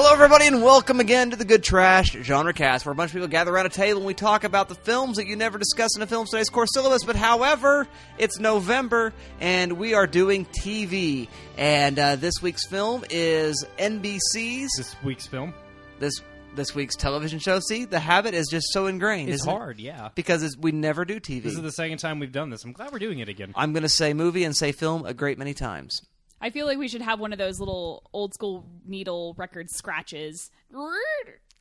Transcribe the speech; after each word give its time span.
Hello, 0.00 0.12
everybody, 0.12 0.46
and 0.46 0.62
welcome 0.62 1.00
again 1.00 1.30
to 1.30 1.36
the 1.36 1.44
Good 1.44 1.64
Trash 1.64 2.12
Genre 2.12 2.52
Cast, 2.52 2.86
where 2.86 2.92
a 2.92 2.94
bunch 2.94 3.10
of 3.10 3.14
people 3.14 3.26
gather 3.26 3.52
around 3.52 3.66
a 3.66 3.70
table 3.70 3.98
and 3.98 4.06
we 4.06 4.14
talk 4.14 4.44
about 4.44 4.68
the 4.68 4.76
films 4.76 5.16
that 5.16 5.26
you 5.26 5.34
never 5.34 5.58
discuss 5.58 5.96
in 5.96 6.02
a 6.02 6.06
film 6.06 6.24
studies 6.24 6.50
course 6.50 6.68
syllabus. 6.72 7.02
But 7.02 7.16
however, 7.16 7.88
it's 8.16 8.38
November, 8.38 9.12
and 9.40 9.72
we 9.72 9.94
are 9.94 10.06
doing 10.06 10.46
TV. 10.46 11.26
And 11.56 11.98
uh, 11.98 12.14
this 12.14 12.40
week's 12.40 12.64
film 12.68 13.02
is 13.10 13.66
NBC's 13.76 14.70
This 14.76 14.94
week's 15.02 15.26
film. 15.26 15.52
this 15.98 16.22
this 16.54 16.76
week's 16.76 16.94
television 16.94 17.40
show. 17.40 17.58
See, 17.58 17.84
the 17.84 17.98
habit 17.98 18.34
is 18.34 18.46
just 18.48 18.68
so 18.70 18.86
ingrained. 18.86 19.30
It's 19.30 19.42
isn't 19.42 19.52
it? 19.52 19.58
hard, 19.58 19.80
yeah. 19.80 20.10
because 20.14 20.44
it's, 20.44 20.56
we 20.56 20.70
never 20.70 21.04
do 21.04 21.18
TV. 21.18 21.42
This 21.42 21.54
is 21.54 21.62
the 21.62 21.72
second 21.72 21.98
time 21.98 22.20
we've 22.20 22.30
done 22.30 22.50
this. 22.50 22.64
I'm 22.64 22.70
glad 22.72 22.92
we're 22.92 23.00
doing 23.00 23.18
it 23.18 23.28
again. 23.28 23.52
I'm 23.56 23.72
going 23.72 23.82
to 23.82 23.88
say 23.88 24.14
movie 24.14 24.44
and 24.44 24.56
say 24.56 24.70
film 24.70 25.04
a 25.06 25.12
great 25.12 25.38
many 25.38 25.54
times. 25.54 26.02
I 26.40 26.50
feel 26.50 26.66
like 26.66 26.78
we 26.78 26.88
should 26.88 27.02
have 27.02 27.18
one 27.20 27.32
of 27.32 27.38
those 27.38 27.58
little 27.58 28.08
old 28.12 28.34
school 28.34 28.64
needle 28.86 29.34
record 29.36 29.70
scratches. 29.70 30.50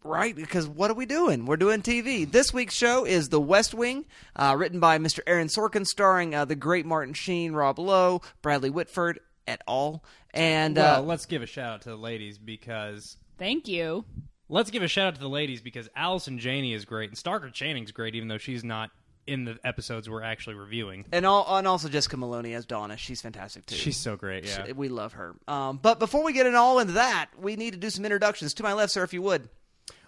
Right, 0.04 0.36
because 0.36 0.68
what 0.68 0.92
are 0.92 0.96
we 0.96 1.06
doing? 1.06 1.46
We're 1.46 1.58
doing 1.58 1.82
TV. 1.82 2.30
This 2.30 2.54
week's 2.54 2.76
show 2.76 3.04
is 3.04 3.30
The 3.30 3.42
West 3.42 3.74
Wing, 3.74 4.06
uh, 4.36 4.56
written 4.58 4.80
by 4.80 5.00
Mr. 5.00 5.20
Aaron 5.28 5.48
Sorkin, 5.48 5.86
starring 5.86 6.34
uh, 6.36 6.46
the 6.46 6.56
great 6.56 6.86
Martin 6.86 7.14
Sheen, 7.14 7.54
Rob 7.54 7.80
Lowe, 7.80 8.22
Bradley 8.42 8.70
Whitford, 8.70 9.20
et 9.48 9.62
al. 9.68 10.04
And 10.34 10.78
well, 10.78 11.02
uh, 11.02 11.06
let's 11.06 11.26
give 11.26 11.42
a 11.42 11.48
shout 11.48 11.74
out 11.74 11.82
to 11.82 11.90
the 11.90 11.98
ladies 11.98 12.38
because 12.38 13.18
Thank 13.40 13.68
you. 13.68 14.06
let's 14.48 14.70
give 14.70 14.84
a 14.84 14.88
shout 14.88 15.08
out 15.08 15.16
to 15.16 15.22
the 15.22 15.28
ladies 15.30 15.62
because 15.62 15.90
Allison 15.96 16.38
Janney 16.38 16.74
is 16.74 16.86
great 16.86 17.10
and 17.10 17.18
Stockard 17.18 17.54
Channing's 17.54 17.92
great, 17.92 18.14
even 18.16 18.28
though 18.28 18.38
she's 18.38 18.64
not 18.64 18.92
in 19.28 19.44
the 19.44 19.60
episodes 19.64 20.10
we're 20.10 20.24
actually 20.24 20.56
reviewing. 20.56 21.06
and, 21.12 21.26
all, 21.26 21.58
and 21.58 21.68
also 21.68 21.90
Jessica 21.90 22.18
Moloney 22.18 22.54
as 22.54 22.66
Donna. 22.66 22.98
She's 22.98 23.22
fantastic 23.22 23.66
too. 23.66 23.76
She's 23.76 23.98
so 23.98 24.16
great, 24.16 24.46
yeah. 24.46 24.72
we 24.72 24.88
love 24.88 25.14
her. 25.14 25.36
Um, 25.48 25.78
but 25.82 26.00
before 26.00 26.24
we 26.24 26.34
get 26.34 26.48
in 26.48 26.56
all 26.56 26.80
into 26.80 26.94
that, 26.94 27.30
we 27.38 27.56
need 27.56 27.74
to 27.74 27.80
do 27.80 27.90
some 27.90 28.06
introductions. 28.06 28.54
To 28.56 28.64
my 28.64 28.74
left, 28.74 28.94
sir, 28.94 29.04
if 29.04 29.14
you 29.14 29.22
would. 29.22 29.50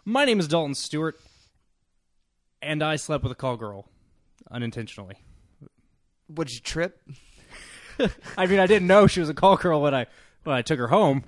My 0.06 0.26
name 0.26 0.40
is 0.40 0.48
Dalton 0.48 0.74
Stewart, 0.74 1.20
and 2.62 2.82
I 2.82 2.96
slept 2.96 3.24
with 3.24 3.32
a 3.32 3.36
call 3.36 3.58
girl 3.58 3.88
unintentionally. 4.50 5.16
Would 6.30 6.52
you 6.52 6.62
trip? 6.62 7.02
I 8.38 8.46
mean, 8.46 8.60
I 8.60 8.68
didn't 8.68 8.88
know 8.88 9.08
she 9.08 9.20
was 9.20 9.30
a 9.30 9.34
call 9.34 9.58
girl 9.58 9.82
when 9.82 9.94
I 9.94 10.08
when 10.44 10.56
I 10.56 10.62
took 10.62 10.80
her 10.80 10.88
home. 10.88 11.26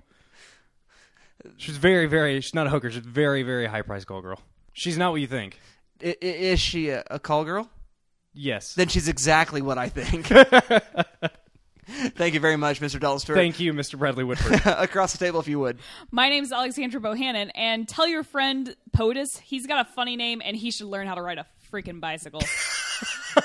She's 1.57 1.77
very, 1.77 2.05
very. 2.05 2.39
She's 2.39 2.53
not 2.53 2.67
a 2.67 2.69
hooker. 2.69 2.89
She's 2.89 3.05
a 3.05 3.09
very, 3.09 3.43
very 3.43 3.65
high 3.65 3.81
price 3.81 4.05
call 4.05 4.21
girl. 4.21 4.39
She's 4.73 4.97
not 4.97 5.11
what 5.11 5.21
you 5.21 5.27
think. 5.27 5.59
I, 6.03 6.15
I, 6.21 6.25
is 6.25 6.59
she 6.59 6.89
a, 6.89 7.03
a 7.09 7.19
call 7.19 7.43
girl? 7.43 7.69
Yes. 8.33 8.75
Then 8.75 8.87
she's 8.87 9.07
exactly 9.07 9.61
what 9.61 9.77
I 9.77 9.89
think. 9.89 10.27
Thank 12.15 12.33
you 12.33 12.39
very 12.39 12.55
much, 12.55 12.79
Mr. 12.79 12.99
Dalton 12.99 13.19
Stewart. 13.19 13.37
Thank 13.37 13.59
you, 13.59 13.73
Mr. 13.73 13.99
Bradley 13.99 14.23
Whitford. 14.23 14.61
Across 14.65 15.13
the 15.13 15.17
table, 15.17 15.39
if 15.39 15.47
you 15.47 15.59
would. 15.59 15.79
My 16.09 16.29
name's 16.29 16.51
Alexandra 16.51 17.01
Bohannon, 17.01 17.51
and 17.53 17.87
tell 17.87 18.07
your 18.07 18.23
friend 18.23 18.75
POTUS 18.95 19.39
he's 19.39 19.67
got 19.67 19.85
a 19.85 19.89
funny 19.89 20.15
name 20.15 20.41
and 20.43 20.55
he 20.55 20.71
should 20.71 20.87
learn 20.87 21.07
how 21.07 21.15
to 21.15 21.21
ride 21.21 21.37
a 21.37 21.45
freaking 21.71 21.99
bicycle. 21.99 22.41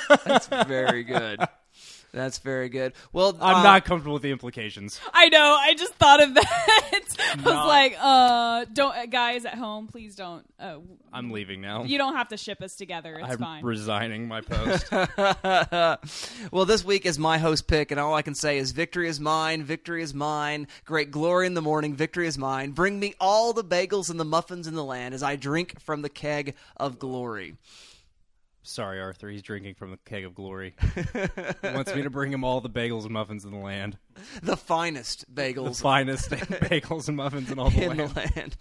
That's 0.24 0.46
very 0.46 1.02
good. 1.02 1.40
That's 2.16 2.38
very 2.38 2.70
good. 2.70 2.94
Well, 3.12 3.36
I'm 3.42 3.56
uh, 3.56 3.62
not 3.62 3.84
comfortable 3.84 4.14
with 4.14 4.22
the 4.22 4.30
implications. 4.30 4.98
I 5.12 5.28
know. 5.28 5.54
I 5.60 5.74
just 5.74 5.92
thought 5.96 6.22
of 6.22 6.32
that. 6.32 6.46
I 7.18 7.34
was 7.36 7.44
Not- 7.44 7.66
like, 7.66 7.96
uh, 8.00 8.64
don't, 8.72 8.96
uh, 8.96 9.04
guys 9.04 9.44
at 9.44 9.54
home, 9.54 9.86
please 9.86 10.16
don't. 10.16 10.42
Uh, 10.58 10.78
I'm 11.12 11.30
leaving 11.30 11.60
now. 11.60 11.84
you 11.84 11.98
don't 11.98 12.16
have 12.16 12.28
to 12.28 12.38
ship 12.38 12.62
us 12.62 12.74
together. 12.74 13.18
It's 13.18 13.32
I'm 13.32 13.38
fine. 13.38 13.64
resigning 13.64 14.28
my 14.28 14.40
post. 14.40 14.90
well, 16.50 16.64
this 16.64 16.82
week 16.82 17.04
is 17.04 17.18
my 17.18 17.36
host 17.36 17.66
pick, 17.66 17.90
and 17.90 18.00
all 18.00 18.14
I 18.14 18.22
can 18.22 18.34
say 18.34 18.56
is 18.56 18.72
victory 18.72 19.08
is 19.08 19.20
mine, 19.20 19.62
victory 19.62 20.02
is 20.02 20.14
mine, 20.14 20.68
great 20.86 21.10
glory 21.10 21.46
in 21.46 21.52
the 21.52 21.60
morning, 21.60 21.94
victory 21.94 22.26
is 22.26 22.38
mine. 22.38 22.70
Bring 22.70 22.98
me 22.98 23.14
all 23.20 23.52
the 23.52 23.62
bagels 23.62 24.08
and 24.08 24.18
the 24.18 24.24
muffins 24.24 24.66
in 24.66 24.74
the 24.74 24.84
land 24.84 25.12
as 25.12 25.22
I 25.22 25.36
drink 25.36 25.78
from 25.80 26.00
the 26.00 26.08
keg 26.08 26.54
of 26.78 26.98
glory. 26.98 27.56
Sorry, 28.66 29.00
Arthur. 29.00 29.28
He's 29.28 29.42
drinking 29.42 29.74
from 29.74 29.92
the 29.92 29.98
keg 30.04 30.24
of 30.24 30.34
glory. 30.34 30.74
he 30.94 31.68
wants 31.68 31.94
me 31.94 32.02
to 32.02 32.10
bring 32.10 32.32
him 32.32 32.44
all 32.44 32.60
the 32.60 32.70
bagels 32.70 33.04
and 33.04 33.12
muffins 33.12 33.44
in 33.44 33.52
the 33.52 33.58
land. 33.58 33.96
The 34.42 34.56
finest 34.56 35.24
The 35.34 35.42
bagels 35.52 35.80
finest 35.80 36.30
bagels 36.30 37.08
and 37.08 37.16
muffins 37.16 37.50
in 37.50 37.58
all 37.58 37.70
the 37.70 37.82
in 37.82 37.96
land. 37.96 38.10
the 38.10 38.20
land. 38.36 38.56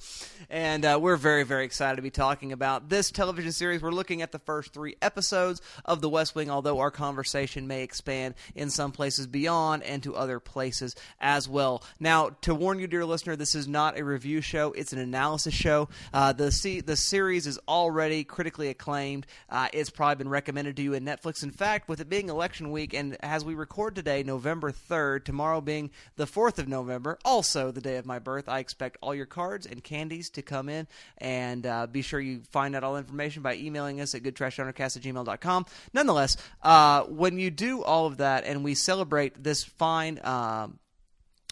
And 0.49 0.85
uh, 0.85 0.99
we're 1.01 1.15
very, 1.17 1.43
very 1.43 1.65
excited 1.65 1.95
to 1.95 2.01
be 2.01 2.11
talking 2.11 2.51
about 2.51 2.89
this 2.89 3.09
television 3.11 3.51
series. 3.51 3.81
We're 3.81 3.91
looking 3.91 4.21
at 4.21 4.31
the 4.31 4.39
first 4.39 4.73
three 4.73 4.95
episodes 5.01 5.61
of 5.85 6.01
The 6.01 6.09
West 6.09 6.35
Wing, 6.35 6.49
although 6.49 6.79
our 6.79 6.91
conversation 6.91 7.67
may 7.67 7.83
expand 7.83 8.35
in 8.53 8.69
some 8.69 8.91
places 8.91 9.27
beyond 9.27 9.83
and 9.83 10.03
to 10.03 10.15
other 10.15 10.39
places 10.39 10.95
as 11.19 11.47
well. 11.47 11.83
Now, 11.99 12.29
to 12.41 12.53
warn 12.53 12.79
you, 12.79 12.87
dear 12.87 13.05
listener, 13.05 13.35
this 13.35 13.55
is 13.55 13.67
not 13.67 13.97
a 13.97 14.03
review 14.03 14.41
show, 14.41 14.71
it's 14.73 14.93
an 14.93 14.99
analysis 14.99 15.53
show. 15.53 15.89
Uh, 16.13 16.33
the, 16.33 16.51
se- 16.51 16.81
the 16.81 16.95
series 16.95 17.47
is 17.47 17.59
already 17.67 18.23
critically 18.23 18.69
acclaimed. 18.69 19.25
Uh, 19.49 19.67
it's 19.73 19.89
probably 19.89 20.15
been 20.15 20.29
recommended 20.29 20.75
to 20.75 20.81
you 20.81 20.93
in 20.93 21.05
Netflix. 21.05 21.43
In 21.43 21.51
fact, 21.51 21.87
with 21.89 21.99
it 22.01 22.09
being 22.09 22.29
election 22.29 22.71
week, 22.71 22.93
and 22.93 23.17
as 23.21 23.43
we 23.45 23.55
record 23.55 23.95
today, 23.95 24.23
November 24.23 24.71
3rd, 24.71 25.23
tomorrow 25.23 25.44
being 25.61 25.91
the 26.15 26.25
4th 26.25 26.59
of 26.59 26.67
November, 26.67 27.17
also 27.23 27.71
the 27.71 27.81
day 27.81 27.97
of 27.97 28.05
my 28.05 28.19
birth, 28.19 28.49
I 28.49 28.59
expect 28.59 28.97
all 29.01 29.13
your 29.13 29.25
cards 29.25 29.65
and 29.65 29.83
candies 29.83 30.29
to 30.31 30.41
come 30.41 30.69
in. 30.69 30.87
And 31.17 31.65
uh, 31.65 31.87
be 31.87 32.01
sure 32.01 32.19
you 32.19 32.41
find 32.51 32.75
out 32.75 32.83
all 32.83 32.97
information 32.97 33.41
by 33.41 33.55
emailing 33.55 34.01
us 34.01 34.15
at 34.15 34.23
goodtrashundercast 34.23 34.97
at 34.97 35.03
gmail.com. 35.03 35.65
Nonetheless, 35.93 36.37
uh, 36.63 37.03
when 37.03 37.39
you 37.39 37.51
do 37.51 37.83
all 37.83 38.05
of 38.05 38.17
that 38.17 38.43
and 38.45 38.63
we 38.63 38.75
celebrate 38.75 39.43
this 39.43 39.63
fine. 39.63 40.19
Um, 40.23 40.79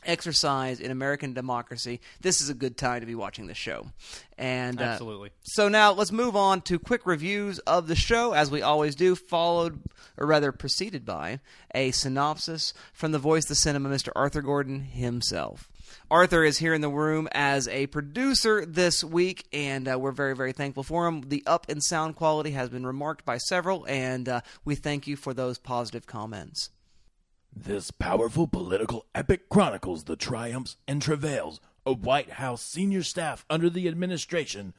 exercise 0.05 0.79
in 0.79 0.91
American 0.91 1.33
democracy, 1.33 2.01
this 2.21 2.41
is 2.41 2.49
a 2.49 2.53
good 2.53 2.77
time 2.77 3.01
to 3.01 3.05
be 3.05 3.15
watching 3.15 3.47
the 3.47 3.53
show. 3.53 3.87
And 4.37 4.81
uh, 4.81 4.85
Absolutely. 4.85 5.31
so 5.43 5.69
now 5.69 5.91
let's 5.91 6.11
move 6.11 6.35
on 6.35 6.61
to 6.63 6.79
quick 6.79 7.05
reviews 7.05 7.59
of 7.59 7.87
the 7.87 7.95
show, 7.95 8.33
as 8.33 8.49
we 8.49 8.61
always 8.61 8.95
do, 8.95 9.15
followed, 9.15 9.79
or 10.17 10.25
rather 10.25 10.51
preceded 10.51 11.05
by, 11.05 11.39
a 11.73 11.91
synopsis 11.91 12.73
from 12.93 13.11
the 13.11 13.19
voice 13.19 13.45
of 13.45 13.49
the 13.49 13.55
cinema, 13.55 13.89
Mr. 13.89 14.09
Arthur 14.15 14.41
Gordon 14.41 14.81
himself. 14.81 15.69
Arthur 16.09 16.43
is 16.43 16.57
here 16.57 16.73
in 16.73 16.81
the 16.81 16.89
room 16.89 17.27
as 17.31 17.67
a 17.67 17.87
producer 17.87 18.65
this 18.65 19.03
week, 19.03 19.45
and 19.51 19.87
uh, 19.87 19.97
we're 19.97 20.11
very, 20.11 20.35
very 20.35 20.51
thankful 20.51 20.83
for 20.83 21.07
him. 21.07 21.21
The 21.27 21.43
up 21.45 21.69
in 21.69 21.81
sound 21.81 22.15
quality 22.15 22.51
has 22.51 22.69
been 22.69 22.85
remarked 22.85 23.25
by 23.25 23.37
several, 23.37 23.85
and 23.87 24.27
uh, 24.29 24.41
we 24.65 24.75
thank 24.75 25.07
you 25.07 25.15
for 25.15 25.33
those 25.33 25.57
positive 25.57 26.05
comments. 26.05 26.69
This 27.55 27.91
powerful 27.91 28.47
political 28.47 29.05
epic 29.13 29.47
chronicles 29.47 30.05
the 30.05 30.15
triumphs 30.15 30.77
and 30.87 31.01
travails 31.01 31.61
of 31.85 32.05
White 32.05 32.31
House 32.31 32.61
senior 32.61 33.03
staff 33.03 33.45
under 33.49 33.69
the 33.69 33.87
administration 33.87 34.73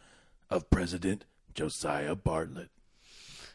of 0.51 0.69
President 0.71 1.25
Josiah 1.55 2.17
Bartlet. 2.17 2.69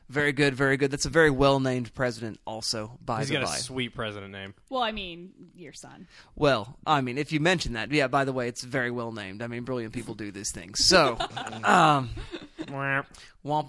Very 0.08 0.32
good, 0.32 0.56
very 0.56 0.76
good. 0.78 0.90
That's 0.90 1.06
a 1.06 1.10
very 1.10 1.30
well 1.30 1.60
named 1.60 1.94
president, 1.94 2.40
also, 2.46 2.98
by 3.06 3.20
He's 3.20 3.28
the 3.28 3.36
got 3.36 3.44
a 3.44 3.60
sweet 3.60 3.94
president 3.94 4.32
name. 4.32 4.56
well, 4.70 4.82
I 4.82 4.92
mean, 4.92 5.32
your 5.56 5.74
son. 5.74 6.08
Well, 6.36 6.80
I 6.84 7.02
mean, 7.02 7.20
if 7.20 7.32
you 7.32 7.40
mention 7.40 7.74
that, 7.74 7.92
yeah. 7.92 8.08
By 8.08 8.26
the 8.26 8.34
way, 8.34 8.48
it's 8.48 8.64
very 8.64 8.90
well 8.90 9.12
named. 9.12 9.44
I 9.44 9.48
mean, 9.48 9.66
brilliant 9.66 9.94
people 9.94 10.16
do 10.16 10.32
these 10.32 10.52
things. 10.52 10.84
So, 10.88 11.16
um, 11.64 12.10
womp 12.68 13.06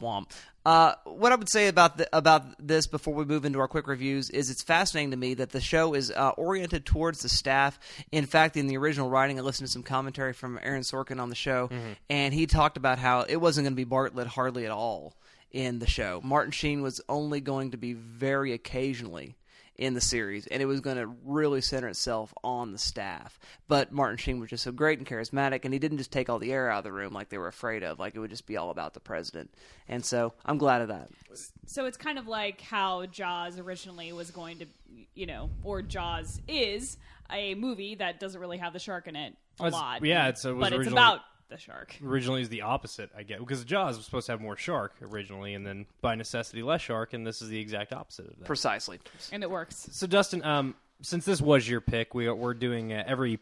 womp. 0.01 0.31
Uh, 0.65 0.95
what 1.05 1.33
I 1.33 1.37
would 1.37 1.51
say 1.51 1.69
about 1.69 1.97
the, 1.97 2.09
about 2.15 2.45
this 2.59 2.87
before 2.87 3.15
we 3.15 3.25
move 3.25 3.45
into 3.45 3.61
our 3.61 3.69
quick 3.69 3.87
reviews 3.87 4.29
is 4.29 4.51
it's 4.51 4.63
fascinating 4.63 5.11
to 5.13 5.17
me 5.17 5.35
that 5.35 5.51
the 5.51 5.61
show 5.61 5.95
is 5.95 6.11
uh, 6.11 6.31
oriented 6.31 6.85
towards 6.85 7.21
the 7.21 7.31
staff. 7.31 7.79
In 8.13 8.27
fact, 8.27 8.57
in 8.57 8.67
the 8.67 8.77
original 8.77 9.09
writing, 9.09 9.39
I 9.39 9.43
listened 9.43 9.69
to 9.69 9.73
some 9.73 9.83
commentary 9.83 10.35
from 10.35 10.59
Aaron 10.63 10.83
Sorkin 10.83 11.19
on 11.21 11.31
the 11.31 11.35
show, 11.35 11.71
and 12.11 12.35
he 12.35 12.47
talked 12.47 12.77
about 12.77 12.99
how 12.99 13.23
it 13.23 13.37
wasn't 13.37 13.65
going 13.65 13.73
to 13.73 13.85
be 13.85 13.91
Bartlet 13.91 14.27
hardly 14.27 14.67
at 14.67 14.71
all 14.71 15.15
in 15.51 15.79
the 15.79 15.87
show. 15.87 16.21
Martin 16.23 16.53
Sheen 16.53 16.83
was 16.83 17.01
only 17.09 17.41
going 17.41 17.71
to 17.71 17.77
be 17.79 17.95
very 17.95 18.53
occasionally 18.53 19.35
in 19.81 19.95
the 19.95 20.01
series, 20.01 20.47
and 20.47 20.63
it 20.63 20.67
was 20.67 20.81
going 20.81 20.99
to 20.99 21.07
really 21.25 21.63
center 21.63 21.89
itself 21.89 22.35
on 22.45 22.71
the 22.71 22.79
staff. 22.79 23.39
But 23.67 23.91
Martin 23.93 24.19
Sheen 24.19 24.39
was 24.39 24.51
just 24.51 24.63
so 24.63 24.73
great 24.73 24.99
and 24.99 25.09
charismatic, 25.09 25.65
and 25.65 25.73
he 25.73 25.79
didn't 25.81 25.97
just 25.99 26.13
take 26.13 26.29
all 26.29 26.39
the 26.39 26.53
air 26.53 26.71
out 26.71 26.79
of 26.79 26.85
the 26.85 26.93
room 26.93 27.15
like 27.15 27.31
they 27.31 27.39
were 27.39 27.49
afraid 27.49 27.83
of. 27.83 27.99
Like 27.99 28.15
it 28.15 28.19
would 28.19 28.29
just 28.31 28.47
be 28.47 28.59
all 28.59 28.69
about 28.71 28.93
the 28.93 29.01
president. 29.01 29.51
And 29.89 30.05
so 30.05 30.35
I'm 30.45 30.59
glad 30.59 30.83
of 30.83 30.89
that. 30.89 31.09
So 31.67 31.87
it's 31.87 31.97
kind 31.97 32.19
of 32.19 32.29
like 32.29 32.61
how 32.61 33.07
Jaws 33.07 33.59
originally 33.59 34.13
was 34.13 34.31
going 34.31 34.59
to, 34.59 34.67
you 35.15 35.25
know, 35.27 35.49
or 35.65 35.81
Jaws 35.81 36.43
is 36.47 36.99
a 37.33 37.55
movie 37.55 37.95
that 37.95 38.21
doesn't 38.21 38.41
really 38.41 38.59
have 38.59 38.75
the 38.75 38.79
shark 38.79 39.09
in 39.09 39.17
it 39.17 39.35
a 39.61 39.67
It's- 39.67 39.73
lot. 39.73 40.05
yeah, 40.05 40.29
it's- 40.29 40.45
it 40.45 40.53
was 40.55 40.69
but 40.71 40.79
it's 40.79 40.91
about 40.91 41.21
the 41.51 41.59
shark. 41.59 41.97
Originally 42.05 42.43
is 42.43 42.49
the 42.49 42.63
opposite, 42.63 43.11
I 43.17 43.23
get, 43.23 43.41
because 43.41 43.65
Jaws 43.65 43.97
was 43.97 44.07
supposed 44.07 44.27
to 44.27 44.33
have 44.33 44.41
more 44.41 44.57
shark 44.57 44.95
originally, 45.03 45.55
and 45.55 45.67
then 45.67 45.87
by 46.01 46.15
necessity 46.15 46.63
less 46.63 46.81
shark, 46.81 47.13
and 47.13 47.27
this 47.27 47.43
is 47.43 47.49
the 47.49 47.61
exact 47.61 47.93
opposite 47.93 48.29
of 48.29 48.39
that. 48.39 48.47
Precisely. 48.47 48.99
And 49.33 49.43
it 49.43 49.51
works. 49.51 49.89
So, 49.93 50.07
Dustin, 50.07 50.45
um, 50.45 50.75
since 51.03 51.25
this 51.25 51.41
was 51.41 51.69
your 51.69 51.81
pick, 51.81 52.15
we 52.15 52.31
we're 52.31 52.55
doing 52.55 52.93
uh, 52.93 53.05
every 53.07 53.39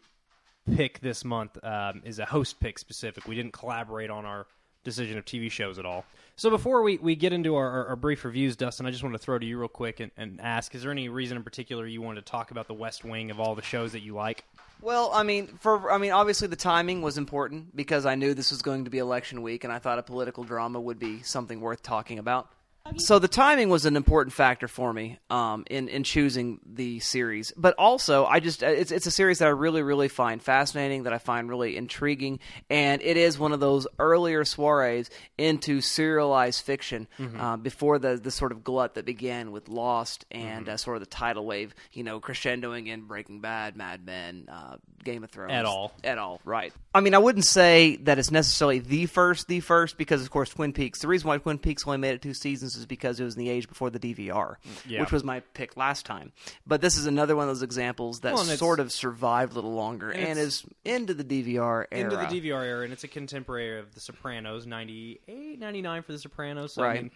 pick 0.75 1.01
this 1.01 1.25
month 1.25 1.57
um, 1.63 2.03
is 2.05 2.19
a 2.19 2.25
host 2.25 2.61
pick 2.61 2.79
specific. 2.79 3.27
We 3.27 3.35
didn't 3.35 3.53
collaborate 3.53 4.11
on 4.11 4.25
our 4.25 4.47
decision 4.85 5.19
of 5.19 5.25
TV 5.25 5.51
shows 5.51 5.79
at 5.79 5.87
all. 5.87 6.05
So 6.37 6.51
before 6.51 6.83
we, 6.83 6.99
we 6.99 7.17
get 7.17 7.33
into 7.33 7.57
our, 7.57 7.69
our, 7.69 7.87
our 7.89 7.97
brief 7.97 8.25
reviews, 8.25 8.57
Dustin, 8.57 8.87
I 8.87 8.91
just 8.91 9.03
want 9.03 9.15
to 9.15 9.19
throw 9.19 9.39
to 9.39 9.45
you 9.45 9.59
real 9.59 9.69
quick 9.69 10.01
and, 10.01 10.11
and 10.17 10.41
ask: 10.41 10.75
Is 10.75 10.83
there 10.83 10.91
any 10.91 11.09
reason 11.09 11.37
in 11.37 11.43
particular 11.43 11.87
you 11.87 12.01
wanted 12.01 12.25
to 12.25 12.31
talk 12.31 12.51
about 12.51 12.69
the 12.69 12.75
West 12.75 13.05
Wing 13.05 13.31
of 13.31 13.41
all 13.41 13.55
the 13.55 13.63
shows 13.63 13.93
that 13.93 14.01
you 14.01 14.15
like? 14.15 14.45
Well, 14.81 15.11
I 15.13 15.25
mean, 15.25 15.49
for 15.61 15.91
I 15.91 15.99
mean, 15.99 16.13
obviously 16.13 16.49
the 16.49 16.57
timing 16.57 17.03
was 17.03 17.19
important 17.19 17.75
because 17.75 18.07
I 18.07 18.15
knew 18.15 18.35
this 18.35 18.51
was 18.51 18.63
going 18.63 18.85
to 18.85 18.91
be 18.91 18.99
election 18.99 19.43
week, 19.43 19.65
and 19.65 19.73
I 19.73 19.79
thought 19.79 19.99
a 19.99 20.03
political 20.03 20.45
drama 20.45 20.81
would 20.81 20.99
be 20.99 21.23
something 21.23 21.61
worth 21.61 21.83
talking 21.83 22.19
about. 22.19 22.49
So 22.97 23.19
the 23.19 23.29
timing 23.29 23.69
was 23.69 23.85
an 23.87 23.97
important 23.97 24.33
factor 24.33 24.67
for 24.67 24.93
me 24.93 25.19
um, 25.31 25.65
in 25.71 25.89
in 25.89 26.03
choosing 26.05 26.61
the 26.67 26.99
series, 27.01 27.53
but 27.57 27.75
also 27.79 28.25
I 28.25 28.41
just 28.41 28.63
it's 28.63 28.91
it's 28.91 29.07
a 29.07 29.11
series 29.11 29.39
that 29.39 29.47
I 29.47 29.51
really 29.51 29.83
really 29.83 30.09
find 30.09 30.43
fascinating, 30.43 31.05
that 31.05 31.13
I 31.13 31.19
find 31.19 31.49
really 31.49 31.77
intriguing, 31.77 32.41
and 32.71 33.03
it 33.03 33.17
is 33.17 33.39
one 33.39 33.53
of 33.53 33.61
those 33.61 33.87
earlier 33.99 34.45
soirees 34.45 35.11
into 35.37 35.81
serialized 35.81 36.65
fiction 36.65 37.07
uh, 37.39 37.57
before 37.57 37.99
the 37.99 38.17
the 38.17 38.31
sort 38.31 38.53
of 38.53 38.65
glut 38.65 38.95
that 38.95 39.05
began 39.05 39.53
with 39.53 39.69
Lost 39.69 40.25
and 40.31 40.69
uh, 40.69 40.77
sort 40.77 40.97
of 40.97 41.01
the 41.01 41.07
tidal 41.07 41.45
wave, 41.47 41.75
you 41.93 42.03
know, 42.03 42.21
crescendoing 42.21 42.89
in 42.89 43.03
Breaking 43.03 43.41
Bad, 43.41 43.77
Mad 43.77 44.05
Men, 44.05 44.49
uh, 44.51 44.77
Game 45.05 45.23
of 45.23 45.31
Thrones, 45.31 45.53
At 45.53 45.65
all. 45.67 45.93
at 46.03 46.19
all, 46.19 46.41
right? 46.45 46.73
I 46.95 47.01
mean, 47.01 47.15
I 47.15 47.19
wouldn't 47.19 47.45
say 47.45 47.97
that 48.03 48.19
it's 48.19 48.31
necessarily 48.31 48.79
the 48.81 49.07
first, 49.07 49.47
the 49.47 49.61
first, 49.61 49.99
because 49.99 50.23
of 50.23 50.31
course 50.31 50.51
Twin 50.51 50.73
Peaks. 50.73 51.01
The 51.01 51.09
reason 51.09 51.29
why 51.29 51.39
Twin 51.39 51.59
Peaks 51.59 51.87
only 51.87 51.99
made 51.99 52.15
it 52.15 52.23
two 52.23 52.35
seasons 52.35 52.78
is 52.79 52.87
because 52.87 53.21
it 53.21 53.25
was 53.25 53.37
in 53.37 53.41
the 53.45 53.51
age 53.51 53.69
before 53.69 53.91
the 53.91 53.99
DVR, 53.99 54.57
Yeah. 54.87 55.01
which 55.01 55.13
was 55.13 55.23
my 55.25 55.41
pick 55.41 55.77
last 55.77 56.07
time. 56.07 56.33
But 56.67 56.81
this 56.81 56.97
is 56.97 57.07
another 57.07 57.37
one 57.37 57.45
of 57.45 57.49
those 57.49 57.63
examples 57.63 58.21
that 58.21 58.35
Well, 58.35 58.45
sort 58.45 58.81
of 58.81 58.91
survived 58.93 59.53
a 59.53 59.57
little 59.57 59.75
longer 59.75 60.11
and, 60.11 60.23
it's- 60.39 60.39
is 60.39 60.65
into 60.85 61.15
the 61.15 61.25
DVR 61.25 61.87
era. 61.93 62.05
Into 62.05 62.17
the 62.17 62.27
DVR 62.27 62.65
era, 62.65 62.85
and 62.85 62.93
it's 62.93 63.05
a 63.05 63.09
contemporary 63.09 63.79
of 63.79 63.95
The 63.95 64.01
Sopranos, 64.01 64.67
98, 64.67 65.59
99 65.59 66.03
for 66.03 66.13
The 66.13 66.19
Sopranos. 66.19 66.73
So, 66.75 66.83
I 66.83 66.87
Right. 66.87 67.03
mean, 67.03 67.11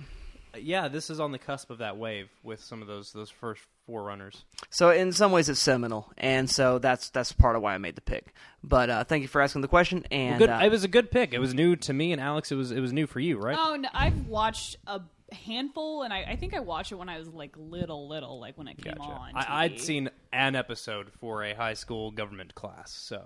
yeah, 0.61 0.88
this 0.88 1.09
is 1.09 1.19
on 1.20 1.32
the 1.32 1.38
cusp 1.38 1.70
of 1.70 1.79
that 1.79 1.97
wave 1.97 2.29
with 2.43 2.61
some 2.61 2.82
of 2.82 2.88
those 2.88 3.12
those 3.12 3.31
first 3.31 3.62
forerunners. 3.87 4.44
So 4.70 4.91
in 4.91 5.12
some 5.12 5.32
ways, 5.32 5.49
it's 5.49 5.59
seminal, 5.59 6.12
and 6.19 6.49
so 6.50 6.79
that's 6.79 7.09
that's 7.11 7.32
part 7.32 7.56
of 7.56 7.62
why 7.62 7.75
I 7.75 7.79
made 7.79 7.94
the 7.97 8.00
pick. 8.03 8.35
But 8.62 8.91
uh, 8.91 9.05
thank 9.05 9.23
you 9.23 9.29
for 9.29 9.41
asking 9.41 9.62
the 9.62 9.69
question. 9.69 10.05
And 10.11 10.38
Good. 10.38 10.50
uh, 10.50 10.61
it 10.62 10.70
was 10.70 10.85
a 10.85 10.88
good 10.88 11.11
pick. 11.11 11.32
It 11.32 11.38
was 11.38 11.55
new 11.55 11.75
to 11.76 11.93
me 11.94 12.12
and 12.12 12.20
Alex. 12.20 12.53
It 12.53 12.56
was 12.56 12.70
it 12.70 12.81
was 12.81 12.93
new 12.93 13.06
for 13.06 13.19
you, 13.19 13.38
right? 13.38 13.56
Oh, 13.59 13.76
no, 13.76 13.88
I've 13.94 14.26
watched 14.26 14.76
a 14.87 15.00
handful, 15.32 16.02
and 16.02 16.12
I, 16.12 16.25
I 16.31 16.37
think 16.37 16.55
I 16.55 16.61
watched 16.61 16.93
it 16.93 16.96
when 16.96 17.08
I 17.08 17.19
was 17.19 17.29
like 17.29 17.55
little, 17.56 18.08
little, 18.08 18.40
like 18.40 18.56
when 18.58 18.69
it 18.69 18.82
came 18.82 18.94
Gotcha. 18.94 19.11
on. 19.11 19.31
I, 19.34 19.64
I'd 19.64 19.81
seen 19.81 20.11
an 20.32 20.55
episode 20.55 21.11
for 21.20 21.43
a 21.44 21.55
high 21.55 21.75
school 21.75 22.11
government 22.11 22.55
class, 22.55 22.93
so 22.93 23.23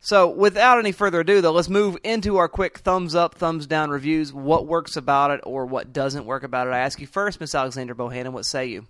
So, 0.00 0.28
without 0.28 0.78
any 0.78 0.92
further 0.92 1.20
ado, 1.20 1.40
though, 1.40 1.52
let's 1.52 1.68
move 1.68 1.96
into 2.04 2.36
our 2.36 2.48
quick 2.48 2.78
thumbs 2.78 3.14
up, 3.14 3.34
thumbs 3.34 3.66
down 3.66 3.90
reviews. 3.90 4.32
What 4.32 4.66
works 4.66 4.96
about 4.96 5.30
it 5.32 5.40
or 5.44 5.66
what 5.66 5.92
doesn't 5.92 6.26
work 6.26 6.42
about 6.44 6.68
it? 6.68 6.70
I 6.70 6.78
ask 6.78 7.00
you 7.00 7.06
first, 7.06 7.40
Miss 7.40 7.54
Alexander 7.54 7.94
Bohannon. 7.94 8.32
What 8.32 8.46
say 8.46 8.66
you? 8.66 8.86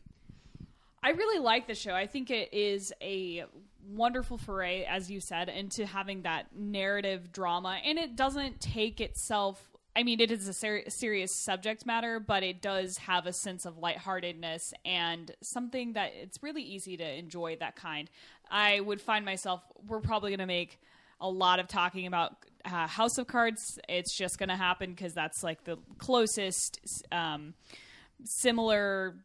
I 1.02 1.10
really 1.10 1.38
like 1.38 1.69
the 1.69 1.74
show. 1.74 1.94
I 1.94 2.06
think 2.06 2.30
it 2.30 2.52
is 2.52 2.92
a 3.00 3.44
wonderful 3.88 4.36
foray, 4.38 4.82
as 4.82 5.08
you 5.08 5.20
said, 5.20 5.48
into 5.48 5.86
having 5.86 6.22
that 6.22 6.46
narrative 6.54 7.30
drama, 7.32 7.78
and 7.84 7.98
it 7.98 8.16
doesn't 8.16 8.60
take 8.60 9.00
itself. 9.00 9.70
I 9.96 10.02
mean, 10.02 10.20
it 10.20 10.31
is 10.31 10.46
a 10.46 10.52
ser- 10.52 10.84
serious 10.88 11.34
subject 11.34 11.87
matter, 11.87 12.20
but 12.20 12.43
it 12.43 12.60
does 12.60 12.98
have 12.98 13.26
a 13.26 13.32
sense 13.32 13.64
of 13.64 13.78
lightheartedness 13.78 14.75
and 14.84 15.34
something 15.40 15.94
that 15.94 16.12
it's 16.14 16.43
really 16.43 16.62
easy 16.62 16.98
to 16.98 17.19
enjoy. 17.19 17.56
That 17.56 17.76
kind. 17.76 18.10
I 18.50 18.81
would 18.81 19.00
find 19.00 19.25
myself. 19.25 19.62
We're 19.88 20.00
probably 20.00 20.31
going 20.31 20.40
to 20.40 20.46
make 20.46 20.78
a 21.19 21.31
lot 21.31 21.60
of 21.60 21.66
talking 21.66 22.06
about 22.06 22.37
uh, 22.66 22.87
House 22.87 23.16
of 23.16 23.26
Cards. 23.26 23.78
It's 23.88 24.14
just 24.14 24.38
going 24.38 24.50
to 24.50 24.56
happen 24.56 24.90
because 24.90 25.14
that's 25.14 25.43
like 25.43 25.64
the 25.64 25.78
closest 25.96 26.78
um, 27.10 27.54
similar 28.22 29.16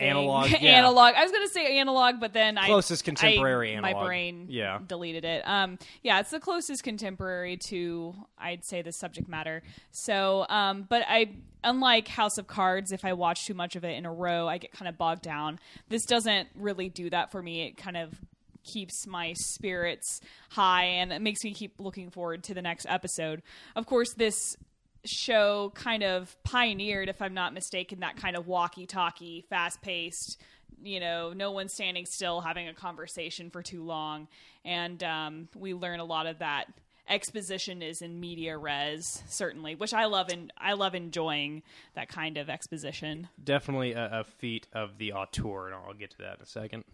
thing. 0.00 0.08
Analog, 0.10 0.50
yeah. 0.60 0.78
analog. 0.78 1.14
I 1.14 1.22
was 1.22 1.30
gonna 1.32 1.48
say 1.48 1.78
analog, 1.78 2.20
but 2.20 2.32
then 2.32 2.56
Closest 2.56 3.02
I 3.02 3.04
contemporary 3.04 3.76
I, 3.76 3.80
My 3.80 3.92
brain 3.94 4.46
Yeah. 4.48 4.78
deleted 4.86 5.24
it. 5.24 5.42
Um, 5.46 5.78
yeah, 6.02 6.20
it's 6.20 6.30
the 6.30 6.40
closest 6.40 6.82
contemporary 6.82 7.56
to 7.68 8.14
I'd 8.38 8.64
say 8.64 8.82
the 8.82 8.92
subject 8.92 9.28
matter. 9.28 9.62
So, 9.92 10.46
um, 10.48 10.86
but 10.88 11.04
I 11.08 11.30
unlike 11.62 12.08
House 12.08 12.38
of 12.38 12.46
Cards, 12.46 12.90
if 12.92 13.04
I 13.04 13.12
watch 13.12 13.46
too 13.46 13.54
much 13.54 13.76
of 13.76 13.84
it 13.84 13.96
in 13.96 14.06
a 14.06 14.12
row, 14.12 14.48
I 14.48 14.58
get 14.58 14.72
kind 14.72 14.88
of 14.88 14.96
bogged 14.98 15.22
down. 15.22 15.58
This 15.88 16.04
doesn't 16.06 16.48
really 16.54 16.88
do 16.88 17.10
that 17.10 17.30
for 17.30 17.42
me. 17.42 17.66
It 17.66 17.76
kind 17.76 17.96
of 17.96 18.18
keeps 18.62 19.06
my 19.06 19.32
spirits 19.34 20.20
high 20.50 20.84
and 20.84 21.12
it 21.12 21.22
makes 21.22 21.42
me 21.44 21.54
keep 21.54 21.74
looking 21.78 22.10
forward 22.10 22.44
to 22.44 22.54
the 22.54 22.60
next 22.62 22.86
episode. 22.88 23.42
Of 23.74 23.86
course, 23.86 24.12
this 24.14 24.56
show 25.04 25.72
kind 25.74 26.02
of 26.02 26.36
pioneered, 26.42 27.08
if 27.08 27.22
I'm 27.22 27.34
not 27.34 27.54
mistaken, 27.54 28.00
that 28.00 28.16
kind 28.16 28.36
of 28.36 28.46
walkie 28.46 28.86
talkie, 28.86 29.44
fast 29.48 29.80
paced, 29.82 30.40
you 30.82 31.00
know, 31.00 31.32
no 31.32 31.52
one 31.52 31.68
standing 31.68 32.06
still 32.06 32.40
having 32.40 32.68
a 32.68 32.74
conversation 32.74 33.50
for 33.50 33.62
too 33.62 33.84
long. 33.84 34.28
And 34.64 35.02
um, 35.02 35.48
we 35.54 35.74
learn 35.74 36.00
a 36.00 36.04
lot 36.04 36.26
of 36.26 36.38
that. 36.38 36.66
Exposition 37.08 37.82
is 37.82 38.02
in 38.02 38.20
media 38.20 38.56
res, 38.56 39.22
certainly, 39.26 39.74
which 39.74 39.92
I 39.92 40.04
love 40.04 40.28
and 40.28 40.52
I 40.56 40.74
love 40.74 40.94
enjoying 40.94 41.64
that 41.94 42.08
kind 42.08 42.38
of 42.38 42.48
exposition. 42.48 43.28
definitely 43.42 43.92
a, 43.92 44.20
a 44.20 44.24
feat 44.24 44.68
of 44.72 44.98
the 44.98 45.12
auteur, 45.12 45.66
and 45.66 45.74
I'll 45.74 45.92
get 45.92 46.10
to 46.10 46.18
that 46.18 46.36
in 46.36 46.42
a 46.42 46.46
second. 46.46 46.84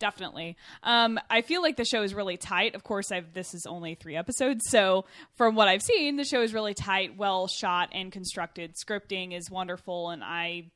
Definitely. 0.00 0.56
Um, 0.82 1.20
I 1.30 1.42
feel 1.42 1.62
like 1.62 1.76
the 1.76 1.84
show 1.84 2.02
is 2.02 2.12
really 2.12 2.36
tight. 2.36 2.74
Of 2.74 2.82
course, 2.82 3.12
I've 3.12 3.32
this 3.32 3.54
is 3.54 3.66
only 3.66 3.94
three 3.94 4.16
episodes, 4.16 4.68
so 4.68 5.04
from 5.36 5.54
what 5.54 5.68
I've 5.68 5.82
seen, 5.82 6.16
the 6.16 6.24
show 6.24 6.42
is 6.42 6.52
really 6.52 6.74
tight, 6.74 7.16
well 7.16 7.46
shot 7.46 7.90
and 7.92 8.10
constructed. 8.10 8.74
Scripting 8.74 9.36
is 9.36 9.48
wonderful, 9.48 10.10
and 10.10 10.24
I 10.24 10.70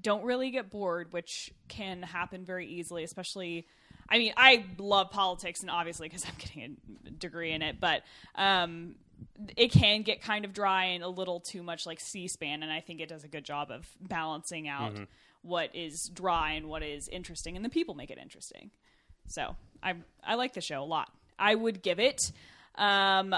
don't 0.00 0.24
really 0.24 0.50
get 0.50 0.70
bored, 0.70 1.12
which 1.12 1.52
can 1.66 2.02
happen 2.02 2.44
very 2.44 2.68
easily, 2.68 3.02
especially. 3.02 3.66
I 4.08 4.18
mean, 4.18 4.32
I 4.36 4.64
love 4.78 5.10
politics, 5.10 5.60
and 5.60 5.70
obviously 5.70 6.08
because 6.08 6.24
I'm 6.24 6.34
getting 6.38 6.76
a 7.06 7.10
degree 7.10 7.52
in 7.52 7.62
it, 7.62 7.80
but 7.80 8.02
um, 8.36 8.94
it 9.56 9.72
can 9.72 10.02
get 10.02 10.22
kind 10.22 10.44
of 10.44 10.52
dry 10.52 10.86
and 10.86 11.02
a 11.02 11.08
little 11.08 11.40
too 11.40 11.62
much 11.62 11.86
like 11.86 12.00
C-SPAN, 12.00 12.62
and 12.62 12.72
I 12.72 12.80
think 12.80 13.00
it 13.00 13.08
does 13.08 13.24
a 13.24 13.28
good 13.28 13.44
job 13.44 13.70
of 13.70 13.86
balancing 14.00 14.68
out 14.68 14.92
what 15.42 15.74
is 15.74 16.08
dry 16.08 16.52
and 16.52 16.66
what 16.68 16.82
is 16.82 17.08
interesting, 17.08 17.56
and 17.56 17.64
the 17.64 17.70
people 17.70 17.94
make 17.94 18.10
it 18.10 18.18
interesting. 18.18 18.70
So 19.26 19.56
I 19.82 19.94
I 20.24 20.34
like 20.34 20.54
the 20.54 20.60
show 20.60 20.82
a 20.82 20.84
lot. 20.84 21.10
I 21.38 21.54
would 21.54 21.82
give 21.82 22.00
it 22.00 22.32
um, 22.74 23.34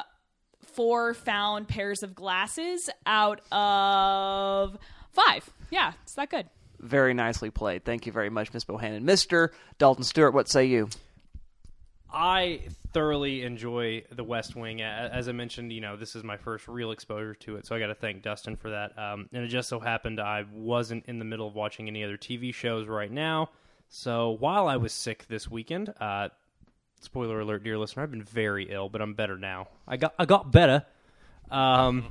four 0.64 1.14
found 1.14 1.68
pairs 1.68 2.02
of 2.02 2.14
glasses 2.14 2.88
out 3.06 3.40
of 3.52 4.78
five. 5.12 5.48
Yeah, 5.70 5.92
it's 6.02 6.14
that 6.14 6.30
good. 6.30 6.48
Very 6.78 7.12
nicely 7.12 7.50
played. 7.50 7.84
Thank 7.84 8.06
you 8.06 8.12
very 8.12 8.30
much, 8.30 8.54
Miss 8.54 8.64
Bohannon. 8.64 9.02
Mr. 9.02 9.50
Dalton 9.78 10.04
Stewart, 10.04 10.32
what 10.32 10.48
say 10.48 10.64
you? 10.64 10.88
I 12.12 12.62
thoroughly 12.92 13.42
enjoy 13.42 14.04
The 14.12 14.24
West 14.24 14.56
Wing. 14.56 14.82
As 14.82 15.28
I 15.28 15.32
mentioned, 15.32 15.72
you 15.72 15.80
know, 15.80 15.96
this 15.96 16.16
is 16.16 16.24
my 16.24 16.36
first 16.36 16.68
real 16.68 16.90
exposure 16.90 17.34
to 17.34 17.56
it, 17.56 17.66
so 17.66 17.74
I 17.76 17.78
got 17.78 17.88
to 17.88 17.94
thank 17.94 18.22
Dustin 18.22 18.56
for 18.56 18.70
that. 18.70 18.98
Um, 18.98 19.28
and 19.32 19.44
it 19.44 19.48
just 19.48 19.68
so 19.68 19.80
happened 19.80 20.20
I 20.20 20.44
wasn't 20.52 21.04
in 21.06 21.18
the 21.18 21.24
middle 21.24 21.46
of 21.46 21.54
watching 21.54 21.88
any 21.88 22.02
other 22.04 22.16
TV 22.16 22.52
shows 22.52 22.88
right 22.88 23.10
now. 23.10 23.50
So 23.88 24.30
while 24.30 24.68
I 24.68 24.76
was 24.76 24.92
sick 24.92 25.26
this 25.28 25.50
weekend, 25.50 25.92
uh, 26.00 26.28
spoiler 27.00 27.40
alert, 27.40 27.64
dear 27.64 27.78
listener, 27.78 28.04
I've 28.04 28.10
been 28.10 28.22
very 28.22 28.70
ill, 28.70 28.88
but 28.88 29.02
I'm 29.02 29.14
better 29.14 29.36
now. 29.36 29.68
I 29.86 29.96
got 29.96 30.14
I 30.18 30.26
got 30.26 30.52
better. 30.52 30.86
Um, 31.50 32.06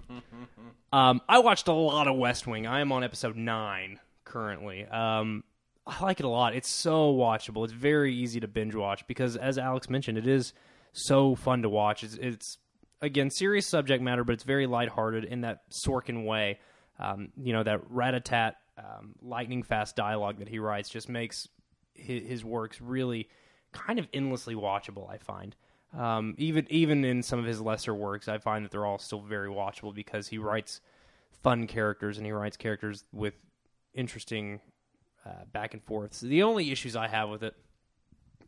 um, 0.94 1.22
I 1.30 1.40
watched 1.40 1.68
a 1.68 1.74
lot 1.74 2.08
of 2.08 2.18
West 2.18 2.48
Wing. 2.48 2.68
I 2.68 2.82
am 2.82 2.92
on 2.92 3.04
episode 3.04 3.38
nine 3.38 4.00
currently. 4.26 4.86
Um, 4.86 5.44
I 5.88 6.04
like 6.04 6.20
it 6.20 6.26
a 6.26 6.30
lot. 6.30 6.56
It's 6.56 6.70
so 6.70 7.14
watchable. 7.14 7.64
It's 7.64 7.74
very 7.74 8.14
easy 8.14 8.40
to 8.42 8.48
binge 8.48 8.76
watch 8.76 9.08
because, 9.08 9.36
as 9.36 9.58
Alex 9.58 9.90
mentioned, 9.90 10.18
it 10.18 10.28
is 10.28 10.54
so 10.94 11.36
fun 11.36 11.64
to 11.64 11.70
watch. 11.70 12.04
It's, 12.04 12.16
it's 12.16 12.58
again 13.02 13.30
serious 13.30 13.66
subject 13.66 14.04
matter, 14.04 14.24
but 14.24 14.34
it's 14.34 14.44
very 14.44 14.68
lighthearted 14.68 15.24
in 15.26 15.42
that 15.42 15.70
Sorkin 15.72 16.26
way. 16.26 16.60
Um, 17.00 17.30
you 17.42 17.54
know 17.54 17.64
that 17.64 17.82
rat-a-tat, 17.90 18.58
um, 18.78 19.16
lightning 19.22 19.64
fast 19.64 19.96
dialogue 19.96 20.40
that 20.40 20.50
he 20.50 20.60
writes 20.60 20.90
just 20.90 21.10
makes 21.10 21.48
his, 21.94 22.28
his 22.28 22.46
works 22.46 22.82
really 22.82 23.30
kind 23.72 24.00
of 24.00 24.08
endlessly 24.14 24.56
watchable. 24.56 25.10
I 25.10 25.18
find. 25.18 25.56
Um, 25.98 26.36
even 26.38 26.68
even 26.70 27.04
in 27.04 27.24
some 27.24 27.40
of 27.40 27.46
his 27.46 27.62
lesser 27.62 27.96
works, 27.96 28.28
I 28.28 28.38
find 28.38 28.64
that 28.64 28.72
they're 28.72 28.86
all 28.86 29.00
still 29.00 29.22
very 29.22 29.50
watchable 29.50 29.94
because 29.94 30.28
he 30.28 30.38
writes 30.38 30.82
fun 31.42 31.68
characters 31.68 32.18
and 32.18 32.26
he 32.26 32.32
writes 32.32 32.58
characters 32.58 33.06
with 33.12 33.34
interesting 33.94 34.60
uh, 35.30 35.46
back 35.52 35.74
and 35.74 35.84
forth. 35.84 36.14
So 36.14 36.28
the 36.28 36.44
only 36.44 36.72
issues 36.72 36.96
I 36.96 37.08
have 37.08 37.30
with 37.30 37.44
it 37.44 37.56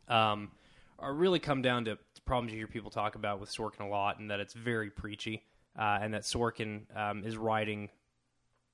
um, 0.08 0.50
are 0.98 1.14
really 1.14 1.38
come 1.38 1.62
down 1.62 1.84
to 1.84 1.98
problems 2.24 2.52
you 2.52 2.58
hear 2.58 2.66
people 2.66 2.90
talk 2.90 3.14
about 3.14 3.40
with 3.40 3.50
Sorkin 3.50 3.80
a 3.80 3.88
lot, 3.88 4.18
and 4.18 4.30
that 4.30 4.40
it's 4.40 4.54
very 4.54 4.90
preachy, 4.90 5.42
uh, 5.78 5.98
and 6.00 6.14
that 6.14 6.22
Sorkin 6.22 6.84
um, 6.96 7.24
is 7.24 7.36
writing 7.36 7.90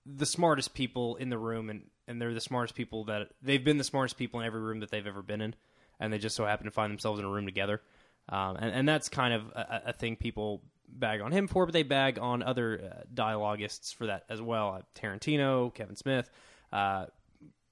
the 0.06 0.26
smartest 0.26 0.74
people 0.74 1.16
in 1.16 1.30
the 1.30 1.38
room, 1.38 1.70
and 1.70 1.82
and 2.06 2.20
they're 2.20 2.34
the 2.34 2.40
smartest 2.40 2.74
people 2.74 3.04
that 3.04 3.28
they've 3.42 3.64
been 3.64 3.78
the 3.78 3.84
smartest 3.84 4.16
people 4.16 4.40
in 4.40 4.46
every 4.46 4.60
room 4.60 4.80
that 4.80 4.90
they've 4.90 5.06
ever 5.06 5.22
been 5.22 5.40
in, 5.40 5.54
and 6.00 6.12
they 6.12 6.18
just 6.18 6.36
so 6.36 6.44
happen 6.44 6.66
to 6.66 6.70
find 6.70 6.90
themselves 6.90 7.18
in 7.18 7.26
a 7.26 7.28
room 7.28 7.46
together, 7.46 7.82
um, 8.28 8.56
and 8.56 8.72
and 8.72 8.88
that's 8.88 9.08
kind 9.08 9.34
of 9.34 9.42
a, 9.54 9.82
a 9.86 9.92
thing 9.92 10.16
people 10.16 10.62
bag 10.88 11.20
on 11.20 11.32
him 11.32 11.48
for, 11.48 11.66
but 11.66 11.72
they 11.72 11.82
bag 11.82 12.18
on 12.18 12.42
other 12.42 12.92
uh, 12.92 13.02
dialogists 13.12 13.92
for 13.92 14.06
that 14.06 14.24
as 14.28 14.40
well. 14.40 14.74
Uh, 14.74 14.82
Tarantino, 14.94 15.72
Kevin 15.74 15.96
Smith, 15.96 16.30
uh, 16.72 17.06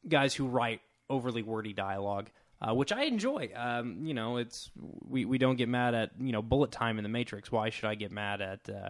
guys 0.09 0.35
who 0.35 0.47
write 0.47 0.81
overly 1.11 1.43
wordy 1.43 1.73
dialogue. 1.73 2.31
Uh, 2.59 2.73
which 2.73 2.91
I 2.91 3.03
enjoy. 3.03 3.51
Um, 3.55 3.99
you 4.03 4.15
know, 4.15 4.39
it's 4.39 4.71
we, 5.07 5.27
we 5.27 5.37
don't 5.37 5.57
get 5.57 5.69
mad 5.69 5.95
at 5.95 6.13
you 6.19 6.33
know 6.33 6.41
bullet 6.41 6.73
time 6.73 6.97
in 6.97 7.03
the 7.03 7.09
Matrix. 7.11 7.53
Why 7.53 7.69
should 7.69 7.85
I 7.85 7.95
get 7.97 8.11
mad 8.11 8.41
at 8.41 8.61
uh, 8.71 8.89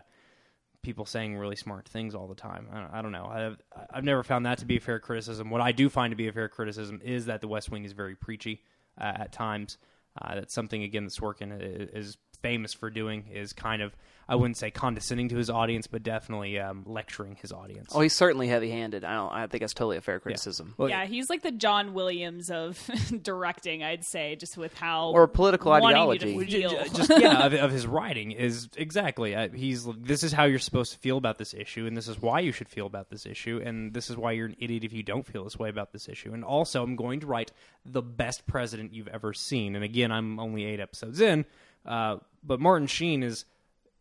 people 0.82 1.04
saying 1.04 1.36
really 1.36 1.56
smart 1.56 1.88
things 1.88 2.14
all 2.14 2.28
the 2.28 2.36
time? 2.36 2.68
I 2.72 2.80
don't, 2.80 2.94
I 2.94 3.02
don't 3.02 3.10
know. 3.10 3.26
I've 3.26 3.56
I've 3.92 4.04
never 4.04 4.22
found 4.22 4.46
that 4.46 4.58
to 4.58 4.66
be 4.66 4.76
a 4.76 4.80
fair 4.80 5.00
criticism. 5.00 5.50
What 5.50 5.60
I 5.60 5.72
do 5.72 5.88
find 5.88 6.12
to 6.12 6.16
be 6.16 6.28
a 6.28 6.32
fair 6.32 6.48
criticism 6.48 7.00
is 7.04 7.26
that 7.26 7.40
The 7.40 7.48
West 7.48 7.68
Wing 7.72 7.84
is 7.84 7.90
very 7.92 8.14
preachy 8.14 8.62
uh, 9.00 9.14
at 9.16 9.32
times. 9.32 9.78
Uh, 10.22 10.36
that's 10.36 10.54
something 10.54 10.84
again 10.84 11.02
that 11.04 11.12
Sorkin 11.12 11.52
i- 11.52 11.98
is 11.98 12.16
famous 12.36 12.72
for 12.72 12.90
doing. 12.90 13.26
Is 13.32 13.52
kind 13.52 13.82
of 13.82 13.92
I 14.28 14.34
wouldn't 14.34 14.56
say 14.56 14.72
condescending 14.72 15.28
to 15.28 15.36
his 15.36 15.48
audience, 15.50 15.86
but 15.86 16.02
definitely 16.02 16.58
um, 16.58 16.82
lecturing 16.84 17.36
his 17.40 17.52
audience. 17.52 17.92
Oh, 17.94 18.00
he's 18.00 18.16
certainly 18.16 18.48
heavy-handed. 18.48 19.04
I 19.04 19.14
don't. 19.14 19.32
I 19.32 19.46
think 19.46 19.60
that's 19.60 19.72
totally 19.72 19.98
a 19.98 20.00
fair 20.00 20.18
criticism. 20.18 20.74
Well, 20.76 20.88
yeah, 20.88 21.04
he's 21.06 21.30
like 21.30 21.42
the 21.42 21.52
John 21.52 21.94
Williams 21.94 22.50
of 22.50 22.76
directing, 23.22 23.84
I'd 23.84 24.04
say, 24.04 24.34
just 24.34 24.56
with 24.56 24.74
how 24.74 25.10
Or 25.10 25.28
political 25.28 25.70
wanting 25.70 25.90
you 25.90 25.94
to 25.94 26.00
ideology. 26.00 26.44
feel. 26.46 26.70
J- 26.70 26.88
just 26.92 27.10
yeah 27.20 27.46
of, 27.46 27.54
of 27.54 27.70
his 27.70 27.86
writing 27.86 28.32
is 28.32 28.68
exactly 28.76 29.34
uh, 29.36 29.48
he's 29.50 29.86
this 29.98 30.24
is 30.24 30.32
how 30.32 30.44
you're 30.44 30.58
supposed 30.58 30.92
to 30.92 30.98
feel 30.98 31.18
about 31.18 31.38
this 31.38 31.54
issue 31.54 31.86
and 31.86 31.96
this 31.96 32.08
is 32.08 32.20
why 32.20 32.40
you 32.40 32.50
should 32.52 32.68
feel 32.68 32.86
about 32.86 33.10
this 33.10 33.26
issue 33.26 33.60
and 33.64 33.94
this 33.94 34.10
is 34.10 34.16
why 34.16 34.32
you're 34.32 34.46
an 34.46 34.56
idiot 34.58 34.82
if 34.84 34.92
you 34.92 35.02
don't 35.02 35.26
feel 35.26 35.44
this 35.44 35.58
way 35.58 35.68
about 35.68 35.92
this 35.92 36.08
issue 36.08 36.32
and 36.32 36.44
also 36.44 36.82
i'm 36.82 36.96
going 36.96 37.20
to 37.20 37.26
write 37.26 37.52
the 37.84 38.02
best 38.02 38.46
president 38.46 38.92
you've 38.92 39.08
ever 39.08 39.32
seen 39.32 39.74
and 39.76 39.84
again 39.84 40.10
i'm 40.10 40.38
only 40.40 40.64
eight 40.64 40.80
episodes 40.80 41.20
in 41.20 41.44
uh, 41.86 42.16
but 42.42 42.60
martin 42.60 42.86
sheen 42.86 43.22
is 43.22 43.44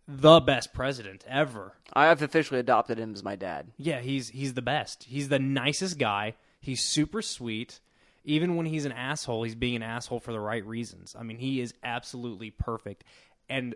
the 0.07 0.39
best 0.39 0.73
president 0.73 1.23
ever 1.27 1.73
I 1.93 2.05
have 2.07 2.21
officially 2.21 2.59
adopted 2.59 2.99
him 2.99 3.13
as 3.13 3.23
my 3.23 3.35
dad. 3.35 3.71
yeah, 3.77 3.99
he's 4.01 4.29
he's 4.29 4.53
the 4.53 4.61
best. 4.61 5.03
He's 5.05 5.29
the 5.29 5.39
nicest 5.39 5.97
guy. 5.97 6.35
He's 6.59 6.83
super 6.83 7.21
sweet. 7.21 7.79
Even 8.23 8.55
when 8.55 8.65
he's 8.65 8.85
an 8.85 8.91
asshole, 8.91 9.43
he's 9.43 9.55
being 9.55 9.75
an 9.75 9.83
asshole 9.83 10.19
for 10.19 10.31
the 10.31 10.39
right 10.39 10.65
reasons. 10.65 11.15
I 11.17 11.23
mean, 11.23 11.37
he 11.37 11.61
is 11.61 11.73
absolutely 11.83 12.49
perfect. 12.49 13.03
And 13.49 13.75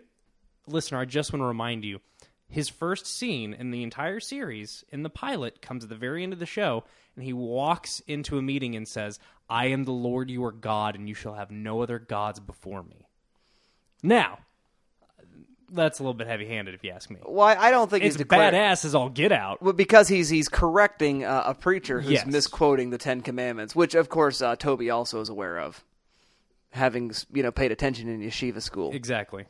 listener, 0.66 0.98
I 0.98 1.04
just 1.04 1.32
want 1.32 1.40
to 1.40 1.46
remind 1.46 1.84
you, 1.84 2.00
his 2.48 2.68
first 2.68 3.06
scene 3.06 3.54
in 3.54 3.70
the 3.70 3.84
entire 3.84 4.18
series 4.18 4.84
in 4.90 5.04
the 5.04 5.10
pilot 5.10 5.62
comes 5.62 5.84
at 5.84 5.88
the 5.88 5.94
very 5.94 6.24
end 6.24 6.32
of 6.32 6.40
the 6.40 6.46
show, 6.46 6.82
and 7.14 7.24
he 7.24 7.32
walks 7.32 8.00
into 8.08 8.38
a 8.38 8.42
meeting 8.42 8.74
and 8.74 8.88
says, 8.88 9.20
"I 9.48 9.66
am 9.66 9.84
the 9.84 9.92
Lord 9.92 10.30
your 10.30 10.50
God, 10.50 10.96
and 10.96 11.08
you 11.08 11.14
shall 11.14 11.34
have 11.34 11.52
no 11.52 11.80
other 11.80 12.00
gods 12.00 12.40
before 12.40 12.82
me." 12.82 13.06
Now, 14.02 14.38
that's 15.72 15.98
a 16.00 16.02
little 16.02 16.14
bit 16.14 16.26
heavy-handed, 16.26 16.74
if 16.74 16.82
you 16.82 16.90
ask 16.90 17.10
me. 17.10 17.18
Well, 17.24 17.46
I 17.46 17.70
don't 17.70 17.88
think 17.88 18.04
It's 18.04 18.14
he's 18.16 18.18
declared. 18.26 18.54
badass 18.54 18.84
as 18.84 18.94
all 18.94 19.08
get 19.08 19.30
out. 19.32 19.62
Well, 19.62 19.72
because 19.72 20.08
he's 20.08 20.28
he's 20.28 20.48
correcting 20.48 21.24
uh, 21.24 21.44
a 21.46 21.54
preacher 21.54 22.00
who's 22.00 22.12
Yes. 22.12 22.26
misquoting 22.26 22.90
the 22.90 22.98
Ten 22.98 23.20
Commandments, 23.20 23.76
which 23.76 23.94
of 23.94 24.08
course 24.08 24.42
uh, 24.42 24.56
Toby 24.56 24.90
also 24.90 25.20
is 25.20 25.28
aware 25.28 25.58
of, 25.60 25.84
having 26.70 27.12
you 27.32 27.42
know 27.42 27.52
paid 27.52 27.70
attention 27.72 28.08
in 28.08 28.20
yeshiva 28.20 28.60
school. 28.60 28.90
Exactly. 28.92 29.44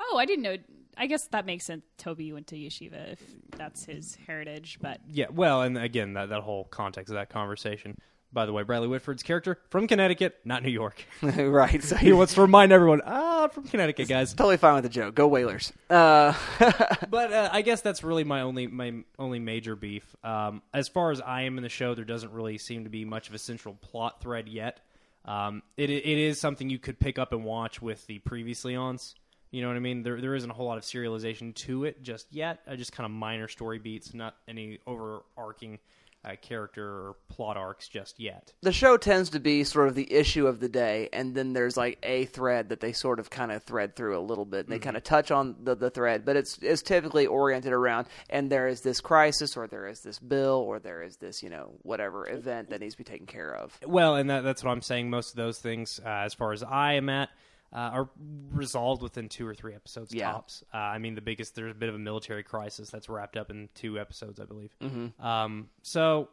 Oh, 0.00 0.18
I 0.18 0.24
didn't 0.26 0.42
know. 0.42 0.56
I 0.96 1.06
guess 1.06 1.26
that 1.28 1.46
makes 1.46 1.64
sense. 1.64 1.82
Toby 1.96 2.32
went 2.32 2.46
to 2.48 2.56
yeshiva 2.56 3.12
if 3.12 3.20
that's 3.56 3.84
his 3.86 4.18
heritage, 4.26 4.78
but 4.80 5.00
Yeah, 5.10 5.26
well, 5.32 5.62
and 5.62 5.78
again, 5.78 6.12
that, 6.12 6.28
that 6.28 6.42
whole 6.42 6.64
context 6.64 7.10
of 7.10 7.14
that 7.14 7.30
conversation. 7.30 7.96
By 8.32 8.46
the 8.46 8.52
way, 8.52 8.62
Bradley 8.62 8.88
Whitford's 8.88 9.22
character 9.22 9.58
from 9.68 9.86
Connecticut, 9.86 10.38
not 10.44 10.62
New 10.62 10.70
York. 10.70 11.04
right. 11.22 11.82
So 11.82 11.96
he 11.96 12.12
wants 12.12 12.32
to 12.34 12.40
remind 12.40 12.72
everyone, 12.72 13.02
ah, 13.04 13.44
I'm 13.44 13.50
from 13.50 13.64
Connecticut, 13.64 14.08
guys. 14.08 14.32
totally 14.32 14.56
fine 14.56 14.74
with 14.74 14.84
the 14.84 14.88
joke. 14.88 15.14
Go 15.14 15.26
Whalers. 15.28 15.72
Uh, 15.90 16.32
But 17.10 17.32
uh, 17.32 17.50
I 17.52 17.60
guess 17.60 17.82
that's 17.82 18.02
really 18.02 18.24
my 18.24 18.40
only 18.40 18.66
my 18.66 19.04
only 19.18 19.38
major 19.38 19.76
beef. 19.76 20.04
Um, 20.24 20.62
as 20.72 20.88
far 20.88 21.10
as 21.10 21.20
I 21.20 21.42
am 21.42 21.58
in 21.58 21.62
the 21.62 21.68
show, 21.68 21.94
there 21.94 22.06
doesn't 22.06 22.32
really 22.32 22.56
seem 22.56 22.84
to 22.84 22.90
be 22.90 23.04
much 23.04 23.28
of 23.28 23.34
a 23.34 23.38
central 23.38 23.74
plot 23.74 24.22
thread 24.22 24.48
yet. 24.48 24.80
Um, 25.26 25.62
it 25.76 25.90
it 25.90 26.04
is 26.18 26.40
something 26.40 26.70
you 26.70 26.78
could 26.78 26.98
pick 26.98 27.18
up 27.18 27.32
and 27.32 27.44
watch 27.44 27.82
with 27.82 28.06
the 28.06 28.18
previously 28.20 28.74
ons. 28.76 29.14
You 29.50 29.60
know 29.60 29.68
what 29.68 29.76
I 29.76 29.80
mean? 29.80 30.02
There 30.02 30.20
there 30.20 30.34
isn't 30.34 30.50
a 30.50 30.54
whole 30.54 30.66
lot 30.66 30.78
of 30.78 30.84
serialization 30.84 31.54
to 31.56 31.84
it 31.84 32.02
just 32.02 32.26
yet. 32.30 32.60
Uh, 32.66 32.76
just 32.76 32.92
kind 32.92 33.04
of 33.04 33.10
minor 33.10 33.46
story 33.48 33.78
beats, 33.78 34.14
not 34.14 34.36
any 34.48 34.78
overarching 34.86 35.78
uh, 36.24 36.36
character 36.40 36.84
or 36.84 37.16
plot 37.28 37.56
arcs 37.56 37.88
just 37.88 38.20
yet. 38.20 38.52
the 38.62 38.72
show 38.72 38.96
tends 38.96 39.30
to 39.30 39.40
be 39.40 39.64
sort 39.64 39.88
of 39.88 39.94
the 39.94 40.12
issue 40.12 40.46
of 40.46 40.60
the 40.60 40.68
day, 40.68 41.08
and 41.12 41.34
then 41.34 41.52
there's 41.52 41.76
like 41.76 41.98
a 42.02 42.26
thread 42.26 42.68
that 42.68 42.80
they 42.80 42.92
sort 42.92 43.18
of 43.18 43.30
kind 43.30 43.50
of 43.50 43.62
thread 43.62 43.96
through 43.96 44.18
a 44.18 44.20
little 44.20 44.44
bit. 44.44 44.66
And 44.66 44.72
they 44.72 44.78
kind 44.78 44.96
of 44.96 45.02
touch 45.02 45.30
on 45.30 45.56
the, 45.62 45.74
the 45.74 45.90
thread, 45.90 46.24
but 46.24 46.36
it's 46.36 46.58
it's 46.62 46.82
typically 46.82 47.26
oriented 47.26 47.72
around, 47.72 48.06
and 48.30 48.50
there 48.50 48.68
is 48.68 48.82
this 48.82 49.00
crisis, 49.00 49.56
or 49.56 49.66
there 49.66 49.88
is 49.88 50.00
this 50.00 50.18
bill, 50.18 50.64
or 50.66 50.78
there 50.78 51.02
is 51.02 51.16
this 51.16 51.42
you 51.42 51.50
know 51.50 51.72
whatever 51.82 52.28
event 52.28 52.70
that 52.70 52.80
needs 52.80 52.94
to 52.94 52.98
be 52.98 53.04
taken 53.04 53.26
care 53.26 53.54
of. 53.54 53.76
Well, 53.84 54.16
and 54.16 54.30
that, 54.30 54.42
that's 54.42 54.62
what 54.62 54.70
I'm 54.70 54.82
saying. 54.82 55.10
Most 55.10 55.30
of 55.30 55.36
those 55.36 55.58
things, 55.58 56.00
uh, 56.04 56.08
as 56.08 56.34
far 56.34 56.52
as 56.52 56.62
I 56.62 56.94
am 56.94 57.08
at, 57.08 57.30
uh, 57.72 57.76
are 57.78 58.10
resolved 58.50 59.02
within 59.02 59.28
two 59.28 59.46
or 59.46 59.54
three 59.54 59.74
episodes 59.74 60.12
Yeah. 60.14 60.32
tops. 60.32 60.62
Uh, 60.72 60.76
I 60.76 60.98
mean, 60.98 61.14
the 61.14 61.20
biggest 61.22 61.54
there's 61.54 61.72
a 61.72 61.74
bit 61.74 61.88
of 61.88 61.94
a 61.94 61.98
military 61.98 62.42
crisis 62.42 62.90
that's 62.90 63.08
wrapped 63.08 63.36
up 63.36 63.50
in 63.50 63.68
two 63.74 63.98
episodes, 63.98 64.38
I 64.40 64.44
believe. 64.44 64.74
Mm-hmm. 64.80 65.24
Um, 65.24 65.68
so 65.82 66.28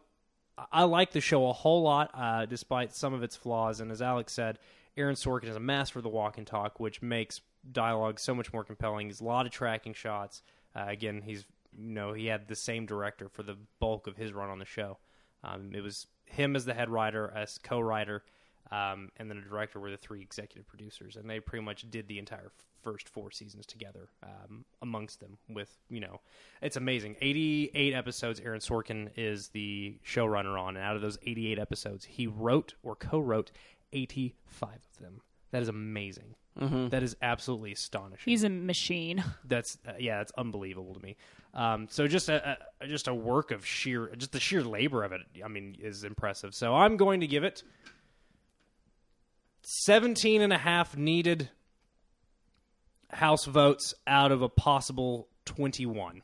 I- 0.72 0.84
like 0.84 1.12
the 1.12 1.22
show 1.22 1.48
a 1.50 1.54
whole 1.54 1.82
lot, 1.82 2.12
uh, 2.14 2.46
despite 2.46 2.94
some 2.94 3.14
of 3.14 3.24
its 3.24 3.36
flaws. 3.36 3.80
And 3.80 3.92
as 3.92 4.02
Alex 4.02 4.34
said, 4.34 4.60
Aaron 4.98 5.16
Sorkin 5.16 5.46
is 5.48 5.56
a 5.56 5.60
master 5.62 6.00
of 6.00 6.04
the 6.04 6.10
walk 6.10 6.38
and 6.38 6.46
talk, 6.46 6.80
which 6.80 7.02
makes 7.02 7.40
dialogue 7.72 8.20
so 8.20 8.36
much 8.36 8.52
more 8.52 8.64
compelling. 8.66 9.08
He's 9.08 9.22
a 9.22 9.26
lot 9.26 9.46
of 9.46 9.52
tracking 9.52 9.94
shots. 9.94 10.42
Uh, 10.76 10.86
again, 10.88 11.22
he's 11.22 11.46
you 11.78 11.90
know 11.94 12.12
he 12.14 12.26
had 12.26 12.48
the 12.48 12.56
same 12.56 12.86
director 12.86 13.30
for 13.30 13.44
the 13.44 13.56
bulk 13.80 14.08
of 14.08 14.18
his 14.18 14.34
run 14.34 14.50
on 14.50 14.60
the 14.60 14.66
show. 14.66 14.98
Um, 15.44 15.72
it 15.74 15.82
was 15.82 16.08
him 16.26 16.56
as 16.56 16.66
the 16.66 16.74
head 16.74 16.90
writer, 16.90 17.32
as 17.34 17.58
co-writer, 17.60 18.24
um, 18.72 19.10
and 19.18 19.30
then 19.30 19.38
the 19.38 19.50
director 19.50 19.80
were 19.80 19.92
the 19.92 19.98
three 19.98 20.22
executive 20.22 20.68
producers, 20.68 21.16
and 21.16 21.30
they 21.30 21.40
pretty 21.40 21.64
much 21.64 21.90
did 21.90 22.08
the 22.08 22.20
entire 22.20 22.52
first 22.84 23.10
four 23.10 23.30
seasons 23.32 23.66
together 23.66 24.10
um, 24.24 24.64
amongst 24.82 25.20
them. 25.20 25.38
With 25.50 25.76
you 25.90 26.00
know, 26.00 26.22
it's 26.62 26.78
amazing. 26.78 27.16
Eighty-eight 27.22 27.94
episodes. 27.94 28.40
Aaron 28.40 28.60
Sorkin 28.60 29.10
is 29.16 29.50
the 29.50 29.98
showrunner 30.06 30.60
on, 30.60 30.78
and 30.78 30.86
out 30.86 30.96
of 30.96 31.02
those 31.02 31.18
eighty-eight 31.26 31.60
episodes, 31.60 32.06
he 32.06 32.28
wrote 32.28 32.76
or 32.84 32.96
co-wrote 32.96 33.52
eighty-five 33.94 34.80
of 34.94 35.04
them. 35.04 35.22
That 35.52 35.62
is 35.62 35.68
amazing. 35.68 36.36
That 36.90 37.04
is 37.04 37.16
absolutely 37.22 37.72
astonishing. 37.72 38.30
he's 38.30 38.44
a 38.44 38.50
machine. 38.50 39.24
That's 39.46 39.78
uh, 39.88 39.94
yeah, 39.98 40.18
that's 40.18 40.34
unbelievable 40.38 40.94
to 40.94 41.00
me. 41.00 41.16
Um, 41.54 41.88
so 41.90 42.06
just 42.06 42.28
a, 42.28 42.58
a 42.82 42.88
just 42.88 43.08
a 43.08 43.14
work 43.14 43.52
of 43.52 43.66
sheer 43.66 44.12
just 44.18 44.34
the 44.34 44.42
sheer 44.42 44.62
labor 44.62 45.04
of 45.04 45.14
it. 45.14 45.22
I 45.44 45.48
mean, 45.48 45.78
is 45.80 46.04
impressive. 46.04 46.54
So 46.54 46.76
I'm 46.76 46.98
going 46.98 47.22
to 47.22 47.28
give 47.28 47.46
it 47.46 47.64
17 49.72 50.42
and 50.42 50.52
a 50.52 50.58
half 50.58 50.98
needed 50.98 51.52
house 53.12 53.46
votes 53.46 53.94
out 54.08 54.32
of 54.32 54.42
a 54.42 54.50
possible 54.50 55.28
21. 55.46 56.24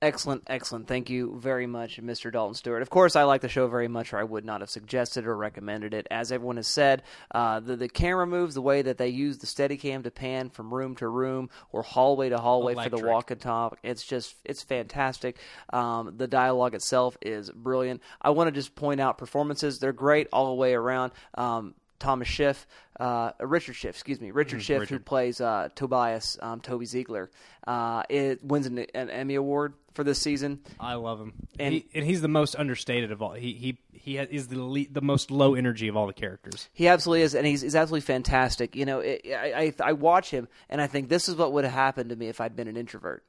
Excellent, 0.00 0.42
excellent. 0.46 0.88
Thank 0.88 1.10
you 1.10 1.38
very 1.38 1.66
much, 1.66 2.00
Mr. 2.00 2.32
Dalton 2.32 2.54
Stewart. 2.54 2.80
Of 2.80 2.88
course, 2.88 3.14
I 3.14 3.24
like 3.24 3.42
the 3.42 3.50
show 3.50 3.66
very 3.66 3.88
much, 3.88 4.14
or 4.14 4.18
I 4.18 4.24
would 4.24 4.46
not 4.46 4.62
have 4.62 4.70
suggested 4.70 5.26
or 5.26 5.36
recommended 5.36 5.92
it. 5.92 6.06
As 6.10 6.32
everyone 6.32 6.56
has 6.56 6.66
said, 6.66 7.02
uh, 7.30 7.60
the 7.60 7.76
the 7.76 7.90
camera 7.90 8.26
moves, 8.26 8.54
the 8.54 8.62
way 8.62 8.80
that 8.80 8.96
they 8.96 9.08
use 9.08 9.36
the 9.36 9.46
Steadicam 9.46 10.02
to 10.04 10.10
pan 10.10 10.48
from 10.48 10.72
room 10.72 10.96
to 10.96 11.08
room 11.08 11.50
or 11.72 11.82
hallway 11.82 12.30
to 12.30 12.38
hallway 12.38 12.74
for 12.74 12.88
the 12.88 13.06
walk 13.06 13.30
and 13.30 13.40
talk, 13.40 13.78
it's 13.82 14.04
just 14.04 14.34
it's 14.44 14.62
fantastic. 14.62 15.38
Um, 15.74 16.14
the 16.16 16.26
dialogue 16.26 16.74
itself 16.74 17.18
is 17.20 17.50
brilliant. 17.50 18.00
I 18.22 18.30
want 18.30 18.48
to 18.48 18.52
just 18.52 18.74
point 18.74 19.00
out 19.00 19.18
performances; 19.18 19.78
they're 19.78 19.92
great 19.92 20.28
all 20.32 20.48
the 20.48 20.54
way 20.54 20.72
around. 20.72 21.12
Um, 21.34 21.74
Thomas 21.98 22.28
Schiff, 22.28 22.66
uh, 23.00 23.32
Richard 23.40 23.74
Schiff, 23.74 23.94
excuse 23.94 24.20
me, 24.20 24.30
Richard 24.30 24.62
Schiff, 24.62 24.88
who 24.88 24.98
plays 24.98 25.40
uh, 25.40 25.68
Tobias, 25.74 26.38
um, 26.42 26.60
Toby 26.60 26.86
Ziegler, 26.86 27.30
uh, 27.66 28.02
it 28.08 28.44
wins 28.44 28.66
an, 28.66 28.78
an 28.94 29.10
Emmy 29.10 29.34
award 29.34 29.74
for 29.94 30.04
this 30.04 30.18
season. 30.20 30.60
I 30.78 30.94
love 30.94 31.20
him, 31.20 31.32
And- 31.58 31.60
and, 31.60 31.74
he, 31.74 31.86
and 31.94 32.04
he's 32.04 32.20
the 32.20 32.28
most 32.28 32.54
understated 32.56 33.12
of 33.12 33.22
all. 33.22 33.32
He 33.32 33.52
he 33.54 33.78
he 33.92 34.18
is 34.18 34.46
the 34.48 34.62
le- 34.62 34.86
the 34.90 35.00
most 35.00 35.30
low 35.30 35.54
energy 35.54 35.88
of 35.88 35.96
all 35.96 36.06
the 36.06 36.12
characters. 36.12 36.68
He 36.72 36.86
absolutely 36.86 37.22
is, 37.22 37.34
and 37.34 37.46
he's, 37.46 37.62
he's 37.62 37.74
absolutely 37.74 38.02
fantastic. 38.06 38.76
You 38.76 38.84
know, 38.86 39.00
it, 39.00 39.22
I, 39.26 39.72
I 39.80 39.88
I 39.88 39.92
watch 39.94 40.30
him, 40.30 40.46
and 40.68 40.80
I 40.80 40.86
think 40.86 41.08
this 41.08 41.28
is 41.28 41.34
what 41.34 41.52
would 41.52 41.64
have 41.64 41.72
happened 41.72 42.10
to 42.10 42.16
me 42.16 42.28
if 42.28 42.40
I'd 42.40 42.54
been 42.54 42.68
an 42.68 42.76
introvert. 42.76 43.24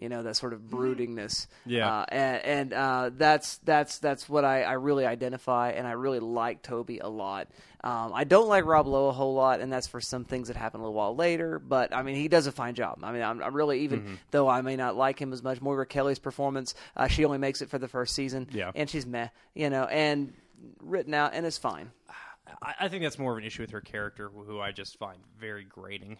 You 0.00 0.08
know, 0.08 0.22
that 0.22 0.34
sort 0.34 0.52
of 0.54 0.60
broodingness. 0.62 1.46
Yeah. 1.66 1.88
uh, 2.00 2.04
and, 2.08 2.44
and 2.44 2.72
uh, 2.72 3.10
that's 3.16 3.58
that's 3.58 3.98
that's 3.98 4.28
what 4.28 4.44
I, 4.44 4.62
I 4.62 4.72
really 4.72 5.04
identify, 5.06 5.70
and 5.72 5.86
I 5.86 5.92
really 5.92 6.18
like 6.20 6.62
Toby 6.62 6.98
a 7.00 7.08
lot. 7.08 7.48
Um, 7.84 8.12
I 8.14 8.24
don't 8.24 8.48
like 8.48 8.64
Rob 8.64 8.86
Lowe 8.86 9.08
a 9.08 9.12
whole 9.12 9.34
lot, 9.34 9.60
and 9.60 9.72
that's 9.72 9.86
for 9.86 10.00
some 10.00 10.24
things 10.24 10.48
that 10.48 10.56
happen 10.56 10.80
a 10.80 10.82
little 10.84 10.94
while 10.94 11.14
later. 11.14 11.58
But 11.58 11.94
I 11.94 12.02
mean, 12.02 12.16
he 12.16 12.28
does 12.28 12.46
a 12.46 12.52
fine 12.52 12.74
job. 12.74 13.00
I 13.02 13.12
mean, 13.12 13.22
I'm, 13.22 13.42
I'm 13.42 13.54
really 13.54 13.80
even 13.80 14.18
though 14.30 14.48
I 14.48 14.62
may 14.62 14.76
not 14.76 14.96
like 14.96 15.18
him 15.20 15.32
as 15.32 15.42
much. 15.42 15.60
Moira 15.60 15.86
Kelly's 15.86 16.18
performance, 16.18 16.74
uh, 16.96 17.06
she 17.08 17.24
only 17.24 17.38
makes 17.38 17.60
it 17.62 17.68
for 17.70 17.78
the 17.78 17.88
first 17.88 18.14
season, 18.14 18.48
Yeah. 18.52 18.72
and 18.74 18.88
she's 18.88 19.04
meh. 19.06 19.28
You 19.54 19.68
know, 19.70 19.84
and 19.84 20.32
written 20.82 21.14
out, 21.14 21.32
and 21.34 21.44
it's 21.46 21.58
fine. 21.58 21.90
I, 22.62 22.74
I 22.80 22.88
think 22.88 23.02
that's 23.02 23.18
more 23.18 23.32
of 23.32 23.38
an 23.38 23.44
issue 23.44 23.62
with 23.62 23.70
her 23.70 23.80
character, 23.80 24.28
who 24.28 24.60
I 24.60 24.72
just 24.72 24.98
find 24.98 25.18
very 25.38 25.64
grating. 25.64 26.16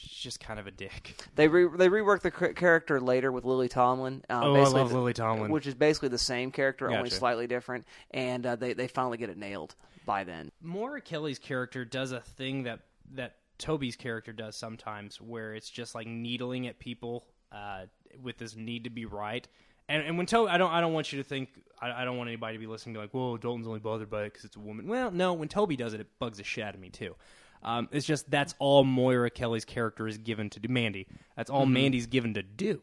She's 0.00 0.22
just 0.22 0.40
kind 0.40 0.60
of 0.60 0.66
a 0.66 0.70
dick. 0.70 1.20
They 1.34 1.48
re- 1.48 1.68
they 1.76 1.88
reworked 1.88 2.22
the 2.22 2.30
cr- 2.30 2.46
character 2.48 3.00
later 3.00 3.30
with 3.32 3.44
Lily 3.44 3.68
Tomlin. 3.68 4.24
Um, 4.28 4.42
Oh, 4.44 4.54
I 4.56 4.64
love 4.68 4.90
the- 4.90 4.96
Lily 4.96 5.12
Tomlin. 5.12 5.50
which 5.50 5.66
is 5.66 5.74
basically 5.74 6.08
the 6.10 6.18
same 6.18 6.50
character, 6.50 6.90
only 6.90 7.10
slightly 7.10 7.46
different. 7.46 7.86
And 8.12 8.44
uh, 8.46 8.56
they 8.56 8.72
they 8.72 8.88
finally 8.88 9.18
get 9.18 9.30
it 9.30 9.36
nailed 9.38 9.74
by 10.06 10.24
then. 10.24 10.50
Moira 10.60 11.00
Kelly's 11.00 11.38
character 11.38 11.84
does 11.84 12.12
a 12.12 12.20
thing 12.20 12.64
that 12.64 12.80
that 13.14 13.36
Toby's 13.58 13.96
character 13.96 14.32
does 14.32 14.56
sometimes, 14.56 15.20
where 15.20 15.54
it's 15.54 15.68
just 15.70 15.94
like 15.94 16.06
needling 16.06 16.66
at 16.68 16.78
people 16.78 17.26
uh, 17.52 17.86
with 18.22 18.38
this 18.38 18.54
need 18.56 18.84
to 18.84 18.90
be 18.90 19.04
right. 19.04 19.46
And, 19.88 20.02
and 20.04 20.16
when 20.18 20.26
Toby, 20.26 20.50
I 20.50 20.58
don't, 20.58 20.70
I 20.70 20.80
don't 20.82 20.92
want 20.92 21.12
you 21.14 21.22
to 21.22 21.24
think, 21.28 21.48
I, 21.80 22.02
I 22.02 22.04
don't 22.04 22.18
want 22.18 22.28
anybody 22.28 22.54
to 22.54 22.58
be 22.60 22.66
listening 22.66 22.94
to 22.94 22.98
be 22.98 23.04
like, 23.04 23.14
"Whoa, 23.14 23.36
Dalton's 23.38 23.66
only 23.66 23.80
bothered 23.80 24.10
by 24.10 24.22
it 24.24 24.32
because 24.32 24.44
it's 24.44 24.56
a 24.56 24.60
woman." 24.60 24.86
Well, 24.86 25.10
no, 25.10 25.32
when 25.32 25.48
Toby 25.48 25.76
does 25.76 25.94
it, 25.94 26.00
it 26.00 26.08
bugs 26.18 26.38
the 26.38 26.44
shit 26.44 26.62
out 26.64 26.74
of 26.74 26.80
me 26.80 26.90
too. 26.90 27.14
Um, 27.62 27.88
it's 27.92 28.06
just 28.06 28.30
that's 28.30 28.54
all 28.58 28.84
Moira 28.84 29.30
Kelly's 29.30 29.64
character 29.64 30.06
is 30.06 30.18
given 30.18 30.50
to 30.50 30.60
do. 30.60 30.68
Mandy, 30.68 31.06
that's 31.36 31.50
all 31.50 31.66
Mandy's 31.66 32.06
given 32.06 32.34
to 32.34 32.42
do, 32.42 32.80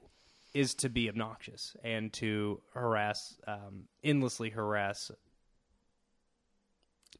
is 0.53 0.75
to 0.75 0.89
be 0.89 1.09
obnoxious 1.09 1.75
and 1.83 2.11
to 2.13 2.61
harass, 2.73 3.37
um, 3.47 3.85
endlessly 4.03 4.49
harass 4.49 5.11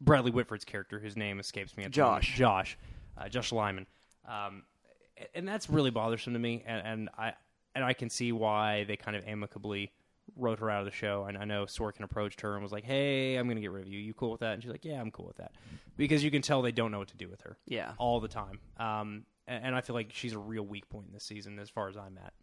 Bradley 0.02 0.32
Whitford's 0.32 0.66
character, 0.66 1.00
whose 1.00 1.16
name 1.16 1.40
escapes 1.40 1.76
me. 1.78 1.84
At 1.86 1.94
the 1.94 2.02
moment. 2.02 2.24
Josh. 2.24 2.38
Josh, 2.38 2.78
uh, 3.18 3.30
Josh 3.30 3.52
Lyman, 3.52 3.88
um, 4.28 4.64
and 5.34 5.48
that's 5.48 5.70
really 5.70 5.92
bothersome 5.92 6.34
to 6.34 6.40
me. 6.40 6.64
And, 6.66 6.86
and 6.86 7.10
I 7.18 7.34
and 7.74 7.84
I 7.84 7.94
can 7.94 8.10
see 8.10 8.32
why 8.32 8.84
they 8.86 8.98
kind 8.98 9.16
of 9.16 9.26
amicably 9.28 9.92
wrote 10.36 10.60
her 10.60 10.70
out 10.70 10.80
of 10.80 10.86
the 10.86 10.92
show. 10.92 11.26
And 11.28 11.38
I 11.38 11.46
know 11.46 11.66
Sorkin 11.66 12.02
approached 12.04 12.42
her 12.42 12.54
and 12.54 12.64
was 12.64 12.72
like, 12.72 12.84
"Hey, 12.84 13.36
I'm 13.36 13.46
going 13.48 13.56
to 13.58 13.62
get 13.62 13.72
rid 13.72 13.86
of 13.86 13.92
you. 13.92 14.00
You 14.00 14.14
cool 14.14 14.32
with 14.32 14.42
that?" 14.42 14.54
And 14.54 14.64
she's 14.64 14.72
like, 14.72 14.86
"Yeah, 14.86 15.00
I'm 15.02 15.12
cool 15.12 15.28
with 15.28 15.38
that," 15.38 15.52
because 15.98 16.24
you 16.24 16.32
can 16.32 16.42
tell 16.42 16.62
they 16.62 16.72
don't 16.72 16.92
know 16.92 17.00
what 17.00 17.10
to 17.10 17.18
do 17.18 17.30
with 17.30 17.42
her. 17.42 17.58
Yeah. 17.68 17.94
all 17.98 18.20
the 18.20 18.28
time. 18.28 18.60
Um, 18.78 19.24
and, 19.48 19.66
and 19.66 19.76
I 19.76 19.82
feel 19.82 19.96
like 19.96 20.12
she's 20.12 20.34
a 20.34 20.40
real 20.40 20.64
weak 20.64 20.90
point 20.90 21.08
in 21.08 21.14
this 21.14 21.24
season, 21.24 21.60
as 21.60 21.70
far 21.70 21.88
as 21.90 21.98
I'm 21.98 22.18
at. 22.24 22.34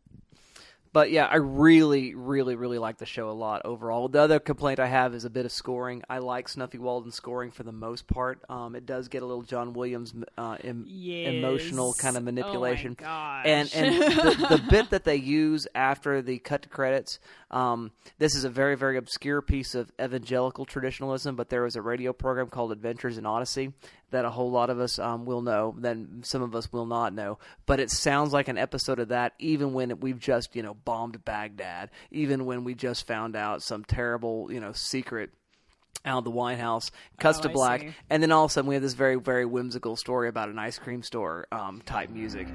But 0.92 1.10
yeah, 1.10 1.24
I 1.24 1.36
really, 1.36 2.14
really, 2.14 2.54
really 2.54 2.78
like 2.78 2.98
the 2.98 3.06
show 3.06 3.30
a 3.30 3.32
lot 3.32 3.62
overall. 3.64 4.08
The 4.08 4.20
other 4.20 4.38
complaint 4.38 4.78
I 4.78 4.88
have 4.88 5.14
is 5.14 5.24
a 5.24 5.30
bit 5.30 5.46
of 5.46 5.52
scoring. 5.52 6.02
I 6.10 6.18
like 6.18 6.48
Snuffy 6.50 6.76
Walden's 6.76 7.14
scoring 7.14 7.50
for 7.50 7.62
the 7.62 7.72
most 7.72 8.06
part. 8.06 8.42
Um, 8.50 8.76
it 8.76 8.84
does 8.84 9.08
get 9.08 9.22
a 9.22 9.26
little 9.26 9.42
John 9.42 9.72
Williams 9.72 10.12
uh, 10.36 10.58
em- 10.62 10.86
emotional 10.86 11.94
kind 11.94 12.16
of 12.16 12.22
Oh 12.22 12.24
my 12.26 12.30
manipulation. 12.32 12.94
gosh. 12.94 13.44
And 13.46 13.70
and 13.74 13.94
the, 14.02 14.46
the 14.50 14.62
bit 14.70 14.90
that 14.90 15.04
they 15.04 15.16
use 15.16 15.66
after 15.74 16.20
the 16.20 16.38
cut 16.38 16.62
to 16.62 16.68
credits, 16.68 17.18
um, 17.50 17.90
this 18.18 18.34
is 18.34 18.44
a 18.44 18.50
very 18.50 18.76
very 18.76 18.96
obscure 18.98 19.40
piece 19.40 19.74
of 19.74 19.90
evangelical 20.00 20.64
traditionalism. 20.66 21.36
But 21.36 21.48
there 21.48 21.62
was 21.62 21.74
a 21.76 21.82
radio 21.82 22.12
program 22.12 22.48
called 22.48 22.70
Adventures 22.70 23.16
in 23.16 23.24
Odyssey 23.24 23.72
that 24.12 24.24
a 24.24 24.30
whole 24.30 24.50
lot 24.50 24.70
of 24.70 24.80
us 24.80 24.98
um, 24.98 25.24
will 25.24 25.42
know, 25.42 25.74
then 25.76 26.20
some 26.22 26.42
of 26.42 26.54
us 26.54 26.72
will 26.72 26.86
not 26.86 27.12
know. 27.12 27.38
But 27.66 27.80
it 27.80 27.90
sounds 27.90 28.32
like 28.32 28.48
an 28.48 28.58
episode 28.58 28.98
of 28.98 29.08
that, 29.08 29.32
even 29.38 29.72
when 29.72 30.00
we've 30.00 30.18
just 30.18 30.54
you 30.54 30.62
know 30.62 30.74
bombed 30.74 31.24
Baghdad, 31.24 31.90
even 32.10 32.44
when 32.46 32.64
we 32.64 32.74
just 32.74 33.06
found 33.06 33.36
out 33.36 33.62
some 33.62 33.84
terrible 33.84 34.50
you 34.50 34.60
know 34.60 34.72
secret 34.72 35.30
out 36.04 36.18
of 36.18 36.24
the 36.24 36.30
White 36.30 36.58
House, 36.58 36.90
cuts 37.18 37.38
Oh, 37.40 37.42
to 37.42 37.48
black, 37.48 37.86
and 38.10 38.22
then 38.22 38.32
all 38.32 38.44
of 38.44 38.50
a 38.50 38.52
sudden 38.52 38.68
we 38.68 38.74
have 38.74 38.82
this 38.82 38.94
very 38.94 39.16
very 39.16 39.44
whimsical 39.44 39.96
story 39.96 40.28
about 40.28 40.48
an 40.48 40.58
ice 40.58 40.78
cream 40.78 41.02
store 41.02 41.46
um, 41.52 41.82
type 41.84 42.10
music. 42.10 42.48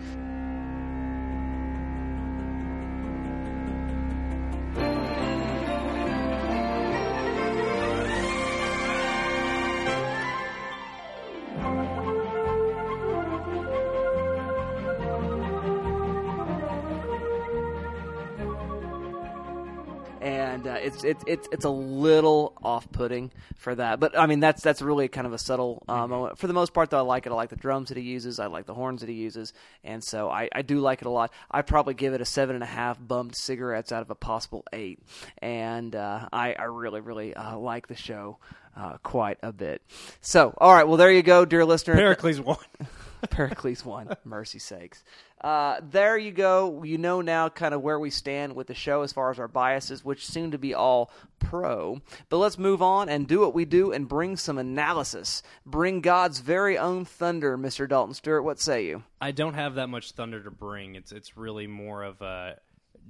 It's 20.81 21.03
it's 21.03 21.23
it's 21.27 21.47
it's 21.51 21.65
a 21.65 21.69
little 21.69 22.53
off-putting 22.63 23.31
for 23.57 23.75
that. 23.75 23.99
But 23.99 24.17
I 24.17 24.25
mean, 24.25 24.39
that's 24.39 24.61
that's 24.61 24.81
really 24.81 25.07
kind 25.07 25.27
of 25.27 25.33
a 25.33 25.37
subtle 25.37 25.83
um, 25.87 26.09
moment. 26.09 26.37
For 26.37 26.47
the 26.47 26.53
most 26.53 26.73
part, 26.73 26.89
though, 26.89 26.97
I 26.97 27.01
like 27.01 27.25
it. 27.25 27.31
I 27.31 27.35
like 27.35 27.49
the 27.49 27.55
drums 27.55 27.89
that 27.89 27.97
he 27.97 28.03
uses. 28.03 28.39
I 28.39 28.47
like 28.47 28.65
the 28.65 28.73
horns 28.73 29.01
that 29.01 29.09
he 29.09 29.15
uses, 29.15 29.53
and 29.83 30.03
so 30.03 30.29
I, 30.29 30.49
I 30.53 30.61
do 30.61 30.79
like 30.79 31.01
it 31.01 31.07
a 31.07 31.11
lot. 31.11 31.31
I 31.49 31.61
probably 31.61 31.93
give 31.93 32.13
it 32.13 32.21
a 32.21 32.25
seven 32.25 32.55
and 32.55 32.63
a 32.63 32.67
half 32.67 32.97
bummed 32.99 33.35
cigarettes 33.35 33.91
out 33.91 34.01
of 34.01 34.09
a 34.09 34.15
possible 34.15 34.63
eight, 34.73 34.99
and 35.39 35.95
uh, 35.95 36.29
I 36.31 36.53
I 36.53 36.63
really 36.63 37.01
really 37.01 37.33
uh, 37.33 37.57
like 37.57 37.87
the 37.87 37.95
show. 37.95 38.37
Uh, 38.75 38.95
quite 39.01 39.39
a 39.41 39.51
bit. 39.51 39.81
So, 40.21 40.53
all 40.59 40.71
right. 40.71 40.87
Well, 40.87 40.97
there 40.97 41.11
you 41.11 41.23
go, 41.23 41.45
dear 41.45 41.65
listener. 41.65 41.95
Pericles 41.95 42.39
won. 42.39 42.57
Pericles 43.31 43.83
won. 43.83 44.15
Mercy 44.23 44.59
sakes. 44.59 45.03
Uh, 45.39 45.79
there 45.91 46.17
you 46.17 46.31
go. 46.31 46.81
You 46.83 46.97
know 46.97 47.21
now 47.21 47.47
kind 47.49 47.73
of 47.73 47.81
where 47.81 47.99
we 47.99 48.09
stand 48.09 48.55
with 48.55 48.67
the 48.67 48.73
show 48.73 49.03
as 49.03 49.13
far 49.13 49.29
as 49.29 49.37
our 49.37 49.47
biases, 49.47 50.03
which 50.03 50.25
seem 50.25 50.51
to 50.51 50.57
be 50.57 50.73
all 50.73 51.11
pro. 51.37 52.01
But 52.29 52.37
let's 52.37 52.57
move 52.57 52.81
on 52.81 53.07
and 53.07 53.27
do 53.27 53.41
what 53.41 53.53
we 53.53 53.63
do 53.63 53.91
and 53.91 54.07
bring 54.07 54.35
some 54.35 54.57
analysis. 54.57 55.43
Bring 55.65 56.01
God's 56.01 56.39
very 56.39 56.77
own 56.77 57.05
thunder, 57.05 57.55
Mr. 57.57 57.87
Dalton 57.87 58.15
Stewart. 58.15 58.43
What 58.43 58.59
say 58.59 58.85
you? 58.87 59.03
I 59.21 59.31
don't 59.31 59.53
have 59.53 59.75
that 59.75 59.87
much 59.87 60.13
thunder 60.13 60.41
to 60.41 60.51
bring. 60.51 60.95
It's 60.95 61.11
it's 61.11 61.37
really 61.37 61.67
more 61.67 62.01
of 62.01 62.19
uh, 62.21 62.53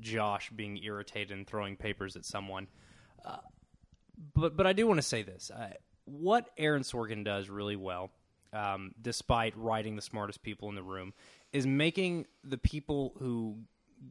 Josh 0.01 0.49
being 0.49 0.83
irritated 0.83 1.31
and 1.31 1.47
throwing 1.47 1.77
papers 1.77 2.17
at 2.17 2.25
someone. 2.25 2.67
Uh, 3.23 3.37
but 4.33 4.57
but 4.57 4.67
I 4.67 4.73
do 4.73 4.85
want 4.85 4.97
to 4.97 5.03
say 5.03 5.23
this: 5.23 5.49
uh, 5.49 5.69
what 6.03 6.49
Aaron 6.57 6.83
Sorkin 6.83 7.23
does 7.23 7.49
really 7.49 7.75
well, 7.75 8.11
um, 8.51 8.93
despite 9.01 9.55
writing 9.57 9.95
the 9.95 10.01
smartest 10.01 10.43
people 10.43 10.69
in 10.69 10.75
the 10.75 10.83
room, 10.83 11.13
is 11.57 11.65
making 11.65 12.27
the 12.43 12.57
people 12.57 13.15
who 13.17 13.57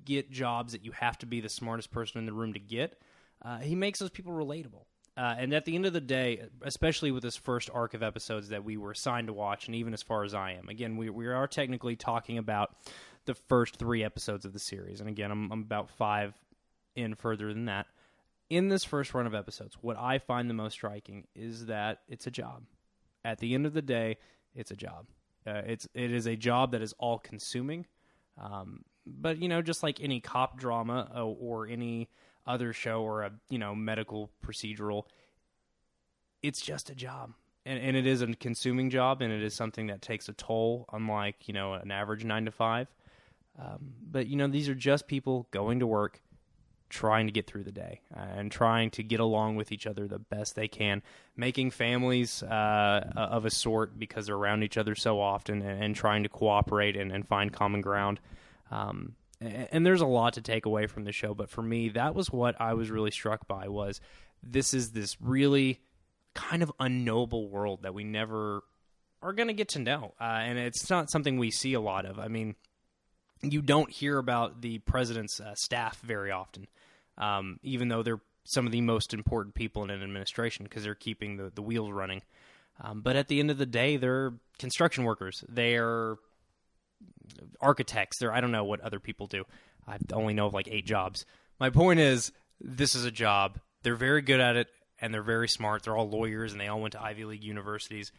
get 0.04 0.32
jobs 0.32 0.72
that 0.72 0.84
you 0.84 0.90
have 0.90 1.16
to 1.16 1.26
be 1.26 1.40
the 1.40 1.48
smartest 1.48 1.92
person 1.92 2.18
in 2.18 2.26
the 2.26 2.32
room 2.32 2.52
to 2.52 2.58
get. 2.58 3.00
Uh, 3.40 3.58
he 3.58 3.76
makes 3.76 4.00
those 4.00 4.10
people 4.10 4.32
relatable. 4.32 4.84
Uh, 5.16 5.36
and 5.38 5.54
at 5.54 5.64
the 5.64 5.76
end 5.76 5.86
of 5.86 5.92
the 5.92 6.00
day, 6.00 6.42
especially 6.62 7.12
with 7.12 7.22
this 7.22 7.36
first 7.36 7.70
arc 7.72 7.94
of 7.94 8.02
episodes 8.02 8.48
that 8.48 8.64
we 8.64 8.76
were 8.76 8.90
assigned 8.90 9.28
to 9.28 9.32
watch, 9.32 9.68
and 9.68 9.76
even 9.76 9.94
as 9.94 10.02
far 10.02 10.24
as 10.24 10.34
I 10.34 10.52
am, 10.52 10.68
again, 10.68 10.96
we, 10.96 11.08
we 11.08 11.28
are 11.28 11.46
technically 11.46 11.94
talking 11.94 12.36
about 12.36 12.74
the 13.26 13.34
first 13.34 13.76
three 13.76 14.02
episodes 14.02 14.44
of 14.44 14.52
the 14.52 14.58
series. 14.58 14.98
And 14.98 15.08
again, 15.08 15.30
I'm, 15.30 15.52
I'm 15.52 15.62
about 15.62 15.88
five 15.90 16.34
in 16.96 17.14
further 17.14 17.54
than 17.54 17.66
that. 17.66 17.86
In 18.50 18.68
this 18.68 18.84
first 18.84 19.14
run 19.14 19.26
of 19.26 19.36
episodes, 19.36 19.76
what 19.80 19.96
I 19.96 20.18
find 20.18 20.50
the 20.50 20.54
most 20.54 20.72
striking 20.72 21.28
is 21.36 21.66
that 21.66 22.00
it's 22.08 22.26
a 22.26 22.30
job. 22.32 22.64
At 23.24 23.38
the 23.38 23.54
end 23.54 23.66
of 23.66 23.72
the 23.72 23.82
day, 23.82 24.18
it's 24.52 24.72
a 24.72 24.76
job. 24.76 25.06
Uh, 25.46 25.62
it's 25.66 25.88
it 25.94 26.12
is 26.12 26.26
a 26.26 26.36
job 26.36 26.72
that 26.72 26.82
is 26.82 26.94
all 26.98 27.18
consuming. 27.18 27.86
Um, 28.40 28.84
but 29.06 29.40
you 29.40 29.48
know, 29.48 29.62
just 29.62 29.82
like 29.82 30.00
any 30.00 30.20
cop 30.20 30.58
drama 30.58 31.10
uh, 31.14 31.24
or 31.24 31.66
any 31.66 32.08
other 32.46 32.72
show 32.72 33.02
or 33.02 33.22
a 33.22 33.32
you 33.48 33.58
know 33.58 33.74
medical 33.74 34.30
procedural, 34.44 35.04
it's 36.42 36.60
just 36.60 36.90
a 36.90 36.94
job, 36.94 37.32
and 37.64 37.80
and 37.80 37.96
it 37.96 38.06
is 38.06 38.22
a 38.22 38.26
consuming 38.34 38.90
job, 38.90 39.22
and 39.22 39.32
it 39.32 39.42
is 39.42 39.54
something 39.54 39.86
that 39.86 40.02
takes 40.02 40.28
a 40.28 40.32
toll, 40.32 40.86
unlike 40.92 41.46
you 41.48 41.54
know 41.54 41.74
an 41.74 41.90
average 41.90 42.24
nine 42.24 42.44
to 42.44 42.50
five. 42.50 42.88
Um, 43.58 43.94
but 44.10 44.26
you 44.26 44.36
know, 44.36 44.48
these 44.48 44.68
are 44.68 44.74
just 44.74 45.06
people 45.06 45.48
going 45.50 45.78
to 45.80 45.86
work, 45.86 46.20
trying 46.88 47.26
to 47.26 47.32
get 47.32 47.46
through 47.46 47.64
the 47.64 47.72
day 47.72 48.00
uh, 48.16 48.20
and 48.20 48.50
trying 48.50 48.90
to 48.90 49.02
get 49.02 49.20
along 49.20 49.56
with 49.56 49.72
each 49.72 49.86
other 49.86 50.06
the 50.06 50.18
best 50.18 50.54
they 50.54 50.68
can, 50.68 51.02
making 51.36 51.70
families 51.70 52.42
uh, 52.42 53.10
of 53.16 53.44
a 53.44 53.50
sort 53.50 53.98
because 53.98 54.26
they're 54.26 54.36
around 54.36 54.62
each 54.62 54.76
other 54.76 54.94
so 54.94 55.20
often, 55.20 55.62
and, 55.62 55.82
and 55.82 55.96
trying 55.96 56.22
to 56.22 56.28
cooperate 56.28 56.96
and, 56.96 57.10
and 57.10 57.26
find 57.26 57.52
common 57.52 57.80
ground. 57.80 58.20
Um, 58.70 59.16
and, 59.40 59.68
and 59.72 59.86
there's 59.86 60.00
a 60.00 60.06
lot 60.06 60.34
to 60.34 60.42
take 60.42 60.66
away 60.66 60.86
from 60.86 61.04
the 61.04 61.12
show, 61.12 61.34
but 61.34 61.50
for 61.50 61.62
me, 61.62 61.88
that 61.90 62.14
was 62.14 62.30
what 62.30 62.60
I 62.60 62.74
was 62.74 62.90
really 62.90 63.10
struck 63.10 63.46
by. 63.48 63.68
Was 63.68 64.00
this 64.42 64.72
is 64.72 64.92
this 64.92 65.20
really 65.20 65.80
kind 66.34 66.62
of 66.62 66.72
unknowable 66.78 67.48
world 67.48 67.82
that 67.82 67.94
we 67.94 68.04
never 68.04 68.62
are 69.22 69.32
going 69.32 69.48
to 69.48 69.54
get 69.54 69.70
to 69.70 69.78
know, 69.78 70.14
uh, 70.20 70.24
and 70.24 70.58
it's 70.58 70.88
not 70.88 71.10
something 71.10 71.38
we 71.38 71.50
see 71.50 71.74
a 71.74 71.80
lot 71.80 72.06
of. 72.06 72.18
I 72.18 72.28
mean 72.28 72.54
you 73.42 73.62
don't 73.62 73.90
hear 73.90 74.18
about 74.18 74.62
the 74.62 74.78
president's 74.80 75.40
uh, 75.40 75.54
staff 75.54 76.00
very 76.00 76.30
often, 76.30 76.66
um, 77.18 77.58
even 77.62 77.88
though 77.88 78.02
they're 78.02 78.20
some 78.44 78.66
of 78.66 78.72
the 78.72 78.80
most 78.80 79.12
important 79.12 79.54
people 79.54 79.82
in 79.82 79.90
an 79.90 80.02
administration 80.02 80.64
because 80.64 80.84
they're 80.84 80.94
keeping 80.94 81.36
the, 81.36 81.50
the 81.54 81.62
wheels 81.62 81.90
running. 81.90 82.22
Um, 82.80 83.00
but 83.00 83.16
at 83.16 83.28
the 83.28 83.40
end 83.40 83.50
of 83.50 83.58
the 83.58 83.66
day, 83.66 83.96
they're 83.96 84.34
construction 84.58 85.04
workers. 85.04 85.44
They're 85.48 86.16
architects. 87.60 88.18
They're 88.18 88.32
I 88.32 88.40
don't 88.40 88.52
know 88.52 88.64
what 88.64 88.80
other 88.80 89.00
people 89.00 89.26
do. 89.26 89.44
I 89.86 89.98
only 90.12 90.34
know 90.34 90.46
of 90.46 90.54
like 90.54 90.68
eight 90.70 90.86
jobs. 90.86 91.24
My 91.58 91.70
point 91.70 92.00
is, 92.00 92.32
this 92.60 92.94
is 92.94 93.04
a 93.04 93.10
job. 93.10 93.58
They're 93.82 93.96
very 93.96 94.22
good 94.22 94.40
at 94.40 94.56
it, 94.56 94.68
and 95.00 95.12
they're 95.12 95.22
very 95.22 95.48
smart. 95.48 95.84
They're 95.84 95.96
all 95.96 96.08
lawyers, 96.08 96.52
and 96.52 96.60
they 96.60 96.68
all 96.68 96.80
went 96.80 96.92
to 96.92 97.02
Ivy 97.02 97.24
League 97.24 97.44
universities 97.44 98.12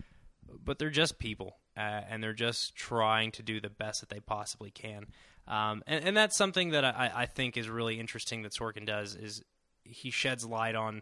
but 0.64 0.80
they're 0.80 0.90
just 0.90 1.20
people, 1.20 1.58
uh, 1.76 2.02
and 2.10 2.24
they're 2.24 2.34
just 2.34 2.76
trying 2.76 3.32
to 3.34 3.44
do 3.44 3.60
the 3.60 3.70
best 3.70 4.02
that 4.02 4.10
they 4.10 4.20
possibly 4.20 4.72
can. 4.72 5.08
Um, 5.48 5.84
and, 5.88 6.04
and 6.06 6.18
that's 6.18 6.36
something 6.36 6.72
that 6.72 6.84
I, 6.84 7.12
I 7.16 7.26
think 7.26 7.58
is 7.58 7.70
really 7.70 8.00
interesting 8.00 8.42
that 8.42 8.52
Sorkin 8.52 8.86
does 8.86 9.16
is 9.16 9.44
he 9.84 10.12
sheds 10.12 10.46
light 10.46 10.76
on 10.76 11.02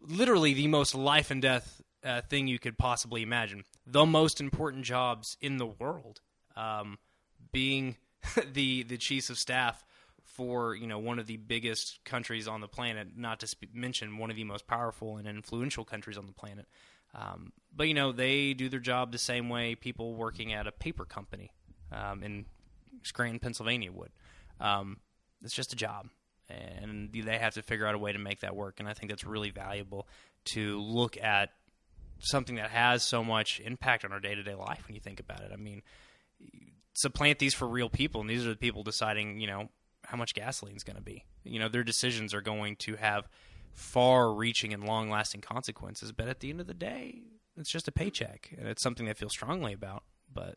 literally 0.00 0.52
the 0.52 0.68
most 0.68 0.94
life 0.94 1.30
and 1.30 1.40
death 1.40 1.80
uh, 2.04 2.20
thing 2.20 2.46
you 2.46 2.58
could 2.58 2.78
possibly 2.78 3.22
imagine, 3.22 3.64
the 3.86 4.06
most 4.06 4.40
important 4.40 4.84
jobs 4.84 5.36
in 5.40 5.56
the 5.56 5.66
world, 5.66 6.20
um, 6.56 6.98
being 7.52 7.96
the 8.52 8.82
the 8.84 8.96
chiefs 8.96 9.30
of 9.30 9.38
staff 9.38 9.84
for 10.22 10.74
you 10.74 10.86
know 10.86 10.98
one 10.98 11.18
of 11.18 11.26
the 11.26 11.36
biggest 11.36 11.98
countries 12.04 12.46
on 12.46 12.60
the 12.60 12.68
planet, 12.68 13.08
not 13.16 13.40
to 13.40 13.46
sp- 13.48 13.72
mention 13.72 14.18
one 14.18 14.30
of 14.30 14.36
the 14.36 14.44
most 14.44 14.66
powerful 14.66 15.16
and 15.16 15.26
influential 15.26 15.84
countries 15.84 16.18
on 16.18 16.26
the 16.26 16.32
planet. 16.32 16.66
Um, 17.16 17.52
but 17.74 17.88
you 17.88 17.94
know 17.94 18.12
they 18.12 18.52
do 18.54 18.68
their 18.68 18.80
job 18.80 19.10
the 19.10 19.18
same 19.18 19.48
way 19.48 19.74
people 19.74 20.14
working 20.14 20.52
at 20.52 20.66
a 20.66 20.72
paper 20.72 21.04
company 21.04 21.50
um, 21.90 22.22
in 22.22 22.46
Scranton, 23.02 23.38
Pennsylvania 23.38 23.90
would. 23.90 24.10
Um, 24.60 24.98
it's 25.42 25.54
just 25.54 25.72
a 25.72 25.76
job, 25.76 26.08
and 26.48 27.10
they 27.12 27.38
have 27.38 27.54
to 27.54 27.62
figure 27.62 27.86
out 27.86 27.94
a 27.94 27.98
way 27.98 28.12
to 28.12 28.18
make 28.18 28.40
that 28.40 28.54
work. 28.54 28.80
And 28.80 28.88
I 28.88 28.94
think 28.94 29.10
that's 29.10 29.24
really 29.24 29.50
valuable 29.50 30.06
to 30.46 30.80
look 30.80 31.16
at 31.16 31.50
something 32.18 32.56
that 32.56 32.70
has 32.70 33.02
so 33.02 33.22
much 33.22 33.60
impact 33.60 34.04
on 34.04 34.12
our 34.12 34.20
day 34.20 34.34
to 34.34 34.42
day 34.42 34.54
life 34.54 34.86
when 34.86 34.94
you 34.94 35.00
think 35.00 35.20
about 35.20 35.40
it. 35.40 35.50
I 35.52 35.56
mean, 35.56 35.82
supplant 36.94 37.38
these 37.38 37.54
for 37.54 37.66
real 37.66 37.88
people, 37.90 38.20
and 38.20 38.30
these 38.30 38.46
are 38.46 38.50
the 38.50 38.56
people 38.56 38.82
deciding, 38.82 39.40
you 39.40 39.46
know, 39.46 39.68
how 40.04 40.16
much 40.16 40.34
gasoline 40.34 40.76
is 40.76 40.84
going 40.84 40.96
to 40.96 41.02
be. 41.02 41.24
You 41.44 41.58
know, 41.58 41.68
their 41.68 41.84
decisions 41.84 42.32
are 42.32 42.40
going 42.40 42.76
to 42.76 42.96
have 42.96 43.28
far 43.76 44.32
reaching 44.32 44.72
and 44.74 44.84
long 44.84 45.08
lasting 45.10 45.42
consequences, 45.42 46.10
but 46.10 46.26
at 46.28 46.40
the 46.40 46.50
end 46.50 46.60
of 46.60 46.66
the 46.66 46.74
day, 46.74 47.20
it's 47.56 47.70
just 47.70 47.86
a 47.86 47.92
paycheck, 47.92 48.52
and 48.58 48.66
it's 48.66 48.82
something 48.82 49.06
they 49.06 49.14
feel 49.14 49.28
strongly 49.28 49.72
about. 49.72 50.02
But 50.32 50.56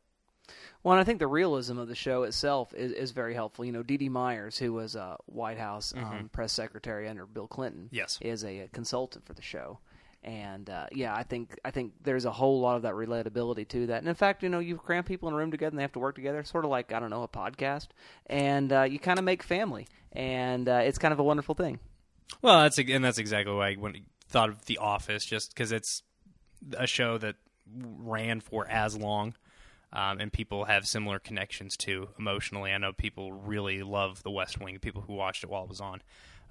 well, 0.84 0.94
and 0.94 1.02
I 1.02 1.04
think 1.04 1.20
the 1.20 1.28
realism 1.28 1.78
of 1.78 1.88
the 1.88 1.96
show 1.96 2.24
itself 2.24 2.74
is, 2.74 2.92
is 2.92 3.12
very 3.12 3.34
helpful. 3.36 3.66
You 3.66 3.72
know, 3.72 3.84
Dee 3.84 3.98
Dee 3.98 4.10
Myers, 4.10 4.58
who 4.58 4.74
was 4.74 4.96
a 4.96 5.18
White 5.28 5.60
House 5.60 5.94
um, 5.96 6.04
Mm-hmm. 6.04 6.26
press 6.28 6.54
secretary 6.54 7.08
under 7.08 7.26
Bill 7.26 7.48
Clinton, 7.48 7.90
Yes. 7.92 8.18
is 8.22 8.44
a, 8.44 8.68
consultant 8.74 9.26
for 9.26 9.34
the 9.34 9.42
show. 9.42 9.80
And 10.24 10.70
uh, 10.70 10.88
yeah, 10.92 11.16
I 11.16 11.24
think 11.24 11.58
I 11.64 11.72
think 11.72 11.94
there's 12.04 12.26
a 12.26 12.32
whole 12.32 12.60
lot 12.60 12.76
of 12.76 12.82
that 12.82 12.94
relatability 12.94 13.66
to 13.70 13.88
that. 13.88 14.00
And 14.00 14.08
in 14.10 14.16
fact, 14.16 14.44
you 14.44 14.50
know, 14.50 14.60
you 14.60 14.76
cram 14.76 15.06
people 15.06 15.30
in 15.30 15.34
a 15.34 15.38
room 15.38 15.50
together 15.52 15.70
and 15.70 15.78
they 15.78 15.84
have 15.84 15.94
to 15.94 16.00
work 16.00 16.16
together, 16.16 16.44
sort 16.44 16.66
of 16.66 16.72
like 16.72 16.92
I 16.92 17.00
don't 17.00 17.10
know 17.10 17.24
a 17.24 17.28
podcast, 17.30 17.88
and 18.26 18.74
uh, 18.74 18.82
you 18.84 19.00
kind 19.00 19.18
of 19.18 19.24
make 19.24 19.44
family, 19.44 19.88
and 20.12 20.68
uh, 20.68 20.82
it's 20.84 20.98
kind 20.98 21.14
of 21.14 21.20
a 21.20 21.24
wonderful 21.24 21.56
thing. 21.56 21.80
Well, 22.42 22.62
that's 22.62 22.78
and 22.78 23.04
that's 23.04 23.18
exactly 23.18 23.54
why 23.54 23.70
I 23.70 23.78
thought 24.28 24.50
of 24.50 24.66
The 24.66 24.78
Office, 24.78 25.26
just 25.26 25.54
because 25.54 25.72
it's 25.72 26.04
a 26.78 26.88
show 26.88 27.18
that 27.18 27.36
ran 27.76 28.40
for 28.40 28.68
as 28.68 28.96
long, 28.98 29.36
um, 29.92 30.20
and 30.20 30.32
people 30.32 30.66
have 30.66 30.88
similar 30.88 31.20
connections 31.20 31.76
to 31.78 32.10
emotionally. 32.18 32.72
I 32.72 32.78
know 32.78 32.94
people 32.94 33.32
really 33.32 33.84
love 33.84 34.24
The 34.24 34.32
West 34.32 34.60
Wing. 34.60 34.80
People 34.80 35.02
who 35.02 35.14
watched 35.14 35.44
it 35.44 35.50
while 35.50 35.64
it 35.64 35.70
was 35.70 35.82
on, 35.82 36.02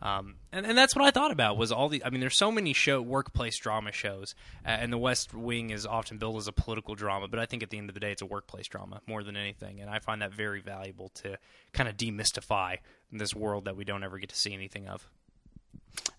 um, 0.01 0.37
and 0.53 0.67
and 0.67 0.77
that's 0.77 0.95
what 0.95 1.05
I 1.05 1.11
thought 1.11 1.31
about 1.31 1.57
was 1.57 1.73
all 1.73 1.89
the. 1.89 2.05
I 2.05 2.11
mean, 2.11 2.21
there's 2.21 2.37
so 2.37 2.53
many 2.53 2.73
show 2.73 3.01
workplace 3.01 3.59
drama 3.59 3.93
shows, 3.93 4.35
uh, 4.65 4.69
and 4.69 4.93
The 4.93 4.99
West 4.99 5.35
Wing 5.35 5.71
is 5.71 5.87
often 5.87 6.19
billed 6.19 6.37
as 6.37 6.49
a 6.49 6.53
political 6.53 6.95
drama, 6.95 7.29
but 7.29 7.41
I 7.41 7.47
think 7.47 7.63
at 7.63 7.71
the 7.71 7.79
end 7.79 7.89
of 7.89 7.95
the 7.95 8.01
day, 8.01 8.13
it's 8.13 8.23
a 8.23 8.27
workplace 8.27 8.69
drama 8.69 9.01
more 9.07 9.23
than 9.23 9.37
anything, 9.37 9.81
and 9.81 9.91
I 9.91 9.99
find 9.99 10.23
that 10.23 10.33
very 10.33 10.61
valuable 10.61 11.11
to 11.17 11.39
kind 11.73 11.89
of 11.89 11.97
demystify 11.97 12.79
this 13.11 13.35
world 13.35 13.65
that 13.65 13.77
we 13.77 13.85
don't 13.85 14.05
ever 14.05 14.19
get 14.19 14.29
to 14.31 14.37
see 14.37 14.53
anything 14.53 14.87
of. 14.87 15.09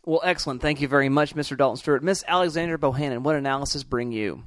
Well, 0.06 0.22
excellent. 0.24 0.62
Thank 0.62 0.82
you 0.82 0.88
very 0.88 1.10
much, 1.10 1.36
Mr. 1.36 1.58
Dalton 1.58 1.78
Stewart. 1.78 2.04
Miss 2.04 2.24
Alexandra 2.28 2.78
Bohannon, 2.78 3.20
what 3.20 3.36
analysis 3.36 3.84
bring 3.84 4.12
you? 4.12 4.44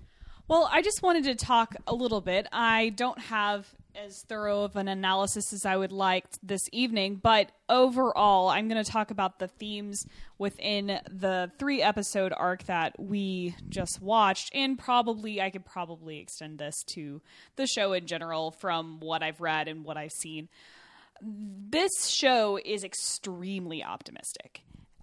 Well, 0.49 0.69
I 0.71 0.83
just 0.83 1.03
wanted 1.03 1.25
to 1.25 1.35
talk 1.35 1.77
a 1.87 1.95
little 1.95 2.21
bit. 2.21 2.47
I 2.53 2.91
don't 2.91 3.19
have 3.19 3.67
as 3.95 4.23
thorough 4.29 4.63
of 4.65 4.77
an 4.77 4.89
analysis 4.89 5.53
as 5.53 5.65
I 5.65 5.77
would 5.77 5.93
like 5.93 6.25
this 6.43 6.63
evening, 6.73 7.21
but 7.23 7.51
overall, 7.69 8.49
I'm 8.49 8.69
going 8.69 8.83
to 8.83 8.91
talk 8.91 9.11
about 9.11 9.39
the 9.39 9.49
themes 9.49 10.05
within 10.39 10.99
the 11.11 11.51
three 11.59 11.83
episode 11.83 12.33
arc 12.37 12.65
that 12.65 12.99
we 12.99 13.55
just 13.69 14.01
watched, 14.01 14.51
and 14.55 14.79
probably 14.79 15.41
I 15.41 15.51
could 15.51 15.65
probably 15.65 16.19
extend 16.19 16.59
this 16.59 16.83
to 16.95 17.21
the 17.57 17.67
show 17.67 17.93
in 17.93 18.07
general 18.07 18.51
from 18.51 19.01
what 19.01 19.23
I've 19.23 19.41
read 19.41 19.69
and 19.69 19.85
what 19.85 19.97
I've 19.97 20.13
seen. 20.13 20.49
This 21.21 22.07
show 22.07 22.59
is 22.63 22.83
extremely 22.83 23.85
optimistic. 23.85 24.63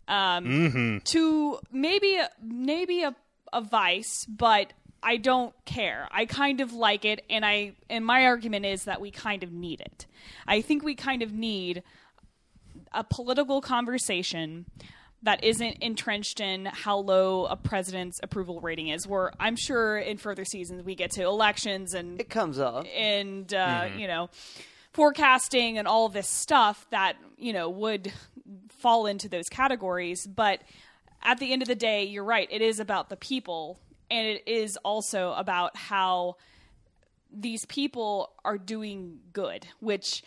Um, 0.09 1.01
To 1.05 1.59
maybe 1.71 2.19
maybe 2.41 3.03
a, 3.03 3.15
a 3.53 3.61
vice, 3.61 4.25
but 4.27 4.73
I 5.01 5.17
don't 5.17 5.53
care. 5.65 6.07
I 6.11 6.25
kind 6.25 6.59
of 6.61 6.73
like 6.73 7.05
it, 7.05 7.23
and 7.29 7.45
I 7.45 7.73
and 7.89 8.05
my 8.05 8.25
argument 8.25 8.65
is 8.65 8.83
that 8.85 8.99
we 8.99 9.11
kind 9.11 9.43
of 9.43 9.51
need 9.53 9.79
it. 9.81 10.05
I 10.47 10.61
think 10.61 10.83
we 10.83 10.95
kind 10.95 11.21
of 11.21 11.31
need 11.31 11.83
a 12.91 13.03
political 13.03 13.61
conversation 13.61 14.65
that 15.21 15.43
isn't 15.43 15.77
entrenched 15.81 16.39
in 16.39 16.65
how 16.65 16.97
low 16.97 17.45
a 17.45 17.55
president's 17.55 18.19
approval 18.23 18.61
rating 18.61 18.87
is. 18.87 19.05
Where 19.05 19.31
I'm 19.39 19.55
sure 19.55 19.97
in 19.99 20.17
further 20.17 20.43
seasons 20.45 20.83
we 20.83 20.95
get 20.95 21.11
to 21.11 21.23
elections 21.23 21.93
and 21.93 22.19
It 22.19 22.29
comes 22.29 22.57
up. 22.57 22.85
and 22.97 23.53
uh, 23.53 23.89
you 23.97 24.07
know 24.07 24.29
forecasting 24.99 25.77
and 25.77 25.87
all 25.87 26.09
this 26.09 26.27
stuff 26.27 26.85
that 26.89 27.15
you 27.37 27.53
know 27.53 27.69
would 27.69 28.11
fall 28.69 29.05
into 29.05 29.29
those 29.29 29.47
categories. 29.47 30.27
But 30.27 30.59
at 31.23 31.39
the 31.39 31.53
end 31.53 31.61
of 31.61 31.69
the 31.69 31.75
day 31.75 32.03
you're 32.03 32.25
right. 32.25 32.49
It 32.51 32.61
is 32.61 32.81
about 32.81 33.09
the 33.09 33.15
people 33.15 33.79
and 34.11 34.27
it 34.27 34.45
is 34.45 34.75
also 34.83 35.31
about 35.37 35.77
how 35.77 36.35
these 37.31 37.63
people 37.63 38.33
are 38.43 38.57
doing 38.57 39.19
good 39.31 39.67
which 39.79 40.21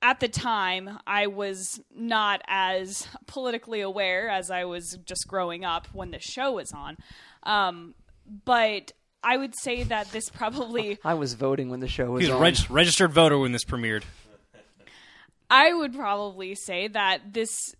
at 0.00 0.20
the 0.20 0.28
time 0.28 0.98
I 1.06 1.26
was 1.26 1.78
not 1.94 2.40
as 2.46 3.06
politically 3.26 3.82
aware 3.82 4.30
as 4.30 4.50
I 4.50 4.64
was 4.64 4.98
just 5.04 5.28
growing 5.28 5.62
up 5.62 5.88
when 5.92 6.10
the 6.10 6.20
show 6.20 6.52
was 6.52 6.72
on. 6.72 6.96
Um, 7.42 7.94
but 8.46 8.92
I 9.24 9.36
would 9.38 9.54
say 9.58 9.82
that 9.84 10.10
this 10.12 10.28
probably 10.28 10.98
I 11.04 11.14
was 11.14 11.34
voting 11.34 11.70
when 11.70 11.80
the 11.80 11.88
show 11.88 12.10
was 12.12 12.22
He's 12.22 12.30
a 12.30 12.34
on. 12.34 12.40
reg- 12.42 12.70
registered 12.70 13.12
voter 13.12 13.38
when 13.38 13.52
this 13.52 13.64
premiered. 13.64 14.02
I 15.50 15.72
would 15.72 15.94
probably 15.94 16.54
say 16.54 16.88
that 16.88 17.32
this 17.32 17.74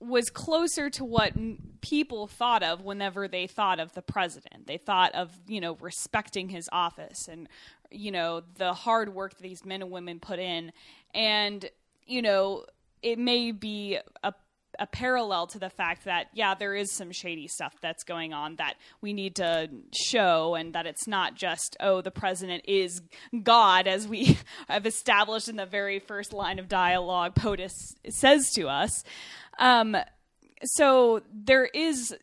was 0.00 0.30
closer 0.30 0.88
to 0.90 1.04
what 1.04 1.36
m- 1.36 1.58
people 1.80 2.26
thought 2.28 2.62
of 2.62 2.82
whenever 2.82 3.26
they 3.28 3.46
thought 3.46 3.80
of 3.80 3.92
the 3.94 4.02
president. 4.02 4.66
They 4.66 4.76
thought 4.78 5.14
of, 5.14 5.30
you 5.46 5.60
know, 5.60 5.76
respecting 5.80 6.48
his 6.48 6.68
office 6.72 7.26
and, 7.28 7.48
you 7.90 8.10
know, 8.12 8.42
the 8.56 8.72
hard 8.72 9.12
work 9.14 9.34
that 9.36 9.42
these 9.42 9.64
men 9.64 9.82
and 9.82 9.90
women 9.90 10.20
put 10.20 10.38
in. 10.38 10.72
And, 11.14 11.68
you 12.06 12.22
know, 12.22 12.64
it 13.02 13.18
may 13.18 13.50
be 13.50 13.98
a 14.22 14.32
a 14.78 14.86
parallel 14.86 15.46
to 15.46 15.58
the 15.58 15.70
fact 15.70 16.04
that 16.04 16.28
yeah 16.32 16.54
there 16.54 16.74
is 16.74 16.94
some 16.94 17.12
shady 17.12 17.48
stuff 17.48 17.74
that's 17.80 18.04
going 18.04 18.32
on 18.32 18.56
that 18.56 18.74
we 19.00 19.12
need 19.12 19.36
to 19.36 19.68
show 19.92 20.54
and 20.54 20.74
that 20.74 20.86
it's 20.86 21.06
not 21.06 21.34
just 21.34 21.76
oh 21.80 22.00
the 22.00 22.10
president 22.10 22.62
is 22.66 23.00
god 23.42 23.86
as 23.86 24.06
we 24.06 24.38
have 24.68 24.86
established 24.86 25.48
in 25.48 25.56
the 25.56 25.66
very 25.66 25.98
first 25.98 26.32
line 26.32 26.58
of 26.58 26.68
dialogue 26.68 27.34
POTUS 27.34 27.94
says 28.08 28.50
to 28.54 28.68
us. 28.68 29.02
Um, 29.58 29.96
so 30.64 31.20
there 31.32 31.64
is 31.64 32.14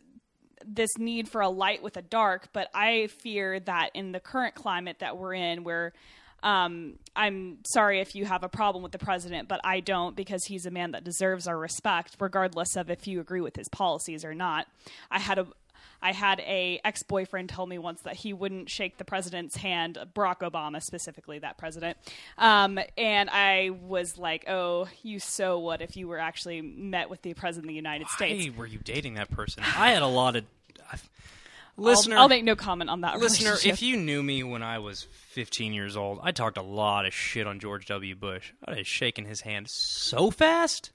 this 0.66 0.98
need 0.98 1.30
for 1.30 1.42
a 1.42 1.50
light 1.50 1.84
with 1.84 1.98
a 1.98 2.02
dark, 2.02 2.50
but 2.54 2.70
I 2.74 3.08
fear 3.08 3.60
that 3.62 3.92
in 3.94 4.12
the 4.12 4.20
current 4.20 4.56
climate 4.56 4.98
that 5.00 5.18
we're 5.18 5.36
in, 5.36 5.64
where 5.64 5.94
um, 6.46 6.94
I'm 7.16 7.58
sorry 7.66 8.00
if 8.00 8.14
you 8.16 8.26
have 8.26 8.44
a 8.44 8.50
problem 8.50 8.84
with 8.84 8.92
the 8.92 9.00
president, 9.00 9.48
but 9.48 9.60
I 9.64 9.80
don't 9.80 10.16
because 10.16 10.46
he's 10.46 10.68
a 10.68 10.72
man 10.72 10.92
that 10.92 11.04
deserves 11.04 11.48
our 11.48 11.58
respect, 11.58 12.18
regardless 12.20 12.76
of 12.76 12.92
if 12.92 13.08
you 13.08 13.20
agree 13.20 13.42
with 13.42 13.56
his 13.56 13.68
policies 13.68 14.24
or 14.24 14.36
not. 14.36 14.68
I 15.10 15.20
had 15.20 15.40
a 15.40 15.48
I 16.04 16.12
had 16.12 16.40
a 16.42 16.80
ex 16.86 17.02
boyfriend 17.02 17.50
tell 17.50 17.66
me 17.66 17.80
once 17.80 18.02
that 18.02 18.18
he 18.18 18.32
wouldn't 18.32 18.70
shake 18.70 19.00
the 19.00 19.06
president's 19.06 19.56
hand, 19.56 19.98
Barack 20.14 20.40
Obama 20.40 20.84
specifically, 20.84 21.40
that 21.40 21.58
president. 21.58 21.98
Um, 22.38 22.78
and 22.96 23.28
I 23.32 23.72
was 23.72 24.16
like, 24.16 24.48
"Oh, 24.48 24.88
you 25.02 25.20
so 25.20 25.60
would 25.62 25.82
if 25.82 25.98
you 25.98 26.08
were 26.08 26.20
actually 26.20 26.62
met 26.62 27.10
with 27.10 27.24
the 27.24 27.34
president 27.34 27.66
of 27.66 27.70
the 27.70 27.76
United 27.76 28.08
States." 28.10 28.46
Why 28.50 28.54
were 28.56 28.68
you 28.68 28.80
dating 28.84 29.16
that 29.16 29.32
person? 29.32 29.64
I 29.64 29.90
had 29.90 30.04
a 30.04 30.08
lot 30.08 30.36
of 30.36 30.46
I've- 30.94 31.10
listener. 31.78 32.18
I'll, 32.18 32.28
make 32.28 32.44
no 32.44 32.56
comment 32.56 32.90
on 32.90 33.02
that. 33.02 33.20
listener, 33.20 33.56
if 33.64 33.82
you 33.82 33.98
knew 33.98 34.22
me 34.22 34.44
when 34.44 34.64
I 34.64 34.80
was 34.80 35.04
15 35.30 35.74
years 35.74 35.98
old, 35.98 36.20
I 36.24 36.32
talked 36.32 36.58
a 36.58 36.62
lot 36.62 37.06
of 37.06 37.14
shit 37.14 37.48
on 37.48 37.60
George 37.60 37.86
W. 37.88 38.16
Bush. 38.16 38.54
I 38.66 38.78
was 38.78 38.88
shaking 38.88 39.26
his 39.26 39.42
hand 39.42 39.68
so 39.70 40.32
fast. 40.32 40.92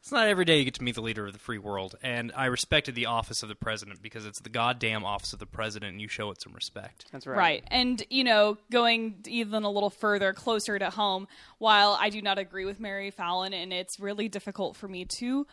It's 0.00 0.12
not 0.12 0.28
every 0.28 0.46
day 0.46 0.58
you 0.58 0.64
get 0.64 0.74
to 0.74 0.82
meet 0.82 0.94
the 0.94 1.02
leader 1.02 1.26
of 1.26 1.32
the 1.34 1.38
free 1.38 1.58
world, 1.58 1.96
and 2.02 2.32
I 2.34 2.46
respected 2.46 2.94
the 2.94 3.06
office 3.06 3.42
of 3.42 3.50
the 3.50 3.54
president 3.54 4.00
because 4.00 4.24
it's 4.24 4.40
the 4.40 4.48
goddamn 4.48 5.04
office 5.04 5.34
of 5.34 5.38
the 5.38 5.44
president, 5.44 5.92
and 5.92 6.00
you 6.00 6.08
show 6.08 6.30
it 6.30 6.40
some 6.40 6.54
respect. 6.54 7.04
That's 7.12 7.26
right. 7.26 7.36
Right. 7.36 7.64
And, 7.66 8.02
you 8.08 8.24
know, 8.24 8.56
going 8.70 9.16
even 9.26 9.64
a 9.64 9.70
little 9.70 9.90
further, 9.90 10.32
closer 10.32 10.78
to 10.78 10.88
home, 10.88 11.28
while 11.58 11.98
I 12.00 12.08
do 12.10 12.22
not 12.22 12.38
agree 12.38 12.64
with 12.64 12.80
Mary 12.80 13.10
Fallin 13.10 13.52
and 13.52 13.70
it's 13.70 14.00
really 14.00 14.28
difficult 14.28 14.76
for 14.76 14.88
me 14.88 15.04
to 15.04 15.46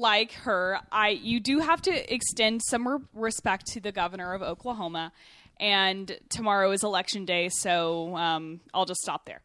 like 0.00 0.32
her, 0.32 0.78
I 0.90 1.10
you 1.10 1.40
do 1.40 1.60
have 1.60 1.82
to 1.82 2.12
extend 2.14 2.62
some 2.62 2.86
re- 2.88 2.98
respect 3.14 3.66
to 3.68 3.80
the 3.80 3.92
governor 3.92 4.32
of 4.34 4.42
Oklahoma. 4.42 5.12
And 5.60 6.16
tomorrow 6.28 6.72
is 6.72 6.82
election 6.82 7.24
day, 7.24 7.48
so 7.50 8.16
um, 8.16 8.60
I'll 8.74 8.86
just 8.86 9.00
stop 9.02 9.26
there. 9.26 9.42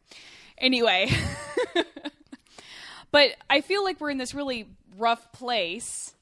Anyway, 0.56 1.08
but 3.10 3.30
I 3.48 3.60
feel 3.60 3.84
like 3.84 4.00
we're 4.00 4.10
in 4.10 4.18
this 4.18 4.34
really 4.34 4.66
rough 4.96 5.30
place 5.32 6.14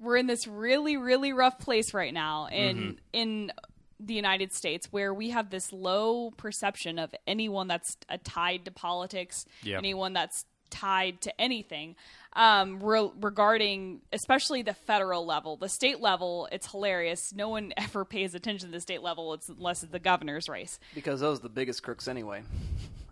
we're 0.00 0.16
in 0.16 0.26
this 0.26 0.46
really 0.48 0.96
really 0.96 1.32
rough 1.32 1.58
place 1.58 1.94
right 1.94 2.12
now 2.12 2.46
in 2.48 2.98
in 3.12 3.52
the 4.00 4.14
United 4.14 4.52
States, 4.52 4.88
where 4.90 5.14
we 5.14 5.30
have 5.30 5.48
this 5.50 5.72
low 5.72 6.30
perception 6.32 6.98
of 6.98 7.14
anyone 7.26 7.68
that's 7.68 7.96
uh, 8.10 8.18
tied 8.24 8.64
to 8.66 8.70
politics, 8.72 9.46
Yeah. 9.62 9.78
anyone 9.78 10.12
that's 10.12 10.44
tied 10.68 11.20
to 11.22 11.40
anything 11.40 11.94
um, 12.36 12.80
re- 12.82 13.10
regarding 13.20 14.00
especially 14.12 14.62
the 14.62 14.74
federal 14.74 15.24
level 15.24 15.56
the 15.56 15.68
state 15.68 16.00
level 16.00 16.48
it's 16.52 16.70
hilarious 16.70 17.32
no 17.34 17.48
one 17.48 17.72
ever 17.76 18.04
pays 18.04 18.34
attention 18.34 18.68
to 18.68 18.72
the 18.72 18.80
state 18.80 19.02
level 19.02 19.32
it's 19.34 19.48
unless 19.48 19.82
it's 19.82 19.92
the 19.92 19.98
governor's 19.98 20.48
race 20.48 20.78
because 20.94 21.20
those 21.20 21.38
are 21.38 21.42
the 21.42 21.48
biggest 21.48 21.82
crooks 21.82 22.08
anyway. 22.08 22.42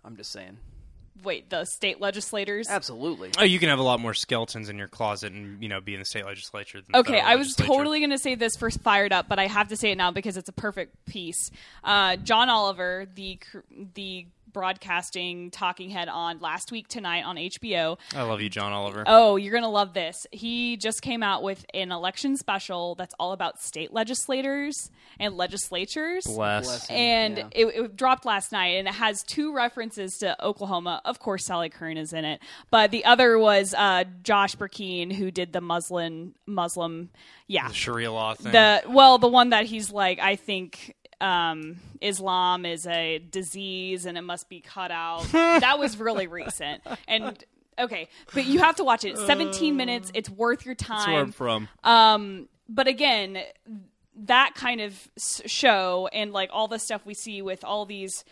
I'm 0.05 0.17
just 0.17 0.31
saying. 0.31 0.57
wait 1.23 1.49
the 1.49 1.63
state 1.65 2.01
legislators 2.01 2.67
Absolutely. 2.69 3.31
Oh, 3.37 3.43
you 3.43 3.59
can 3.59 3.69
have 3.69 3.79
a 3.79 3.83
lot 3.83 3.99
more 4.01 4.13
skeletons 4.13 4.67
in 4.67 4.77
your 4.77 4.89
closet 4.89 5.31
and 5.31 5.61
you 5.63 5.69
know 5.69 5.79
be 5.79 5.93
in 5.93 5.99
the 5.99 6.05
state 6.05 6.25
legislature. 6.25 6.81
Than 6.81 6.99
Okay, 6.99 7.13
federal 7.13 7.29
I 7.31 7.35
was 7.37 7.55
totally 7.55 7.99
going 7.99 8.09
to 8.09 8.17
say 8.17 8.35
this 8.35 8.57
for 8.57 8.69
fired 8.69 9.13
up, 9.13 9.29
but 9.29 9.39
I 9.39 9.47
have 9.47 9.69
to 9.69 9.77
say 9.77 9.91
it 9.91 9.97
now 9.97 10.11
because 10.11 10.35
it's 10.35 10.49
a 10.49 10.53
perfect 10.53 11.05
piece. 11.05 11.51
Uh, 11.83 12.17
John 12.17 12.49
Oliver, 12.49 13.05
the 13.15 13.39
the 13.93 14.25
broadcasting 14.53 15.51
talking 15.51 15.89
head 15.89 16.07
on 16.07 16.39
last 16.39 16.71
week 16.71 16.87
tonight 16.87 17.23
on 17.23 17.35
HBO. 17.35 17.97
I 18.15 18.21
love 18.23 18.41
you, 18.41 18.49
John 18.49 18.71
Oliver. 18.71 19.03
Oh, 19.07 19.35
you're 19.35 19.51
going 19.51 19.63
to 19.63 19.69
love 19.69 19.93
this. 19.93 20.25
He 20.31 20.77
just 20.77 21.01
came 21.01 21.23
out 21.23 21.43
with 21.43 21.65
an 21.73 21.91
election 21.91 22.37
special 22.37 22.95
that's 22.95 23.13
all 23.19 23.31
about 23.33 23.59
state 23.61 23.91
legislators 23.93 24.91
and 25.19 25.35
legislatures. 25.35 26.25
Bless. 26.25 26.65
Bless 26.65 26.87
him. 26.87 26.95
And 26.95 27.37
Yeah. 27.37 27.47
it, 27.51 27.65
it 27.67 27.95
dropped 27.95 28.25
last 28.25 28.51
night, 28.51 28.75
and 28.77 28.87
it 28.87 28.93
has 28.93 29.23
two 29.23 29.53
references 29.53 30.17
to 30.19 30.41
Oklahoma. 30.43 31.01
Of 31.05 31.19
course, 31.19 31.45
Sally 31.45 31.69
Kern 31.69 31.97
is 31.97 32.13
in 32.13 32.25
it, 32.25 32.39
but 32.71 32.91
the 32.91 33.05
other 33.05 33.37
was 33.37 33.73
uh, 33.77 34.03
Josh 34.23 34.55
Burkeen, 34.55 35.11
who 35.13 35.31
did 35.31 35.53
the 35.53 35.61
Muslim 35.61 36.35
Muslim, 36.45 37.09
yeah, 37.47 37.67
The 37.67 37.73
Sharia 37.73 38.11
law 38.11 38.33
thing. 38.35 38.51
the 38.51 38.83
well, 38.87 39.17
the 39.17 39.27
one 39.27 39.49
that 39.49 39.65
he's 39.65 39.91
like, 39.91 40.19
I 40.19 40.35
think 40.35 40.95
um, 41.23 41.77
Islam 42.01 42.65
is 42.65 42.85
a 42.85 43.19
disease 43.19 44.05
and 44.05 44.17
it 44.17 44.21
must 44.21 44.49
be 44.49 44.59
cut 44.59 44.91
out. 44.91 45.23
that 45.31 45.79
was 45.79 45.97
really 45.97 46.27
recent, 46.27 46.83
and 47.07 47.43
okay, 47.79 48.09
but 48.33 48.45
you 48.45 48.59
have 48.59 48.75
to 48.77 48.83
watch 48.83 49.05
it. 49.05 49.11
It's 49.11 49.25
17 49.25 49.75
minutes. 49.75 50.11
It's 50.13 50.29
worth 50.29 50.65
your 50.65 50.75
That's 50.75 51.07
where 51.07 51.19
I'm 51.19 51.25
time. 51.27 51.31
from. 51.31 51.67
Um, 51.83 52.49
but 52.69 52.87
again, 52.87 53.39
that 54.25 54.53
kind 54.55 54.81
of 54.81 55.09
show 55.17 56.07
and 56.11 56.31
like 56.31 56.49
all 56.53 56.67
the 56.67 56.79
stuff 56.79 57.05
we 57.05 57.13
see 57.13 57.41
with 57.41 57.63
all 57.63 57.85
these 57.85 58.23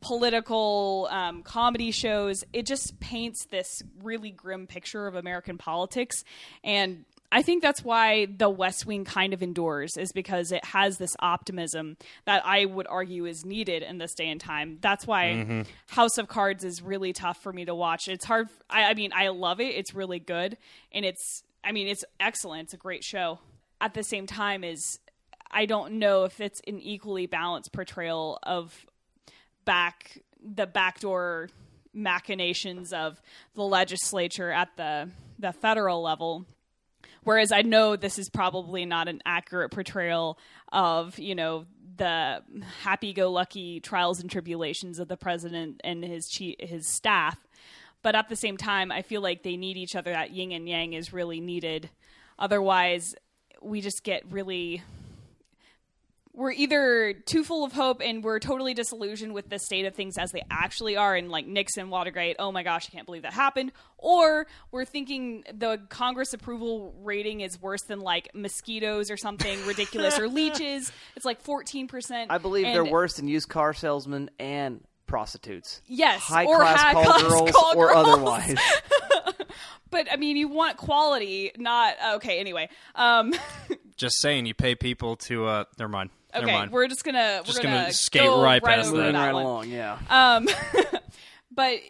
political 0.00 1.08
um, 1.10 1.42
comedy 1.42 1.90
shows, 1.90 2.44
it 2.52 2.64
just 2.66 3.00
paints 3.00 3.46
this 3.46 3.82
really 4.02 4.30
grim 4.30 4.66
picture 4.66 5.06
of 5.06 5.14
American 5.14 5.58
politics. 5.58 6.24
And 6.64 7.04
I 7.32 7.42
think 7.42 7.62
that's 7.62 7.84
why 7.84 8.26
The 8.26 8.50
West 8.50 8.86
Wing 8.86 9.04
kind 9.04 9.32
of 9.32 9.42
endures, 9.42 9.96
is 9.96 10.10
because 10.12 10.50
it 10.50 10.64
has 10.64 10.98
this 10.98 11.14
optimism 11.20 11.96
that 12.24 12.44
I 12.44 12.64
would 12.64 12.88
argue 12.88 13.24
is 13.24 13.44
needed 13.44 13.82
in 13.82 13.98
this 13.98 14.14
day 14.14 14.28
and 14.28 14.40
time. 14.40 14.78
That's 14.80 15.06
why 15.06 15.26
mm-hmm. 15.26 15.62
House 15.88 16.18
of 16.18 16.26
Cards 16.28 16.64
is 16.64 16.82
really 16.82 17.12
tough 17.12 17.40
for 17.40 17.52
me 17.52 17.64
to 17.64 17.74
watch. 17.74 18.08
It's 18.08 18.24
hard. 18.24 18.48
I, 18.68 18.84
I 18.84 18.94
mean, 18.94 19.12
I 19.14 19.28
love 19.28 19.60
it. 19.60 19.74
It's 19.76 19.94
really 19.94 20.18
good, 20.18 20.56
and 20.92 21.04
it's. 21.04 21.42
I 21.62 21.72
mean, 21.72 21.88
it's 21.88 22.04
excellent. 22.18 22.64
It's 22.64 22.74
a 22.74 22.78
great 22.78 23.04
show. 23.04 23.38
At 23.80 23.94
the 23.94 24.02
same 24.02 24.26
time, 24.26 24.64
is 24.64 24.98
I 25.50 25.66
don't 25.66 25.94
know 25.94 26.24
if 26.24 26.40
it's 26.40 26.60
an 26.66 26.80
equally 26.80 27.26
balanced 27.26 27.72
portrayal 27.72 28.38
of 28.42 28.86
back 29.64 30.18
the 30.42 30.66
backdoor 30.66 31.48
machinations 31.92 32.92
of 32.92 33.20
the 33.54 33.62
legislature 33.62 34.50
at 34.50 34.76
the 34.76 35.10
the 35.38 35.52
federal 35.52 36.02
level 36.02 36.46
whereas 37.24 37.52
i 37.52 37.62
know 37.62 37.96
this 37.96 38.18
is 38.18 38.28
probably 38.28 38.84
not 38.84 39.08
an 39.08 39.20
accurate 39.24 39.70
portrayal 39.70 40.38
of 40.72 41.18
you 41.18 41.34
know 41.34 41.64
the 41.96 42.42
happy-go-lucky 42.82 43.78
trials 43.80 44.20
and 44.20 44.30
tribulations 44.30 44.98
of 44.98 45.08
the 45.08 45.18
president 45.18 45.80
and 45.84 46.02
his 46.02 46.28
chief, 46.28 46.56
his 46.58 46.86
staff. 46.86 47.38
But 48.02 48.14
at 48.14 48.30
the 48.30 48.36
same 48.36 48.56
time 48.56 48.90
i 48.90 49.02
feel 49.02 49.20
like 49.20 49.42
they 49.42 49.56
need 49.56 49.76
each 49.76 49.94
other. 49.94 50.10
That 50.10 50.30
yin 50.30 50.52
and 50.52 50.66
yang 50.66 50.94
is 50.94 51.12
really 51.12 51.40
needed. 51.40 51.90
Otherwise 52.38 53.14
we 53.60 53.82
just 53.82 54.02
get 54.02 54.24
really 54.30 54.82
we're 56.32 56.52
either 56.52 57.12
too 57.26 57.42
full 57.42 57.64
of 57.64 57.72
hope 57.72 58.00
and 58.00 58.22
we're 58.22 58.38
totally 58.38 58.72
disillusioned 58.72 59.34
with 59.34 59.48
the 59.50 59.58
state 59.58 59.84
of 59.84 59.94
things 59.94 60.16
as 60.16 60.30
they 60.30 60.42
actually 60.50 60.96
are 60.96 61.14
and 61.16 61.28
like 61.28 61.46
Nixon 61.46 61.90
Watergate 61.90 62.36
oh 62.38 62.52
my 62.52 62.62
gosh 62.62 62.88
I 62.88 62.92
can't 62.94 63.04
believe 63.04 63.22
that 63.22 63.32
happened 63.32 63.72
or 63.98 64.46
we're 64.70 64.84
thinking 64.84 65.42
the 65.52 65.80
Congress 65.88 66.32
approval 66.32 66.94
rating 67.02 67.40
is 67.40 67.60
worse 67.60 67.82
than 67.82 67.98
like 68.00 68.30
mosquitoes 68.34 69.10
or 69.10 69.16
something 69.16 69.58
ridiculous 69.66 70.18
or 70.18 70.28
leeches 70.28 70.92
it's 71.16 71.24
like 71.24 71.42
14% 71.42 72.26
I 72.30 72.38
believe 72.38 72.66
and- 72.66 72.74
they're 72.76 72.84
worse 72.84 73.14
than 73.14 73.26
used 73.26 73.48
car 73.48 73.74
salesmen 73.74 74.30
and 74.38 74.82
prostitutes. 75.06 75.82
yes 75.88 76.22
High 76.22 76.44
or 76.44 76.58
class 76.58 76.80
high 76.80 76.92
call 76.92 77.02
class 77.04 77.22
girls 77.22 77.50
call 77.50 77.76
or 77.76 77.88
girls. 77.88 78.06
otherwise. 78.08 78.54
but 79.90 80.06
I 80.10 80.14
mean 80.16 80.36
you 80.36 80.46
want 80.48 80.76
quality 80.76 81.50
not 81.58 81.94
okay 82.14 82.38
anyway 82.38 82.68
um 82.94 83.34
Just 83.96 84.22
saying, 84.22 84.46
you 84.46 84.54
pay 84.54 84.74
people 84.74 85.16
to. 85.16 85.44
uh 85.44 85.64
Never 85.78 85.90
mind. 85.90 86.08
Never 86.34 86.46
okay 86.46 86.68
we're 86.68 86.88
just 86.88 87.04
gonna 87.04 87.42
Just 87.44 87.58
we're 87.58 87.62
gonna 87.64 87.82
gonna 87.82 87.92
skate 87.92 88.22
go 88.22 88.42
right 88.42 88.62
right 88.62 88.76
past 88.76 88.88
over 88.88 88.98
that. 88.98 89.14
Right 89.14 89.34
along, 89.34 89.68
yeah. 89.68 89.98
Um, 90.08 90.48
but 91.50 91.80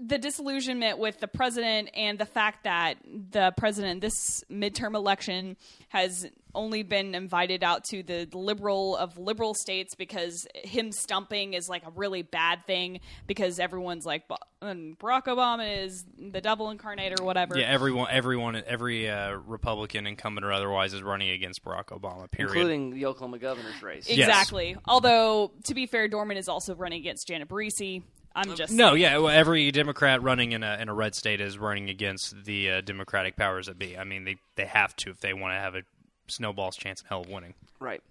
the 0.00 0.18
disillusionment 0.18 0.98
with 0.98 1.20
the 1.20 1.28
president 1.28 1.90
and 1.94 2.18
the 2.18 2.26
fact 2.26 2.64
that 2.64 2.96
the 3.04 3.52
president 3.56 4.00
this 4.00 4.42
midterm 4.50 4.94
election 4.94 5.56
has 5.88 6.26
only 6.54 6.82
been 6.82 7.14
invited 7.14 7.62
out 7.62 7.84
to 7.84 8.02
the 8.02 8.26
liberal 8.32 8.96
of 8.96 9.18
liberal 9.18 9.54
states 9.54 9.94
because 9.94 10.46
him 10.54 10.90
stumping 10.90 11.54
is 11.54 11.68
like 11.68 11.86
a 11.86 11.90
really 11.90 12.22
bad 12.22 12.66
thing 12.66 13.00
because 13.26 13.58
everyone's 13.58 14.06
like 14.06 14.24
and 14.62 14.98
Barack 14.98 15.24
Obama 15.24 15.84
is 15.84 16.04
the 16.18 16.40
devil 16.40 16.70
incarnate 16.70 17.20
or 17.20 17.24
whatever. 17.24 17.58
Yeah, 17.58 17.66
everyone, 17.66 18.08
everyone, 18.10 18.62
every 18.66 19.08
uh, 19.08 19.32
Republican 19.46 20.06
incumbent 20.06 20.44
or 20.44 20.52
otherwise 20.52 20.92
is 20.92 21.02
running 21.02 21.30
against 21.30 21.64
Barack 21.64 21.86
Obama. 21.86 22.30
Period. 22.30 22.56
Including 22.56 22.90
the 22.90 23.06
Oklahoma 23.06 23.38
governor's 23.38 23.82
race. 23.82 24.08
Yes. 24.08 24.28
Exactly. 24.28 24.76
Although 24.86 25.52
to 25.64 25.74
be 25.74 25.86
fair, 25.86 26.08
Dorman 26.08 26.36
is 26.36 26.48
also 26.48 26.74
running 26.74 27.00
against 27.00 27.28
Janet 27.28 27.48
Barresi. 27.48 28.02
I'm 28.34 28.54
just 28.54 28.72
no, 28.72 28.94
yeah, 28.94 29.18
well, 29.18 29.28
every 29.28 29.70
Democrat 29.72 30.22
running 30.22 30.52
in 30.52 30.62
a 30.62 30.78
in 30.80 30.88
a 30.88 30.94
red 30.94 31.14
state 31.14 31.40
is 31.40 31.58
running 31.58 31.90
against 31.90 32.44
the 32.44 32.70
uh, 32.70 32.80
Democratic 32.80 33.36
powers 33.36 33.66
that 33.66 33.78
be. 33.78 33.98
I 33.98 34.04
mean, 34.04 34.24
they 34.24 34.36
they 34.56 34.66
have 34.66 34.94
to 34.96 35.10
if 35.10 35.20
they 35.20 35.34
want 35.34 35.52
to 35.54 35.58
have 35.58 35.74
a 35.74 35.82
snowball's 36.28 36.76
chance 36.76 37.00
in 37.00 37.08
hell 37.08 37.22
of 37.22 37.28
winning. 37.28 37.54
Right. 37.80 38.02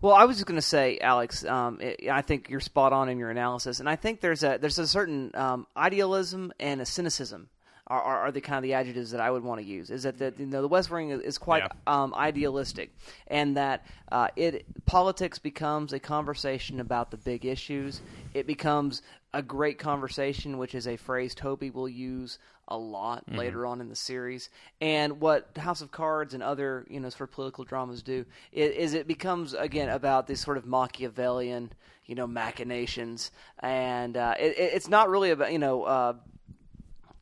Well, 0.00 0.14
I 0.14 0.24
was 0.24 0.36
just 0.36 0.46
going 0.46 0.56
to 0.56 0.62
say, 0.62 0.98
Alex. 0.98 1.44
Um, 1.44 1.78
it, 1.80 2.08
I 2.10 2.22
think 2.22 2.48
you're 2.48 2.60
spot 2.60 2.92
on 2.92 3.08
in 3.08 3.18
your 3.18 3.30
analysis, 3.30 3.80
and 3.80 3.88
I 3.88 3.96
think 3.96 4.20
there's 4.20 4.42
a 4.42 4.58
there's 4.58 4.78
a 4.78 4.86
certain 4.86 5.30
um, 5.34 5.66
idealism 5.76 6.52
and 6.58 6.80
a 6.80 6.86
cynicism 6.86 7.50
are, 7.86 8.00
are, 8.00 8.18
are 8.20 8.32
the 8.32 8.40
kind 8.40 8.56
of 8.58 8.62
the 8.62 8.74
adjectives 8.74 9.10
that 9.10 9.20
I 9.20 9.30
would 9.30 9.42
want 9.42 9.60
to 9.60 9.66
use. 9.66 9.90
Is 9.90 10.04
that 10.04 10.18
the 10.18 10.32
you 10.38 10.46
know 10.46 10.62
the 10.62 10.68
West 10.68 10.90
Wing 10.90 11.10
is, 11.10 11.20
is 11.20 11.38
quite 11.38 11.64
um, 11.86 12.14
idealistic, 12.14 12.94
and 13.26 13.56
that 13.56 13.84
uh, 14.10 14.28
it 14.36 14.64
politics 14.86 15.38
becomes 15.38 15.92
a 15.92 15.98
conversation 15.98 16.80
about 16.80 17.10
the 17.10 17.16
big 17.16 17.44
issues. 17.44 18.00
It 18.34 18.46
becomes 18.46 19.02
a 19.34 19.42
great 19.42 19.78
conversation, 19.78 20.58
which 20.58 20.74
is 20.74 20.86
a 20.86 20.96
phrase 20.96 21.34
Toby 21.34 21.70
will 21.70 21.88
use 21.88 22.38
a 22.68 22.76
lot 22.76 23.24
later 23.36 23.66
on 23.66 23.80
in 23.80 23.88
the 23.88 23.96
series. 23.96 24.48
And 24.80 25.20
what 25.20 25.56
House 25.58 25.80
of 25.80 25.90
Cards 25.90 26.34
and 26.34 26.42
other 26.42 26.86
you 26.88 27.00
know 27.00 27.08
sort 27.10 27.28
of 27.30 27.34
political 27.34 27.64
dramas 27.64 28.02
do 28.02 28.24
is, 28.52 28.70
is 28.76 28.94
it 28.94 29.06
becomes 29.08 29.54
again 29.54 29.88
about 29.88 30.26
this 30.26 30.40
sort 30.40 30.56
of 30.56 30.66
Machiavellian 30.66 31.72
you 32.06 32.14
know 32.14 32.26
machinations, 32.26 33.30
and 33.60 34.16
uh, 34.16 34.34
it- 34.38 34.54
it's 34.58 34.88
not 34.88 35.08
really 35.08 35.30
about 35.30 35.52
you 35.52 35.58
know 35.58 35.82
uh, 35.84 36.12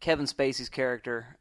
Kevin 0.01 0.27
Spacey's 0.27 0.69
character. 0.69 1.37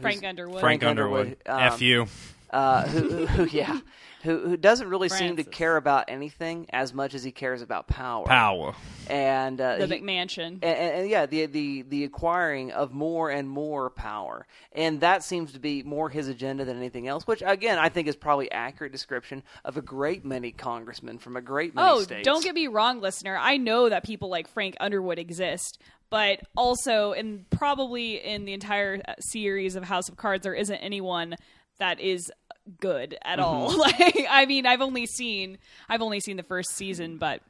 Frank 0.00 0.24
Underwood. 0.24 0.60
Frank 0.60 0.82
Frank 0.82 0.90
Underwood, 0.90 1.20
Underwood, 1.20 1.38
um, 1.46 1.60
f 1.74 1.82
you. 1.82 2.06
uh, 2.50 2.86
who, 2.86 3.08
who, 3.08 3.26
who, 3.26 3.44
yeah, 3.56 3.80
who, 4.22 4.38
who 4.50 4.56
doesn't 4.56 4.88
really 4.88 5.08
seem 5.08 5.36
to 5.36 5.42
care 5.42 5.76
about 5.76 6.04
anything 6.06 6.66
as 6.72 6.94
much 6.94 7.12
as 7.14 7.24
he 7.24 7.32
cares 7.32 7.60
about 7.60 7.88
power. 7.88 8.24
Power. 8.24 8.74
and 9.08 9.60
uh, 9.60 9.78
the 9.78 9.86
he- 9.88 10.00
McMansion. 10.00 10.46
and, 10.46 10.62
and, 10.62 10.94
and 11.00 11.10
yeah, 11.10 11.26
the 11.26 11.46
the 11.46 11.82
the 11.82 12.04
acquiring 12.04 12.70
of 12.70 12.92
more 12.92 13.30
and 13.30 13.48
more 13.48 13.90
power, 13.90 14.46
and 14.72 15.00
that 15.00 15.24
seems 15.24 15.52
to 15.54 15.58
be 15.58 15.82
more 15.82 16.08
his 16.08 16.28
agenda 16.28 16.64
than 16.64 16.76
anything 16.76 17.08
else. 17.08 17.26
Which 17.26 17.42
again, 17.44 17.76
I 17.78 17.88
think 17.88 18.06
is 18.06 18.14
probably 18.14 18.48
accurate 18.52 18.92
description 18.92 19.42
of 19.64 19.76
a 19.76 19.82
great 19.82 20.24
many 20.24 20.52
congressmen 20.52 21.18
from 21.18 21.36
a 21.36 21.40
great 21.40 21.74
many 21.74 21.88
Oh, 21.88 22.02
states. 22.02 22.24
don't 22.24 22.44
get 22.44 22.54
me 22.54 22.68
wrong, 22.68 23.00
listener. 23.00 23.36
I 23.36 23.56
know 23.56 23.88
that 23.88 24.04
people 24.04 24.28
like 24.28 24.46
Frank 24.46 24.76
Underwood 24.78 25.18
exist, 25.18 25.80
but 26.10 26.40
also, 26.56 27.12
and 27.12 27.48
probably 27.50 28.16
in 28.22 28.44
the 28.44 28.52
entire 28.52 29.00
uh, 29.06 29.14
series 29.20 29.76
of 29.76 29.84
House 29.84 30.08
of 30.08 30.16
Cards, 30.16 30.42
there 30.42 30.54
isn't 30.54 30.76
anyone 30.76 31.36
that 31.78 32.00
is 32.00 32.30
good 32.80 33.16
at 33.22 33.38
all. 33.40 33.70
Mm-hmm. 33.70 33.80
Like, 34.00 34.26
I 34.28 34.46
mean, 34.46 34.66
I've 34.66 34.82
only 34.82 35.06
seen, 35.06 35.58
I've 35.88 36.02
only 36.02 36.20
seen 36.20 36.36
the 36.36 36.42
first 36.42 36.76
season, 36.76 37.16
but 37.16 37.40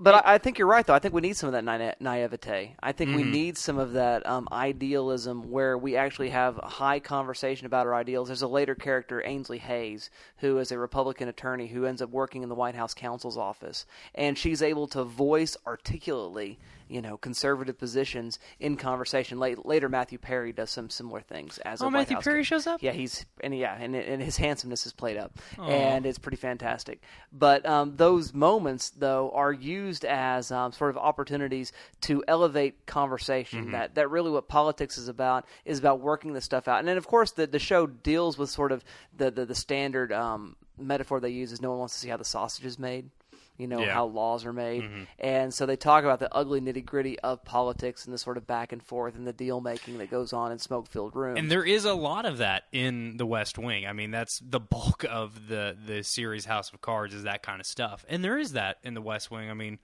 But 0.00 0.24
I, 0.26 0.34
I 0.34 0.38
think 0.38 0.58
you're 0.58 0.68
right, 0.68 0.86
though. 0.86 0.94
I 0.94 0.98
think 1.00 1.12
we 1.14 1.20
need 1.20 1.36
some 1.36 1.48
of 1.48 1.52
that 1.52 1.64
naive- 1.64 1.94
naivete. 2.00 2.76
I 2.82 2.92
think 2.92 3.10
Mm-hmm. 3.10 3.16
we 3.16 3.24
need 3.24 3.58
some 3.58 3.78
of 3.78 3.92
that 3.94 4.24
um, 4.26 4.48
idealism 4.52 5.50
where 5.50 5.76
we 5.78 5.96
actually 5.96 6.30
have 6.30 6.58
a 6.58 6.66
high 6.66 6.98
conversation 7.00 7.66
about 7.66 7.86
our 7.86 7.94
ideals. 7.94 8.28
There's 8.28 8.42
a 8.42 8.48
later 8.48 8.74
character, 8.74 9.22
Ainsley 9.24 9.58
Hayes, 9.58 10.10
who 10.38 10.58
is 10.58 10.72
a 10.72 10.78
Republican 10.78 11.28
attorney 11.28 11.66
who 11.68 11.84
ends 11.84 12.00
up 12.02 12.10
working 12.10 12.42
in 12.42 12.48
the 12.48 12.54
White 12.54 12.74
House 12.74 12.94
counsel's 12.94 13.36
office, 13.36 13.86
and 14.14 14.36
she's 14.38 14.62
able 14.62 14.86
to 14.88 15.04
voice 15.04 15.56
articulately, 15.66 16.58
you 16.94 17.02
know, 17.02 17.16
conservative 17.16 17.76
positions 17.76 18.38
in 18.60 18.76
conversation. 18.76 19.40
Late, 19.40 19.66
later, 19.66 19.88
Matthew 19.88 20.16
Perry 20.16 20.52
does 20.52 20.70
some 20.70 20.88
similar 20.88 21.20
things 21.20 21.58
as 21.58 21.80
a 21.80 21.84
Oh, 21.84 21.86
White 21.88 21.92
Matthew 21.94 22.18
Perry 22.18 22.44
shows 22.44 22.68
up? 22.68 22.84
Yeah, 22.84 22.92
he's 22.92 23.26
and 23.40 23.52
yeah, 23.58 23.76
and, 23.76 23.96
and 23.96 24.22
his 24.22 24.36
handsomeness 24.36 24.86
is 24.86 24.92
played 24.92 25.16
up, 25.16 25.36
and 25.58 26.06
it's 26.06 26.20
pretty 26.20 26.36
fantastic. 26.36 27.02
But 27.32 27.66
um, 27.66 27.96
those 27.96 28.32
moments, 28.32 28.90
though, 28.90 29.32
are 29.34 29.52
used 29.52 30.04
as 30.04 30.52
um, 30.52 30.70
sort 30.70 30.90
of 30.90 30.96
opportunities 30.96 31.72
to 32.02 32.22
elevate 32.28 32.86
conversation. 32.86 33.72
That 33.72 33.96
that 33.96 34.08
really 34.08 34.30
what 34.30 34.46
politics 34.46 34.96
is 34.96 35.08
about 35.08 35.46
is 35.64 35.80
about 35.80 35.98
working 35.98 36.32
this 36.32 36.44
stuff 36.44 36.68
out. 36.68 36.78
And 36.78 36.86
then, 36.86 36.96
of 36.96 37.08
course, 37.08 37.32
the 37.32 37.48
the 37.48 37.58
show 37.58 37.88
deals 37.88 38.38
with 38.38 38.50
sort 38.50 38.70
of 38.70 38.84
the 39.16 39.32
the, 39.32 39.44
the 39.44 39.54
standard 39.56 40.12
um, 40.12 40.54
metaphor 40.78 41.18
they 41.18 41.30
use 41.30 41.50
is 41.50 41.60
no 41.60 41.70
one 41.70 41.80
wants 41.80 41.94
to 41.94 42.00
see 42.00 42.08
how 42.08 42.16
the 42.18 42.24
sausage 42.24 42.64
is 42.64 42.78
made. 42.78 43.10
You 43.56 43.68
know 43.68 43.80
Yeah. 43.80 43.94
how 43.94 44.06
laws 44.06 44.44
are 44.44 44.52
made, 44.52 44.82
mm-hmm. 44.82 45.02
and 45.18 45.54
so 45.54 45.64
they 45.64 45.76
talk 45.76 46.02
about 46.02 46.18
the 46.18 46.32
ugly 46.34 46.60
nitty 46.60 46.84
gritty 46.84 47.20
of 47.20 47.44
politics 47.44 48.04
and 48.04 48.12
the 48.12 48.18
sort 48.18 48.36
of 48.36 48.46
back 48.48 48.72
and 48.72 48.82
forth 48.82 49.14
and 49.14 49.26
the 49.26 49.32
deal 49.32 49.60
making 49.60 49.98
that 49.98 50.10
goes 50.10 50.32
on 50.32 50.50
in 50.50 50.58
smoke 50.58 50.88
filled 50.88 51.14
rooms. 51.14 51.38
And 51.38 51.48
there 51.50 51.64
is 51.64 51.84
a 51.84 51.94
lot 51.94 52.26
of 52.26 52.38
that 52.38 52.64
in 52.72 53.16
The 53.16 53.26
West 53.26 53.56
Wing. 53.56 53.86
I 53.86 53.92
mean, 53.92 54.10
that's 54.10 54.40
the 54.40 54.58
bulk 54.58 55.04
of 55.08 55.46
the 55.46 55.76
the 55.86 56.02
series 56.02 56.46
House 56.46 56.72
of 56.72 56.80
Cards 56.80 57.14
is 57.14 57.22
that 57.22 57.42
kind 57.44 57.60
of 57.60 57.66
stuff. 57.66 58.04
And 58.08 58.24
there 58.24 58.38
is 58.38 58.52
that 58.52 58.78
in 58.82 58.94
The 58.94 59.02
West 59.02 59.30
Wing. 59.30 59.48
I 59.48 59.54
mean, 59.54 59.78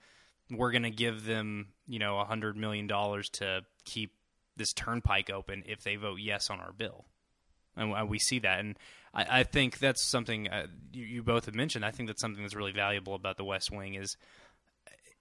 we're 0.49 0.71
going 0.71 0.83
to 0.83 0.91
give 0.91 1.23
them, 1.25 1.67
you 1.87 1.99
know, 1.99 2.15
a 2.15 2.17
100 2.17 2.57
million 2.57 2.87
dollars 2.87 3.29
to 3.29 3.61
keep 3.85 4.11
this 4.57 4.73
turnpike 4.73 5.29
open 5.29 5.63
if 5.65 5.81
they 5.81 5.95
vote 5.95 6.19
yes 6.19 6.49
on 6.49 6.59
our 6.59 6.73
bill. 6.73 7.05
And 7.77 8.09
we 8.09 8.19
see 8.19 8.39
that 8.39 8.59
and 8.59 8.77
I, 9.13 9.39
I 9.39 9.43
think 9.43 9.79
that's 9.79 10.01
something 10.01 10.47
uh, 10.47 10.67
you, 10.93 11.05
you 11.05 11.23
both 11.23 11.45
have 11.45 11.55
mentioned. 11.55 11.85
I 11.85 11.91
think 11.91 12.07
that's 12.07 12.21
something 12.21 12.43
that's 12.43 12.55
really 12.55 12.71
valuable 12.71 13.15
about 13.15 13.37
The 13.37 13.43
West 13.43 13.71
Wing 13.71 13.95
is 13.95 14.15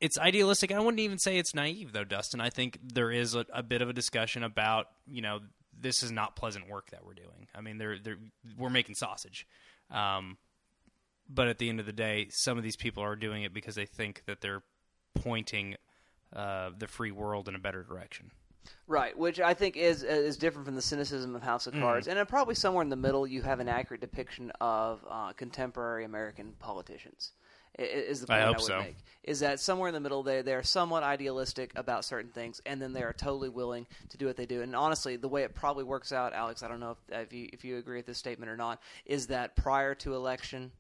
it's 0.01 0.19
idealistic. 0.19 0.73
I 0.73 0.81
wouldn't 0.81 1.01
even 1.01 1.19
say 1.19 1.37
it's 1.37 1.55
naive, 1.55 1.93
though, 1.93 2.05
Dustin. 2.05 2.41
I 2.41 2.51
think 2.51 2.79
there 2.83 3.11
is 3.11 3.35
a, 3.35 3.45
a 3.53 3.63
bit 3.63 3.83
of 3.83 3.89
a 3.89 3.93
discussion 3.93 4.43
about 4.43 4.87
you 5.07 5.23
know 5.23 5.41
this 5.79 6.03
is 6.03 6.11
not 6.11 6.37
pleasant 6.37 6.69
work 6.69 6.91
that 6.91 7.05
we're 7.05 7.15
doing. 7.15 7.49
I 7.55 7.61
mean, 7.61 7.79
they're, 7.79 7.99
they're 7.99 8.19
we're 8.59 8.71
making 8.71 8.95
sausage, 8.95 9.47
um, 9.91 10.39
but 11.29 11.49
at 11.49 11.59
the 11.59 11.69
end 11.69 11.81
of 11.81 11.87
the 11.87 11.93
day, 11.93 12.29
some 12.31 12.59
of 12.59 12.65
these 12.65 12.77
people 12.77 13.03
are 13.03 13.17
doing 13.17 13.43
it 13.43 13.53
because 13.53 13.75
they 13.75 13.87
think 13.87 14.23
that 14.27 14.41
they're 14.41 14.63
pointing 15.15 15.77
uh, 16.35 16.71
the 16.77 16.87
free 16.87 17.11
world 17.11 17.49
in 17.49 17.55
a 17.55 17.59
better 17.59 17.83
direction. 17.83 18.31
Right, 18.87 19.17
which 19.17 19.39
I 19.41 19.55
think 19.55 19.77
is 19.77 20.03
is 20.03 20.37
different 20.37 20.67
from 20.67 20.75
the 20.75 20.83
cynicism 20.83 21.35
of 21.37 21.43
House 21.43 21.67
of 21.67 21.75
Mm. 21.75 21.81
Cards, 21.81 22.09
and 22.09 22.29
probably 22.29 22.55
somewhere 22.57 22.83
in 22.83 22.89
the 22.89 22.97
middle, 22.97 23.27
you 23.27 23.43
have 23.43 23.61
an 23.61 23.69
accurate 23.69 24.01
depiction 24.01 24.51
of 24.61 25.05
uh, 25.09 25.33
contemporary 25.35 26.05
American 26.05 26.53
politicians. 26.59 27.33
i- 27.79 27.83
i- 27.83 27.85
Is 27.85 28.21
the 28.21 28.27
point 28.27 28.41
I, 28.41 28.47
hope 28.47 28.57
would 28.57 28.65
so. 28.67 28.81
make 28.81 28.97
is 29.23 29.39
that 29.41 29.61
somewhere 29.61 29.87
in 29.89 29.95
the 29.95 30.01
middle 30.01 30.23
they 30.25 30.43
they 30.43 30.55
are 30.55 30.63
somewhat 30.65 31.03
idealistic 31.05 31.71
about 31.77 32.05
certain 32.05 32.33
things, 32.33 32.61
and 32.67 32.83
then 32.83 32.93
they 32.93 33.03
are 33.05 33.13
totally 33.13 33.49
willing 33.49 33.87
to 34.09 34.19
do 34.19 34.27
what 34.27 34.37
they 34.37 34.47
do. 34.47 34.61
And 34.63 34.75
honestly, 34.75 35.15
the 35.17 35.29
way 35.29 35.45
it 35.45 35.55
probably 35.55 35.85
works 35.85 36.11
out, 36.11 36.33
Alex, 36.33 36.63
I 36.65 36.69
don't 36.69 36.81
know 36.81 36.97
if, 37.11 37.17
if 37.27 37.33
you 37.33 37.49
if 37.53 37.65
you 37.65 37.77
agree 37.79 37.99
with 37.99 38.07
this 38.07 38.19
statement 38.19 38.51
or 38.51 38.57
not, 38.57 38.83
is 39.07 39.29
that 39.29 39.55
prior 39.55 39.95
to 39.97 40.15
election, 40.15 40.73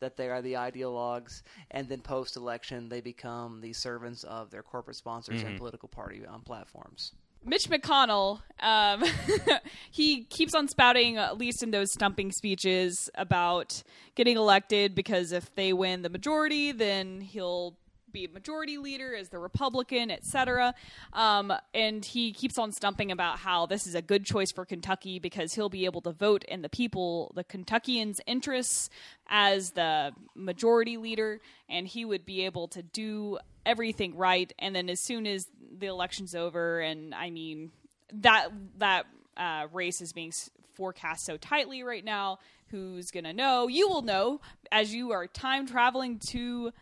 that 0.00 0.16
they 0.18 0.28
are 0.28 0.42
the 0.42 0.52
ideologues, 0.52 1.42
and 1.70 1.88
then 1.88 2.02
post 2.02 2.36
election 2.36 2.90
they 2.90 3.00
become 3.00 3.62
the 3.62 3.72
servants 3.72 4.22
of 4.24 4.50
their 4.50 4.62
corporate 4.62 4.96
sponsors 4.96 5.38
Mm-hmm. 5.38 5.46
and 5.48 5.58
political 5.58 5.88
party 5.88 6.26
um, 6.26 6.42
platforms. 6.42 7.12
Mitch 7.44 7.68
McConnell, 7.68 8.40
um, 8.60 9.04
he 9.90 10.24
keeps 10.24 10.54
on 10.54 10.68
spouting, 10.68 11.18
at 11.18 11.36
least 11.36 11.62
in 11.62 11.70
those 11.70 11.92
stumping 11.92 12.32
speeches, 12.32 13.10
about 13.14 13.82
getting 14.14 14.36
elected 14.36 14.94
because 14.94 15.32
if 15.32 15.54
they 15.54 15.72
win 15.72 16.02
the 16.02 16.08
majority, 16.08 16.72
then 16.72 17.20
he'll 17.20 17.76
be 18.14 18.26
majority 18.28 18.78
leader 18.78 19.14
as 19.14 19.28
the 19.28 19.38
Republican, 19.38 20.10
etc. 20.10 20.74
Um, 21.12 21.52
and 21.74 22.02
he 22.02 22.32
keeps 22.32 22.56
on 22.56 22.72
stumping 22.72 23.12
about 23.12 23.40
how 23.40 23.66
this 23.66 23.86
is 23.86 23.94
a 23.94 24.00
good 24.00 24.24
choice 24.24 24.50
for 24.50 24.64
Kentucky 24.64 25.18
because 25.18 25.52
he'll 25.54 25.68
be 25.68 25.84
able 25.84 26.00
to 26.02 26.12
vote 26.12 26.44
in 26.44 26.62
the 26.62 26.70
people, 26.70 27.32
the 27.34 27.44
Kentuckians' 27.44 28.20
interests 28.26 28.88
as 29.28 29.72
the 29.72 30.12
majority 30.34 30.96
leader, 30.96 31.40
and 31.68 31.86
he 31.86 32.04
would 32.06 32.24
be 32.24 32.46
able 32.46 32.68
to 32.68 32.82
do 32.82 33.38
everything 33.66 34.16
right. 34.16 34.50
And 34.58 34.74
then 34.74 34.88
as 34.88 35.00
soon 35.00 35.26
as 35.26 35.48
the 35.78 35.86
election's 35.86 36.34
over, 36.34 36.80
and 36.80 37.14
I 37.14 37.30
mean 37.30 37.72
that 38.12 38.48
that 38.78 39.06
uh, 39.36 39.66
race 39.72 40.00
is 40.00 40.12
being 40.12 40.32
forecast 40.74 41.24
so 41.26 41.36
tightly 41.36 41.82
right 41.82 42.04
now. 42.04 42.38
Who's 42.68 43.10
gonna 43.10 43.32
know? 43.32 43.68
You 43.68 43.88
will 43.88 44.02
know 44.02 44.40
as 44.72 44.94
you 44.94 45.12
are 45.12 45.26
time 45.26 45.66
traveling 45.66 46.18
to 46.30 46.72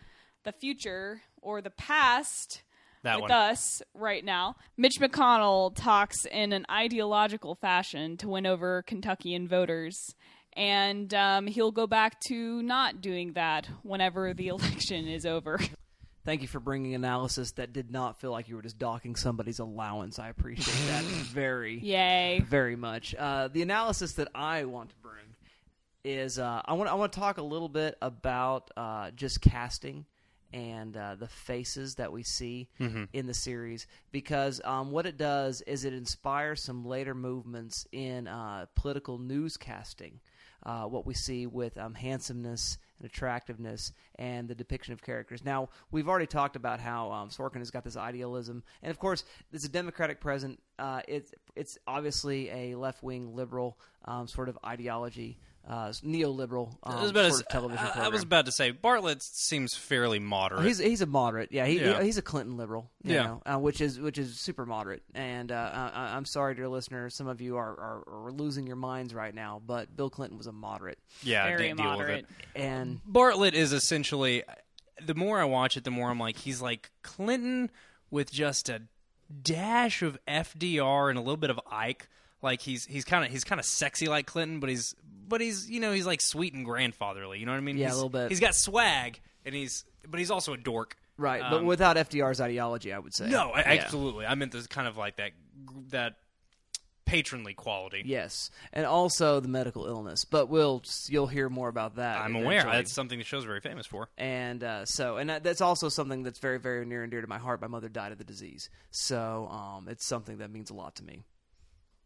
the 0.45 0.53
future 0.53 1.23
or 1.41 1.61
the 1.61 1.71
past 1.71 2.63
That 3.03 3.17
with 3.17 3.23
one. 3.23 3.33
us 3.33 3.83
right 3.95 4.25
now. 4.25 4.57
Mitch 4.77 4.99
McConnell 5.01 5.75
talks 5.75 6.25
in 6.27 6.53
an 6.53 6.67
ideological 6.71 7.55
fashion 7.55 8.17
to 8.19 8.29
win 8.29 8.47
over 8.47 8.83
Kentuckian 8.83 9.49
voters. 9.49 10.15
And 10.55 11.13
um, 11.15 11.47
he'll 11.47 11.71
go 11.73 11.87
back 11.87 12.21
to 12.29 12.63
not 12.63 13.01
doing 13.01 13.33
that 13.35 13.69
whenever 13.83 14.35
the 14.35 14.49
election 14.49 15.09
is 15.09 15.25
over. 15.25 15.59
Thank 16.25 16.43
you 16.43 16.47
for 16.49 16.61
bringing 16.61 16.95
analysis 16.95 17.53
that 17.53 17.73
did 17.73 17.91
not 17.91 18.21
feel 18.21 18.31
like 18.31 18.49
you 18.49 18.55
were 18.55 18.63
just 18.63 18.79
docking 18.79 19.17
somebody's 19.17 19.59
allowance. 19.59 20.19
I 20.21 20.29
appreciate 20.29 20.87
that 20.89 21.03
very, 21.05 21.81
Yay. 21.81 22.45
very 22.49 22.77
much. 22.77 23.15
Uh, 23.19 23.49
the 23.49 23.63
analysis 23.63 24.13
that 24.15 24.29
I 24.35 24.65
want 24.65 24.91
to 24.91 24.97
bring 25.03 25.13
is 26.05 26.39
uh, 26.39 26.63
I 26.65 26.75
want 26.75 26.91
I 26.91 26.95
want 26.95 27.13
to 27.13 27.19
talk 27.19 27.39
a 27.39 27.43
little 27.43 27.69
bit 27.69 27.97
about 28.03 28.71
uh, 28.77 29.11
just 29.13 29.41
casting 29.41 30.05
and 30.53 30.97
uh, 30.97 31.15
the 31.15 31.29
faces 31.29 31.95
that 31.97 32.13
we 32.13 32.23
see 32.23 32.69
in 33.13 33.27
the 33.27 33.35
series 33.35 33.87
because 34.11 34.61
um, 34.65 34.91
what 34.91 35.07
it 35.07 35.17
does 35.17 35.63
is 35.63 35.85
it 35.85 35.93
inspires 35.93 36.63
some 36.63 36.85
later 36.85 37.15
movements 37.15 37.87
in 37.93 38.29
uh, 38.29 38.67
political 38.75 39.19
newscasting. 39.19 40.15
Uh, 40.65 40.85
what 40.85 41.05
we 41.05 41.13
see 41.13 41.45
with 41.45 41.77
um, 41.77 41.93
handsomeness 41.93 42.79
and 43.01 43.11
attractiveness 43.11 43.93
and 44.21 44.47
the 44.47 44.55
depiction 44.55 44.93
of 44.93 45.03
characters. 45.03 45.45
Now, 45.45 45.71
we've 45.91 46.09
already 46.09 46.29
talked 46.29 46.55
about 46.55 46.79
how 46.79 47.11
um, 47.11 47.31
Sorkin 47.31 47.59
has 47.59 47.73
got 47.73 47.83
this 47.83 47.97
idealism, 47.97 48.63
and 48.81 48.91
of 48.93 49.01
course, 49.01 49.25
it's 49.53 49.65
a 49.65 49.69
Democratic 49.69 50.21
president. 50.21 50.61
Uh, 50.79 51.01
it's 51.09 51.33
it's 51.57 51.79
obviously 51.89 52.49
a 52.51 52.77
left 52.77 53.03
wing 53.03 53.35
liberal 53.35 53.77
um, 54.05 54.29
sort 54.29 54.49
of 54.49 54.57
ideology, 54.65 55.37
uh, 55.69 55.89
neoliberal 56.05 56.73
um, 56.83 56.97
I 56.99 57.03
was 57.03 57.11
about 57.13 57.31
sort 57.33 57.41
to 57.41 57.47
of 57.47 57.49
television 57.53 57.87
I- 57.95 58.07
I, 58.07 58.09
was 58.09 58.23
about 58.25 58.47
to 58.47 58.53
say 58.53 58.73
Bartlet 58.73 59.23
seems 59.23 59.75
fairly 59.75 60.19
moderate. 60.19 60.65
He's 60.65 60.79
he's 60.79 61.01
a 61.03 61.07
moderate, 61.07 61.53
yeah. 61.53 61.67
He, 61.67 61.81
Yeah. 61.81 62.03
he's 62.03 62.19
a 62.19 62.23
Clinton 62.23 62.57
liberal, 62.57 62.91
you 63.05 63.15
Yeah. 63.15 63.23
know, 63.23 63.43
uh, 63.47 63.59
which 63.59 63.81
is 63.81 64.01
which 64.01 64.19
is 64.19 64.41
super 64.41 64.67
moderate. 64.67 65.03
And 65.15 65.53
uh, 65.53 65.71
I, 65.95 66.17
I'm 66.17 66.25
sorry, 66.25 66.55
dear 66.57 66.69
listeners, 66.69 67.15
some 67.15 67.29
of 67.29 67.41
you 67.41 67.57
are, 67.59 67.71
are, 67.71 68.25
are 68.27 68.33
losing 68.33 68.67
your 68.67 68.75
minds 68.77 69.15
right 69.15 69.35
now. 69.35 69.63
But 69.65 69.97
Bill 69.97 70.11
Clinton 70.11 70.37
was 70.37 70.49
a 70.49 70.53
moderate, 70.53 70.99
yeah, 71.23 71.45
Very 71.47 71.69
de- 71.69 71.75
deal 71.75 71.77
with 71.77 71.79
moderate. 71.99 72.27
it. 72.55 72.61
and 72.61 73.01
Bartlet 73.09 73.53
is 73.53 73.73
essentially 73.73 74.43
the 75.05 75.15
more 75.15 75.41
I 75.41 75.45
watch 75.45 75.77
it, 75.77 75.85
the 75.85 75.91
more 75.93 76.11
I'm 76.11 76.19
like 76.19 76.39
he's 76.39 76.61
like 76.61 76.91
Clinton 77.03 77.71
with 78.11 78.33
just 78.33 78.69
a 78.69 78.83
dash 79.43 80.03
of 80.03 80.19
FDR 80.29 81.09
and 81.09 81.19
a 81.19 81.23
little 81.23 81.37
bit 81.37 81.51
of 81.51 81.61
Ike. 81.71 82.09
Like 82.43 82.61
he's 82.63 82.85
he's 82.87 83.05
kind 83.05 83.25
of 83.25 83.31
he's 83.31 83.45
kind 83.45 83.61
of 83.61 83.65
sexy 83.65 84.09
like 84.09 84.27
Clinton, 84.27 84.59
but 84.59 84.69
he's 84.69 84.97
but 85.29 85.41
he's 85.41 85.71
you 85.71 85.81
know 85.81 85.93
he's 85.93 86.07
like 86.07 86.21
sweet 86.21 86.55
and 86.55 86.65
grandfatherly. 86.65 87.39
You 87.39 87.47
know 87.47 87.53
what 87.53 87.59
I 87.59 87.63
mean? 87.63 87.77
Yeah, 87.77 87.93
a 87.93 87.95
little 87.95 88.09
bit. 88.11 88.29
He's 88.31 88.41
got 88.41 88.55
swag, 88.55 89.21
and 89.45 89.55
he's 89.55 89.85
but 90.09 90.19
he's 90.19 90.31
also 90.31 90.53
a 90.53 90.57
dork. 90.57 90.97
right, 91.17 91.43
but 91.43 91.59
Um, 91.59 91.67
without 91.67 91.97
FDR's 91.97 92.41
ideology, 92.41 92.93
I 92.93 92.99
would 92.99 93.15
say 93.15 93.29
No, 93.29 93.51
I, 93.51 93.59
Yeah. 93.75 93.83
absolutely. 93.85 94.27
I 94.27 94.35
meant 94.35 94.53
this 94.53 94.67
kind 94.67 94.89
of 94.89 94.97
like 94.97 95.17
that 95.17 95.33
that 95.91 96.17
patronly 97.05 97.53
quality. 97.53 98.03
Yes, 98.07 98.51
and 98.73 98.87
also 98.87 99.41
the 99.41 99.49
medical 99.49 99.87
illness. 99.87 100.25
But 100.25 100.49
we'll 100.49 100.83
you'll 101.09 101.27
hear 101.27 101.49
more 101.49 101.69
about 101.69 101.97
that. 101.97 102.19
I'm 102.21 102.35
aware. 102.37 102.53
eventually. 102.61 102.73
That's 102.77 102.93
something 102.93 103.19
the 103.19 103.25
show's 103.25 103.45
very 103.45 103.61
famous 103.61 103.87
for. 103.87 104.09
and 104.17 104.63
uh, 104.65 104.85
so 104.87 105.17
and 105.19 105.29
that's 105.29 105.61
also 105.61 105.89
something 105.89 106.23
that's 106.23 106.39
very 106.39 106.59
very 106.59 106.87
near 106.87 107.03
and 107.03 107.11
dear 107.11 107.21
to 107.21 107.27
my 107.27 107.39
heart. 107.39 107.61
My 107.61 107.67
mother 107.67 107.89
died 107.89 108.13
of 108.13 108.19
the 108.19 108.25
disease, 108.25 108.71
so 108.91 109.49
um, 109.51 109.89
it's 109.89 110.07
something 110.07 110.39
that 110.39 110.51
means 110.51 110.71
a 110.71 110.75
lot 110.75 110.97
to 110.97 111.05
me. 111.05 111.25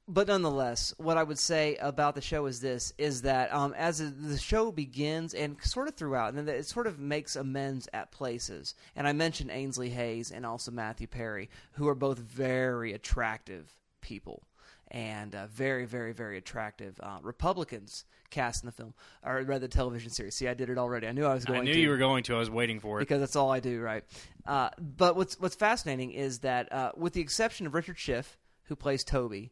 But 0.09 0.29
nonetheless, 0.29 0.95
what 0.99 1.17
I 1.19 1.25
would 1.25 1.39
say 1.39 1.77
about 1.77 2.15
the 2.15 2.21
show 2.21 2.47
is 2.47 2.61
this: 2.61 2.93
is 2.97 3.23
that 3.23 3.53
um, 3.53 3.75
as 3.75 3.99
the 3.99 4.39
show 4.39 4.71
begins 4.71 5.35
and 5.35 5.57
sort 5.63 5.89
of 5.89 5.97
throughout, 5.97 6.35
and 6.35 6.47
then 6.47 6.55
it 6.55 6.67
sort 6.67 6.87
of 6.87 7.01
makes 7.01 7.35
amends 7.35 7.89
at 7.93 8.13
places. 8.13 8.75
And 8.95 9.09
I 9.09 9.13
mentioned 9.13 9.51
Ainsley 9.51 9.91
Hayes 9.91 10.31
and 10.31 10.47
also 10.47 10.71
Matthew 10.71 11.09
Perry, 11.09 11.51
who 11.73 11.89
are 11.89 11.97
both 11.97 12.19
very 12.19 12.93
attractive 12.93 13.75
people. 14.01 14.45
and 14.93 15.35
uh, 15.35 15.49
very, 15.49 15.85
very, 15.85 16.13
very 16.13 16.39
attractive 16.39 17.01
uh, 17.03 17.19
Republicans 17.23 18.05
cast 18.31 18.63
in 18.63 18.67
the 18.67 18.73
film, 18.73 18.95
or 19.25 19.43
rather 19.43 19.67
the 19.67 19.69
television 19.69 20.11
series. 20.11 20.37
See, 20.37 20.47
I 20.47 20.55
did 20.55 20.71
it 20.71 20.79
already. 20.79 21.09
I 21.09 21.13
knew 21.13 21.25
I 21.25 21.35
was 21.35 21.45
going 21.45 21.63
I 21.63 21.65
knew 21.65 21.73
to 21.75 21.81
you 21.81 21.89
were 21.91 21.97
going 21.97 22.23
to. 22.25 22.37
I 22.37 22.39
was 22.39 22.51
waiting 22.51 22.79
for 22.79 22.99
it. 22.99 23.01
because 23.01 23.19
that's 23.19 23.35
all 23.35 23.51
I 23.51 23.59
do, 23.59 23.81
right? 23.81 24.05
Uh, 24.47 24.71
but 24.79 25.17
what's 25.17 25.41
what's 25.41 25.57
fascinating 25.57 26.13
is 26.13 26.39
that, 26.41 26.73
uh, 26.73 26.93
with 26.97 27.15
the 27.15 27.21
exception 27.21 27.67
of 27.67 27.75
Richard 27.75 27.99
Schiff, 27.99 28.39
who 28.65 28.77
plays 28.77 29.03
Toby, 29.03 29.51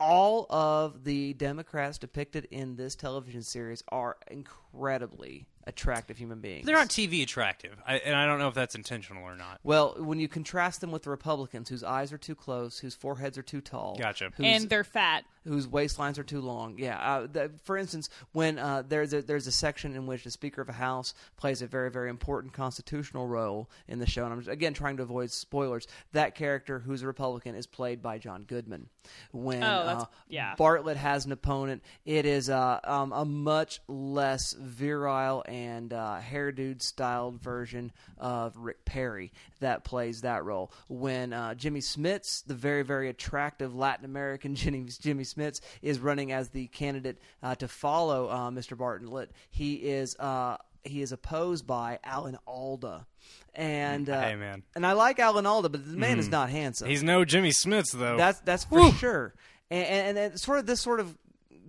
all 0.00 0.46
of 0.50 1.04
the 1.04 1.34
Democrats 1.34 1.98
depicted 1.98 2.46
in 2.50 2.76
this 2.76 2.94
television 2.94 3.42
series 3.42 3.82
are 3.88 4.16
incredibly 4.30 5.46
attractive 5.68 6.16
human 6.18 6.40
beings. 6.40 6.66
They're 6.66 6.78
on 6.78 6.88
TV 6.88 7.22
attractive, 7.22 7.76
I, 7.86 7.98
and 7.98 8.16
I 8.16 8.26
don't 8.26 8.38
know 8.40 8.48
if 8.48 8.54
that's 8.54 8.74
intentional 8.74 9.22
or 9.22 9.36
not. 9.36 9.60
Well, 9.62 9.94
when 9.98 10.18
you 10.18 10.26
contrast 10.26 10.80
them 10.80 10.90
with 10.90 11.02
the 11.04 11.10
Republicans, 11.10 11.68
whose 11.68 11.84
eyes 11.84 12.12
are 12.12 12.18
too 12.18 12.34
close, 12.34 12.78
whose 12.78 12.94
foreheads 12.94 13.36
are 13.38 13.42
too 13.42 13.60
tall, 13.60 13.96
Gotcha. 13.98 14.30
and 14.38 14.68
they're 14.68 14.82
fat. 14.84 15.24
whose 15.44 15.66
waistlines 15.66 16.18
are 16.18 16.24
too 16.24 16.40
long. 16.40 16.76
Yeah. 16.78 16.98
Uh, 16.98 17.26
the, 17.30 17.50
for 17.64 17.76
instance, 17.76 18.08
when 18.32 18.58
uh, 18.58 18.82
there's 18.88 19.12
a 19.14 19.22
there's 19.22 19.46
a 19.46 19.52
section 19.52 19.94
in 19.94 20.06
which 20.06 20.24
the 20.24 20.30
Speaker 20.30 20.60
of 20.62 20.68
a 20.68 20.72
House 20.72 21.14
plays 21.36 21.62
a 21.62 21.66
very 21.66 21.90
very 21.90 22.08
important 22.10 22.52
constitutional 22.54 23.26
role 23.26 23.68
in 23.86 23.98
the 23.98 24.06
show, 24.06 24.24
and 24.24 24.32
I'm 24.32 24.40
just, 24.40 24.50
again 24.50 24.72
trying 24.74 24.96
to 24.96 25.02
avoid 25.02 25.30
spoilers. 25.30 25.86
That 26.12 26.34
character, 26.34 26.78
who's 26.80 27.02
a 27.02 27.06
Republican, 27.06 27.54
is 27.54 27.66
played 27.66 28.02
by 28.02 28.18
John 28.18 28.44
Goodman. 28.44 28.88
When 29.32 29.62
Oh, 29.62 29.66
uh, 29.66 30.04
yeah. 30.28 30.54
Bartlet 30.58 30.96
has 30.96 31.26
an 31.26 31.32
opponent, 31.32 31.82
it 32.06 32.24
is 32.26 32.48
uh, 32.50 32.80
um, 32.84 33.12
a 33.12 33.24
much 33.24 33.80
less 33.88 34.52
virile 34.54 35.42
and 35.46 35.57
uh, 35.92 36.16
hair 36.20 36.52
dude 36.52 36.82
styled 36.82 37.40
version 37.40 37.92
of 38.18 38.56
Rick 38.56 38.84
Perry 38.84 39.32
that 39.60 39.84
plays 39.84 40.20
that 40.22 40.44
role. 40.44 40.72
When 40.88 41.32
uh, 41.32 41.54
Jimmy 41.54 41.80
Smits, 41.80 42.44
the 42.46 42.54
very 42.54 42.82
very 42.82 43.08
attractive 43.08 43.74
Latin 43.74 44.04
American 44.04 44.54
Jimmy 44.56 44.86
Jimmy 45.00 45.24
Smits, 45.24 45.60
is 45.82 45.98
running 45.98 46.32
as 46.32 46.50
the 46.50 46.66
candidate 46.68 47.18
uh, 47.42 47.54
to 47.56 47.68
follow 47.68 48.28
uh, 48.28 48.50
Mr. 48.50 48.76
Bartlet, 48.76 49.28
he 49.50 49.74
is. 49.74 50.16
Uh, 50.18 50.56
he 50.84 51.02
is 51.02 51.12
opposed 51.12 51.66
by 51.66 51.98
Alan 52.04 52.38
Alda, 52.46 53.04
and 53.52 54.08
uh, 54.08 54.22
Hey, 54.22 54.36
man. 54.36 54.62
and 54.74 54.86
I 54.86 54.92
like 54.92 55.18
Alan 55.18 55.44
Alda, 55.44 55.68
but 55.68 55.84
the 55.84 55.96
man 55.96 56.18
is 56.18 56.28
not 56.28 56.48
handsome. 56.50 56.88
He's 56.88 57.02
no 57.02 57.24
Jimmy 57.24 57.50
Smits 57.50 57.92
though. 57.92 58.16
That's 58.16 58.40
that's 58.40 58.64
for 58.64 58.90
sure. 58.92 59.34
And, 59.70 59.86
and, 59.86 60.18
and 60.18 60.40
sort 60.40 60.60
of 60.60 60.66
this 60.66 60.80
sort 60.80 61.00
of 61.00 61.14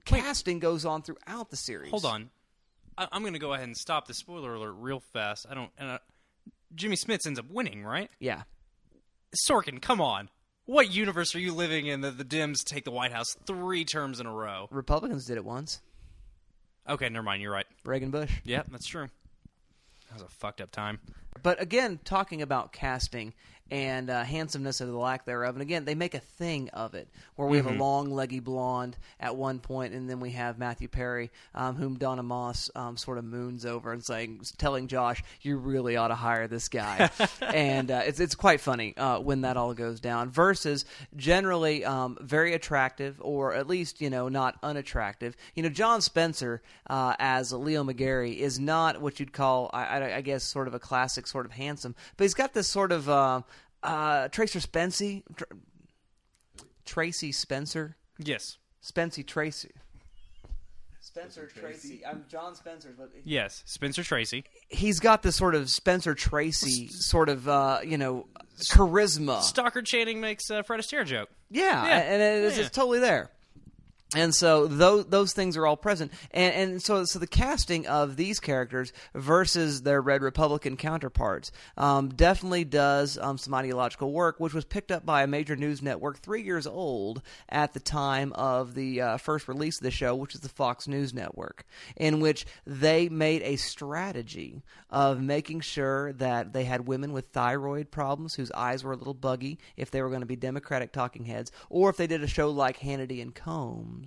casting 0.05 0.59
goes 0.59 0.85
on 0.85 1.01
throughout 1.01 1.49
the 1.49 1.57
series. 1.57 1.89
Hold 1.91 2.05
on, 2.05 2.29
I, 2.99 3.07
I'm 3.11 3.21
going 3.21 3.33
to 3.33 3.39
go 3.39 3.53
ahead 3.53 3.65
and 3.65 3.77
stop 3.77 4.07
the 4.07 4.13
spoiler 4.13 4.53
alert 4.53 4.73
real 4.73 4.99
fast. 5.13 5.45
I 5.49 5.55
don't. 5.55 5.71
And, 5.77 5.89
uh, 5.89 5.97
Jimmy 6.75 6.97
Smits 6.97 7.25
ends 7.25 7.39
up 7.39 7.49
winning, 7.49 7.83
right? 7.83 8.11
Yeah. 8.19 8.43
Sorkin, 9.49 9.81
come 9.81 10.01
on. 10.01 10.29
What 10.65 10.91
universe 10.91 11.33
are 11.33 11.39
you 11.39 11.53
living 11.53 11.87
in 11.87 12.01
that 12.01 12.19
the 12.19 12.25
Dems 12.25 12.63
take 12.63 12.83
the 12.83 12.91
White 12.91 13.11
House 13.11 13.35
three 13.47 13.85
terms 13.85 14.19
in 14.19 14.27
a 14.27 14.31
row? 14.31 14.67
Republicans 14.69 15.25
did 15.25 15.37
it 15.37 15.45
once. 15.45 15.81
Okay, 16.87 17.09
never 17.09 17.23
mind. 17.23 17.41
You're 17.41 17.51
right. 17.51 17.65
Reagan 17.85 18.11
Bush. 18.11 18.31
Yeah, 18.43 18.63
that's 18.69 18.85
true. 18.85 19.07
That 20.09 20.13
was 20.13 20.21
a 20.23 20.27
fucked 20.27 20.61
up 20.61 20.71
time. 20.71 20.99
But 21.41 21.61
again, 21.61 21.99
talking 22.03 22.41
about 22.41 22.73
casting 22.73 23.33
and 23.71 24.09
uh, 24.09 24.23
handsomeness 24.23 24.81
or 24.81 24.85
the 24.85 24.97
lack 24.97 25.25
thereof, 25.25 25.55
and 25.55 25.61
again, 25.61 25.85
they 25.85 25.95
make 25.95 26.13
a 26.13 26.19
thing 26.19 26.69
of 26.69 26.93
it, 26.95 27.07
where 27.35 27.47
we 27.47 27.57
have 27.57 27.67
a 27.67 27.73
long, 27.73 28.11
leggy 28.11 28.39
blonde 28.39 28.97
at 29.19 29.35
one 29.35 29.59
point, 29.59 29.93
and 29.93 30.09
then 30.09 30.19
we 30.19 30.31
have 30.31 30.57
Matthew 30.57 30.87
Perry, 30.87 31.31
um, 31.55 31.75
whom 31.75 31.97
Donna 31.97 32.23
Moss 32.23 32.69
um, 32.75 32.97
sort 32.97 33.17
of 33.17 33.23
moons 33.23 33.65
over 33.65 33.91
and 33.91 34.03
saying, 34.03 34.41
telling 34.57 34.87
Josh, 34.87 35.23
"You 35.41 35.57
really 35.57 35.97
ought 35.97 36.09
to 36.09 36.15
hire 36.15 36.47
this 36.47 36.69
guy," 36.69 37.09
and 37.41 37.91
uh, 37.91 38.01
it's 38.05 38.19
it's 38.19 38.35
quite 38.35 38.61
funny 38.61 38.95
uh, 38.97 39.19
when 39.19 39.41
that 39.41 39.57
all 39.57 39.73
goes 39.73 39.99
down. 39.99 40.29
Versus 40.29 40.85
generally 41.15 41.85
um, 41.85 42.17
very 42.21 42.53
attractive, 42.53 43.17
or 43.19 43.53
at 43.53 43.67
least 43.67 44.01
you 44.01 44.09
know 44.09 44.29
not 44.29 44.57
unattractive. 44.63 45.35
You 45.55 45.63
know, 45.63 45.69
John 45.69 46.01
Spencer 46.01 46.61
uh, 46.87 47.15
as 47.19 47.53
Leo 47.53 47.83
McGarry 47.83 48.37
is 48.37 48.59
not 48.59 49.01
what 49.01 49.19
you'd 49.19 49.33
call, 49.33 49.69
I, 49.73 49.85
I, 49.85 50.15
I 50.17 50.21
guess, 50.21 50.43
sort 50.43 50.67
of 50.67 50.73
a 50.73 50.79
classic 50.79 51.27
sort 51.27 51.45
of 51.45 51.51
handsome, 51.51 51.95
but 52.17 52.23
he's 52.23 52.33
got 52.33 52.53
this 52.53 52.67
sort 52.67 52.91
of 52.91 53.09
uh, 53.83 54.27
Tracer 54.29 54.59
Spency, 54.59 55.23
Tr- 55.35 55.43
Tracy 56.85 57.31
Spencer, 57.31 57.95
Yes. 58.17 58.57
Spency 58.83 59.25
Tracy. 59.25 59.71
Spencer 61.01 61.47
Tracy. 61.47 62.05
I'm 62.05 62.25
John 62.29 62.53
Spencer, 62.55 62.93
but 62.97 63.11
Yes. 63.23 63.63
Spencer 63.65 64.03
Tracy. 64.03 64.43
he's 64.67 64.99
got 64.99 65.23
this 65.23 65.35
sort 65.35 65.55
of 65.55 65.69
Spencer 65.69 66.13
Tracy 66.13 66.87
sort 66.89 67.29
of 67.29 67.47
uh, 67.47 67.79
you 67.83 67.97
know 67.97 68.27
charisma. 68.59 69.41
Stockard 69.41 69.85
Channing 69.85 70.21
makes 70.21 70.51
uh, 70.51 70.61
Fred 70.63 70.79
Astaire 70.81 71.05
joke. 71.05 71.29
Yeah, 71.49 71.85
Yeah. 71.85 71.97
and 71.97 72.21
it 72.21 72.43
is, 72.51 72.57
Yeah. 72.57 72.65
it's 72.65 72.75
totally 72.75 72.99
there. 72.99 73.31
And 74.15 74.33
so 74.33 74.65
those 74.65 75.05
those 75.05 75.33
things 75.33 75.55
are 75.55 75.67
all 75.67 75.77
present, 75.77 76.11
and 76.31 76.53
and 76.55 76.81
so 76.81 77.05
so 77.05 77.19
the 77.19 77.27
casting 77.27 77.85
of 77.85 78.15
these 78.15 78.39
characters 78.39 78.91
versus 79.13 79.83
their 79.83 80.01
red 80.01 80.23
Republican 80.23 80.77
counterparts 80.77 81.51
um, 81.77 82.09
definitely 82.09 82.63
does 82.63 83.19
um, 83.19 83.37
some 83.37 83.53
ideological 83.53 84.11
work, 84.11 84.39
which 84.39 84.55
was 84.55 84.65
picked 84.65 84.91
up 84.91 85.05
by 85.05 85.21
a 85.21 85.27
major 85.27 85.55
news 85.55 85.83
network 85.83 86.17
three 86.17 86.41
years 86.41 86.65
old 86.65 87.21
at 87.49 87.73
the 87.73 87.79
time 87.79 88.33
of 88.33 88.73
the 88.73 88.99
uh, 88.99 89.17
first 89.17 89.47
release 89.47 89.77
of 89.77 89.83
the 89.83 89.91
show, 89.91 90.15
which 90.15 90.33
is 90.33 90.41
the 90.41 90.49
Fox 90.49 90.87
News 90.87 91.13
Network, 91.13 91.63
in 91.95 92.19
which 92.19 92.47
they 92.65 93.09
made 93.09 93.43
a 93.43 93.57
strategy 93.57 94.63
of 94.89 95.21
making 95.21 95.59
sure 95.59 96.13
that 96.13 96.51
they 96.51 96.63
had 96.63 96.87
women 96.87 97.13
with 97.13 97.27
thyroid 97.27 97.91
problems 97.91 98.33
whose 98.33 98.51
eyes 98.53 98.83
were 98.83 98.93
a 98.93 98.97
little 98.97 99.13
buggy 99.13 99.59
if 99.77 99.91
they 99.91 100.01
were 100.01 100.09
going 100.09 100.21
to 100.21 100.25
be 100.25 100.35
Democratic 100.35 100.91
talking 100.91 101.25
heads, 101.25 101.51
or 101.69 101.91
if 101.91 101.97
they 101.97 102.07
did 102.07 102.23
a 102.23 102.27
show 102.27 102.49
like 102.49 102.79
Hannity 102.79 103.21
and 103.21 103.35
Colmes, 103.35 103.98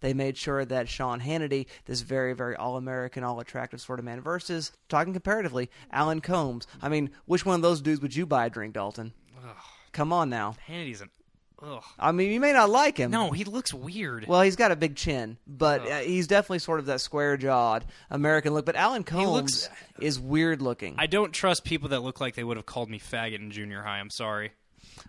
they 0.00 0.14
made 0.14 0.36
sure 0.36 0.64
that 0.64 0.88
Sean 0.88 1.20
Hannity, 1.20 1.66
this 1.86 2.00
very, 2.02 2.32
very 2.34 2.56
all 2.56 2.76
American, 2.76 3.24
all 3.24 3.40
attractive 3.40 3.80
sort 3.80 3.98
of 3.98 4.04
man, 4.04 4.20
versus, 4.20 4.72
talking 4.88 5.12
comparatively, 5.12 5.70
Alan 5.90 6.20
Colmes. 6.20 6.66
I 6.80 6.88
mean, 6.88 7.10
which 7.26 7.44
one 7.46 7.56
of 7.56 7.62
those 7.62 7.80
dudes 7.80 8.00
would 8.02 8.14
you 8.14 8.26
buy 8.26 8.46
a 8.46 8.50
drink, 8.50 8.74
Dalton? 8.74 9.12
Come 9.92 10.12
on 10.12 10.30
now. 10.30 10.56
Hannity's 10.66 11.00
an. 11.02 11.10
Ugh. 11.62 11.82
I 11.96 12.10
mean, 12.10 12.32
you 12.32 12.40
may 12.40 12.52
not 12.52 12.70
like 12.70 12.96
him. 12.96 13.12
No, 13.12 13.30
he 13.30 13.44
looks 13.44 13.72
weird. 13.72 14.26
Well, 14.26 14.42
he's 14.42 14.56
got 14.56 14.72
a 14.72 14.76
big 14.76 14.96
chin, 14.96 15.36
but 15.46 15.86
uh, 15.88 15.98
he's 15.98 16.26
definitely 16.26 16.58
sort 16.58 16.80
of 16.80 16.86
that 16.86 17.00
square 17.00 17.36
jawed 17.36 17.84
American 18.10 18.52
look. 18.52 18.66
But 18.66 18.74
Alan 18.74 19.04
Colmes 19.04 19.30
looks- 19.30 19.68
is 20.00 20.18
weird 20.18 20.60
looking. 20.60 20.96
I 20.98 21.06
don't 21.06 21.30
trust 21.32 21.62
people 21.62 21.90
that 21.90 22.00
look 22.00 22.20
like 22.20 22.34
they 22.34 22.42
would 22.42 22.56
have 22.56 22.66
called 22.66 22.90
me 22.90 22.98
faggot 22.98 23.36
in 23.38 23.52
junior 23.52 23.82
high. 23.82 24.00
I'm 24.00 24.10
sorry. 24.10 24.50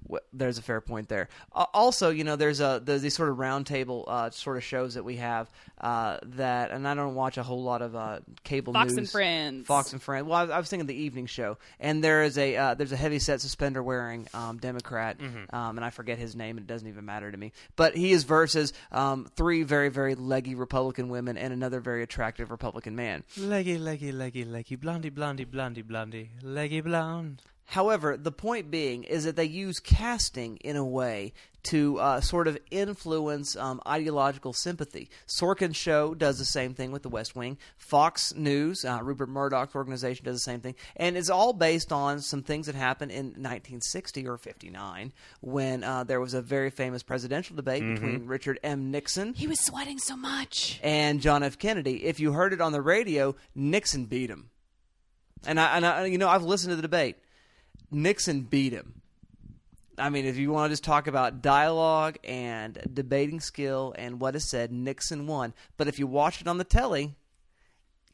Well, 0.07 0.21
there's 0.31 0.57
a 0.57 0.61
fair 0.61 0.81
point 0.81 1.09
there. 1.09 1.29
Uh, 1.53 1.65
also, 1.73 2.09
you 2.09 2.23
know, 2.23 2.35
there's 2.35 2.59
a 2.59 2.81
there's 2.83 3.01
these 3.01 3.15
sort 3.15 3.29
of 3.29 3.37
roundtable 3.37 4.05
uh, 4.07 4.29
sort 4.29 4.57
of 4.57 4.63
shows 4.63 4.93
that 4.95 5.03
we 5.03 5.17
have 5.17 5.49
uh, 5.81 6.19
that, 6.23 6.71
and 6.71 6.87
I 6.87 6.93
don't 6.93 7.15
watch 7.15 7.37
a 7.37 7.43
whole 7.43 7.63
lot 7.63 7.81
of 7.81 7.95
uh, 7.95 8.19
cable 8.43 8.73
Fox 8.73 8.89
news. 8.91 8.97
and 8.97 9.09
Friends. 9.09 9.67
Fox 9.67 9.93
and 9.93 10.01
Friends. 10.01 10.27
Well, 10.27 10.37
I 10.37 10.41
was, 10.43 10.51
I 10.51 10.57
was 10.57 10.69
thinking 10.69 10.87
the 10.87 10.95
evening 10.95 11.25
show, 11.25 11.57
and 11.79 12.03
there 12.03 12.23
is 12.23 12.37
a 12.37 12.55
uh, 12.55 12.73
there's 12.73 12.91
a 12.91 12.97
heavy 12.97 13.19
set 13.19 13.41
suspender 13.41 13.81
wearing 13.81 14.27
um, 14.33 14.57
Democrat, 14.57 15.17
um, 15.51 15.77
and 15.77 15.83
I 15.85 15.89
forget 15.89 16.17
his 16.17 16.35
name. 16.35 16.57
and 16.57 16.69
It 16.69 16.71
doesn't 16.71 16.87
even 16.87 17.05
matter 17.05 17.31
to 17.31 17.37
me. 17.37 17.51
But 17.75 17.95
he 17.95 18.11
is 18.11 18.23
versus 18.23 18.73
um, 18.91 19.29
three 19.35 19.63
very 19.63 19.89
very 19.89 20.15
leggy 20.15 20.55
Republican 20.55 21.09
women 21.09 21.37
and 21.37 21.53
another 21.53 21.79
very 21.79 22.03
attractive 22.03 22.51
Republican 22.51 22.95
man. 22.95 23.23
Leggy, 23.37 23.77
leggy, 23.77 24.11
leggy, 24.11 24.45
leggy, 24.45 24.75
blondie, 24.75 25.09
blondie, 25.09 25.45
blondie, 25.45 25.81
blondie, 25.81 26.29
leggy 26.41 26.81
blonde. 26.81 27.41
However, 27.65 28.17
the 28.17 28.31
point 28.31 28.69
being 28.69 29.03
is 29.03 29.23
that 29.23 29.35
they 29.35 29.45
use 29.45 29.79
casting 29.79 30.57
in 30.57 30.75
a 30.75 30.85
way 30.85 31.33
to 31.63 31.97
uh, 31.97 32.19
sort 32.19 32.49
of 32.49 32.57
influence 32.71 33.55
um, 33.55 33.81
ideological 33.87 34.51
sympathy. 34.51 35.09
Sorkin's 35.27 35.77
show 35.77 36.13
does 36.13 36.37
the 36.37 36.43
same 36.43 36.73
thing 36.73 36.91
with 36.91 37.03
The 37.03 37.09
West 37.09 37.37
Wing. 37.37 37.57
Fox 37.77 38.33
News, 38.35 38.83
uh, 38.83 38.99
Rupert 39.01 39.29
Murdoch's 39.29 39.73
organization, 39.73 40.25
does 40.25 40.35
the 40.35 40.51
same 40.51 40.59
thing, 40.59 40.75
and 40.97 41.15
it's 41.15 41.29
all 41.29 41.53
based 41.53 41.93
on 41.93 42.19
some 42.19 42.43
things 42.43 42.65
that 42.65 42.75
happened 42.75 43.11
in 43.11 43.27
1960 43.27 44.27
or 44.27 44.37
59 44.37 45.13
when 45.39 45.85
uh, 45.85 46.03
there 46.03 46.19
was 46.19 46.33
a 46.33 46.41
very 46.41 46.69
famous 46.69 47.01
presidential 47.01 47.55
debate 47.55 47.81
between 47.81 48.25
Richard 48.27 48.59
M. 48.61 48.91
Nixon 48.91 49.33
He 49.33 49.47
was 49.47 49.61
sweating 49.61 49.99
so 49.99 50.17
much. 50.17 50.81
and 50.83 51.21
John 51.21 51.43
F. 51.43 51.57
Kennedy. 51.57 52.03
If 52.03 52.19
you 52.19 52.33
heard 52.33 52.51
it 52.51 52.59
on 52.59 52.73
the 52.73 52.81
radio, 52.81 53.35
Nixon 53.55 54.03
beat 54.05 54.29
him. 54.29 54.49
And 55.45 55.59
I, 55.59 55.77
and 55.77 55.85
I, 55.85 56.05
you 56.05 56.17
know, 56.17 56.27
I've 56.27 56.43
listened 56.43 56.71
to 56.71 56.75
the 56.75 56.81
debate. 56.81 57.15
Nixon 57.93 58.41
beat 58.41 58.73
him. 58.73 59.01
I 59.97 60.09
mean, 60.09 60.25
if 60.25 60.37
you 60.37 60.51
want 60.51 60.69
to 60.69 60.73
just 60.73 60.83
talk 60.83 61.05
about 61.07 61.41
dialogue 61.43 62.17
and 62.23 62.79
debating 62.91 63.39
skill 63.39 63.93
and 63.97 64.19
what 64.19 64.35
is 64.35 64.49
said, 64.49 64.71
Nixon 64.71 65.27
won. 65.27 65.53
But 65.77 65.87
if 65.87 65.99
you 65.99 66.07
watch 66.07 66.41
it 66.41 66.47
on 66.47 66.57
the 66.57 66.63
telly, 66.63 67.13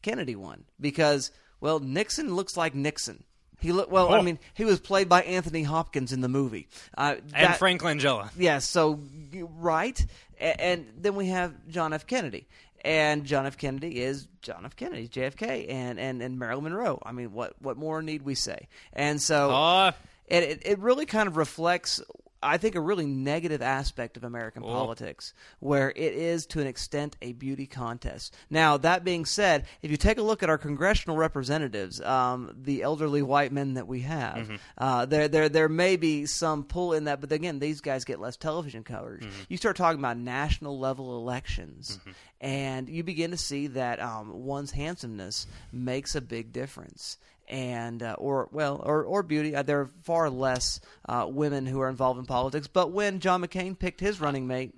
Kennedy 0.01 0.36
won 0.36 0.65
because 0.80 1.32
well, 1.61 1.80
Nixon 1.80 2.36
looks 2.36 2.55
like 2.55 2.73
Nixon. 2.75 3.23
He 3.61 3.73
look 3.73 3.91
well. 3.91 4.13
I 4.13 4.19
Oh. 4.19 4.21
mean, 4.21 4.39
he 4.53 4.63
was 4.63 4.80
played 4.80 5.09
by 5.09 5.21
Anthony 5.23 5.63
Hopkins 5.63 6.13
in 6.13 6.21
the 6.21 6.30
movie. 6.30 6.69
Uh, 6.97 7.15
And 7.34 7.55
Frank 7.57 7.82
Langella. 7.82 8.30
yeah, 8.38 8.59
so 8.59 9.01
right, 9.34 10.05
A- 10.39 10.61
and 10.61 10.88
then 10.97 11.15
we 11.15 11.27
have 11.27 11.53
John 11.67 11.91
F. 11.91 12.07
Kennedy, 12.07 12.47
and 12.84 13.25
John 13.25 13.45
F. 13.45 13.57
Kennedy 13.57 14.01
is 14.01 14.27
John 14.41 14.65
F. 14.65 14.75
Kennedy, 14.75 15.07
JFK, 15.07 15.69
and 15.71 15.99
and 15.99 16.21
and 16.21 16.38
Marilyn 16.39 16.63
Monroe. 16.65 16.99
I 17.03 17.11
mean, 17.11 17.34
what 17.34 17.53
what 17.61 17.77
more 17.77 18.01
need 18.01 18.21
we 18.23 18.36
say? 18.36 18.67
And 18.93 19.21
so 19.21 19.51
Uh, 19.51 19.91
it, 20.27 20.43
it 20.43 20.61
it 20.65 20.80
really 20.80 21.05
kind 21.05 21.27
of 21.27 21.38
reflects 21.38 22.01
I 22.41 22.57
think 22.57 22.75
a 22.75 22.81
really 22.81 23.05
negative 23.05 23.61
aspect 23.61 24.15
of 24.17 24.23
American 24.23 24.63
politics, 24.63 25.33
where 25.59 25.89
it 25.89 26.13
is 26.13 26.45
to 26.47 26.61
an 26.61 26.67
extent 26.67 27.17
a 27.21 27.33
beauty 27.33 27.65
contest. 27.65 28.33
Now, 28.49 28.77
that 28.77 29.03
being 29.03 29.25
said, 29.25 29.65
if 29.81 29.91
you 29.91 29.97
take 29.97 30.17
a 30.17 30.21
look 30.21 30.41
at 30.41 30.49
our 30.49 30.57
congressional 30.57 31.17
representatives, 31.17 31.99
um, 32.01 32.55
the 32.61 32.81
elderly 32.81 33.21
white 33.21 33.51
men 33.51 33.73
that 33.73 33.87
we 33.87 34.01
have, 34.01 34.59
uh, 34.77 35.05
there, 35.05 35.27
there, 35.27 35.49
there 35.49 35.69
may 35.69 35.97
be 35.97 36.25
some 36.25 36.63
pull 36.63 36.93
in 36.93 37.03
that, 37.05 37.19
but 37.19 37.31
again, 37.31 37.59
these 37.59 37.81
guys 37.81 38.05
get 38.05 38.19
less 38.19 38.37
television 38.37 38.83
coverage. 38.83 39.27
You 39.49 39.57
start 39.57 39.75
talking 39.75 39.99
about 39.99 40.17
national 40.17 40.79
level 40.79 41.17
elections, 41.17 41.99
and 42.39 42.87
you 42.87 43.03
begin 43.03 43.31
to 43.31 43.37
see 43.37 43.67
that 43.67 43.99
um, 44.01 44.45
one's 44.45 44.71
handsomeness 44.71 45.45
makes 45.73 46.15
a 46.15 46.21
big 46.21 46.53
difference 46.53 47.17
and 47.50 48.04
uh, 48.04 48.16
or 48.18 48.47
well 48.52 48.82
or 48.84 49.04
or 49.04 49.24
beauty. 49.24 49.56
Uh, 49.56 49.64
there 49.64 49.82
are 49.82 49.89
far 50.04 50.30
less 50.30 50.80
uh, 51.08 51.26
women 51.30 51.66
who 51.66 51.80
are 51.82 51.89
involved 51.89 52.20
in 52.20 52.26
politics. 52.26 52.68
But 52.68 52.91
when 52.91 53.20
John 53.20 53.41
McCain 53.41 53.78
picked 53.78 54.00
his 54.00 54.22
running 54.22 54.47
mate, 54.47 54.74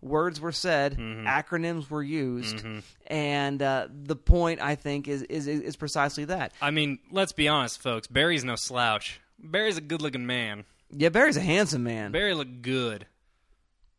words 0.00 0.40
were 0.40 0.52
said, 0.52 0.96
acronyms 0.96 1.90
were 1.90 2.02
used, 2.02 2.64
and 3.06 3.62
uh, 3.62 3.88
the 3.90 4.16
point 4.16 4.60
I 4.62 4.74
think 4.76 5.08
is, 5.08 5.22
is 5.22 5.46
is 5.46 5.76
precisely 5.76 6.24
that. 6.26 6.52
I 6.62 6.70
mean, 6.70 6.98
let's 7.10 7.32
be 7.32 7.48
honest, 7.48 7.82
folks. 7.82 8.06
Barry's 8.06 8.44
no 8.44 8.56
slouch. 8.56 9.20
Barry's 9.38 9.76
a 9.76 9.80
good-looking 9.80 10.26
man. 10.26 10.64
Yeah, 10.90 11.10
Barry's 11.10 11.36
a 11.36 11.40
handsome 11.40 11.84
man. 11.84 12.12
Barry 12.12 12.34
looked 12.34 12.62
good. 12.62 13.06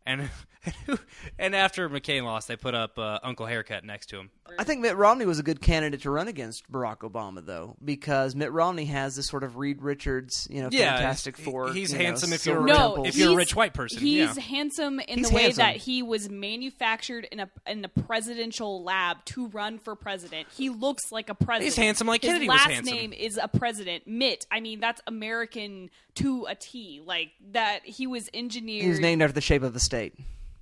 And 0.06 0.30
and 1.40 1.56
after 1.56 1.90
McCain 1.90 2.24
lost, 2.24 2.48
they 2.48 2.56
put 2.56 2.76
up 2.76 2.98
uh, 3.00 3.20
Uncle 3.24 3.46
Haircut 3.46 3.84
next 3.86 4.08
to 4.08 4.18
him. 4.20 4.30
I 4.58 4.64
think 4.64 4.82
Mitt 4.82 4.96
Romney 4.98 5.26
was 5.26 5.40
a 5.40 5.44
good 5.44 5.62
candidate 5.62 6.02
to 6.02 6.12
run 6.12 6.28
against 6.28 6.70
Barack 6.72 6.98
Obama, 7.00 7.46
though, 7.46 7.78
because 7.84 8.36
Mitt 8.36 8.52
Romney 8.52 8.86
has 8.86 9.16
this 9.16 9.28
sort 9.28 9.44
of 9.44 9.58
Reed 9.58 9.82
Richards, 9.82 10.48
you 10.50 10.62
know, 10.62 10.70
Yeah, 10.72 10.96
Fantastic 10.98 11.38
he's- 11.38 11.46
Four. 11.50 11.72
he's 11.74 11.92
you 11.94 11.98
know, 12.00 12.04
handsome 12.06 12.34
if 12.34 12.46
you're- 12.46 12.64
No, 12.66 13.06
if 13.06 13.16
you're 13.16 13.32
a 13.34 13.36
rich 13.36 13.56
white 13.56 13.74
person, 13.74 14.00
He's 14.00 14.36
yeah. 14.36 14.42
handsome 14.44 15.00
in 15.00 15.20
He's 15.20 15.30
the 15.30 15.36
way 15.36 15.44
handsome. 15.44 15.62
that 15.66 15.76
he 15.78 16.04
was 16.04 16.30
manufactured 16.30 17.26
in 17.32 17.40
a 17.40 17.50
in 17.68 17.86
a 17.86 17.90
presidential 17.90 18.84
lab 18.84 19.24
to 19.26 19.48
run 19.50 19.78
for 19.80 19.96
president. 19.96 20.48
He 20.56 20.70
looks 20.70 21.12
like 21.12 21.30
a 21.30 21.36
president. 21.36 21.64
He's 21.66 21.76
handsome 21.76 22.08
like 22.08 22.22
His 22.22 22.30
Kennedy 22.30 22.48
was 22.48 22.58
last 22.58 22.70
handsome. 22.72 22.96
name 22.96 23.14
is 23.14 23.40
a 23.42 23.48
president. 23.48 24.08
Mitt. 24.08 24.46
I 24.52 24.60
mean, 24.60 24.80
that's 24.80 25.02
American 25.08 25.90
to 26.16 26.46
a 26.50 26.56
T. 26.56 27.02
Like 27.06 27.30
that. 27.52 27.86
He 27.86 28.08
was 28.08 28.30
engineered. 28.34 28.84
He 28.84 28.90
was 28.90 29.00
named 29.00 29.22
after 29.22 29.34
the 29.34 29.42
shape 29.42 29.64
of 29.64 29.74
the 29.74 29.80
state. 29.80 30.16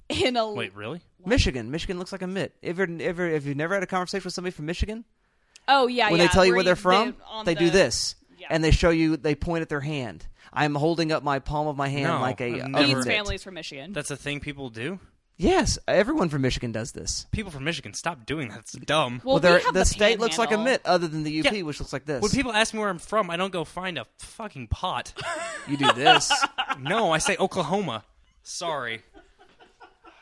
In 0.09 0.37
a 0.37 0.51
Wait, 0.51 0.75
really? 0.75 1.01
Michigan. 1.25 1.71
Michigan 1.71 1.99
looks 1.99 2.11
like 2.11 2.21
a 2.21 2.27
mitt. 2.27 2.53
If 2.61 2.77
you're, 2.77 2.89
if, 2.89 3.17
you're, 3.17 3.27
if 3.29 3.45
you've 3.45 3.57
never 3.57 3.73
had 3.73 3.83
a 3.83 3.87
conversation 3.87 4.23
with 4.25 4.33
somebody 4.33 4.51
from 4.53 4.65
Michigan, 4.65 5.03
Oh 5.67 5.87
yeah, 5.87 6.09
when 6.09 6.19
yeah. 6.19 6.27
they 6.27 6.31
tell 6.33 6.45
you 6.45 6.53
where 6.53 6.61
he- 6.61 6.65
they're 6.65 6.75
from, 6.77 7.15
on 7.29 7.45
they 7.45 7.55
do 7.55 7.69
this, 7.69 8.15
Yeah. 8.39 8.47
and 8.49 8.63
they 8.63 8.71
show 8.71 8.89
you. 8.89 9.17
They 9.17 9.35
point 9.35 9.61
at 9.63 9.69
their 9.69 9.81
hand. 9.81 10.25
I'm 10.53 10.75
holding 10.75 11.11
up 11.11 11.23
my 11.23 11.39
palm 11.39 11.67
of 11.67 11.75
my 11.75 11.89
hand 11.89 12.05
No, 12.07 12.21
like 12.21 12.39
a, 12.39 12.45
I've 12.45 12.65
a 12.65 12.67
never- 12.69 12.85
Pete's 12.85 12.95
mitt. 13.05 13.07
family's 13.15 13.43
from 13.43 13.55
Michigan. 13.55 13.91
That's 13.93 14.09
a 14.11 14.15
thing 14.15 14.39
people 14.39 14.69
do. 14.69 14.99
Yes, 15.39 15.77
everyone 15.87 16.29
from 16.29 16.41
Michigan 16.41 16.71
does 16.71 16.93
this. 16.93 17.27
People 17.31 17.51
from 17.51 17.63
Michigan, 17.65 17.93
stop 17.93 18.25
doing 18.25 18.47
that. 18.49 18.59
It's 18.59 18.71
dumb. 18.71 19.21
well, 19.23 19.35
Well, 19.35 19.39
they're- 19.41 19.57
we 19.57 19.63
have 19.65 19.73
the, 19.73 19.81
the 19.81 19.85
state 19.85 20.19
looks 20.19 20.37
like 20.39 20.47
a 20.47 20.57
panhandle. 20.57 20.71
mitt, 20.73 20.81
other 20.85 21.07
than 21.07 21.23
the 21.23 21.39
UP, 21.41 21.53
Yeah. 21.53 21.61
which 21.63 21.79
looks 21.79 21.93
like 21.93 22.05
this. 22.05 22.21
when 22.23 22.31
people 22.31 22.53
ask 22.53 22.73
me 22.73 22.79
where 22.79 22.89
I'm 22.89 22.97
from, 22.97 23.29
I 23.29 23.35
don't 23.37 23.51
go 23.53 23.63
find 23.65 23.99
a 23.99 24.05
fucking 24.17 24.67
pot. 24.69 25.13
you 25.67 25.77
do 25.77 25.91
this. 25.93 26.31
no, 26.79 27.11
I 27.11 27.17
say 27.19 27.35
Oklahoma. 27.37 28.03
Sorry. 28.41 29.01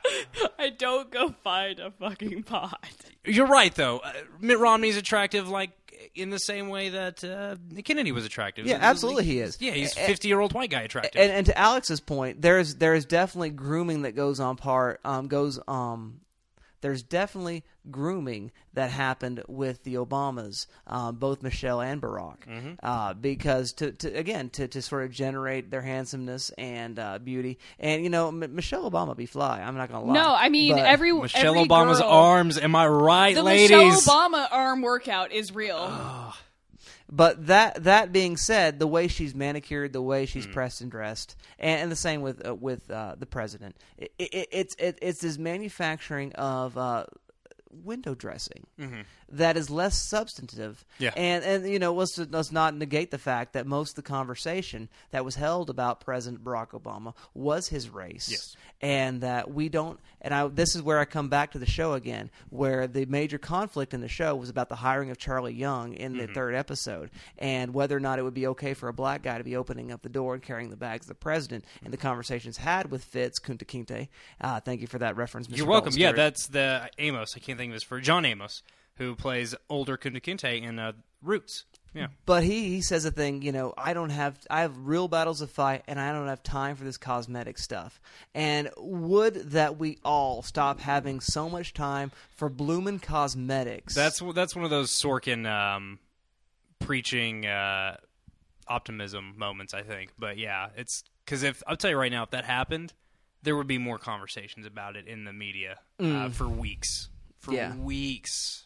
I 0.60 0.70
don't 0.70 1.10
go 1.12 1.30
find 1.44 1.80
a 1.80 1.92
fucking 1.92 2.44
pot. 2.44 2.84
You're 3.26 3.48
right, 3.48 3.74
though. 3.74 4.00
Uh, 4.00 4.12
Mitt 4.40 4.60
Romney's 4.60 4.98
attractive, 4.98 5.48
like 5.50 5.72
in 6.14 6.30
the 6.30 6.40
same 6.40 6.70
way 6.70 6.90
that 6.90 7.24
uh, 7.24 7.56
Kennedy 7.84 8.12
was 8.12 8.26
attractive. 8.26 8.66
Yeah, 8.68 8.78
absolutely 8.82 9.24
he 9.26 9.40
is. 9.40 9.58
Yeah, 9.60 9.72
he's 9.72 9.96
A- 9.98 10.04
a 10.04 10.08
50 10.08 10.28
year 10.28 10.40
old 10.40 10.54
white 10.54 10.70
guy 10.70 10.82
attractive. 10.82 11.22
and, 11.22 11.32
and 11.32 11.46
to 11.48 11.58
Alex's 11.58 12.00
point, 12.00 12.42
there's 12.42 12.76
there 12.76 12.94
is 12.94 13.06
definitely 13.06 13.50
grooming 13.50 14.04
that 14.04 14.16
goes 14.16 14.40
on 14.40 14.56
part 14.56 15.00
um, 15.04 15.28
goes 15.28 15.60
um, 15.68 16.22
there's 16.86 17.02
definitely 17.02 17.64
grooming 17.90 18.52
that 18.74 18.92
happened 18.92 19.42
with 19.48 19.84
the 19.84 19.96
Obamas, 19.96 20.68
um, 20.86 21.16
both 21.16 21.42
Michelle 21.42 21.82
and 21.82 22.00
Barack, 22.00 22.46
Mm-hmm. 22.48 22.74
uh, 22.84 23.16
because 23.16 23.74
to, 23.74 23.92
to 23.94 24.08
again 24.14 24.50
to, 24.52 24.68
to 24.68 24.82
sort 24.84 25.04
of 25.04 25.10
generate 25.10 25.72
their 25.72 25.82
handsomeness 25.82 26.52
and 26.60 27.00
uh, 27.00 27.18
beauty, 27.18 27.58
and 27.80 28.04
you 28.04 28.12
know 28.12 28.28
M- 28.28 28.54
Michelle 28.54 28.90
Obama 28.92 29.18
be 29.18 29.26
fly. 29.26 29.62
I'm 29.62 29.76
not 29.76 29.90
gonna 29.92 30.06
lie. 30.06 30.14
No, 30.14 30.36
I 30.36 30.50
mean 30.50 30.74
But- 30.76 30.86
every 30.86 31.12
Michelle 31.12 31.56
every 31.56 31.68
Obama's 31.68 32.00
girl- 32.00 32.10
arms. 32.10 32.60
Am 32.60 32.76
I 32.76 32.86
right, 32.88 33.34
The 33.34 33.42
ladies? 33.42 33.72
Michelle 33.72 33.90
Obama 34.30 34.48
arm 34.52 34.84
workout 34.84 35.32
is 35.32 35.52
real. 35.56 36.34
But 37.10 37.48
that 37.48 37.84
that 37.84 38.12
being 38.12 38.36
said, 38.36 38.80
the 38.80 38.88
way 38.88 39.08
she's 39.08 39.36
manicured, 39.36 39.94
the 39.94 40.02
way 40.02 40.26
she's 40.26 40.48
pressed 40.48 40.82
and 40.82 40.90
dressed, 40.90 41.36
and, 41.60 41.84
and 41.84 41.92
the 41.92 41.96
same 41.96 42.22
with 42.22 42.46
uh, 42.48 42.56
with 42.56 42.90
uh, 42.90 43.16
the 43.18 43.28
president, 43.28 43.76
it, 43.98 44.12
it, 44.18 44.48
it's 44.52 44.76
it, 44.76 44.98
it's 45.02 45.22
this 45.22 45.38
manufacturing 45.38 46.34
of 46.34 46.78
uh, 46.78 47.06
window 47.72 48.16
dressing 48.16 48.66
that 49.30 49.58
is 49.58 49.70
less 49.70 49.96
substantive. 50.02 50.84
Mm-hmm. 50.96 51.04
Yeah. 51.04 51.12
and 51.16 51.44
and 51.44 51.70
you 51.70 51.80
know 51.80 51.94
let's 51.94 52.18
let's 52.18 52.52
not 52.52 52.76
negate 52.76 53.12
the 53.12 53.18
fact 53.18 53.54
that 53.54 53.66
most 53.68 53.92
of 53.92 53.96
the 53.96 54.02
conversation 54.10 54.90
that 55.12 55.24
was 55.26 55.36
held 55.36 55.70
about 55.70 56.02
President 56.02 56.44
Barack 56.44 56.70
Obama 56.70 57.14
was 57.34 57.68
his 57.70 57.90
race. 57.90 58.30
Yes. 58.32 58.56
and 58.82 59.22
that 59.22 59.52
we 59.52 59.70
don't. 59.70 60.00
And 60.22 60.34
I 60.34 60.48
this 60.48 60.76
is 60.76 60.82
where 60.82 61.00
I 61.00 61.06
come 61.06 61.30
back 61.30 61.52
to 61.52 61.60
the 61.60 61.66
show 61.66 61.94
again, 61.94 62.30
where 62.50 62.88
the 62.88 63.06
major 63.06 63.38
conflict 63.38 63.94
in 63.94 64.02
the 64.02 64.08
show 64.08 64.36
was 64.36 64.50
about 64.50 64.70
the 64.70 64.76
hiring 64.76 65.10
of 65.12 65.18
Charlie 65.18 65.54
Young 65.54 65.94
in 65.94 66.14
Mm-hmm. 66.14 66.26
the 66.28 66.34
third 66.34 66.56
episode, 66.56 67.10
and 67.38 67.74
whether 67.74 67.96
or 67.96 68.00
not 68.00 68.20
it 68.20 68.24
would 68.24 68.34
be 68.34 68.48
okay 68.48 68.74
for 68.74 68.88
a 68.90 68.94
black 68.94 69.22
guy 69.24 69.38
to 69.38 69.44
be 69.44 69.56
opening 69.56 69.92
up 69.92 70.02
the 70.02 70.10
door 70.10 70.34
and 70.36 70.44
carrying 70.44 70.70
the 70.70 70.76
bags 70.78 71.06
of 71.06 71.10
the 71.10 71.16
president. 71.16 71.66
And 71.84 71.92
the 71.92 71.98
conversations 71.98 72.58
had 72.58 72.90
with 72.92 73.04
Fitz 73.04 73.40
Kunta 73.40 73.66
Kinte. 73.66 74.08
Uh, 74.40 74.60
thank 74.60 74.82
you 74.82 74.88
for 74.88 75.00
that 75.00 75.16
reference. 75.18 75.48
Mr. 75.48 75.58
You're 75.58 75.68
welcome. 75.68 75.94
Yeah, 75.96 76.12
that's 76.12 76.48
the 76.48 76.90
Amos. 77.00 77.34
I 77.36 77.40
can't 77.40 77.58
think 77.58 77.72
of 77.72 77.74
his 77.74 77.84
for 77.84 78.00
John 78.00 78.24
Amos, 78.26 78.62
who 78.98 79.16
plays 79.16 79.56
older 79.70 79.98
Kunta 79.98 80.22
Kinte 80.22 80.62
in 80.62 80.80
uh, 80.80 80.94
Roots. 81.22 81.66
Yeah. 81.94 82.08
But 82.26 82.44
he, 82.44 82.68
he 82.68 82.82
says 82.82 83.06
a 83.06 83.12
thing, 83.12 83.42
you 83.42 83.54
know, 83.54 83.74
I 83.78 83.94
don't 83.94 84.10
have 84.10 84.38
I 84.50 84.62
have 84.62 84.78
real 84.78 85.08
battles 85.08 85.40
to 85.40 85.48
fight 85.48 85.84
and 85.88 85.98
I 85.98 86.12
don't 86.12 86.28
have 86.28 86.44
time 86.44 86.76
for 86.76 86.84
this 86.84 86.98
cosmetic 86.98 87.58
stuff. 87.58 88.02
And 88.34 88.70
would 88.78 89.52
that 89.52 89.78
we 89.78 89.98
all 90.04 90.42
stop 90.42 90.82
having 90.82 91.22
so 91.22 91.50
much 91.50 91.74
time 91.74 92.12
for 92.36 92.50
bloomin' 92.50 93.00
cosmetics. 93.00 93.96
That's 93.96 94.22
that's 94.34 94.56
one 94.56 94.66
of 94.66 94.72
those 94.72 94.92
Sorkin 94.92 95.48
um, 95.50 96.00
preaching 96.80 97.46
uh, 97.46 97.96
optimism 98.68 99.34
moments, 99.38 99.74
I 99.74 99.82
think. 99.82 100.12
But 100.20 100.38
yeah, 100.38 100.68
it's 100.76 101.04
because 101.24 101.44
if 101.44 101.64
I'll 101.66 101.78
tell 101.78 101.92
you 101.92 101.98
right 101.98 102.12
now, 102.12 102.24
if 102.24 102.32
that 102.32 102.44
happened, 102.44 102.92
there 103.42 103.56
would 103.56 103.68
be 103.68 103.78
more 103.78 103.98
conversations 103.98 104.66
about 104.66 104.98
it 104.98 105.08
in 105.08 105.24
the 105.24 105.32
media 105.34 105.78
uh, 106.00 106.28
for 106.30 106.50
weeks, 106.50 107.08
for 107.40 107.54
Yeah. 107.54 107.74
weeks. 107.76 108.65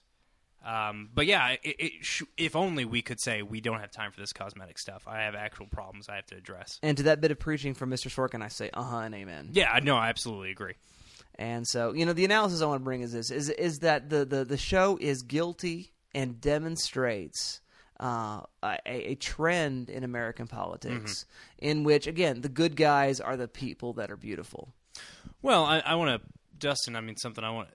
Um, 0.66 1.10
but 1.14 1.26
yeah, 1.26 1.51
it, 1.64 1.76
it 1.80 1.91
sh- 2.01 2.24
if 2.38 2.55
only 2.55 2.84
we 2.86 3.01
could 3.01 3.20
say 3.22 3.41
we 3.41 3.62
don't 3.62 3.80
have 3.80 3.91
time 3.91 4.12
for 4.12 4.20
this 4.20 4.34
cosmetic 4.34 4.78
stuff. 4.78 5.03
I 5.07 5.22
have 5.22 5.34
actual 5.36 5.68
problems 5.68 6.10
I 6.10 6.16
have 6.16 6.26
to 6.28 6.36
address. 6.36 6.80
and 6.84 6.97
to 6.97 7.03
that 7.03 7.22
bit 7.22 7.32
of 7.32 7.39
preaching 7.39 7.74
from 7.74 7.89
Mr. 7.89 8.10
Sorkin, 8.14 8.41
I 8.43 8.49
say, 8.49 8.70
uh 8.74 8.84
huh 8.84 8.97
and 8.97 9.16
amen. 9.16 9.49
Yeah, 9.53 9.72
I 9.72 9.80
know, 9.80 9.95
I 9.95 10.10
absolutely 10.10 10.51
agree. 10.51 10.74
And 11.36 11.66
so, 11.66 11.93
you 11.93 12.05
know, 12.05 12.12
the 12.12 12.26
analysis 12.26 12.62
I 12.62 12.66
want 12.66 12.82
to 12.82 12.84
bring 12.84 12.99
is 13.01 13.14
this: 13.14 13.32
is 13.32 13.49
is 13.49 13.80
that 13.80 14.10
the 14.10 14.26
the, 14.26 14.43
the 14.43 14.57
show 14.57 14.97
is 14.99 15.22
guilty 15.22 15.93
and 16.14 16.41
demonstrates 16.41 17.62
uh, 18.01 18.41
a, 18.64 18.78
a 18.86 19.16
trend 19.16 19.89
in 19.89 20.03
American 20.03 20.47
politics 20.47 21.26
in 21.57 21.84
which, 21.86 22.07
again, 22.07 22.41
the 22.41 22.49
good 22.49 22.76
guys 22.76 23.20
are 23.22 23.38
the 23.38 23.47
people 23.47 23.93
that 23.93 24.12
are 24.12 24.18
beautiful. 24.18 24.74
Well, 25.41 25.64
I, 25.64 25.80
I 25.80 25.95
want 25.95 26.22
to, 26.22 26.28
Dustin. 26.57 26.95
I 26.97 27.01
mean, 27.01 27.16
something 27.16 27.43
I 27.43 27.51
want. 27.51 27.70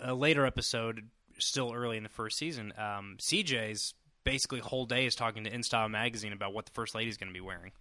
A 0.00 0.14
later 0.14 0.46
episode, 0.46 1.08
still 1.40 1.72
early 1.74 1.96
in 1.96 2.02
the 2.02 2.08
first 2.08 2.38
season. 2.38 2.72
Um, 2.78 3.16
CJ's 3.20 3.94
basically 4.24 4.60
whole 4.60 4.86
day 4.86 5.06
is 5.06 5.14
talking 5.14 5.44
to 5.44 5.50
InStyle 5.50 5.90
magazine 5.90 6.32
about 6.32 6.52
what 6.52 6.66
the 6.66 6.72
first 6.72 6.94
lady's 6.94 7.16
going 7.16 7.30
to 7.30 7.34
be 7.34 7.40
wearing. 7.40 7.72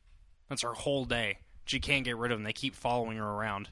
That's 0.48 0.64
her 0.64 0.74
whole 0.74 1.06
day. 1.06 1.40
She 1.66 1.80
can't 1.80 2.04
get 2.06 2.18
rid 2.18 2.32
of 2.32 2.38
them. 2.38 2.44
They 2.44 2.54
keep 2.54 2.76
following 2.76 3.18
her 3.18 3.26
around. 3.28 3.70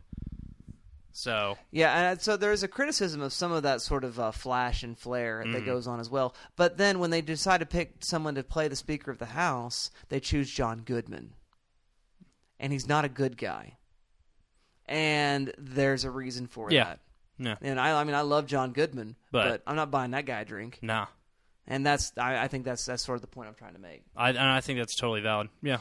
So 1.14 1.58
Yeah, 1.72 2.12
and 2.12 2.22
so 2.22 2.38
there's 2.38 2.62
a 2.62 2.68
criticism 2.68 3.22
of 3.22 3.34
some 3.34 3.52
of 3.52 3.64
that 3.64 3.82
sort 3.82 4.04
of 4.04 4.20
uh, 4.20 4.30
flash 4.32 4.84
and 4.84 4.96
flare 4.96 5.44
that 5.52 5.66
goes 5.66 5.88
on 5.88 6.00
as 6.00 6.12
well. 6.12 6.36
But 6.56 6.78
then 6.78 7.00
when 7.00 7.10
they 7.10 7.22
decide 7.22 7.62
to 7.62 7.66
pick 7.66 8.04
someone 8.04 8.36
to 8.36 8.44
play 8.44 8.68
the 8.68 8.76
Speaker 8.76 9.10
of 9.10 9.18
the 9.18 9.26
House, 9.26 9.90
they 10.10 10.20
choose 10.20 10.52
John 10.52 10.82
Goodman. 10.86 11.34
And 12.60 12.72
he's 12.72 12.88
not 12.88 13.04
a 13.04 13.10
good 13.10 13.36
guy. 13.38 13.78
And 14.86 15.52
there's 15.58 16.04
a 16.04 16.12
reason 16.12 16.46
for 16.46 16.72
Yeah. 16.72 16.84
that. 16.84 17.00
No, 17.40 17.56
And 17.62 17.80
I, 17.80 18.00
I 18.00 18.04
mean, 18.04 18.16
I 18.16 18.22
love 18.22 18.46
John 18.48 18.72
Goodman, 18.72 19.16
but, 19.32 19.50
But- 19.50 19.62
I'm 19.68 19.76
not 19.76 19.92
buying 19.92 20.12
that 20.12 20.26
guy 20.26 20.42
a 20.42 20.46
drink. 20.46 20.80
nah. 20.82 21.08
And 21.70 21.86
that's, 21.86 22.14
I, 22.18 22.38
I 22.44 22.48
think 22.48 22.64
that's 22.64 22.86
that's 22.86 23.04
sort 23.04 23.18
of 23.18 23.22
the 23.22 23.28
point 23.28 23.50
I'm 23.50 23.54
trying 23.56 23.74
to 23.74 23.80
make. 23.80 24.04
I, 24.16 24.30
and 24.30 24.40
I 24.40 24.62
think 24.62 24.80
that's 24.80 24.96
totally 24.96 25.20
valid. 25.20 25.50
Yeah. 25.62 25.80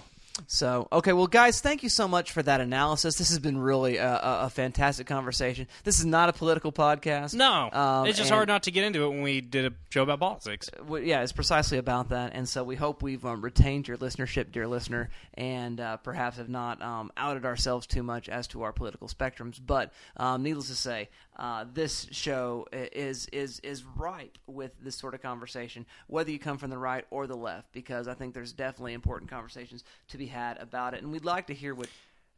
So, 0.48 0.86
okay, 0.92 1.14
well, 1.14 1.28
guys, 1.28 1.60
thank 1.62 1.82
you 1.82 1.88
so 1.88 2.06
much 2.06 2.30
for 2.32 2.42
that 2.42 2.60
analysis. 2.60 3.16
This 3.16 3.30
has 3.30 3.38
been 3.38 3.56
really 3.56 3.96
a, 3.96 4.06
a, 4.12 4.38
a 4.42 4.50
fantastic 4.50 5.06
conversation. 5.06 5.66
This 5.84 5.98
is 5.98 6.04
not 6.04 6.28
a 6.28 6.32
political 6.34 6.72
podcast. 6.72 7.32
No, 7.34 7.70
Um, 7.72 8.06
it's 8.06 8.18
just 8.18 8.28
hard 8.30 8.46
not 8.46 8.64
to 8.64 8.70
get 8.70 8.84
into 8.84 9.04
it 9.04 9.08
when 9.08 9.22
we 9.22 9.40
did 9.40 9.64
a 9.64 9.72
show 9.88 10.02
about 10.02 10.20
politics. 10.20 10.68
Well, 10.86 11.00
yeah, 11.00 11.22
it's 11.22 11.32
precisely 11.32 11.78
about 11.78 12.10
that, 12.10 12.32
and 12.34 12.46
so 12.46 12.64
we 12.64 12.76
hope 12.76 13.02
we've 13.02 13.24
um, 13.24 13.40
retained 13.40 13.88
your 13.88 13.96
listenership, 13.96 14.52
dear 14.52 14.66
listener, 14.66 15.08
and 15.34 15.80
uh, 15.80 15.96
perhaps 15.98 16.36
have 16.36 16.50
not 16.50 16.82
um, 16.82 17.10
outed 17.16 17.46
ourselves 17.46 17.86
too 17.86 18.02
much 18.02 18.28
as 18.28 18.46
to 18.48 18.62
our 18.62 18.72
political 18.72 19.08
spectrums. 19.08 19.58
But 19.64 19.92
um, 20.18 20.42
needless 20.42 20.66
to 20.68 20.74
say, 20.74 21.08
uh, 21.36 21.64
this 21.72 22.06
show 22.10 22.66
is 22.72 23.26
is 23.26 23.60
is 23.60 23.84
ripe 23.84 24.38
with 24.46 24.72
this 24.82 24.96
sort 24.96 25.14
of 25.14 25.22
conversation, 25.22 25.84
whether 26.06 26.30
you 26.30 26.38
come 26.38 26.58
from 26.58 26.70
the 26.70 26.78
right 26.78 27.04
or 27.10 27.26
the 27.26 27.36
left, 27.36 27.72
because 27.72 28.08
I 28.08 28.14
think 28.14 28.34
there's 28.34 28.52
definitely 28.52 28.94
important 28.94 29.30
conversations 29.30 29.84
to 30.08 30.18
be 30.18 30.26
had 30.26 30.58
about 30.58 30.94
it, 30.94 31.02
and 31.02 31.12
we'd 31.12 31.24
like 31.24 31.46
to 31.48 31.54
hear 31.54 31.74
what. 31.74 31.88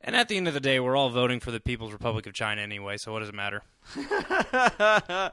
And 0.00 0.14
at 0.14 0.28
the 0.28 0.36
end 0.36 0.46
of 0.46 0.54
the 0.54 0.60
day, 0.60 0.78
we're 0.78 0.94
all 0.94 1.10
voting 1.10 1.40
for 1.40 1.50
the 1.50 1.58
People's 1.58 1.92
Republic 1.92 2.28
of 2.28 2.32
China 2.32 2.62
anyway, 2.62 2.98
so 2.98 3.12
what 3.12 3.18
does 3.18 3.30
it 3.30 3.34
matter? 3.34 3.62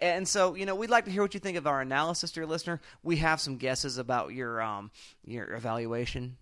And 0.00 0.26
so, 0.26 0.54
you 0.54 0.64
know, 0.64 0.74
we'd 0.74 0.90
like 0.90 1.04
to 1.04 1.10
hear 1.10 1.22
what 1.22 1.34
you 1.34 1.40
think 1.40 1.58
of 1.58 1.66
our 1.66 1.82
analysis, 1.82 2.32
dear 2.32 2.46
listener. 2.46 2.80
We 3.02 3.16
have 3.16 3.40
some 3.40 3.58
guesses 3.58 3.98
about 3.98 4.32
your 4.32 4.62
um, 4.62 4.90
your 5.24 5.52
evaluation. 5.52 6.38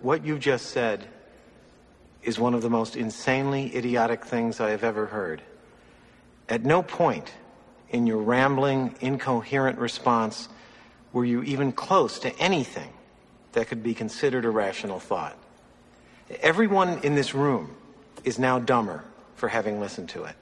What 0.00 0.24
you 0.24 0.38
just 0.38 0.66
said 0.66 1.08
is 2.24 2.38
one 2.38 2.54
of 2.54 2.62
the 2.62 2.70
most 2.70 2.96
insanely 2.96 3.74
idiotic 3.76 4.24
things 4.24 4.60
I 4.60 4.70
have 4.70 4.82
ever 4.82 5.06
heard. 5.06 5.42
At 6.48 6.64
no 6.64 6.82
point 6.82 7.32
in 7.90 8.06
your 8.06 8.18
rambling, 8.18 8.94
incoherent 9.00 9.78
response 9.78 10.48
were 11.12 11.24
you 11.24 11.42
even 11.42 11.72
close 11.72 12.18
to 12.20 12.36
anything 12.38 12.92
that 13.52 13.68
could 13.68 13.82
be 13.82 13.94
considered 13.94 14.44
a 14.44 14.50
rational 14.50 14.98
thought. 14.98 15.36
Everyone 16.40 16.98
in 17.02 17.14
this 17.14 17.34
room 17.34 17.76
is 18.24 18.38
now 18.38 18.58
dumber 18.58 19.04
for 19.36 19.48
having 19.48 19.80
listened 19.80 20.08
to 20.10 20.24
it. 20.24 20.34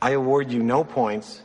I 0.00 0.12
award 0.12 0.50
you 0.50 0.62
no 0.62 0.84
points, 0.84 1.42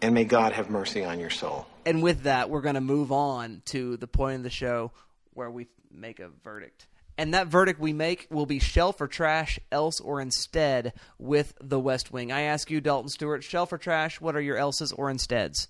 and 0.00 0.14
may 0.14 0.24
God 0.24 0.52
have 0.52 0.70
mercy 0.70 1.04
on 1.04 1.20
your 1.20 1.30
soul. 1.30 1.66
And 1.84 2.02
with 2.02 2.22
that, 2.22 2.50
we're 2.50 2.62
going 2.62 2.74
to 2.74 2.80
move 2.80 3.12
on 3.12 3.62
to 3.66 3.96
the 3.96 4.06
point 4.06 4.36
of 4.36 4.42
the 4.42 4.50
show 4.50 4.92
where 5.34 5.50
we 5.50 5.68
make 5.90 6.20
a 6.20 6.28
verdict. 6.42 6.86
And 7.20 7.34
that 7.34 7.48
verdict 7.48 7.78
we 7.78 7.92
make 7.92 8.26
will 8.30 8.46
be 8.46 8.58
shelf 8.58 8.98
or 8.98 9.06
trash, 9.06 9.58
else 9.70 10.00
or 10.00 10.22
instead 10.22 10.94
with 11.18 11.52
the 11.60 11.78
West 11.78 12.10
Wing. 12.10 12.32
I 12.32 12.40
ask 12.40 12.70
you, 12.70 12.80
Dalton 12.80 13.10
Stewart, 13.10 13.44
shelf 13.44 13.74
or 13.74 13.76
trash, 13.76 14.22
what 14.22 14.34
are 14.34 14.40
your 14.40 14.56
else's 14.56 14.90
or 14.90 15.10
insteads? 15.10 15.68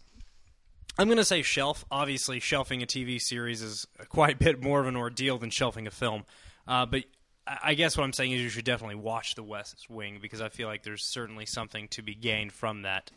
I'm 0.96 1.08
going 1.08 1.18
to 1.18 1.24
say 1.24 1.42
shelf. 1.42 1.84
Obviously, 1.90 2.38
shelving 2.38 2.84
a 2.84 2.86
TV 2.86 3.20
series 3.20 3.62
is 3.62 3.84
quite 4.08 4.34
a 4.34 4.38
bit 4.38 4.62
more 4.62 4.78
of 4.78 4.86
an 4.86 4.94
ordeal 4.94 5.38
than 5.38 5.50
shelving 5.50 5.88
a 5.88 5.90
film. 5.90 6.24
Uh, 6.68 6.86
but 6.86 7.02
I 7.48 7.74
guess 7.74 7.96
what 7.96 8.04
I'm 8.04 8.12
saying 8.12 8.30
is 8.30 8.40
you 8.40 8.48
should 8.48 8.64
definitely 8.64 8.94
watch 8.94 9.34
The 9.34 9.42
West 9.42 9.90
Wing 9.90 10.20
because 10.22 10.40
I 10.40 10.50
feel 10.50 10.68
like 10.68 10.84
there's 10.84 11.02
certainly 11.02 11.46
something 11.46 11.88
to 11.88 12.02
be 12.02 12.14
gained 12.14 12.52
from 12.52 12.82
that. 12.82 13.10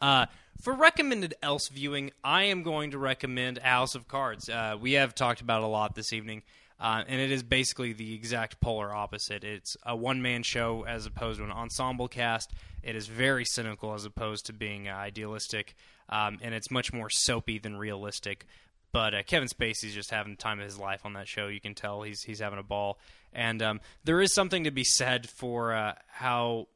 Uh, 0.00 0.24
for 0.62 0.72
recommended 0.72 1.34
else 1.42 1.68
viewing, 1.68 2.12
I 2.22 2.44
am 2.44 2.62
going 2.62 2.92
to 2.92 2.98
recommend 2.98 3.58
House 3.58 3.94
of 3.94 4.08
Cards. 4.08 4.48
Uh, 4.48 4.78
we 4.80 4.92
have 4.92 5.14
talked 5.14 5.42
about 5.42 5.62
a 5.62 5.66
lot 5.66 5.94
this 5.94 6.14
evening, 6.14 6.44
uh, 6.80 7.04
and 7.06 7.20
it 7.20 7.30
is 7.30 7.42
basically 7.42 7.92
the 7.92 8.14
exact 8.14 8.60
polar 8.60 8.94
opposite. 8.94 9.44
It's 9.44 9.76
a 9.84 9.94
one 9.94 10.22
man 10.22 10.42
show 10.42 10.84
as 10.86 11.06
opposed 11.06 11.38
to 11.38 11.44
an 11.44 11.52
ensemble 11.52 12.08
cast. 12.08 12.52
It 12.82 12.96
is 12.96 13.06
very 13.06 13.44
cynical 13.44 13.94
as 13.94 14.04
opposed 14.04 14.46
to 14.46 14.52
being 14.52 14.88
uh, 14.88 14.92
idealistic, 14.92 15.74
um, 16.08 16.38
and 16.42 16.54
it's 16.54 16.70
much 16.70 16.92
more 16.92 17.08
soapy 17.08 17.58
than 17.58 17.76
realistic. 17.76 18.46
But 18.92 19.14
uh, 19.14 19.22
Kevin 19.24 19.48
Spacey's 19.48 19.94
just 19.94 20.10
having 20.10 20.34
the 20.34 20.38
time 20.38 20.60
of 20.60 20.64
his 20.66 20.78
life 20.78 21.04
on 21.04 21.14
that 21.14 21.26
show. 21.26 21.48
You 21.48 21.60
can 21.60 21.74
tell 21.74 22.02
he's 22.02 22.22
he's 22.22 22.40
having 22.40 22.58
a 22.58 22.64
ball, 22.64 22.98
and 23.32 23.62
um, 23.62 23.80
there 24.04 24.20
is 24.20 24.32
something 24.32 24.64
to 24.64 24.70
be 24.70 24.84
said 24.84 25.28
for 25.28 25.74
uh, 25.74 25.94
how 26.06 26.68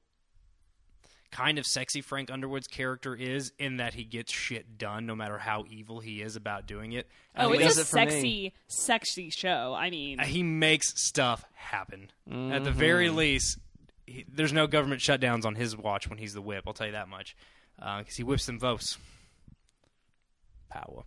kind 1.31 1.59
of 1.59 1.67
sexy 1.67 2.01
Frank 2.01 2.31
Underwood's 2.31 2.67
character 2.67 3.15
is 3.15 3.53
in 3.59 3.77
that 3.79 3.95
he 3.95 4.05
gets 4.05 4.33
shit 4.33 4.79
done 4.79 5.05
no 5.07 5.15
matter 5.15 5.39
how 5.39 5.65
evil 5.71 6.01
he 6.01 6.23
is 6.23 6.37
about 6.37 6.67
doing 6.67 6.93
it. 6.93 7.07
Oh, 7.37 7.53
it's 7.53 7.77
a 7.79 7.83
it 7.83 7.87
for 7.87 7.97
me. 7.97 8.03
sexy, 8.11 8.53
sexy 8.67 9.31
show. 9.31 9.75
I 9.79 9.91
mean, 9.91 10.21
Uh, 10.21 10.25
he 10.25 10.43
makes 10.43 11.01
stuff 11.03 11.45
happen. 11.55 12.11
At 12.27 12.33
Mm-hmm. 12.35 12.65
the 12.65 12.71
very 12.73 13.11
least, 13.11 13.59
he, 14.07 14.25
there's 14.33 14.53
no 14.53 14.67
government 14.67 15.01
shutdowns 15.03 15.45
on 15.45 15.55
his 15.55 15.77
watch 15.77 16.09
when 16.09 16.19
he's 16.19 16.33
the 16.35 16.41
whip. 16.43 16.65
I'll 16.67 16.73
tell 16.73 16.87
you 16.87 16.93
that 16.95 17.09
much, 17.09 17.37
because 17.77 18.17
he 18.17 18.23
whips 18.25 18.47
them 18.47 18.59
votes. 18.59 18.97
Power. 20.71 21.05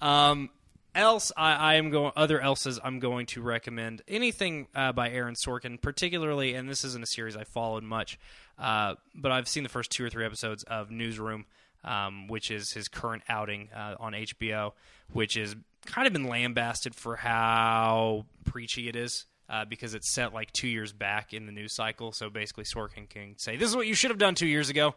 Um, 0.00 0.50
else, 0.94 1.32
I, 1.36 1.52
I 1.54 1.74
am 1.74 1.90
going. 1.90 2.12
Other 2.16 2.40
else's, 2.40 2.78
I'm 2.82 2.98
going 3.00 3.26
to 3.26 3.42
recommend 3.42 4.02
anything 4.08 4.68
uh, 4.74 4.92
by 4.92 5.10
Aaron 5.10 5.34
Sorkin, 5.34 5.80
particularly, 5.80 6.54
and 6.54 6.68
this 6.68 6.84
isn't 6.84 7.02
a 7.02 7.06
series 7.06 7.36
I 7.36 7.44
followed 7.44 7.82
much, 7.82 8.18
uh, 8.58 8.94
but 9.14 9.32
I've 9.32 9.48
seen 9.48 9.62
the 9.62 9.68
first 9.68 9.90
two 9.90 10.04
or 10.04 10.10
three 10.10 10.24
episodes 10.24 10.64
of 10.64 10.90
Newsroom, 10.90 11.46
um, 11.84 12.28
which 12.28 12.50
is 12.50 12.72
his 12.72 12.88
current 12.88 13.22
outing 13.28 13.68
uh, 13.74 13.94
on 14.00 14.12
HBO, 14.12 14.72
which 15.12 15.36
is 15.36 15.54
kind 15.86 16.06
of 16.06 16.12
been 16.12 16.26
lambasted 16.28 16.94
for 16.94 17.16
how 17.16 18.26
preachy 18.44 18.88
it 18.88 18.96
is. 18.96 19.24
Uh, 19.50 19.64
because 19.64 19.94
it's 19.94 20.12
set 20.12 20.34
like 20.34 20.52
two 20.52 20.68
years 20.68 20.92
back 20.92 21.32
in 21.32 21.46
the 21.46 21.52
news 21.52 21.74
cycle, 21.74 22.12
so 22.12 22.28
basically 22.28 22.64
Sorkin 22.64 23.08
can 23.08 23.38
say, 23.38 23.56
"This 23.56 23.70
is 23.70 23.74
what 23.74 23.86
you 23.86 23.94
should 23.94 24.10
have 24.10 24.18
done 24.18 24.34
two 24.34 24.46
years 24.46 24.68
ago," 24.68 24.94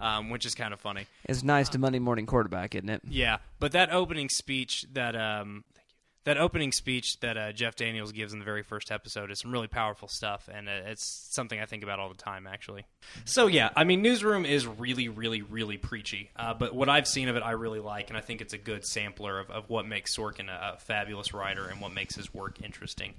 um, 0.00 0.30
which 0.30 0.44
is 0.44 0.56
kind 0.56 0.74
of 0.74 0.80
funny. 0.80 1.06
It's 1.26 1.44
nice 1.44 1.68
to 1.68 1.78
Monday 1.78 2.00
morning 2.00 2.26
quarterback, 2.26 2.74
isn't 2.74 2.88
it? 2.88 3.02
Yeah, 3.08 3.36
but 3.60 3.70
that 3.70 3.92
opening 3.92 4.28
speech 4.28 4.84
that 4.94 5.14
um. 5.14 5.62
That 6.24 6.38
opening 6.38 6.72
speech 6.72 7.20
that 7.20 7.36
uh, 7.36 7.52
Jeff 7.52 7.76
Daniels 7.76 8.10
gives 8.12 8.32
in 8.32 8.38
the 8.38 8.46
very 8.46 8.62
first 8.62 8.90
episode 8.90 9.30
is 9.30 9.40
some 9.40 9.52
really 9.52 9.66
powerful 9.66 10.08
stuff, 10.08 10.48
and 10.52 10.68
uh, 10.68 10.72
it's 10.86 11.28
something 11.30 11.60
I 11.60 11.66
think 11.66 11.82
about 11.82 11.98
all 11.98 12.08
the 12.08 12.14
time, 12.14 12.46
actually. 12.46 12.86
So 13.26 13.46
yeah, 13.46 13.70
I 13.76 13.84
mean, 13.84 14.00
Newsroom 14.00 14.46
is 14.46 14.66
really, 14.66 15.08
really, 15.08 15.42
really 15.42 15.76
preachy, 15.76 16.30
uh, 16.36 16.54
but 16.54 16.74
what 16.74 16.88
I've 16.88 17.06
seen 17.06 17.28
of 17.28 17.36
it, 17.36 17.42
I 17.42 17.50
really 17.50 17.80
like, 17.80 18.08
and 18.08 18.16
I 18.16 18.22
think 18.22 18.40
it's 18.40 18.54
a 18.54 18.58
good 18.58 18.86
sampler 18.86 19.38
of, 19.38 19.50
of 19.50 19.68
what 19.68 19.86
makes 19.86 20.16
Sorkin 20.16 20.48
a, 20.48 20.74
a 20.74 20.78
fabulous 20.78 21.34
writer 21.34 21.66
and 21.66 21.80
what 21.80 21.92
makes 21.92 22.14
his 22.14 22.32
work 22.32 22.62
interesting. 22.62 23.14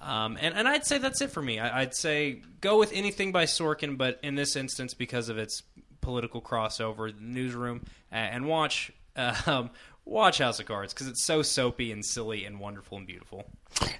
Um, 0.00 0.36
and, 0.40 0.54
and 0.54 0.68
I'd 0.68 0.84
say 0.84 0.98
that's 0.98 1.20
it 1.20 1.30
for 1.30 1.42
me. 1.42 1.58
I, 1.58 1.82
I'd 1.82 1.94
say 1.94 2.42
go 2.60 2.78
with 2.78 2.92
anything 2.92 3.32
by 3.32 3.44
Sorkin, 3.44 3.96
but 3.96 4.20
in 4.22 4.34
this 4.34 4.56
instance, 4.56 4.94
because 4.94 5.28
of 5.28 5.38
its 5.38 5.62
political 6.00 6.40
crossover, 6.40 7.18
Newsroom, 7.18 7.82
and 8.10 8.46
watch 8.46 8.92
um, 9.46 9.70
watch 10.06 10.38
House 10.38 10.58
of 10.58 10.66
Cards 10.66 10.94
because 10.94 11.08
it's 11.08 11.24
so 11.24 11.42
soapy 11.42 11.92
and 11.92 12.04
silly 12.04 12.46
and 12.46 12.58
wonderful 12.58 12.96
and 12.96 13.06
beautiful. 13.06 13.44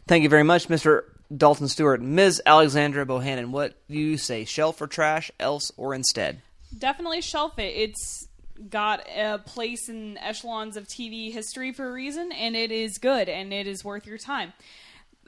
Thank 0.07 0.23
you 0.23 0.31
very 0.31 0.45
much, 0.45 0.69
Mr. 0.69 1.03
Dalton 1.37 1.69
Stewart. 1.69 2.01
Ms. 2.01 2.41
Alexandra 2.47 3.05
Bohannon, 3.05 3.51
what 3.51 3.75
do 3.89 3.99
you 3.99 4.17
say, 4.17 4.45
shelf 4.45 4.81
or 4.81 4.87
trash, 4.87 5.31
else 5.39 5.71
or 5.77 5.95
instead? 5.95 6.41
definitely 6.77 7.21
shelf 7.21 7.59
it. 7.59 7.75
It's 7.77 8.29
got 8.69 9.07
a 9.09 9.39
place 9.39 9.89
in 9.89 10.19
echelons 10.19 10.77
of 10.77 10.87
TV 10.87 11.33
history 11.33 11.73
for 11.73 11.89
a 11.89 11.93
reason, 11.93 12.33
and 12.33 12.57
it 12.57 12.73
is 12.73 12.99
good 12.99 13.29
and 13.29 13.53
it 13.53 13.67
is 13.67 13.85
worth 13.85 14.07
your 14.07 14.19
time. 14.19 14.53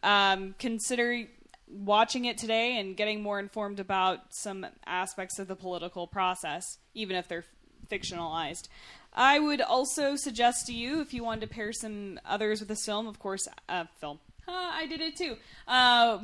Um, 0.03 0.55
consider 0.59 1.25
watching 1.67 2.25
it 2.25 2.39
today 2.39 2.79
and 2.79 2.97
getting 2.97 3.23
more 3.23 3.39
informed 3.39 3.81
about 3.81 4.21
some 4.31 4.67
aspects 4.87 5.39
of 5.39 5.49
the 5.49 5.57
political 5.57 6.07
process, 6.07 6.79
even 6.95 7.17
if 7.17 7.29
they're 7.29 7.45
fictionalized. 7.91 8.69
I 9.13 9.39
would 9.39 9.61
also 9.61 10.17
suggest 10.17 10.67
to 10.67 10.73
you, 10.73 11.01
if 11.01 11.13
you 11.13 11.25
wanted 11.25 11.41
to 11.43 11.47
pair 11.49 11.73
some 11.73 12.21
others 12.25 12.61
with 12.61 12.69
this 12.69 12.85
film, 12.85 13.07
of 13.07 13.19
course, 13.19 13.49
uh, 13.69 13.85
film. 14.01 14.19
Uh, 14.47 14.53
I 14.53 14.87
did 14.87 15.01
it 15.01 15.17
too. 15.17 15.37
Uh, 15.67 16.19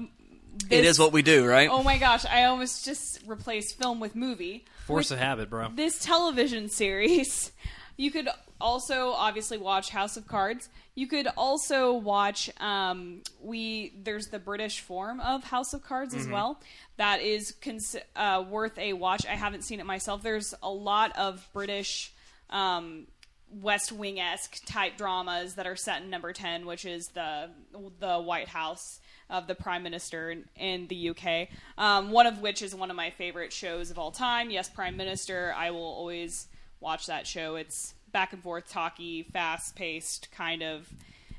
this- 0.69 0.87
is 0.87 0.99
what 0.99 1.13
we 1.13 1.23
do, 1.23 1.47
right? 1.47 1.69
Oh 1.71 1.83
my 1.83 1.99
gosh, 1.99 2.25
I 2.25 2.45
almost 2.45 2.85
just 2.85 3.21
replaced 3.27 3.77
film 3.79 4.01
with 4.01 4.15
movie. 4.15 4.65
Force 4.87 5.11
of 5.11 5.19
habit, 5.19 5.51
bro. 5.51 5.69
This 5.75 5.99
television 5.99 6.69
series. 6.69 7.51
You 7.97 8.11
could 8.11 8.29
also 8.61 9.13
obviously 9.13 9.57
watch 9.57 9.91
House 9.91 10.17
of 10.17 10.27
Cards. 10.27 10.69
You 10.97 11.07
could 11.07 11.29
also 11.37 11.93
watch 11.93 12.51
um, 12.61 13.23
we 13.41 13.93
there's 14.03 14.27
the 14.31 14.41
British 14.41 14.81
form 14.81 15.21
of 15.21 15.45
House 15.45 15.75
of 15.75 15.85
Cards 15.85 16.13
as 16.13 16.27
well. 16.27 16.61
That 16.97 17.23
is 17.23 17.55
cons- 17.63 17.95
uh, 18.17 18.43
worth 18.51 18.77
a 18.79 18.95
watch. 18.95 19.25
I 19.27 19.37
haven't 19.37 19.63
seen 19.63 19.79
it 19.79 19.87
myself. 19.87 20.25
There's 20.25 20.55
a 20.61 20.69
lot 20.71 21.17
of 21.17 21.49
British 21.53 22.13
um, 22.51 23.07
West 23.51 23.93
Wing 23.93 24.19
esque 24.19 24.65
type 24.67 24.97
dramas 24.97 25.55
that 25.55 25.67
are 25.67 25.77
set 25.77 26.03
in 26.03 26.11
Number 26.11 26.33
Ten, 26.33 26.67
which 26.67 26.85
is 26.85 27.09
the 27.09 27.51
the 28.01 28.19
White 28.19 28.49
House 28.49 29.01
of 29.31 29.47
the 29.47 29.55
Prime 29.55 29.83
Minister 29.83 30.35
in, 30.57 30.87
the 30.89 31.11
UK. 31.11 31.49
Um, 31.79 32.11
one 32.11 32.27
of 32.27 32.41
which 32.41 32.63
is 32.63 32.75
one 32.75 32.91
of 32.91 32.97
my 32.97 33.11
favorite 33.11 33.53
shows 33.53 33.91
of 33.91 33.99
all 33.99 34.11
time. 34.11 34.51
Yes, 34.51 34.69
Prime 34.69 34.97
Minister. 34.97 35.55
I 35.57 35.71
will 35.71 35.83
always 35.83 36.49
watch 36.81 37.07
that 37.07 37.27
show. 37.27 37.57
It's 37.57 37.95
back 38.13 38.33
and 38.33 38.43
forth, 38.43 38.69
talky, 38.69 39.23
fast 39.23 39.77
paced 39.77 40.31
kind 40.31 40.63
of 40.63 40.89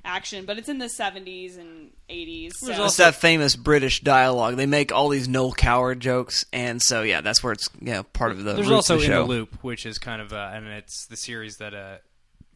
action, 0.03 0.45
but 0.45 0.57
it's 0.57 0.69
in 0.69 0.79
the 0.79 0.85
70s 0.85 1.57
and 1.57 1.91
80s. 2.09 2.53
So. 2.53 2.85
It's 2.85 2.97
that 2.97 3.15
famous 3.15 3.55
British 3.55 4.01
dialogue. 4.01 4.55
They 4.55 4.65
make 4.65 4.91
all 4.91 5.09
these 5.09 5.27
Noel 5.27 5.53
Coward 5.53 5.99
jokes, 5.99 6.45
and 6.53 6.81
so 6.81 7.01
yeah, 7.01 7.21
that's 7.21 7.43
where 7.43 7.53
it's 7.53 7.69
yeah 7.81 8.03
part 8.13 8.31
of 8.31 8.43
the. 8.43 8.53
There's 8.53 8.67
roots 8.67 8.89
also 8.89 8.95
of 8.95 9.01
the 9.01 9.05
in 9.07 9.11
the 9.11 9.23
loop, 9.23 9.63
which 9.63 9.85
is 9.85 9.97
kind 9.97 10.21
of 10.21 10.33
uh, 10.33 10.51
and 10.53 10.67
it's 10.67 11.07
the 11.07 11.17
series 11.17 11.57
that 11.57 11.73
uh, 11.73 11.97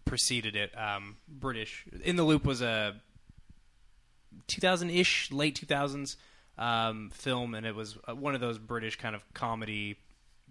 preceded 0.06 0.56
it. 0.56 0.78
Um, 0.78 1.18
British 1.28 1.86
in 2.04 2.16
the 2.16 2.24
loop 2.24 2.46
was 2.46 2.62
a 2.62 2.96
2000 4.48 4.90
ish, 4.90 5.32
late 5.32 5.60
2000s 5.60 6.16
um, 6.58 7.10
film, 7.14 7.56
and 7.56 7.66
it 7.66 7.76
was 7.76 7.98
uh, 8.08 8.16
one 8.16 8.36
of 8.36 8.42
those 8.42 8.58
British 8.58 8.98
kind 8.98 9.16
of 9.16 9.24
comedy, 9.34 9.98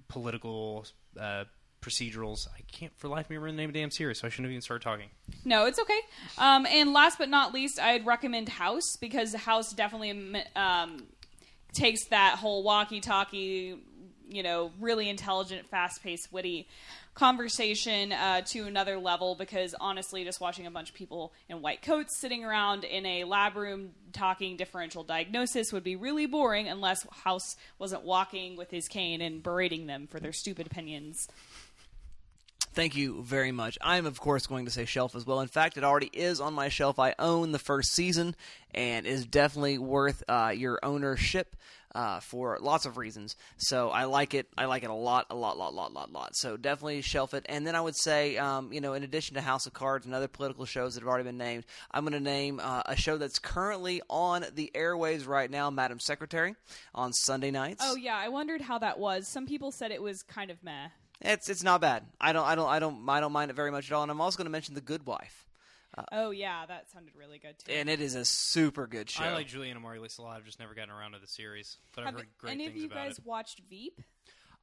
political 0.08 0.86
uh, 1.20 1.44
procedurals. 1.88 2.46
I 2.48 2.60
can't 2.70 2.92
for 2.98 3.08
life 3.08 3.30
remember 3.30 3.50
the 3.50 3.56
name 3.56 3.70
of 3.70 3.74
the 3.74 3.80
damn 3.80 3.90
series, 3.90 4.20
so 4.20 4.26
I 4.26 4.30
shouldn't 4.30 4.46
have 4.46 4.52
even 4.52 4.62
started 4.62 4.84
talking. 4.84 5.08
No, 5.44 5.66
it's 5.66 5.78
okay. 5.78 6.00
Um, 6.36 6.66
and 6.66 6.92
last 6.92 7.18
but 7.18 7.28
not 7.28 7.54
least, 7.54 7.80
I'd 7.80 8.06
recommend 8.06 8.48
House 8.48 8.96
because 9.00 9.34
House 9.34 9.72
definitely 9.72 10.44
um, 10.54 11.04
takes 11.72 12.06
that 12.06 12.36
whole 12.36 12.62
walkie-talkie, 12.62 13.78
you 14.28 14.42
know, 14.42 14.70
really 14.80 15.08
intelligent, 15.08 15.66
fast-paced, 15.68 16.32
witty 16.32 16.68
conversation 17.14 18.12
uh, 18.12 18.42
to 18.42 18.60
another 18.66 18.96
level. 18.96 19.34
Because 19.34 19.74
honestly, 19.80 20.22
just 20.22 20.40
watching 20.40 20.66
a 20.66 20.70
bunch 20.70 20.90
of 20.90 20.94
people 20.94 21.32
in 21.48 21.62
white 21.62 21.82
coats 21.82 22.16
sitting 22.20 22.44
around 22.44 22.84
in 22.84 23.04
a 23.04 23.24
lab 23.24 23.56
room 23.56 23.90
talking 24.12 24.56
differential 24.56 25.02
diagnosis 25.02 25.72
would 25.72 25.82
be 25.82 25.96
really 25.96 26.26
boring 26.26 26.68
unless 26.68 27.04
House 27.24 27.56
wasn't 27.78 28.04
walking 28.04 28.56
with 28.56 28.70
his 28.70 28.86
cane 28.86 29.20
and 29.20 29.42
berating 29.42 29.86
them 29.86 30.06
for 30.06 30.20
their 30.20 30.32
stupid 30.32 30.66
opinions. 30.66 31.26
Thank 32.78 32.94
you 32.94 33.24
very 33.24 33.50
much. 33.50 33.76
I'm, 33.82 34.06
of 34.06 34.20
course, 34.20 34.46
going 34.46 34.66
to 34.66 34.70
say 34.70 34.84
shelf 34.84 35.16
as 35.16 35.26
well. 35.26 35.40
In 35.40 35.48
fact, 35.48 35.76
it 35.76 35.82
already 35.82 36.10
is 36.12 36.40
on 36.40 36.54
my 36.54 36.68
shelf. 36.68 37.00
I 37.00 37.12
own 37.18 37.50
the 37.50 37.58
first 37.58 37.92
season 37.92 38.36
and 38.72 39.04
is 39.04 39.26
definitely 39.26 39.78
worth 39.78 40.22
uh, 40.28 40.52
your 40.54 40.78
ownership 40.84 41.56
uh, 41.92 42.20
for 42.20 42.56
lots 42.60 42.86
of 42.86 42.96
reasons. 42.96 43.34
So 43.56 43.90
I 43.90 44.04
like 44.04 44.32
it. 44.32 44.46
I 44.56 44.66
like 44.66 44.84
it 44.84 44.90
a 44.90 44.94
lot, 44.94 45.26
a 45.30 45.34
lot, 45.34 45.58
lot, 45.58 45.74
lot, 45.74 45.92
lot, 45.92 46.12
lot. 46.12 46.36
So 46.36 46.56
definitely 46.56 47.02
shelf 47.02 47.34
it. 47.34 47.44
And 47.48 47.66
then 47.66 47.74
I 47.74 47.80
would 47.80 47.96
say, 47.96 48.36
um, 48.36 48.72
you 48.72 48.80
know, 48.80 48.94
in 48.94 49.02
addition 49.02 49.34
to 49.34 49.40
House 49.40 49.66
of 49.66 49.72
Cards 49.72 50.06
and 50.06 50.14
other 50.14 50.28
political 50.28 50.64
shows 50.64 50.94
that 50.94 51.00
have 51.00 51.08
already 51.08 51.24
been 51.24 51.36
named, 51.36 51.66
I'm 51.90 52.04
going 52.04 52.12
to 52.12 52.20
name 52.20 52.60
uh, 52.62 52.82
a 52.86 52.94
show 52.94 53.16
that's 53.16 53.40
currently 53.40 54.02
on 54.08 54.46
the 54.54 54.70
airways 54.76 55.26
right 55.26 55.50
now, 55.50 55.68
Madam 55.70 55.98
Secretary, 55.98 56.54
on 56.94 57.12
Sunday 57.12 57.50
nights. 57.50 57.82
Oh 57.84 57.96
yeah, 57.96 58.16
I 58.16 58.28
wondered 58.28 58.60
how 58.60 58.78
that 58.78 59.00
was. 59.00 59.26
Some 59.26 59.46
people 59.46 59.72
said 59.72 59.90
it 59.90 60.00
was 60.00 60.22
kind 60.22 60.52
of 60.52 60.62
meh. 60.62 60.90
It's 61.20 61.48
it's 61.48 61.62
not 61.64 61.80
bad. 61.80 62.04
I 62.20 62.32
don't 62.32 62.44
I 62.46 62.54
don't 62.54 62.68
I 62.68 62.78
don't 62.78 63.08
I 63.08 63.20
don't 63.20 63.32
mind 63.32 63.50
it 63.50 63.54
very 63.54 63.70
much 63.70 63.90
at 63.90 63.94
all. 63.94 64.02
And 64.02 64.10
I'm 64.10 64.20
also 64.20 64.36
going 64.38 64.46
to 64.46 64.50
mention 64.50 64.74
The 64.74 64.80
Good 64.80 65.04
Wife, 65.06 65.46
uh, 65.96 66.04
Oh 66.12 66.30
yeah, 66.30 66.64
that 66.66 66.88
sounded 66.90 67.14
really 67.16 67.38
good 67.38 67.58
too. 67.58 67.72
and 67.72 67.88
it 67.88 68.00
is 68.00 68.14
a 68.14 68.24
super 68.24 68.86
good 68.86 69.10
show. 69.10 69.24
I 69.24 69.32
like 69.32 69.48
Julianna 69.48 69.80
Margulies 69.80 70.18
a 70.18 70.22
lot. 70.22 70.36
I've 70.36 70.44
just 70.44 70.60
never 70.60 70.74
gotten 70.74 70.90
around 70.90 71.12
to 71.12 71.18
the 71.18 71.26
series, 71.26 71.78
but 71.94 72.04
I've 72.06 72.14
heard 72.14 72.26
great 72.38 72.52
any 72.52 72.66
of 72.66 72.72
things 72.72 72.82
you 72.84 72.88
about 72.90 73.06
guys 73.06 73.18
it. 73.18 73.26
watched 73.26 73.60
Veep? 73.68 74.00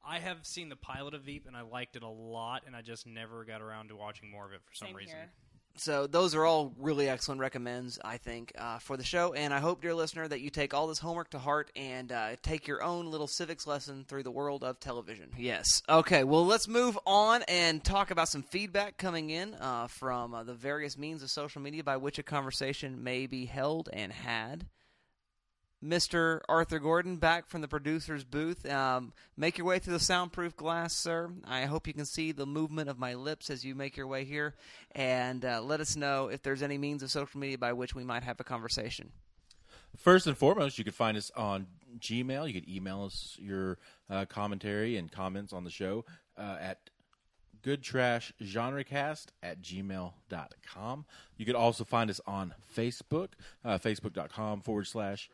I 0.08 0.18
have 0.20 0.46
seen 0.46 0.68
the 0.68 0.76
pilot 0.76 1.14
of 1.14 1.22
Veep, 1.22 1.46
and 1.48 1.56
I 1.56 1.62
liked 1.62 1.96
it 1.96 2.02
a 2.04 2.08
lot, 2.08 2.62
and 2.66 2.76
I 2.76 2.80
just 2.82 3.06
never 3.08 3.44
got 3.44 3.60
around 3.60 3.88
to 3.88 3.96
watching 3.96 4.30
more 4.30 4.46
of 4.46 4.52
it 4.52 4.60
for 4.64 4.72
some 4.72 4.88
Same 4.88 4.96
reason. 4.96 5.16
here. 5.16 5.32
So 5.78 6.06
those 6.06 6.34
are 6.34 6.44
all 6.44 6.74
really 6.78 7.08
excellent 7.08 7.40
recommends, 7.40 7.98
I 8.04 8.16
think, 8.16 8.52
uh, 8.58 8.78
for 8.78 8.96
the 8.96 9.04
show. 9.04 9.32
And 9.32 9.52
I 9.52 9.58
hope, 9.58 9.82
dear 9.82 9.94
listener, 9.94 10.26
that 10.28 10.40
you 10.40 10.50
take 10.50 10.74
all 10.74 10.86
this 10.86 10.98
homework 10.98 11.30
to 11.30 11.38
heart 11.38 11.70
and 11.76 12.10
uh, 12.12 12.36
take 12.42 12.66
your 12.66 12.82
own 12.82 13.06
little 13.06 13.26
civics 13.26 13.66
lesson 13.66 14.04
through 14.08 14.22
the 14.22 14.30
world 14.30 14.64
of 14.64 14.80
television. 14.80 15.30
Yes. 15.36 15.82
Okay. 15.88 16.24
Well, 16.24 16.46
let's 16.46 16.68
move 16.68 16.98
on 17.06 17.42
and 17.44 17.82
talk 17.82 18.10
about 18.10 18.28
some 18.28 18.42
feedback 18.42 18.96
coming 18.96 19.30
in 19.30 19.54
uh, 19.54 19.88
from 19.88 20.34
uh, 20.34 20.44
the 20.44 20.54
various 20.54 20.96
means 20.98 21.22
of 21.22 21.30
social 21.30 21.60
media 21.60 21.84
by 21.84 21.96
which 21.96 22.18
a 22.18 22.22
conversation 22.22 23.02
may 23.02 23.26
be 23.26 23.46
held 23.46 23.88
and 23.92 24.12
had. 24.12 24.66
Mr. 25.84 26.40
Arthur 26.48 26.78
Gordon, 26.78 27.16
back 27.16 27.46
from 27.46 27.60
the 27.60 27.68
producer's 27.68 28.24
booth. 28.24 28.68
Um, 28.68 29.12
make 29.36 29.58
your 29.58 29.66
way 29.66 29.78
through 29.78 29.92
the 29.94 30.00
soundproof 30.00 30.56
glass, 30.56 30.94
sir. 30.94 31.30
I 31.44 31.66
hope 31.66 31.86
you 31.86 31.92
can 31.92 32.06
see 32.06 32.32
the 32.32 32.46
movement 32.46 32.88
of 32.88 32.98
my 32.98 33.14
lips 33.14 33.50
as 33.50 33.64
you 33.64 33.74
make 33.74 33.96
your 33.96 34.06
way 34.06 34.24
here. 34.24 34.54
And 34.92 35.44
uh, 35.44 35.60
let 35.62 35.80
us 35.80 35.94
know 35.96 36.28
if 36.28 36.42
there's 36.42 36.62
any 36.62 36.78
means 36.78 37.02
of 37.02 37.10
social 37.10 37.38
media 37.38 37.58
by 37.58 37.72
which 37.72 37.94
we 37.94 38.04
might 38.04 38.22
have 38.22 38.40
a 38.40 38.44
conversation. 38.44 39.12
First 39.96 40.26
and 40.26 40.36
foremost, 40.36 40.78
you 40.78 40.84
can 40.84 40.92
find 40.92 41.16
us 41.16 41.30
on 41.36 41.66
Gmail. 41.98 42.46
You 42.50 42.60
can 42.60 42.70
email 42.70 43.04
us 43.04 43.36
your 43.38 43.78
uh, 44.10 44.24
commentary 44.26 44.96
and 44.96 45.10
comments 45.10 45.52
on 45.52 45.64
the 45.64 45.70
show 45.70 46.04
uh, 46.36 46.56
at 46.60 46.90
goodtrashgenrecast 47.62 49.26
at 49.42 49.60
gmail.com. 49.60 51.04
You 51.36 51.46
can 51.46 51.56
also 51.56 51.84
find 51.84 52.10
us 52.10 52.20
on 52.26 52.54
Facebook, 52.76 53.30
uh, 53.64 53.78
facebook.com 53.78 54.60
forward 54.60 54.86
slash 54.86 55.30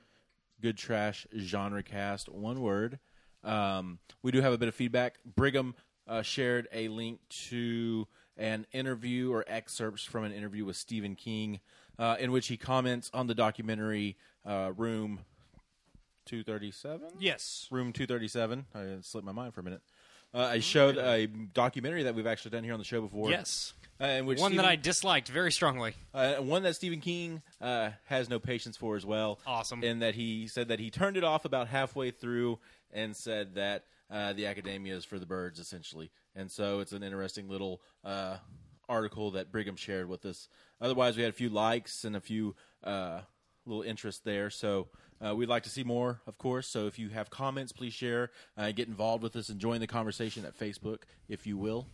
good 0.62 0.78
trash 0.78 1.26
Genre 1.36 1.82
Cast, 1.82 2.28
one 2.28 2.60
word. 2.60 3.00
Um, 3.42 3.98
we 4.22 4.30
do 4.30 4.40
have 4.40 4.52
a 4.52 4.58
bit 4.58 4.68
of 4.68 4.74
feedback. 4.74 5.18
Brigham 5.26 5.74
uh, 6.06 6.22
shared 6.22 6.68
a 6.72 6.88
link 6.88 7.18
to 7.48 8.06
an 8.36 8.66
interview 8.72 9.32
or 9.32 9.44
excerpts 9.48 10.04
from 10.04 10.24
an 10.24 10.32
interview 10.32 10.64
with 10.64 10.76
Stephen 10.76 11.16
King, 11.16 11.60
uh, 11.98 12.16
in 12.18 12.30
which 12.30 12.46
he 12.46 12.56
comments 12.56 13.10
on 13.12 13.26
the 13.26 13.34
documentary 13.34 14.16
uh, 14.46 14.72
Room 14.76 15.20
237. 16.26 17.08
Yes. 17.18 17.66
Room 17.70 17.92
237. 17.92 18.66
I 18.74 18.98
slipped 19.02 19.26
my 19.26 19.32
mind 19.32 19.54
for 19.54 19.60
a 19.60 19.64
minute. 19.64 19.82
Uh, 20.32 20.42
I 20.44 20.60
showed 20.60 20.96
a 20.96 21.26
documentary 21.26 22.04
that 22.04 22.14
we've 22.14 22.26
actually 22.26 22.52
done 22.52 22.64
here 22.64 22.72
on 22.72 22.78
the 22.78 22.84
show 22.84 23.02
before. 23.02 23.30
Yes. 23.30 23.74
Uh, 24.00 24.06
in 24.06 24.26
which 24.26 24.40
One 24.40 24.56
that 24.56 24.64
I 24.64 24.76
disliked 24.76 25.28
very 25.28 25.52
strongly. 25.52 25.94
uh, 26.12 26.34
one 26.36 26.64
that 26.64 26.74
Stephen 26.74 27.00
King 27.00 27.42
uh, 27.60 27.90
has 28.06 28.28
no 28.28 28.38
patience 28.40 28.76
for 28.76 28.96
as 28.96 29.06
well. 29.06 29.38
Awesome. 29.46 29.84
And 29.84 30.02
that 30.02 30.14
he 30.14 30.48
said 30.48 30.68
that 30.68 30.80
he 30.80 30.90
turned 30.90 31.16
it 31.16 31.24
off 31.24 31.44
about 31.44 31.68
halfway 31.68 32.10
through 32.10 32.58
and 32.92 33.16
said 33.16 33.54
that 33.54 33.84
uh, 34.10 34.32
the 34.32 34.46
academia 34.46 34.96
is 34.96 35.04
for 35.04 35.18
the 35.18 35.26
birds, 35.26 35.58
essentially. 35.60 36.10
And 36.34 36.50
so 36.50 36.80
it's 36.80 36.92
an 36.92 37.02
interesting 37.02 37.48
little 37.48 37.80
uh, 38.04 38.38
article 38.88 39.30
that 39.32 39.52
Brigham 39.52 39.76
shared 39.76 40.08
with 40.08 40.26
us. 40.26 40.48
Otherwise, 40.80 41.16
we 41.16 41.22
had 41.22 41.30
a 41.30 41.36
few 41.36 41.48
likes 41.48 42.04
and 42.04 42.16
a 42.16 42.20
few 42.20 42.54
uh, 42.82 43.20
little 43.66 43.82
interest 43.82 44.24
there. 44.24 44.50
So 44.50 44.88
uh, 45.24 45.34
we'd 45.34 45.48
like 45.48 45.62
to 45.62 45.70
see 45.70 45.84
more, 45.84 46.20
of 46.26 46.36
course. 46.38 46.66
So 46.68 46.86
if 46.88 46.98
you 46.98 47.08
have 47.10 47.30
comments, 47.30 47.70
please 47.72 47.94
share. 47.94 48.30
Uh, 48.56 48.72
get 48.72 48.88
involved 48.88 49.22
with 49.22 49.36
us 49.36 49.48
and 49.48 49.60
join 49.60 49.78
the 49.80 49.86
conversation 49.86 50.44
at 50.44 50.58
Facebook, 50.58 51.02
if 51.28 51.46
you 51.46 51.56
will. 51.56 51.86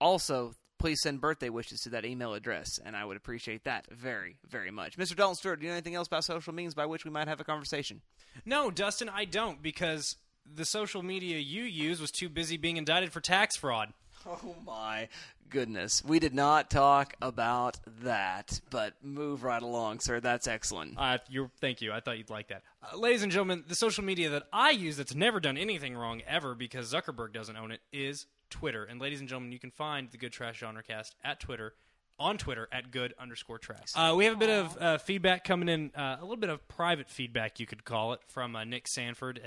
Also, 0.00 0.54
please 0.78 1.00
send 1.02 1.20
birthday 1.20 1.48
wishes 1.48 1.80
to 1.82 1.90
that 1.90 2.04
email 2.04 2.34
address, 2.34 2.78
and 2.84 2.96
I 2.96 3.04
would 3.04 3.16
appreciate 3.16 3.64
that 3.64 3.86
very, 3.90 4.36
very 4.48 4.70
much. 4.70 4.96
Mr. 4.96 5.16
Dalton 5.16 5.36
Stewart, 5.36 5.60
do 5.60 5.66
you 5.66 5.70
know 5.70 5.76
anything 5.76 5.94
else 5.94 6.06
about 6.06 6.24
social 6.24 6.54
means 6.54 6.74
by 6.74 6.86
which 6.86 7.04
we 7.04 7.10
might 7.10 7.28
have 7.28 7.40
a 7.40 7.44
conversation? 7.44 8.00
No, 8.44 8.70
Dustin, 8.70 9.08
I 9.08 9.24
don't 9.24 9.62
because 9.62 10.16
the 10.46 10.64
social 10.64 11.02
media 11.02 11.38
you 11.38 11.64
use 11.64 12.00
was 12.00 12.10
too 12.10 12.28
busy 12.28 12.56
being 12.56 12.76
indicted 12.76 13.12
for 13.12 13.20
tax 13.20 13.56
fraud. 13.56 13.92
Oh 14.26 14.56
my 14.66 15.08
goodness. 15.48 16.04
We 16.04 16.18
did 16.18 16.34
not 16.34 16.70
talk 16.70 17.14
about 17.22 17.78
that, 18.02 18.60
but 18.70 18.94
move 19.02 19.42
right 19.42 19.62
along, 19.62 20.00
sir. 20.00 20.20
That's 20.20 20.46
excellent. 20.46 20.94
Uh, 20.98 21.18
you're, 21.28 21.50
thank 21.60 21.80
you. 21.80 21.92
I 21.92 22.00
thought 22.00 22.18
you'd 22.18 22.30
like 22.30 22.48
that. 22.48 22.62
Uh, 22.82 22.96
ladies 22.98 23.22
and 23.22 23.32
gentlemen, 23.32 23.64
the 23.66 23.74
social 23.74 24.04
media 24.04 24.30
that 24.30 24.44
I 24.52 24.70
use 24.70 24.96
that's 24.96 25.14
never 25.14 25.40
done 25.40 25.56
anything 25.56 25.96
wrong 25.96 26.20
ever 26.26 26.54
because 26.54 26.92
Zuckerberg 26.92 27.32
doesn't 27.32 27.56
own 27.56 27.70
it 27.70 27.80
is 27.92 28.26
Twitter. 28.50 28.84
And 28.84 29.00
ladies 29.00 29.20
and 29.20 29.28
gentlemen, 29.28 29.52
you 29.52 29.58
can 29.58 29.70
find 29.70 30.10
the 30.10 30.18
Good 30.18 30.32
Trash 30.32 30.58
Genre 30.58 30.82
Cast 30.82 31.14
at 31.24 31.40
Twitter. 31.40 31.74
On 32.20 32.36
Twitter 32.36 32.66
at 32.72 32.90
good 32.90 33.14
underscore 33.16 33.58
trash. 33.58 33.92
Uh, 33.94 34.12
we 34.16 34.24
have 34.24 34.34
a 34.34 34.38
bit 34.38 34.50
of 34.50 34.76
uh, 34.80 34.98
feedback 34.98 35.44
coming 35.44 35.68
in, 35.68 35.92
uh, 35.96 36.16
a 36.18 36.22
little 36.22 36.36
bit 36.36 36.50
of 36.50 36.66
private 36.66 37.08
feedback, 37.08 37.60
you 37.60 37.66
could 37.66 37.84
call 37.84 38.12
it, 38.12 38.18
from 38.26 38.56
uh, 38.56 38.64
Nick 38.64 38.88
Sanford. 38.88 39.40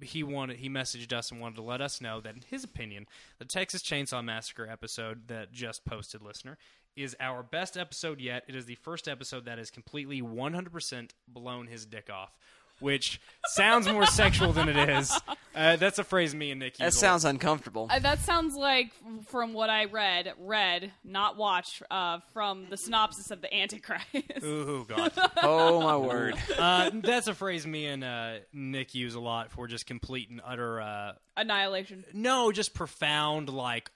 He 0.00 0.22
wanted 0.22 0.56
he 0.58 0.68
messaged 0.68 1.12
us 1.12 1.30
and 1.30 1.40
wanted 1.40 1.56
to 1.56 1.62
let 1.62 1.80
us 1.80 2.00
know 2.00 2.20
that 2.20 2.34
in 2.34 2.42
his 2.48 2.64
opinion 2.64 3.06
the 3.38 3.44
texas 3.44 3.82
chainsaw 3.82 4.24
massacre 4.24 4.68
episode 4.68 5.28
that 5.28 5.52
just 5.52 5.84
posted 5.84 6.22
listener 6.22 6.58
is 6.96 7.16
our 7.20 7.42
best 7.42 7.76
episode 7.76 8.20
yet. 8.20 8.44
It 8.48 8.54
is 8.54 8.66
the 8.66 8.74
first 8.76 9.08
episode 9.08 9.46
that 9.46 9.58
has 9.58 9.70
completely 9.70 10.20
100% 10.20 11.10
blown 11.26 11.66
his 11.66 11.86
dick 11.86 12.10
off 12.10 12.36
which 12.80 13.20
sounds 13.48 13.88
more 13.88 14.06
sexual 14.06 14.52
than 14.52 14.68
it 14.68 14.88
is 14.88 15.12
uh, 15.54 15.76
that's 15.76 15.98
a 15.98 16.04
phrase 16.04 16.34
me 16.34 16.50
and 16.50 16.60
nick 16.60 16.74
use 16.74 16.78
That 16.78 16.84
a 16.84 16.86
lot. 16.86 16.94
sounds 16.94 17.24
uncomfortable. 17.24 17.88
Uh, 17.90 17.98
that 17.98 18.18
sounds 18.20 18.54
like, 18.56 18.90
from 19.26 19.52
what 19.52 19.68
I 19.70 19.84
read, 19.84 20.32
read, 20.38 20.90
not 21.04 21.36
watch, 21.36 21.82
uh, 21.90 22.20
from 22.32 22.66
the 22.70 22.76
synopsis 22.76 23.30
of 23.30 23.40
the 23.42 23.54
Antichrist. 23.54 24.06
Ooh, 24.42 24.84
God. 24.88 25.12
Oh 25.42 25.80
my 25.82 25.96
word. 25.96 26.34
Uh, 26.58 26.90
that's 26.94 27.26
a 27.28 27.34
phrase 27.34 27.66
me 27.66 27.86
and 27.86 28.02
uh, 28.02 28.34
Nick 28.52 28.94
use 28.94 29.14
a 29.14 29.20
lot 29.20 29.50
for 29.50 29.66
just 29.68 29.86
complete 29.86 30.30
and 30.30 30.40
utter 30.44 30.80
uh, 30.80 31.12
Annihilation. 31.36 32.04
no, 32.14 32.50
just 32.52 32.72
profound 32.74 33.48
like 33.48 33.90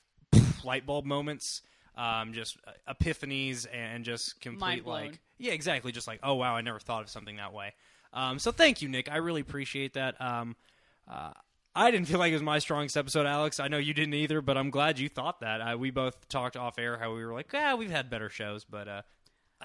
light 0.64 0.84
bulb 0.86 1.06
moments, 1.06 1.62
um, 1.96 2.32
just 2.34 2.58
uh, 2.66 2.92
epiphanies, 2.92 3.66
and 3.72 4.04
just 4.04 4.40
complete 4.40 4.60
Mind 4.60 4.84
blown. 4.84 5.04
like 5.06 5.20
yeah, 5.38 5.52
exactly, 5.52 5.92
just 5.92 6.06
like 6.06 6.20
oh 6.22 6.34
wow, 6.34 6.54
I 6.54 6.60
never 6.60 6.78
thought 6.78 7.02
of 7.02 7.08
something 7.08 7.36
that 7.36 7.52
way. 7.52 7.72
Um, 8.16 8.38
so 8.38 8.50
thank 8.50 8.82
you, 8.82 8.88
Nick. 8.88 9.10
I 9.10 9.18
really 9.18 9.42
appreciate 9.42 9.92
that. 9.94 10.20
Um, 10.20 10.56
uh, 11.06 11.32
I 11.74 11.90
didn't 11.90 12.08
feel 12.08 12.18
like 12.18 12.30
it 12.30 12.34
was 12.34 12.42
my 12.42 12.58
strongest 12.58 12.96
episode, 12.96 13.26
Alex. 13.26 13.60
I 13.60 13.68
know 13.68 13.76
you 13.76 13.92
didn't 13.92 14.14
either, 14.14 14.40
but 14.40 14.56
I'm 14.56 14.70
glad 14.70 14.98
you 14.98 15.10
thought 15.10 15.40
that. 15.40 15.60
Uh, 15.60 15.76
we 15.76 15.90
both 15.90 16.26
talked 16.28 16.56
off 16.56 16.78
air 16.78 16.96
how 16.98 17.14
we 17.14 17.24
were 17.24 17.34
like, 17.34 17.52
yeah, 17.52 17.74
we've 17.74 17.90
had 17.90 18.08
better 18.08 18.30
shows, 18.30 18.64
but 18.64 18.88
uh, 18.88 19.02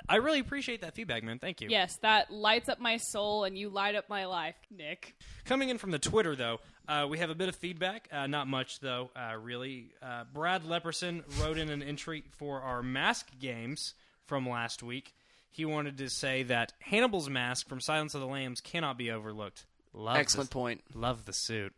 I 0.09 0.17
really 0.17 0.39
appreciate 0.39 0.81
that 0.81 0.93
feedback, 0.93 1.23
man. 1.23 1.39
Thank 1.39 1.61
you. 1.61 1.69
Yes, 1.69 1.97
that 2.01 2.29
lights 2.29 2.67
up 2.67 2.81
my 2.81 2.97
soul, 2.97 3.45
and 3.45 3.57
you 3.57 3.69
light 3.69 3.95
up 3.95 4.09
my 4.09 4.25
life, 4.25 4.55
Nick. 4.69 5.15
Coming 5.45 5.69
in 5.69 5.77
from 5.77 5.91
the 5.91 5.99
Twitter, 5.99 6.35
though, 6.35 6.59
uh, 6.87 7.07
we 7.09 7.17
have 7.19 7.29
a 7.29 7.35
bit 7.35 7.47
of 7.47 7.55
feedback. 7.55 8.09
Uh, 8.11 8.27
not 8.27 8.47
much, 8.47 8.81
though, 8.81 9.11
uh, 9.15 9.37
really. 9.37 9.93
Uh, 10.01 10.25
Brad 10.33 10.63
Lepperson 10.63 11.23
wrote 11.41 11.57
in 11.57 11.69
an 11.69 11.81
entry 11.81 12.25
for 12.31 12.61
our 12.61 12.83
mask 12.83 13.29
games 13.39 13.93
from 14.25 14.47
last 14.47 14.83
week. 14.83 15.13
He 15.51 15.65
wanted 15.65 15.97
to 15.99 16.09
say 16.09 16.43
that 16.43 16.73
Hannibal's 16.79 17.29
mask 17.29 17.67
from 17.67 17.79
Silence 17.79 18.15
of 18.15 18.21
the 18.21 18.27
Lambs 18.27 18.61
cannot 18.61 18.97
be 18.97 19.11
overlooked. 19.11 19.65
Love 19.93 20.17
Excellent 20.17 20.49
the, 20.49 20.53
point. 20.53 20.81
Love 20.93 21.25
the 21.25 21.33
suit. 21.33 21.73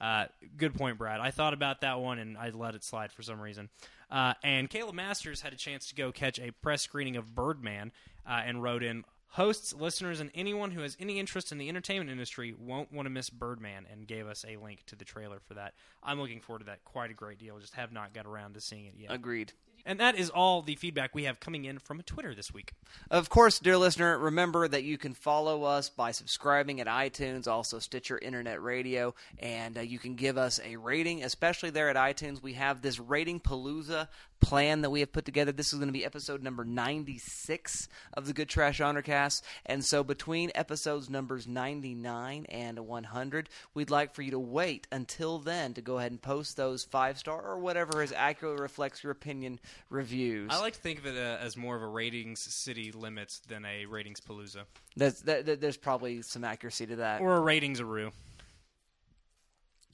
Uh, 0.00 0.26
good 0.56 0.74
point, 0.74 0.98
Brad. 0.98 1.20
I 1.20 1.30
thought 1.30 1.54
about 1.54 1.80
that 1.82 2.00
one 2.00 2.18
and 2.18 2.36
I 2.36 2.50
let 2.50 2.74
it 2.74 2.84
slide 2.84 3.12
for 3.12 3.22
some 3.22 3.40
reason. 3.40 3.68
Uh, 4.10 4.34
and 4.42 4.68
Caleb 4.68 4.94
Masters 4.94 5.40
had 5.40 5.52
a 5.52 5.56
chance 5.56 5.88
to 5.88 5.94
go 5.94 6.12
catch 6.12 6.38
a 6.38 6.50
press 6.50 6.82
screening 6.82 7.16
of 7.16 7.34
Birdman 7.34 7.92
uh, 8.26 8.42
and 8.44 8.62
wrote 8.62 8.82
in 8.82 9.04
Hosts, 9.32 9.72
listeners, 9.72 10.20
and 10.20 10.30
anyone 10.34 10.72
who 10.72 10.82
has 10.82 10.94
any 11.00 11.18
interest 11.18 11.52
in 11.52 11.58
the 11.58 11.70
entertainment 11.70 12.10
industry 12.10 12.54
won't 12.58 12.92
want 12.92 13.06
to 13.06 13.10
miss 13.10 13.30
Birdman 13.30 13.86
and 13.90 14.06
gave 14.06 14.26
us 14.26 14.44
a 14.46 14.58
link 14.58 14.84
to 14.88 14.96
the 14.96 15.06
trailer 15.06 15.40
for 15.40 15.54
that. 15.54 15.72
I'm 16.02 16.20
looking 16.20 16.42
forward 16.42 16.58
to 16.58 16.64
that 16.66 16.84
quite 16.84 17.10
a 17.10 17.14
great 17.14 17.38
deal. 17.38 17.58
Just 17.58 17.72
have 17.72 17.92
not 17.92 18.12
got 18.12 18.26
around 18.26 18.54
to 18.54 18.60
seeing 18.60 18.84
it 18.84 18.92
yet. 18.98 19.10
Agreed. 19.10 19.54
And 19.84 19.98
that 19.98 20.16
is 20.16 20.30
all 20.30 20.62
the 20.62 20.76
feedback 20.76 21.14
we 21.14 21.24
have 21.24 21.40
coming 21.40 21.64
in 21.64 21.78
from 21.78 22.00
Twitter 22.02 22.34
this 22.34 22.54
week. 22.54 22.72
Of 23.10 23.28
course, 23.28 23.58
dear 23.58 23.76
listener, 23.76 24.16
remember 24.16 24.68
that 24.68 24.84
you 24.84 24.96
can 24.96 25.12
follow 25.12 25.64
us 25.64 25.88
by 25.88 26.12
subscribing 26.12 26.80
at 26.80 26.86
iTunes, 26.86 27.48
also 27.48 27.78
Stitcher 27.78 28.18
Internet 28.18 28.62
Radio, 28.62 29.14
and 29.38 29.76
uh, 29.76 29.80
you 29.80 29.98
can 29.98 30.14
give 30.14 30.38
us 30.38 30.60
a 30.64 30.76
rating, 30.76 31.24
especially 31.24 31.70
there 31.70 31.88
at 31.88 31.96
iTunes. 31.96 32.42
We 32.42 32.54
have 32.54 32.80
this 32.80 33.00
Rating 33.00 33.40
Palooza 33.40 34.08
plan 34.42 34.82
that 34.82 34.90
we 34.90 35.00
have 35.00 35.12
put 35.12 35.24
together. 35.24 35.52
This 35.52 35.72
is 35.72 35.78
going 35.78 35.88
to 35.88 35.92
be 35.92 36.04
episode 36.04 36.42
number 36.42 36.64
96 36.64 37.88
of 38.14 38.26
the 38.26 38.32
Good 38.32 38.48
Trash 38.48 38.76
Genre 38.76 39.02
Cast. 39.02 39.44
And 39.64 39.84
so 39.84 40.02
between 40.04 40.50
episodes 40.54 41.08
numbers 41.08 41.46
99 41.46 42.44
and 42.50 42.78
100, 42.80 43.48
we'd 43.72 43.88
like 43.90 44.14
for 44.14 44.22
you 44.22 44.32
to 44.32 44.38
wait 44.38 44.86
until 44.92 45.38
then 45.38 45.72
to 45.74 45.80
go 45.80 45.98
ahead 45.98 46.10
and 46.10 46.20
post 46.20 46.56
those 46.56 46.84
five 46.84 47.16
star 47.18 47.40
or 47.40 47.58
whatever 47.58 48.02
as 48.02 48.12
accurately 48.12 48.60
reflects 48.60 49.02
your 49.02 49.12
opinion 49.12 49.60
reviews. 49.88 50.50
I 50.52 50.60
like 50.60 50.74
to 50.74 50.80
think 50.80 50.98
of 50.98 51.06
it 51.06 51.16
uh, 51.16 51.38
as 51.40 51.56
more 51.56 51.76
of 51.76 51.82
a 51.82 51.86
ratings 51.88 52.40
city 52.40 52.92
limits 52.92 53.40
than 53.48 53.64
a 53.64 53.86
ratings 53.86 54.20
palooza. 54.20 54.64
That's, 54.96 55.22
that, 55.22 55.46
that- 55.46 55.60
there's 55.60 55.76
probably 55.76 56.20
some 56.22 56.44
accuracy 56.44 56.86
to 56.86 56.96
that. 56.96 57.20
Or 57.20 57.36
a 57.36 57.40
ratings 57.40 57.80
aroo. 57.80 58.10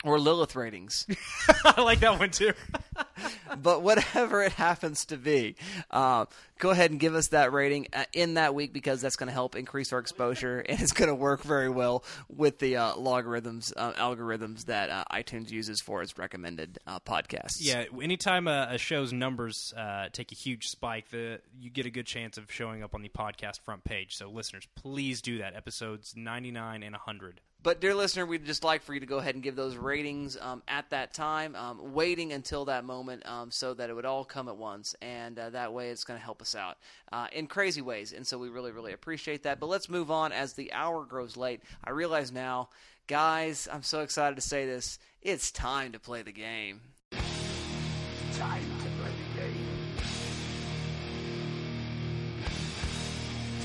or 0.04 0.18
Lilith 0.18 0.56
ratings. 0.56 1.06
I 1.64 1.82
like 1.82 2.00
that 2.00 2.18
one 2.18 2.30
too. 2.30 2.52
but 3.56 3.82
whatever 3.82 4.42
it 4.42 4.52
happens 4.52 5.04
to 5.06 5.16
be, 5.16 5.56
uh, 5.90 6.26
go 6.58 6.70
ahead 6.70 6.90
and 6.90 7.00
give 7.00 7.14
us 7.14 7.28
that 7.28 7.52
rating 7.52 7.88
uh, 7.92 8.04
in 8.12 8.34
that 8.34 8.54
week 8.54 8.72
because 8.72 9.00
that's 9.00 9.16
going 9.16 9.28
to 9.28 9.32
help 9.32 9.54
increase 9.54 9.92
our 9.92 9.98
exposure 9.98 10.58
and 10.68 10.80
it's 10.80 10.92
going 10.92 11.08
to 11.08 11.14
work 11.14 11.42
very 11.42 11.68
well 11.68 12.04
with 12.28 12.58
the 12.58 12.76
uh, 12.76 12.96
logarithms, 12.96 13.72
uh, 13.76 13.92
algorithms 13.92 14.66
that 14.66 14.90
uh, 14.90 15.04
iTunes 15.12 15.50
uses 15.50 15.80
for 15.80 16.02
its 16.02 16.16
recommended 16.18 16.78
uh, 16.86 17.00
podcasts. 17.00 17.58
Yeah, 17.60 17.84
anytime 18.02 18.48
a, 18.48 18.68
a 18.72 18.78
show's 18.78 19.12
numbers 19.12 19.72
uh, 19.76 20.08
take 20.12 20.32
a 20.32 20.34
huge 20.34 20.68
spike, 20.68 21.10
the 21.10 21.40
you 21.58 21.70
get 21.70 21.86
a 21.86 21.90
good 21.90 22.06
chance 22.06 22.38
of 22.38 22.50
showing 22.50 22.82
up 22.82 22.94
on 22.94 23.02
the 23.02 23.08
podcast 23.08 23.60
front 23.60 23.84
page. 23.84 24.16
So, 24.16 24.30
listeners, 24.30 24.66
please 24.74 25.22
do 25.22 25.38
that. 25.38 25.54
Episodes 25.54 26.14
99 26.16 26.82
and 26.82 26.92
100. 26.92 27.40
But, 27.60 27.80
dear 27.80 27.94
listener, 27.94 28.24
we'd 28.24 28.44
just 28.44 28.62
like 28.62 28.82
for 28.82 28.94
you 28.94 29.00
to 29.00 29.06
go 29.06 29.18
ahead 29.18 29.34
and 29.34 29.42
give 29.42 29.56
those 29.56 29.76
ratings 29.76 30.36
um, 30.40 30.62
at 30.68 30.90
that 30.90 31.12
time, 31.12 31.56
um, 31.56 31.92
waiting 31.92 32.32
until 32.32 32.66
that 32.66 32.84
moment 32.84 33.26
um, 33.28 33.50
so 33.50 33.74
that 33.74 33.90
it 33.90 33.94
would 33.94 34.04
all 34.04 34.24
come 34.24 34.48
at 34.48 34.56
once. 34.56 34.94
And 35.02 35.36
uh, 35.36 35.50
that 35.50 35.72
way 35.72 35.88
it's 35.88 36.04
going 36.04 36.18
to 36.18 36.24
help 36.24 36.40
us 36.40 36.47
out 36.54 36.76
uh, 37.12 37.28
in 37.32 37.46
crazy 37.46 37.80
ways. 37.80 38.12
And 38.12 38.26
so 38.26 38.38
we 38.38 38.48
really, 38.48 38.72
really 38.72 38.92
appreciate 38.92 39.44
that. 39.44 39.60
But 39.60 39.68
let's 39.68 39.88
move 39.88 40.10
on 40.10 40.32
as 40.32 40.52
the 40.52 40.72
hour 40.72 41.04
grows 41.04 41.36
late. 41.36 41.62
I 41.84 41.90
realize 41.90 42.32
now, 42.32 42.68
guys, 43.06 43.68
I'm 43.72 43.82
so 43.82 44.00
excited 44.00 44.34
to 44.36 44.42
say 44.42 44.66
this. 44.66 44.98
It's 45.22 45.50
time 45.50 45.92
to 45.92 45.98
play 45.98 46.22
the 46.22 46.32
game. 46.32 46.80
Time 47.12 48.62
to 48.62 48.88
play 49.00 49.12
the 49.34 49.40
game. 49.40 49.66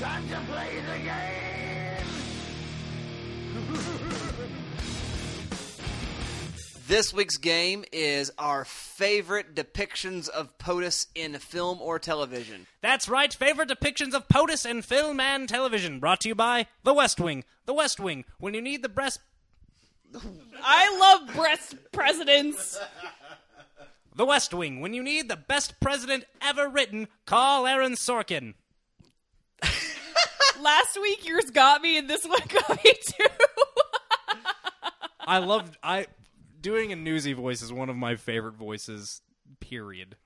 Time 0.00 0.28
to 0.28 0.40
play 0.50 0.82
the 0.86 0.98
game. 1.04 1.14
This 6.86 7.14
week's 7.14 7.38
game 7.38 7.84
is 7.92 8.30
our 8.36 8.66
favorite 8.66 9.54
depictions 9.54 10.28
of 10.28 10.58
POTUS 10.58 11.06
in 11.14 11.32
film 11.38 11.80
or 11.80 11.98
television. 11.98 12.66
That's 12.82 13.08
right, 13.08 13.32
favorite 13.32 13.70
depictions 13.70 14.12
of 14.12 14.28
POTUS 14.28 14.68
in 14.68 14.82
film 14.82 15.18
and 15.18 15.48
television. 15.48 15.98
Brought 15.98 16.20
to 16.20 16.28
you 16.28 16.34
by 16.34 16.66
The 16.82 16.92
West 16.92 17.18
Wing. 17.18 17.44
The 17.64 17.72
West 17.72 18.00
Wing, 18.00 18.26
when 18.38 18.52
you 18.52 18.60
need 18.60 18.82
the 18.82 18.90
breast. 18.90 19.20
I 20.62 20.98
love 20.98 21.34
breast 21.34 21.76
presidents. 21.92 22.78
The 24.16 24.24
West 24.24 24.54
Wing, 24.54 24.80
when 24.80 24.94
you 24.94 25.02
need 25.02 25.28
the 25.28 25.34
best 25.34 25.80
president 25.80 26.24
ever 26.40 26.68
written, 26.68 27.08
call 27.26 27.66
Aaron 27.66 27.94
Sorkin. 27.94 28.54
Last 30.60 31.00
week 31.02 31.26
yours 31.26 31.50
got 31.50 31.82
me, 31.82 31.98
and 31.98 32.08
this 32.08 32.24
one 32.24 32.38
got 32.48 32.84
me 32.84 32.92
too. 33.08 33.26
I 35.26 35.38
loved 35.38 35.76
I 35.82 36.06
doing 36.64 36.92
a 36.92 36.96
newsy 36.96 37.34
voice 37.34 37.60
is 37.60 37.72
one 37.72 37.90
of 37.90 37.96
my 37.96 38.16
favorite 38.16 38.54
voices. 38.54 39.20
Period. 39.60 40.16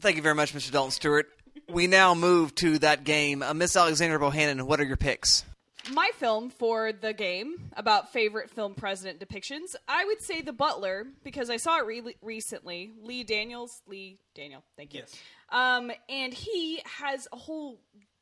Thank 0.00 0.14
you 0.16 0.22
very 0.22 0.36
much, 0.36 0.54
Mr. 0.54 0.70
Dalton 0.70 0.92
Stewart. 0.92 1.26
We 1.68 1.88
now 1.88 2.14
move 2.14 2.54
to 2.56 2.78
that 2.78 3.02
game. 3.02 3.42
Uh, 3.42 3.52
Miss 3.52 3.76
Alexandra 3.76 4.20
Bohannon, 4.20 4.62
what 4.62 4.78
are 4.78 4.84
your 4.84 4.96
picks? 4.96 5.44
My 5.92 6.10
film 6.14 6.50
for 6.50 6.92
the 6.92 7.12
game 7.12 7.70
about 7.76 8.12
favorite 8.12 8.50
film 8.50 8.74
president 8.74 9.18
depictions, 9.18 9.74
I 9.88 10.04
would 10.04 10.22
say 10.22 10.42
The 10.42 10.52
Butler 10.52 11.06
because 11.24 11.50
I 11.50 11.56
saw 11.56 11.78
it 11.78 11.86
re- 11.86 12.16
recently. 12.22 12.92
Lee 13.02 13.24
Daniels, 13.24 13.82
Lee 13.88 14.18
Daniel, 14.34 14.62
thank 14.76 14.94
you. 14.94 15.00
Yes. 15.00 15.14
Um, 15.50 15.90
and 16.08 16.32
he 16.32 16.80
has 16.84 17.26
a 17.32 17.36
whole, 17.36 17.80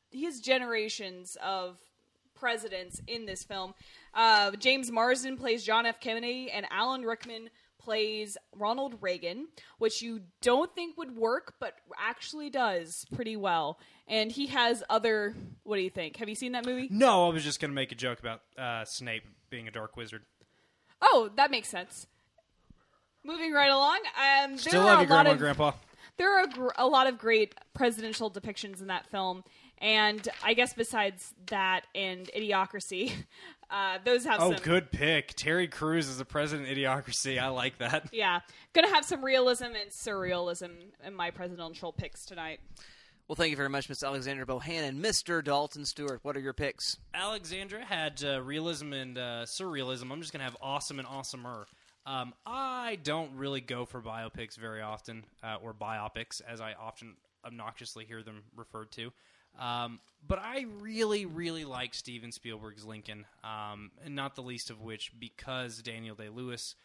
he 0.09 0.25
has 0.25 0.39
generations 0.39 1.37
of 1.43 1.77
presidents 2.35 3.01
in 3.07 3.25
this 3.25 3.43
film. 3.43 3.73
Uh, 4.13 4.51
James 4.51 4.91
Marsden 4.91 5.37
plays 5.37 5.63
John 5.63 5.85
F. 5.85 5.99
Kennedy, 5.99 6.49
and 6.51 6.65
Alan 6.71 7.03
Rickman 7.03 7.49
plays 7.79 8.35
Ronald 8.55 8.95
Reagan, 9.01 9.47
which 9.77 10.01
you 10.01 10.21
don't 10.41 10.73
think 10.73 10.97
would 10.97 11.15
work, 11.15 11.53
but 11.59 11.75
actually 11.99 12.49
does 12.49 13.05
pretty 13.15 13.35
well. 13.35 13.79
And 14.07 14.31
he 14.31 14.47
has 14.47 14.83
other. 14.89 15.35
What 15.63 15.77
do 15.77 15.81
you 15.83 15.89
think? 15.89 16.17
Have 16.17 16.29
you 16.29 16.35
seen 16.35 16.53
that 16.53 16.65
movie? 16.65 16.87
No, 16.91 17.27
I 17.29 17.33
was 17.33 17.43
just 17.43 17.59
going 17.59 17.71
to 17.71 17.75
make 17.75 17.91
a 17.91 17.95
joke 17.95 18.19
about 18.19 18.41
uh, 18.57 18.85
Snape 18.85 19.23
being 19.49 19.67
a 19.67 19.71
dark 19.71 19.95
wizard. 19.97 20.23
Oh, 21.01 21.29
that 21.35 21.51
makes 21.51 21.67
sense. 21.67 22.07
Moving 23.23 23.51
right 23.53 23.69
along, 23.71 23.97
um, 24.17 24.51
there 24.51 24.57
Still 24.57 24.81
are 24.81 24.85
love 24.85 24.99
a 24.99 25.03
you, 25.03 25.09
lot 25.09 25.25
Grandma, 25.25 25.31
of 25.31 25.39
Grandpa. 25.39 25.71
there 26.17 26.39
are 26.39 26.45
gr- 26.47 26.67
a 26.77 26.85
lot 26.87 27.07
of 27.07 27.17
great 27.17 27.55
presidential 27.73 28.29
depictions 28.29 28.81
in 28.81 28.87
that 28.87 29.07
film, 29.09 29.43
and 29.79 30.27
I 30.43 30.53
guess 30.53 30.73
besides 30.73 31.33
that 31.47 31.85
and 31.93 32.29
Idiocracy, 32.35 33.11
uh, 33.69 33.97
those 34.05 34.25
have 34.25 34.39
some 34.39 34.51
Oh, 34.53 34.55
some. 34.55 34.63
good 34.63 34.91
pick. 34.91 35.33
Terry 35.35 35.67
Crews 35.67 36.07
is 36.07 36.17
the 36.17 36.25
president 36.25 36.69
of 36.69 36.77
Idiocracy. 36.77 37.39
I 37.39 37.47
like 37.49 37.77
that. 37.79 38.09
Yeah, 38.13 38.39
gonna 38.73 38.89
have 38.89 39.05
some 39.05 39.23
realism 39.23 39.65
and 39.65 39.89
surrealism 39.91 40.71
in 41.05 41.13
my 41.13 41.31
presidential 41.31 41.91
picks 41.91 42.25
tonight. 42.25 42.59
Well, 43.27 43.35
thank 43.35 43.49
you 43.49 43.57
very 43.57 43.69
much, 43.69 43.89
Miss 43.89 44.03
Alexandra 44.03 44.45
Bohannon. 44.45 44.99
Mr. 44.99 45.43
Dalton 45.43 45.83
Stewart, 45.85 46.19
what 46.21 46.37
are 46.37 46.39
your 46.39 46.53
picks? 46.53 46.97
Alexandra 47.15 47.83
had 47.83 48.23
uh, 48.23 48.39
realism 48.43 48.93
and 48.93 49.17
uh, 49.17 49.45
surrealism. 49.45 50.11
I'm 50.11 50.21
just 50.21 50.31
going 50.31 50.41
to 50.41 50.43
have 50.45 50.55
awesome 50.61 50.99
and 50.99 51.07
awesomer. 51.07 51.65
Um, 52.05 52.35
I 52.45 52.99
don't 53.01 53.31
really 53.35 53.61
go 53.61 53.83
for 53.85 53.99
biopics 53.99 54.55
very 54.57 54.83
often, 54.83 55.23
uh, 55.43 55.55
or 55.63 55.73
biopics, 55.73 56.39
as 56.47 56.61
I 56.61 56.73
often 56.79 57.15
obnoxiously 57.43 58.05
hear 58.05 58.21
them 58.21 58.43
referred 58.55 58.91
to. 58.91 59.11
Um, 59.59 59.99
but 60.27 60.39
I 60.39 60.65
really, 60.79 61.25
really 61.25 61.65
like 61.65 61.93
Steven 61.93 62.31
Spielberg's 62.31 62.85
Lincoln, 62.85 63.25
um, 63.43 63.91
and 64.03 64.15
not 64.15 64.35
the 64.35 64.41
least 64.41 64.69
of 64.69 64.81
which 64.81 65.11
because 65.19 65.81
Daniel 65.81 66.15
Day 66.15 66.29
Lewis 66.29 66.75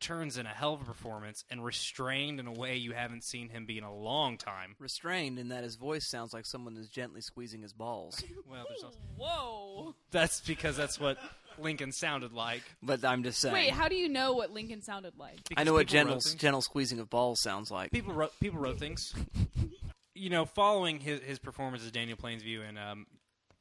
turns 0.00 0.36
in 0.36 0.44
a 0.44 0.50
hell 0.50 0.74
of 0.74 0.82
a 0.82 0.84
performance 0.84 1.44
and 1.50 1.64
restrained 1.64 2.38
in 2.38 2.46
a 2.46 2.52
way 2.52 2.76
you 2.76 2.92
haven't 2.92 3.24
seen 3.24 3.48
him 3.48 3.64
be 3.64 3.78
in 3.78 3.84
a 3.84 3.94
long 3.94 4.36
time. 4.36 4.76
Restrained 4.78 5.38
in 5.38 5.48
that 5.48 5.64
his 5.64 5.76
voice 5.76 6.06
sounds 6.10 6.34
like 6.34 6.44
someone 6.44 6.76
is 6.76 6.88
gently 6.88 7.22
squeezing 7.22 7.62
his 7.62 7.72
balls. 7.72 8.22
Well, 8.46 8.66
there's 8.68 8.84
also, 8.84 8.98
Whoa! 9.16 9.94
that's 10.10 10.40
because 10.42 10.76
that's 10.76 11.00
what 11.00 11.16
Lincoln 11.58 11.92
sounded 11.92 12.32
like. 12.32 12.62
but 12.82 13.04
I'm 13.04 13.22
just 13.22 13.40
saying. 13.40 13.54
Wait, 13.54 13.70
how 13.70 13.88
do 13.88 13.96
you 13.96 14.08
know 14.08 14.34
what 14.34 14.52
Lincoln 14.52 14.82
sounded 14.82 15.14
like? 15.18 15.40
I 15.56 15.64
know 15.64 15.72
what 15.72 15.86
gentle, 15.86 16.20
gentle 16.36 16.60
squeezing 16.60 17.00
of 17.00 17.08
balls 17.08 17.40
sounds 17.40 17.70
like. 17.70 17.90
people 17.90 18.12
wrote 18.12 18.38
people 18.38 18.60
wrote 18.60 18.78
things. 18.78 19.14
you 20.14 20.30
know, 20.30 20.44
following 20.44 21.00
his 21.00 21.20
his 21.20 21.38
performance 21.38 21.84
as 21.84 21.90
Daniel 21.90 22.16
Plainview 22.16 22.68
in 22.68 22.78
um, 22.78 23.06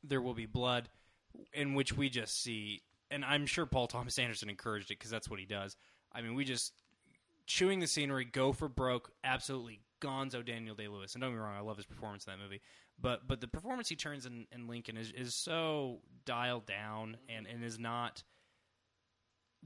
There 0.03 0.21
Will 0.21 0.33
Be 0.33 0.45
Blood, 0.45 0.89
in 1.53 1.73
which 1.73 1.93
we 1.93 2.09
just 2.09 2.41
see, 2.41 2.81
and 3.11 3.25
I'm 3.25 3.45
sure 3.45 3.65
Paul 3.65 3.87
Thomas 3.87 4.17
Anderson 4.19 4.49
encouraged 4.49 4.91
it 4.91 4.99
because 4.99 5.11
that's 5.11 5.29
what 5.29 5.39
he 5.39 5.45
does. 5.45 5.75
I 6.11 6.21
mean, 6.21 6.35
we 6.35 6.45
just 6.45 6.73
chewing 7.45 7.79
the 7.79 7.87
scenery, 7.87 8.25
go 8.25 8.53
for 8.53 8.69
broke, 8.69 9.11
absolutely 9.23 9.81
gonzo 10.01 10.45
Daniel 10.45 10.75
Day 10.75 10.87
Lewis. 10.87 11.13
And 11.13 11.21
don't 11.21 11.31
get 11.31 11.37
me 11.37 11.41
wrong, 11.41 11.57
I 11.57 11.61
love 11.61 11.77
his 11.77 11.85
performance 11.85 12.25
in 12.25 12.33
that 12.33 12.39
movie. 12.39 12.61
But 13.01 13.27
but 13.27 13.41
the 13.41 13.47
performance 13.47 13.89
he 13.89 13.95
turns 13.95 14.25
in, 14.25 14.45
in 14.51 14.67
Lincoln 14.67 14.97
is, 14.97 15.11
is 15.11 15.33
so 15.33 15.99
dialed 16.25 16.65
down 16.65 17.17
and, 17.27 17.47
and 17.47 17.63
is 17.63 17.79
not 17.79 18.23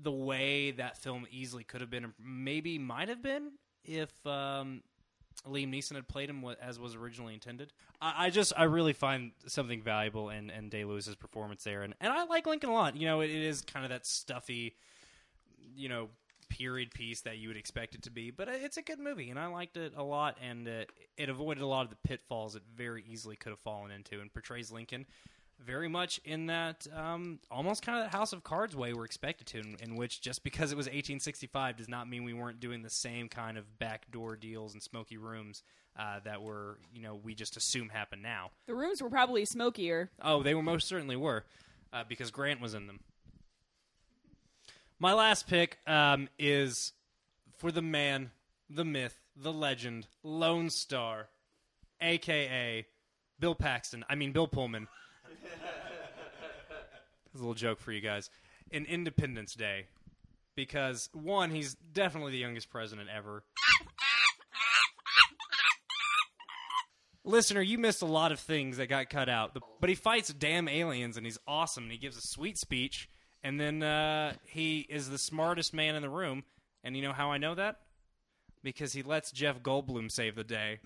the 0.01 0.11
way 0.11 0.71
that 0.71 0.97
film 0.97 1.25
easily 1.31 1.63
could 1.63 1.81
have 1.81 1.89
been, 1.89 2.05
or 2.05 2.13
maybe 2.19 2.77
might 2.77 3.09
have 3.09 3.21
been, 3.21 3.51
if 3.83 4.11
um, 4.25 4.81
Liam 5.45 5.73
Neeson 5.73 5.95
had 5.95 6.07
played 6.07 6.29
him 6.29 6.43
as 6.61 6.79
was 6.79 6.95
originally 6.95 7.33
intended. 7.33 7.73
I, 8.01 8.25
I 8.25 8.29
just 8.29 8.53
I 8.57 8.63
really 8.63 8.93
find 8.93 9.31
something 9.45 9.81
valuable 9.81 10.29
in 10.29 10.49
in 10.49 10.69
Day 10.69 10.83
Lewis's 10.83 11.15
performance 11.15 11.63
there, 11.63 11.83
and 11.83 11.93
and 12.01 12.11
I 12.11 12.23
like 12.25 12.47
Lincoln 12.47 12.69
a 12.69 12.73
lot. 12.73 12.97
You 12.97 13.07
know, 13.07 13.21
it, 13.21 13.29
it 13.29 13.43
is 13.43 13.61
kind 13.61 13.85
of 13.85 13.89
that 13.89 14.05
stuffy, 14.05 14.75
you 15.75 15.89
know. 15.89 16.09
Period 16.49 16.91
piece 16.91 17.21
that 17.21 17.39
you 17.39 17.49
would 17.49 17.57
expect 17.57 17.93
it 17.93 18.03
to 18.03 18.09
be, 18.09 18.31
but 18.31 18.47
it's 18.47 18.77
a 18.77 18.81
good 18.81 18.99
movie, 18.99 19.29
and 19.29 19.37
I 19.37 19.47
liked 19.47 19.75
it 19.75 19.91
a 19.97 20.01
lot. 20.01 20.37
And 20.41 20.65
uh, 20.65 20.85
it 21.17 21.27
avoided 21.27 21.61
a 21.61 21.67
lot 21.67 21.83
of 21.83 21.89
the 21.89 21.97
pitfalls 22.07 22.55
it 22.55 22.63
very 22.73 23.03
easily 23.05 23.35
could 23.35 23.49
have 23.49 23.59
fallen 23.59 23.91
into, 23.91 24.21
and 24.21 24.33
portrays 24.33 24.71
Lincoln 24.71 25.05
very 25.65 25.87
much 25.87 26.19
in 26.23 26.47
that 26.47 26.87
um, 26.95 27.39
almost 27.49 27.81
kind 27.83 27.97
of 27.99 28.05
that 28.05 28.17
House 28.17 28.33
of 28.33 28.43
Cards 28.43 28.75
way 28.75 28.93
we're 28.93 29.05
expected 29.05 29.47
to, 29.47 29.59
in, 29.59 29.75
in 29.81 29.95
which 29.95 30.21
just 30.21 30.43
because 30.43 30.71
it 30.71 30.75
was 30.75 30.85
1865 30.85 31.77
does 31.77 31.89
not 31.89 32.09
mean 32.09 32.23
we 32.23 32.33
weren't 32.33 32.59
doing 32.59 32.83
the 32.83 32.89
same 32.89 33.27
kind 33.27 33.57
of 33.57 33.79
backdoor 33.79 34.35
deals 34.35 34.73
and 34.73 34.81
smoky 34.81 35.17
rooms 35.17 35.63
uh, 35.97 36.19
that 36.23 36.41
were, 36.41 36.77
you 36.93 37.01
know, 37.01 37.15
we 37.15 37.33
just 37.33 37.57
assume 37.57 37.89
happen 37.89 38.21
now. 38.21 38.51
The 38.67 38.75
rooms 38.75 39.01
were 39.01 39.09
probably 39.09 39.45
smokier. 39.45 40.11
Oh, 40.21 40.43
they 40.43 40.53
were 40.53 40.63
most 40.63 40.87
certainly 40.87 41.15
were, 41.15 41.45
uh, 41.91 42.03
because 42.07 42.31
Grant 42.31 42.61
was 42.61 42.73
in 42.73 42.87
them. 42.87 42.99
My 44.99 45.13
last 45.13 45.47
pick 45.47 45.77
um, 45.87 46.27
is 46.39 46.93
for 47.57 47.71
the 47.71 47.81
man, 47.81 48.31
the 48.69 48.85
myth, 48.85 49.19
the 49.35 49.53
legend, 49.53 50.07
Lone 50.23 50.69
Star, 50.69 51.29
aka 52.01 52.85
Bill 53.39 53.55
Paxton. 53.55 54.03
I 54.09 54.15
mean 54.15 54.31
Bill 54.31 54.47
Pullman. 54.47 54.87
A 57.33 57.37
little 57.37 57.53
joke 57.53 57.79
for 57.79 57.91
you 57.91 58.01
guys. 58.01 58.29
In 58.71 58.85
Independence 58.85 59.53
Day, 59.53 59.85
because 60.55 61.09
one, 61.13 61.51
he's 61.51 61.75
definitely 61.75 62.31
the 62.31 62.39
youngest 62.39 62.69
president 62.69 63.09
ever. 63.15 63.43
Listener, 67.23 67.61
you 67.61 67.77
missed 67.77 68.01
a 68.01 68.05
lot 68.05 68.31
of 68.31 68.39
things 68.39 68.77
that 68.77 68.87
got 68.87 69.09
cut 69.09 69.29
out, 69.29 69.55
but 69.79 69.89
he 69.89 69.95
fights 69.95 70.33
damn 70.33 70.67
aliens 70.67 71.17
and 71.17 71.25
he's 71.25 71.37
awesome. 71.45 71.83
And 71.83 71.91
he 71.91 71.97
gives 71.97 72.17
a 72.17 72.21
sweet 72.21 72.57
speech, 72.57 73.09
and 73.43 73.59
then 73.59 73.83
uh, 73.83 74.33
he 74.45 74.79
is 74.89 75.09
the 75.09 75.17
smartest 75.17 75.73
man 75.73 75.95
in 75.95 76.01
the 76.01 76.09
room. 76.09 76.43
And 76.83 76.95
you 76.95 77.03
know 77.03 77.13
how 77.13 77.31
I 77.31 77.37
know 77.37 77.53
that? 77.55 77.81
Because 78.63 78.93
he 78.93 79.03
lets 79.03 79.31
Jeff 79.31 79.61
Goldblum 79.61 80.09
save 80.09 80.35
the 80.35 80.43
day. 80.43 80.79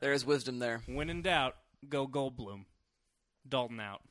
There 0.00 0.12
is 0.12 0.26
wisdom 0.26 0.58
there. 0.58 0.82
When 0.86 1.08
in 1.08 1.22
doubt, 1.22 1.54
go 1.88 2.06
Goldblum. 2.06 2.64
Dalton 3.48 3.80
out. 3.80 4.02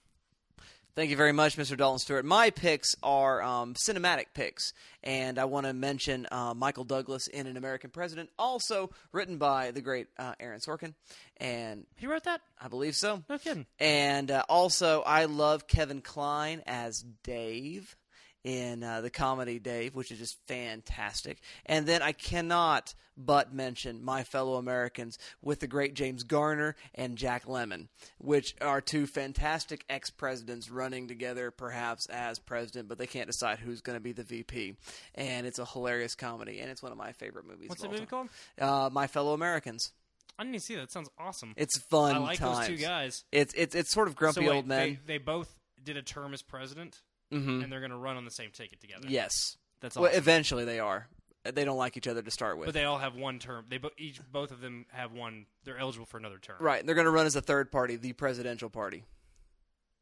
Thank 0.96 1.10
you 1.10 1.18
very 1.18 1.34
much, 1.34 1.58
Mr. 1.58 1.76
Dalton 1.76 2.00
Stewart. 2.00 2.24
My 2.24 2.52
picks 2.52 2.96
are 3.04 3.44
um, 3.44 3.74
cinematic 3.74 4.28
picks, 4.34 4.72
and 5.04 5.38
I 5.38 5.44
want 5.44 5.66
to 5.66 5.74
mention 5.74 6.26
uh, 6.32 6.54
Michael 6.54 6.86
Douglas 6.86 7.28
in 7.28 7.48
An 7.48 7.58
American 7.58 7.90
President, 7.90 8.30
also 8.40 8.92
written 9.12 9.38
by 9.38 9.72
the 9.72 9.82
great 9.82 10.08
uh, 10.18 10.36
Aaron 10.40 10.62
Sorkin, 10.66 10.94
and 11.36 11.86
He 11.98 12.08
wrote 12.08 12.24
that? 12.24 12.40
I 12.62 12.70
believe 12.70 12.96
so. 12.96 13.22
No 13.30 13.38
kidding. 13.38 13.66
And 13.78 14.32
uh, 14.32 14.46
also, 14.48 15.02
I 15.02 15.26
love 15.26 15.68
Kevin 15.68 16.00
Kline 16.00 16.64
as 16.66 17.04
Dave 17.24 17.98
in 18.46 18.84
uh, 18.84 19.02
the 19.02 19.10
comedy 19.10 19.58
Dave, 19.58 19.96
which 19.96 20.12
is 20.12 20.20
just 20.20 20.38
fantastic. 20.48 21.40
And 21.66 21.88
then 21.88 22.04
I 22.04 22.12
cannot 22.12 22.94
but 23.18 23.54
mention 23.54 24.04
my 24.04 24.24
fellow 24.24 24.56
Americans 24.56 25.18
with 25.42 25.62
the 25.62 25.68
great 25.68 25.96
James 25.96 26.24
Garner 26.24 26.76
and 26.94 27.18
Jack 27.18 27.46
Lemmon, 27.46 27.88
which 28.20 28.54
are 28.62 28.82
two 28.82 29.08
fantastic 29.08 29.84
ex 29.90 30.12
presidents 30.12 30.70
running 30.70 31.08
together, 31.08 31.50
perhaps 31.50 32.08
as 32.08 32.38
president, 32.38 32.88
but 32.88 33.00
they 33.00 33.08
can't 33.08 33.28
decide 33.28 33.58
who's 33.58 33.82
going 33.82 33.96
to 33.98 34.04
be 34.04 34.12
the 34.12 34.24
VP. 34.24 34.76
And 35.16 35.48
it's 35.48 35.58
a 35.58 35.66
hilarious 35.66 36.14
comedy, 36.14 36.60
and 36.60 36.70
it's 36.70 36.84
one 36.84 36.92
of 36.92 37.00
my 37.00 37.14
favorite 37.14 37.48
movies. 37.48 37.70
What's 37.70 37.82
the 37.82 37.88
movie 37.88 38.06
time. 38.06 38.08
called? 38.08 38.30
Uh, 38.60 38.90
my 38.92 39.08
fellow 39.08 39.34
Americans. 39.34 39.92
I 40.38 40.44
didn't 40.44 40.56
even 40.56 40.62
see 40.62 40.76
that. 40.76 40.82
That 40.82 40.92
sounds 40.92 41.10
awesome. 41.18 41.54
It's 41.58 41.80
fun. 41.80 42.16
I 42.16 42.20
like 42.20 42.38
times. 42.38 42.68
those 42.68 42.78
two 42.78 42.84
guys. 42.84 43.24
It's 43.32 43.54
it's 43.56 43.74
it's 43.74 43.92
sort 43.92 44.08
of 44.08 44.16
grumpy 44.16 44.42
so 44.42 44.48
wait, 44.50 44.56
old 44.56 44.68
men. 44.68 45.00
They, 45.08 45.14
they 45.14 45.18
both 45.18 45.56
did 45.84 45.98
a 45.98 46.02
term 46.02 46.34
as 46.34 46.42
president, 46.42 47.02
Mhm. 47.32 47.64
and 47.64 47.72
they're 47.72 47.80
going 47.80 47.92
to 47.92 47.98
run 47.98 48.18
on 48.18 48.26
the 48.26 48.32
same 48.32 48.52
ticket 48.52 48.80
together. 48.82 49.08
Yes. 49.08 49.58
That's 49.82 49.96
Well, 49.96 50.12
eventually 50.14 50.66
they 50.66 50.80
are. 50.80 51.08
They 51.44 51.64
don't 51.64 51.78
like 51.78 51.96
each 51.96 52.08
other 52.08 52.22
to 52.24 52.32
start 52.32 52.58
with. 52.58 52.66
But 52.68 52.74
they 52.74 52.86
all 52.86 52.98
have 52.98 53.16
one 53.16 53.38
term. 53.40 53.66
They 53.70 53.78
bo- 53.78 53.92
each 53.98 54.20
both 54.32 54.52
of 54.52 54.62
them 54.62 54.86
have 54.92 55.12
one. 55.12 55.46
They're 55.64 55.78
eligible 55.78 56.06
for 56.08 56.18
another 56.18 56.40
term. 56.40 56.56
right. 56.60 56.84
They're 56.86 56.96
going 56.96 57.06
to 57.06 57.12
run 57.12 57.28
as 57.28 57.36
a 57.36 57.42
third 57.42 57.72
party, 57.72 57.98
the 57.98 58.14
presidential 58.14 58.70
party, 58.70 59.04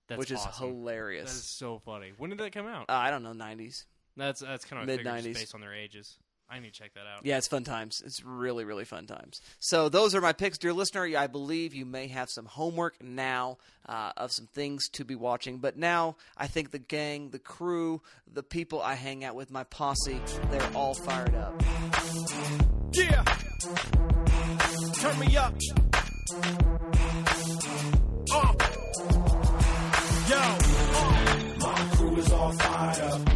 That's 0.08 0.20
which 0.20 0.32
is 0.32 0.40
hilarious. 0.58 1.32
That 1.32 1.38
is 1.38 1.44
so 1.44 1.80
funny. 1.80 2.14
When 2.18 2.30
did 2.30 2.40
that 2.40 2.54
come 2.54 2.66
out? 2.68 2.90
uh, 2.90 2.94
I 2.94 3.12
don't 3.12 3.24
know, 3.24 3.34
90s. 3.34 3.86
that's 4.16 4.40
that's 4.40 4.64
kind 4.64 4.82
of 4.82 4.88
mid- 4.88 5.00
mid 5.00 5.06
90s. 5.06 5.10
nineties 5.16 5.38
based 5.38 5.56
on 5.56 5.60
their 5.62 5.74
ages. 5.74 6.18
I 6.54 6.60
need 6.60 6.72
to 6.72 6.80
check 6.80 6.94
that 6.94 7.08
out. 7.08 7.26
Yeah, 7.26 7.38
it's 7.38 7.48
fun 7.48 7.64
times. 7.64 8.04
It's 8.06 8.24
really, 8.24 8.64
really 8.64 8.86
fun 8.86 9.08
times. 9.08 9.42
So 9.58 9.90
those 9.90 10.14
are 10.14 10.22
my 10.22 10.34
picks, 10.34 10.60
dear 10.60 10.72
listener. 10.72 11.18
I 11.18 11.26
believe 11.26 11.74
you 11.74 11.84
may 11.84 12.06
have 12.10 12.30
some 12.30 12.46
homework 12.46 13.02
now 13.02 13.58
uh, 13.90 14.12
of 14.16 14.32
some 14.32 14.46
things 14.46 14.88
to 14.90 15.04
be 15.04 15.16
watching. 15.16 15.58
But 15.58 15.78
now 15.78 16.16
I 16.38 16.46
think 16.46 16.70
the 16.70 16.78
gang, 16.78 17.32
the 17.32 17.40
crew, 17.40 18.02
the 18.32 18.44
people 18.44 18.84
I 18.84 18.94
hang 18.94 19.24
out 19.24 19.34
with, 19.36 19.50
my 19.50 19.64
posse, 19.64 20.22
they're 20.52 20.70
all 20.76 20.94
fired 20.94 21.34
up. 21.34 21.60
Yeah. 22.92 23.24
Turn 25.00 25.20
me 25.20 25.36
up. 25.36 25.56
Uh. 28.32 28.54
Yo. 30.30 30.38
Uh. 30.38 31.40
My 31.58 31.90
crew 31.96 32.16
is 32.18 32.32
all 32.32 32.52
fired 32.52 33.00
up. 33.00 33.33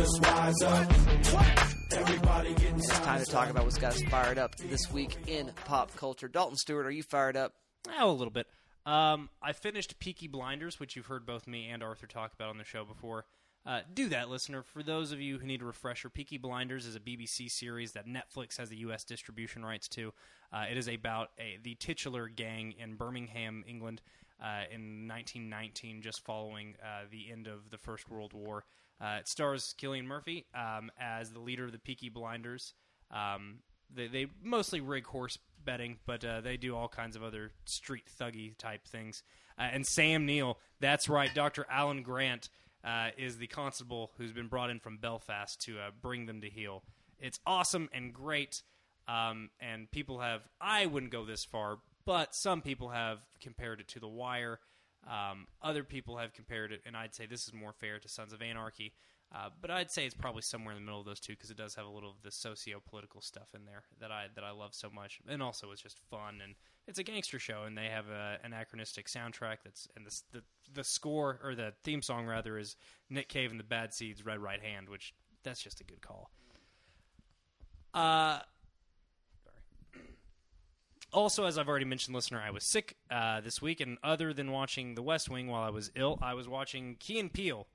Y'all 0.00 0.08
better 0.08 0.12
just 0.12 0.22
wise 0.22 0.62
up. 0.62 1.92
Everybody 1.92 2.54
getting 2.54 2.76
It's 2.76 3.00
time 3.00 3.22
to 3.22 3.30
talk 3.30 3.50
about 3.50 3.64
what's 3.64 3.76
got 3.76 3.92
us 3.92 4.02
fired 4.04 4.38
up 4.38 4.56
this 4.56 4.90
week 4.90 5.16
in 5.26 5.50
pop 5.66 5.94
culture. 5.96 6.26
Dalton 6.26 6.56
Stewart, 6.56 6.86
are 6.86 6.90
you 6.90 7.02
fired 7.02 7.36
up? 7.36 7.52
Oh, 7.98 8.10
a 8.10 8.12
little 8.12 8.30
bit. 8.30 8.46
Um, 8.86 9.28
I 9.42 9.52
finished 9.52 9.98
Peaky 9.98 10.26
Blinders, 10.26 10.80
which 10.80 10.96
you've 10.96 11.06
heard 11.06 11.26
both 11.26 11.46
me 11.46 11.68
and 11.68 11.82
Arthur 11.82 12.06
talk 12.06 12.32
about 12.32 12.48
on 12.48 12.56
the 12.56 12.64
show 12.64 12.84
before. 12.84 13.26
Uh, 13.66 13.80
do 13.92 14.08
that, 14.08 14.30
listener. 14.30 14.62
For 14.62 14.82
those 14.82 15.12
of 15.12 15.20
you 15.20 15.38
who 15.38 15.46
need 15.46 15.60
a 15.60 15.66
refresher, 15.66 16.08
Peaky 16.08 16.38
Blinders 16.38 16.86
is 16.86 16.96
a 16.96 17.00
BBC 17.00 17.50
series 17.50 17.92
that 17.92 18.06
Netflix 18.06 18.56
has 18.56 18.70
the 18.70 18.78
U.S. 18.78 19.04
distribution 19.04 19.62
rights 19.62 19.86
to. 19.88 20.14
Uh, 20.50 20.64
it 20.70 20.78
is 20.78 20.88
about 20.88 21.28
a, 21.38 21.58
the 21.62 21.74
titular 21.74 22.26
gang 22.26 22.72
in 22.78 22.94
Birmingham, 22.94 23.64
England, 23.68 24.00
uh, 24.42 24.64
in 24.72 25.06
1919, 25.06 26.00
just 26.00 26.24
following 26.24 26.74
uh, 26.82 27.02
the 27.10 27.30
end 27.30 27.46
of 27.46 27.68
the 27.70 27.76
First 27.76 28.08
World 28.08 28.32
War. 28.32 28.64
Uh, 29.00 29.18
it 29.20 29.28
stars 29.28 29.74
Cillian 29.80 30.04
Murphy 30.04 30.46
um, 30.54 30.90
as 31.00 31.32
the 31.32 31.40
leader 31.40 31.64
of 31.64 31.72
the 31.72 31.78
Peaky 31.78 32.08
Blinders. 32.08 32.74
Um, 33.10 33.60
they, 33.94 34.06
they 34.08 34.26
mostly 34.42 34.80
rig 34.80 35.06
horse 35.06 35.38
betting, 35.64 35.98
but 36.06 36.24
uh, 36.24 36.40
they 36.40 36.56
do 36.56 36.76
all 36.76 36.88
kinds 36.88 37.16
of 37.16 37.22
other 37.22 37.52
street 37.64 38.04
thuggy 38.18 38.56
type 38.56 38.86
things. 38.86 39.22
Uh, 39.58 39.68
and 39.72 39.86
Sam 39.86 40.26
Neill, 40.26 40.58
that's 40.80 41.08
right, 41.08 41.32
Dr. 41.34 41.66
Alan 41.70 42.02
Grant 42.02 42.48
uh, 42.84 43.08
is 43.18 43.38
the 43.38 43.46
constable 43.46 44.12
who's 44.16 44.32
been 44.32 44.48
brought 44.48 44.70
in 44.70 44.80
from 44.80 44.98
Belfast 44.98 45.60
to 45.62 45.78
uh, 45.78 45.90
bring 46.00 46.26
them 46.26 46.40
to 46.40 46.48
heel. 46.48 46.82
It's 47.18 47.40
awesome 47.46 47.88
and 47.92 48.12
great, 48.14 48.62
um, 49.06 49.50
and 49.60 49.90
people 49.90 50.20
have, 50.20 50.42
I 50.60 50.86
wouldn't 50.86 51.12
go 51.12 51.24
this 51.24 51.44
far, 51.44 51.78
but 52.06 52.34
some 52.34 52.62
people 52.62 52.88
have 52.90 53.18
compared 53.40 53.80
it 53.80 53.88
to 53.88 54.00
The 54.00 54.08
Wire. 54.08 54.60
Um, 55.06 55.46
other 55.62 55.84
people 55.84 56.18
have 56.18 56.32
compared 56.32 56.72
it, 56.72 56.82
and 56.84 56.96
I'd 56.96 57.14
say 57.14 57.26
this 57.26 57.46
is 57.46 57.54
more 57.54 57.72
fair 57.72 57.98
to 57.98 58.08
Sons 58.08 58.32
of 58.32 58.42
Anarchy. 58.42 58.92
Uh, 59.32 59.48
but 59.60 59.70
I'd 59.70 59.92
say 59.92 60.04
it's 60.06 60.14
probably 60.14 60.42
somewhere 60.42 60.74
in 60.74 60.80
the 60.80 60.84
middle 60.84 60.98
of 60.98 61.06
those 61.06 61.20
two 61.20 61.34
because 61.34 61.50
it 61.50 61.56
does 61.56 61.76
have 61.76 61.86
a 61.86 61.90
little 61.90 62.10
of 62.10 62.20
the 62.22 62.32
socio-political 62.32 63.20
stuff 63.20 63.48
in 63.54 63.64
there 63.64 63.84
that 64.00 64.10
I 64.10 64.26
that 64.34 64.42
I 64.42 64.50
love 64.50 64.74
so 64.74 64.90
much, 64.90 65.20
and 65.28 65.40
also 65.40 65.70
it's 65.70 65.80
just 65.80 66.00
fun 66.10 66.40
and 66.42 66.56
it's 66.88 66.98
a 66.98 67.04
gangster 67.04 67.38
show, 67.38 67.62
and 67.62 67.78
they 67.78 67.86
have 67.86 68.06
an 68.08 68.38
anachronistic 68.42 69.06
soundtrack 69.06 69.58
that's 69.64 69.86
and 69.94 70.04
the, 70.04 70.20
the 70.32 70.42
the 70.74 70.84
score 70.84 71.38
or 71.44 71.54
the 71.54 71.72
theme 71.84 72.02
song 72.02 72.26
rather 72.26 72.58
is 72.58 72.74
Nick 73.08 73.28
Cave 73.28 73.52
and 73.52 73.60
the 73.60 73.64
Bad 73.64 73.94
Seeds' 73.94 74.26
Red 74.26 74.40
Right 74.40 74.60
Hand, 74.60 74.88
which 74.88 75.14
that's 75.44 75.62
just 75.62 75.80
a 75.80 75.84
good 75.84 76.00
call. 76.00 76.32
Uh, 77.94 78.40
also, 81.12 81.44
as 81.44 81.58
I've 81.58 81.68
already 81.68 81.84
mentioned, 81.84 82.14
listener, 82.14 82.40
I 82.44 82.50
was 82.50 82.64
sick 82.64 82.96
uh, 83.10 83.40
this 83.40 83.60
week, 83.60 83.80
and 83.80 83.98
other 84.02 84.32
than 84.32 84.50
watching 84.50 84.94
The 84.94 85.02
West 85.02 85.28
Wing 85.28 85.48
while 85.48 85.62
I 85.62 85.70
was 85.70 85.90
ill, 85.94 86.18
I 86.22 86.34
was 86.34 86.48
watching 86.48 86.96
Key 86.98 87.18
and 87.18 87.32
Peele, 87.32 87.66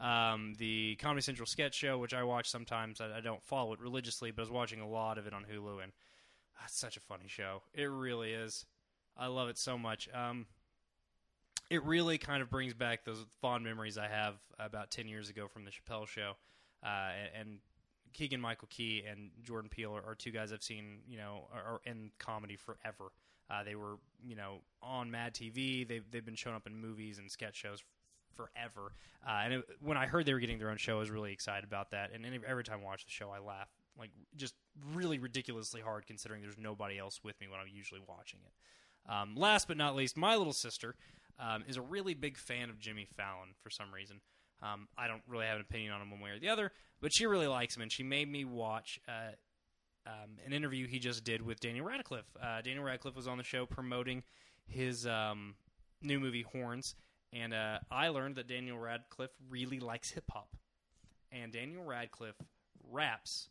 um, 0.00 0.54
the 0.58 0.96
Comedy 0.96 1.22
Central 1.22 1.46
sketch 1.46 1.74
show, 1.74 1.98
which 1.98 2.14
I 2.14 2.22
watch 2.22 2.50
sometimes. 2.50 3.00
I, 3.00 3.18
I 3.18 3.20
don't 3.20 3.42
follow 3.42 3.72
it 3.72 3.80
religiously, 3.80 4.30
but 4.30 4.42
I 4.42 4.44
was 4.44 4.50
watching 4.50 4.80
a 4.80 4.88
lot 4.88 5.18
of 5.18 5.26
it 5.26 5.32
on 5.32 5.44
Hulu, 5.44 5.82
and 5.82 5.92
ah, 6.58 6.62
it's 6.66 6.78
such 6.78 6.96
a 6.96 7.00
funny 7.00 7.28
show. 7.28 7.62
It 7.74 7.84
really 7.84 8.32
is. 8.32 8.66
I 9.16 9.26
love 9.26 9.48
it 9.48 9.58
so 9.58 9.78
much. 9.78 10.08
Um, 10.12 10.46
it 11.70 11.82
really 11.84 12.18
kind 12.18 12.42
of 12.42 12.50
brings 12.50 12.74
back 12.74 13.04
those 13.04 13.24
fond 13.40 13.64
memories 13.64 13.96
I 13.96 14.08
have 14.08 14.34
about 14.58 14.90
10 14.90 15.08
years 15.08 15.30
ago 15.30 15.48
from 15.48 15.64
the 15.64 15.70
Chappelle 15.70 16.06
show. 16.06 16.32
Uh, 16.84 17.10
and, 17.36 17.40
and 17.40 17.58
Keegan 18.12 18.40
Michael 18.40 18.68
Key 18.70 19.04
and 19.08 19.30
Jordan 19.42 19.68
Peele 19.70 19.94
are, 19.94 20.10
are 20.10 20.14
two 20.14 20.30
guys 20.30 20.52
I've 20.52 20.62
seen, 20.62 20.98
you 21.08 21.18
know, 21.18 21.48
are, 21.52 21.74
are 21.74 21.80
in 21.84 22.10
comedy 22.18 22.56
forever. 22.56 23.12
Uh, 23.50 23.62
they 23.64 23.74
were, 23.74 23.96
you 24.24 24.36
know, 24.36 24.60
on 24.82 25.10
Mad 25.10 25.34
TV. 25.34 25.86
They've 25.86 26.04
they've 26.10 26.24
been 26.24 26.36
showing 26.36 26.56
up 26.56 26.66
in 26.66 26.76
movies 26.76 27.18
and 27.18 27.30
sketch 27.30 27.56
shows 27.56 27.82
forever. 28.34 28.92
Uh, 29.26 29.40
and 29.44 29.54
it, 29.54 29.64
when 29.80 29.96
I 29.96 30.06
heard 30.06 30.26
they 30.26 30.32
were 30.32 30.40
getting 30.40 30.58
their 30.58 30.70
own 30.70 30.78
show, 30.78 30.96
I 30.96 31.00
was 31.00 31.10
really 31.10 31.32
excited 31.32 31.64
about 31.64 31.90
that. 31.90 32.10
And 32.14 32.24
every 32.46 32.64
time 32.64 32.80
I 32.82 32.84
watch 32.84 33.04
the 33.04 33.10
show, 33.10 33.30
I 33.30 33.38
laugh 33.38 33.68
like 33.98 34.10
just 34.36 34.54
really 34.94 35.18
ridiculously 35.18 35.80
hard 35.80 36.06
considering 36.06 36.40
there's 36.40 36.58
nobody 36.58 36.98
else 36.98 37.20
with 37.22 37.38
me 37.40 37.48
when 37.48 37.60
I'm 37.60 37.66
usually 37.70 38.00
watching 38.08 38.40
it. 38.44 39.10
Um, 39.12 39.34
last 39.36 39.68
but 39.68 39.76
not 39.76 39.96
least, 39.96 40.16
my 40.16 40.36
little 40.36 40.52
sister 40.52 40.94
um, 41.38 41.64
is 41.68 41.76
a 41.76 41.82
really 41.82 42.14
big 42.14 42.36
fan 42.36 42.70
of 42.70 42.78
Jimmy 42.78 43.06
Fallon 43.16 43.50
for 43.62 43.70
some 43.70 43.92
reason. 43.92 44.20
Um, 44.62 44.88
I 44.96 45.08
don't 45.08 45.22
really 45.26 45.46
have 45.46 45.56
an 45.56 45.64
opinion 45.68 45.92
on 45.92 46.00
him 46.00 46.10
one 46.10 46.20
way 46.20 46.30
or 46.30 46.38
the 46.38 46.48
other, 46.48 46.72
but 47.00 47.12
she 47.12 47.26
really 47.26 47.48
likes 47.48 47.76
him, 47.76 47.82
and 47.82 47.92
she 47.92 48.02
made 48.02 48.30
me 48.30 48.44
watch 48.44 49.00
uh, 49.08 49.32
um, 50.06 50.38
an 50.46 50.52
interview 50.52 50.86
he 50.86 50.98
just 50.98 51.24
did 51.24 51.42
with 51.42 51.60
Daniel 51.60 51.84
Radcliffe. 51.84 52.26
Uh, 52.40 52.60
Daniel 52.62 52.84
Radcliffe 52.84 53.16
was 53.16 53.26
on 53.26 53.38
the 53.38 53.44
show 53.44 53.66
promoting 53.66 54.22
his 54.66 55.06
um, 55.06 55.54
new 56.00 56.20
movie 56.20 56.42
Horns, 56.42 56.94
and 57.32 57.52
uh, 57.52 57.78
I 57.90 58.08
learned 58.08 58.36
that 58.36 58.46
Daniel 58.46 58.78
Radcliffe 58.78 59.32
really 59.50 59.80
likes 59.80 60.10
hip 60.10 60.24
hop, 60.30 60.56
and 61.32 61.52
Daniel 61.52 61.84
Radcliffe 61.84 62.36
raps 62.88 63.48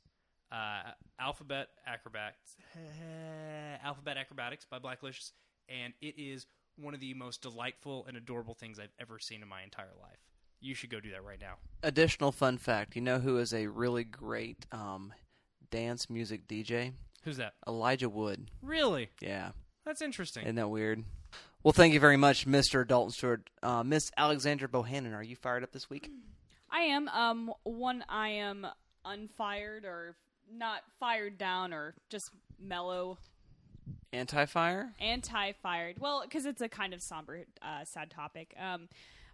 uh, 0.52 0.92
Alphabet 1.20 1.68
Acrobats, 1.88 2.58
Alphabet 3.84 4.18
Acrobatics 4.18 4.66
by 4.66 4.80
Blackalicious, 4.80 5.32
and 5.70 5.94
it 6.02 6.16
is 6.18 6.46
one 6.78 6.94
of 6.94 7.00
the 7.00 7.14
most 7.14 7.42
delightful 7.42 8.06
and 8.08 8.18
adorable 8.18 8.54
things 8.54 8.80
I've 8.80 8.94
ever 9.00 9.20
seen 9.20 9.42
in 9.42 9.48
my 9.48 9.64
entire 9.64 9.94
life. 10.02 10.20
You 10.62 10.76
should 10.76 10.90
go 10.92 11.00
do 11.00 11.10
that 11.12 11.24
right 11.24 11.40
now. 11.42 11.56
Additional 11.84 12.32
fun 12.32 12.58
fact: 12.58 12.96
You 12.96 13.02
know 13.02 13.20
who 13.20 13.38
is 13.40 13.54
a 13.54 13.68
really 13.68 14.04
great 14.04 14.66
um, 14.72 15.12
dance 15.72 16.10
music 16.10 16.48
DJ? 16.48 16.94
Who's 17.24 17.38
that? 17.38 17.54
Elijah 17.68 18.10
Wood. 18.10 18.50
Really? 18.62 19.10
Yeah, 19.22 19.52
That's 19.86 20.02
interesting. 20.02 20.44
isn't 20.44 20.56
that 20.56 20.70
weird? 20.70 21.04
Well, 21.64 21.72
thank 21.72 21.94
you 21.94 22.00
very 22.00 22.18
much, 22.18 22.48
Mr. 22.48 22.88
Dalton 22.88 23.12
Stewart. 23.12 23.48
Uh, 23.62 23.84
Miss 23.84 24.12
Alexandra 24.18 24.68
Bohannon, 24.68 25.14
are 25.16 25.22
you 25.24 25.36
fired 25.36 25.64
up 25.64 25.72
this 25.72 25.90
week? 25.90 26.10
I 26.72 26.82
am. 26.82 27.08
Um, 27.10 27.52
one 27.64 28.04
I 28.10 28.30
am 28.30 28.66
unfired 29.06 29.86
or 29.86 30.16
not 30.52 30.82
fired 31.00 31.38
down 31.38 31.74
or 31.74 31.94
just 32.10 32.32
mellow, 32.60 33.18
Anti-fire? 34.14 34.92
anti-fired. 35.00 35.98
Well, 36.00 36.22
because 36.24 36.46
it's 36.46 36.62
a 36.62 36.68
kind 36.70 36.94
of 36.94 37.02
somber, 37.02 37.46
uh, 37.62 37.86
sad 37.86 38.10
topic. 38.12 38.54
Um, 38.60 38.90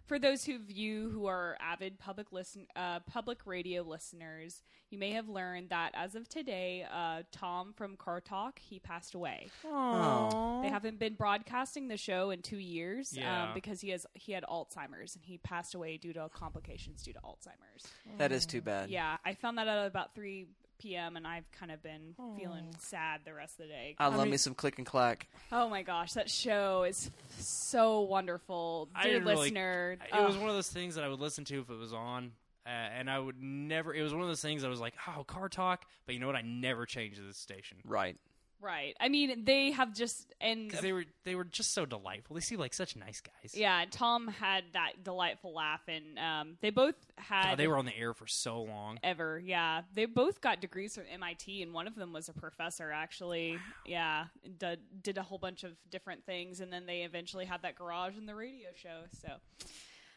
for 0.08 0.18
those 0.18 0.48
of 0.48 0.70
you 0.70 1.10
who 1.10 1.26
are 1.26 1.56
avid 1.60 1.98
public 1.98 2.32
listen, 2.32 2.66
uh, 2.74 3.00
public 3.00 3.46
radio 3.46 3.82
listeners, 3.82 4.62
you 4.90 4.98
may 4.98 5.12
have 5.12 5.28
learned 5.28 5.68
that 5.68 5.92
as 5.94 6.14
of 6.14 6.28
today, 6.28 6.84
uh, 6.90 7.22
Tom 7.30 7.74
from 7.76 7.96
Car 7.96 8.20
Talk 8.20 8.58
he 8.58 8.78
passed 8.80 9.14
away. 9.14 9.48
Oh. 9.64 10.60
They 10.62 10.68
haven't 10.70 10.98
been 10.98 11.14
broadcasting 11.14 11.88
the 11.88 11.96
show 11.98 12.30
in 12.30 12.40
two 12.42 12.58
years 12.58 13.12
Yeah. 13.16 13.44
um, 13.48 13.54
because 13.54 13.80
he 13.82 13.90
has 13.90 14.06
he 14.14 14.32
had 14.32 14.44
Alzheimer's 14.44 15.14
and 15.14 15.24
he 15.24 15.38
passed 15.38 15.74
away 15.74 15.98
due 15.98 16.14
to 16.14 16.28
complications 16.32 17.02
due 17.02 17.12
to 17.12 17.20
Alzheimer's. 17.20 17.84
That 18.16 18.32
is 18.32 18.46
too 18.46 18.62
bad. 18.62 18.88
Yeah, 18.90 19.18
I 19.24 19.34
found 19.34 19.58
that 19.58 19.68
out 19.68 19.86
about 19.86 20.14
three 20.14 20.46
p.m. 20.78 21.16
and 21.16 21.26
I've 21.26 21.50
kind 21.52 21.70
of 21.72 21.82
been 21.82 22.14
feeling 22.38 22.74
sad 22.78 23.20
the 23.24 23.34
rest 23.34 23.54
of 23.60 23.66
the 23.66 23.72
day. 23.72 23.96
I 23.98 24.08
love 24.08 24.22
mean- 24.22 24.30
me 24.32 24.36
some 24.36 24.54
click 24.54 24.78
and 24.78 24.86
clack. 24.86 25.26
Oh 25.52 25.68
my 25.68 25.82
gosh, 25.82 26.12
that 26.14 26.30
show 26.30 26.84
is 26.84 27.10
so 27.38 28.00
wonderful, 28.02 28.88
I 28.94 29.04
dear 29.04 29.12
didn't 29.14 29.28
really- 29.28 29.40
listener. 29.42 29.98
It 30.12 30.22
was 30.26 30.36
one 30.36 30.48
of 30.48 30.54
those 30.54 30.68
things 30.70 30.94
that 30.94 31.04
I 31.04 31.08
would 31.08 31.20
listen 31.20 31.44
to 31.46 31.60
if 31.60 31.70
it 31.70 31.78
was 31.78 31.92
on, 31.92 32.32
uh, 32.66 32.68
and 32.68 33.10
I 33.10 33.18
would 33.18 33.42
never. 33.42 33.94
It 33.94 34.02
was 34.02 34.12
one 34.12 34.22
of 34.22 34.28
those 34.28 34.42
things 34.42 34.64
I 34.64 34.68
was 34.68 34.80
like, 34.80 34.94
"Oh, 35.16 35.24
car 35.24 35.48
talk," 35.48 35.84
but 36.06 36.14
you 36.14 36.20
know 36.20 36.26
what? 36.26 36.36
I 36.36 36.42
never 36.42 36.86
changed 36.86 37.20
the 37.26 37.34
station 37.34 37.78
Right. 37.84 38.16
Right. 38.60 38.94
I 39.00 39.08
mean, 39.08 39.44
they 39.44 39.70
have 39.72 39.94
just 39.94 40.32
and 40.40 40.68
because 40.68 40.82
they 40.82 40.92
were 40.92 41.04
they 41.24 41.34
were 41.34 41.44
just 41.44 41.72
so 41.72 41.86
delightful. 41.86 42.34
They 42.34 42.40
seem 42.40 42.58
like 42.58 42.74
such 42.74 42.96
nice 42.96 43.20
guys. 43.20 43.54
yeah, 43.54 43.84
Tom 43.90 44.28
had 44.28 44.64
that 44.72 45.04
delightful 45.04 45.54
laugh, 45.54 45.82
and 45.88 46.18
um, 46.18 46.56
they 46.60 46.70
both 46.70 46.94
had 47.16 47.50
God, 47.50 47.58
they 47.58 47.68
were 47.68 47.76
on 47.76 47.86
the 47.86 47.96
air 47.96 48.14
for 48.14 48.26
so 48.26 48.62
long. 48.62 48.98
ever. 49.02 49.38
Yeah, 49.38 49.82
they 49.94 50.06
both 50.06 50.40
got 50.40 50.60
degrees 50.60 50.94
from 50.94 51.04
MIT, 51.12 51.62
and 51.62 51.72
one 51.72 51.86
of 51.86 51.94
them 51.94 52.12
was 52.12 52.28
a 52.28 52.32
professor. 52.32 52.90
Actually, 52.90 53.58
yeah, 53.86 54.26
did, 54.58 54.80
did 55.02 55.18
a 55.18 55.22
whole 55.22 55.38
bunch 55.38 55.64
of 55.64 55.72
different 55.90 56.24
things, 56.24 56.60
and 56.60 56.72
then 56.72 56.86
they 56.86 57.02
eventually 57.02 57.44
had 57.44 57.62
that 57.62 57.74
garage 57.76 58.16
in 58.16 58.26
the 58.26 58.34
radio 58.34 58.68
show. 58.74 59.02
So 59.22 59.28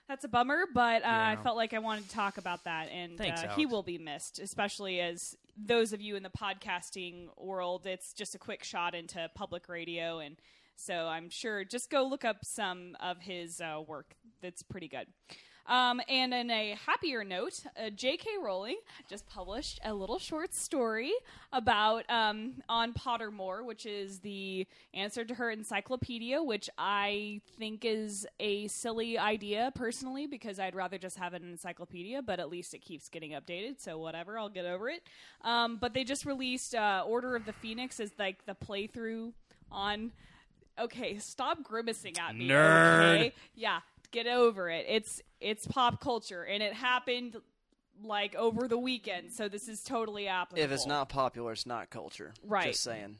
that's 0.07 0.23
a 0.25 0.27
bummer, 0.27 0.65
but 0.73 1.03
uh, 1.03 1.07
I 1.07 1.37
felt 1.43 1.55
like 1.55 1.73
I 1.73 1.79
wanted 1.79 2.07
to 2.09 2.15
talk 2.15 2.37
about 2.37 2.63
that, 2.65 2.89
and 2.89 3.17
Thanks, 3.17 3.43
uh, 3.43 3.49
he 3.55 3.65
will 3.65 3.83
be 3.83 3.97
missed, 3.97 4.39
especially 4.39 4.99
as 4.99 5.35
those 5.57 5.93
of 5.93 6.01
you 6.01 6.15
in 6.15 6.23
the 6.23 6.29
podcasting 6.29 7.27
world. 7.37 7.85
It's 7.85 8.13
just 8.13 8.35
a 8.35 8.39
quick 8.39 8.63
shot 8.63 8.93
into 8.95 9.29
public 9.35 9.69
radio, 9.69 10.19
and 10.19 10.37
so 10.75 11.07
I'm 11.07 11.29
sure 11.29 11.63
just 11.63 11.89
go 11.89 12.03
look 12.03 12.25
up 12.25 12.43
some 12.43 12.97
of 12.99 13.19
his 13.19 13.61
uh, 13.61 13.81
work. 13.85 14.15
That's 14.41 14.63
pretty 14.63 14.87
good. 14.87 15.07
Um, 15.67 16.01
and 16.09 16.33
in 16.33 16.49
a 16.49 16.77
happier 16.85 17.23
note, 17.23 17.63
uh, 17.77 17.89
J.K. 17.89 18.29
Rowling 18.43 18.77
just 19.09 19.27
published 19.27 19.79
a 19.85 19.93
little 19.93 20.19
short 20.19 20.53
story 20.53 21.13
about 21.53 22.09
um, 22.09 22.63
on 22.67 22.93
Pottermore, 22.93 23.63
which 23.63 23.85
is 23.85 24.19
the 24.19 24.65
answer 24.93 25.23
to 25.23 25.35
her 25.35 25.51
encyclopedia, 25.51 26.41
which 26.41 26.69
I 26.77 27.41
think 27.57 27.85
is 27.85 28.27
a 28.39 28.67
silly 28.67 29.17
idea 29.17 29.71
personally 29.75 30.27
because 30.27 30.59
I'd 30.59 30.75
rather 30.75 30.97
just 30.97 31.17
have 31.17 31.33
an 31.33 31.43
encyclopedia, 31.43 32.21
but 32.21 32.39
at 32.39 32.49
least 32.49 32.73
it 32.73 32.79
keeps 32.79 33.07
getting 33.09 33.31
updated. 33.31 33.79
So 33.79 33.97
whatever, 33.97 34.37
I'll 34.37 34.49
get 34.49 34.65
over 34.65 34.89
it. 34.89 35.03
Um, 35.43 35.77
but 35.77 35.93
they 35.93 36.03
just 36.03 36.25
released 36.25 36.75
uh, 36.75 37.03
Order 37.07 37.35
of 37.35 37.45
the 37.45 37.53
Phoenix 37.53 37.99
as 37.99 38.11
like 38.17 38.45
the 38.45 38.55
playthrough 38.55 39.33
on. 39.71 40.11
Okay, 40.79 41.19
stop 41.19 41.63
grimacing 41.63 42.17
at 42.17 42.35
me. 42.35 42.47
Nerd. 42.47 43.15
Okay? 43.15 43.33
Yeah, 43.55 43.79
get 44.11 44.25
over 44.25 44.69
it. 44.69 44.85
It's 44.87 45.21
it's 45.41 45.67
pop 45.67 46.01
culture, 46.01 46.43
and 46.43 46.61
it 46.63 46.73
happened 46.73 47.37
like 48.03 48.35
over 48.35 48.67
the 48.67 48.77
weekend. 48.77 49.31
So 49.31 49.47
this 49.47 49.67
is 49.67 49.83
totally 49.83 50.27
applicable. 50.27 50.63
If 50.63 50.71
it's 50.71 50.87
not 50.87 51.09
popular, 51.09 51.51
it's 51.51 51.65
not 51.65 51.89
culture. 51.89 52.33
Right. 52.43 52.67
Just 52.67 52.83
saying. 52.83 53.17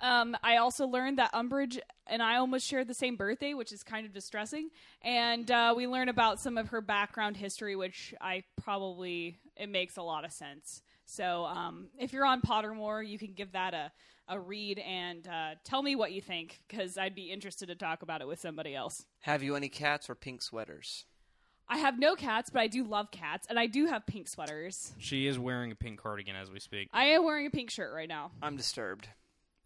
Um, 0.00 0.36
I 0.42 0.56
also 0.56 0.86
learned 0.86 1.18
that 1.18 1.32
Umbridge 1.32 1.78
and 2.06 2.22
I 2.22 2.36
almost 2.36 2.66
shared 2.66 2.88
the 2.88 2.94
same 2.94 3.16
birthday, 3.16 3.54
which 3.54 3.72
is 3.72 3.82
kind 3.82 4.04
of 4.04 4.12
distressing. 4.12 4.68
And 5.00 5.50
uh, 5.50 5.72
we 5.74 5.86
learn 5.86 6.08
about 6.08 6.40
some 6.40 6.58
of 6.58 6.68
her 6.68 6.80
background 6.80 7.36
history, 7.36 7.76
which 7.76 8.12
I 8.20 8.42
probably 8.62 9.38
it 9.56 9.68
makes 9.68 9.96
a 9.96 10.02
lot 10.02 10.24
of 10.24 10.32
sense. 10.32 10.82
So 11.06 11.44
um, 11.44 11.86
if 11.98 12.12
you're 12.12 12.26
on 12.26 12.42
Pottermore, 12.42 13.06
you 13.06 13.18
can 13.18 13.32
give 13.32 13.52
that 13.52 13.72
a 13.72 13.92
a 14.28 14.38
read 14.40 14.78
and 14.78 15.26
uh, 15.28 15.50
tell 15.64 15.82
me 15.82 15.96
what 15.96 16.12
you 16.12 16.20
think 16.20 16.60
because 16.66 16.96
I'd 16.96 17.14
be 17.14 17.30
interested 17.30 17.66
to 17.66 17.74
talk 17.74 18.02
about 18.02 18.20
it 18.22 18.28
with 18.28 18.40
somebody 18.40 18.74
else. 18.74 19.04
Have 19.20 19.42
you 19.42 19.54
any 19.56 19.68
cats 19.68 20.08
or 20.08 20.14
pink 20.14 20.42
sweaters? 20.42 21.04
I 21.68 21.78
have 21.78 21.98
no 21.98 22.14
cats, 22.14 22.50
but 22.50 22.60
I 22.60 22.66
do 22.66 22.84
love 22.84 23.10
cats, 23.10 23.46
and 23.48 23.58
I 23.58 23.66
do 23.66 23.86
have 23.86 24.06
pink 24.06 24.28
sweaters. 24.28 24.92
She 24.98 25.26
is 25.26 25.38
wearing 25.38 25.72
a 25.72 25.74
pink 25.74 26.00
cardigan 26.00 26.36
as 26.36 26.50
we 26.50 26.60
speak. 26.60 26.88
I 26.92 27.06
am 27.06 27.24
wearing 27.24 27.46
a 27.46 27.50
pink 27.50 27.70
shirt 27.70 27.92
right 27.94 28.08
now. 28.08 28.32
I'm 28.42 28.56
disturbed. 28.56 29.08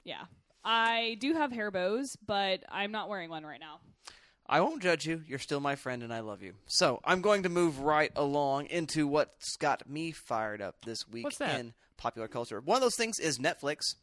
Yeah. 0.04 0.24
I 0.64 1.16
do 1.20 1.34
have 1.34 1.50
hair 1.52 1.70
bows, 1.70 2.16
but 2.24 2.62
I'm 2.68 2.92
not 2.92 3.08
wearing 3.08 3.30
one 3.30 3.44
right 3.44 3.60
now. 3.60 3.80
I 4.46 4.60
won't 4.60 4.82
judge 4.82 5.06
you. 5.06 5.22
You're 5.26 5.38
still 5.38 5.60
my 5.60 5.76
friend, 5.76 6.02
and 6.02 6.12
I 6.12 6.20
love 6.20 6.42
you. 6.42 6.54
So 6.66 7.00
I'm 7.04 7.20
going 7.20 7.42
to 7.42 7.48
move 7.48 7.80
right 7.80 8.12
along 8.16 8.66
into 8.66 9.06
what's 9.06 9.56
got 9.56 9.88
me 9.88 10.12
fired 10.12 10.62
up 10.62 10.76
this 10.84 11.06
week 11.08 11.24
What's 11.24 11.38
that? 11.38 11.58
in 11.60 11.74
popular 11.96 12.28
culture. 12.28 12.60
One 12.60 12.76
of 12.76 12.82
those 12.82 12.96
things 12.96 13.18
is 13.18 13.38
Netflix. 13.38 13.96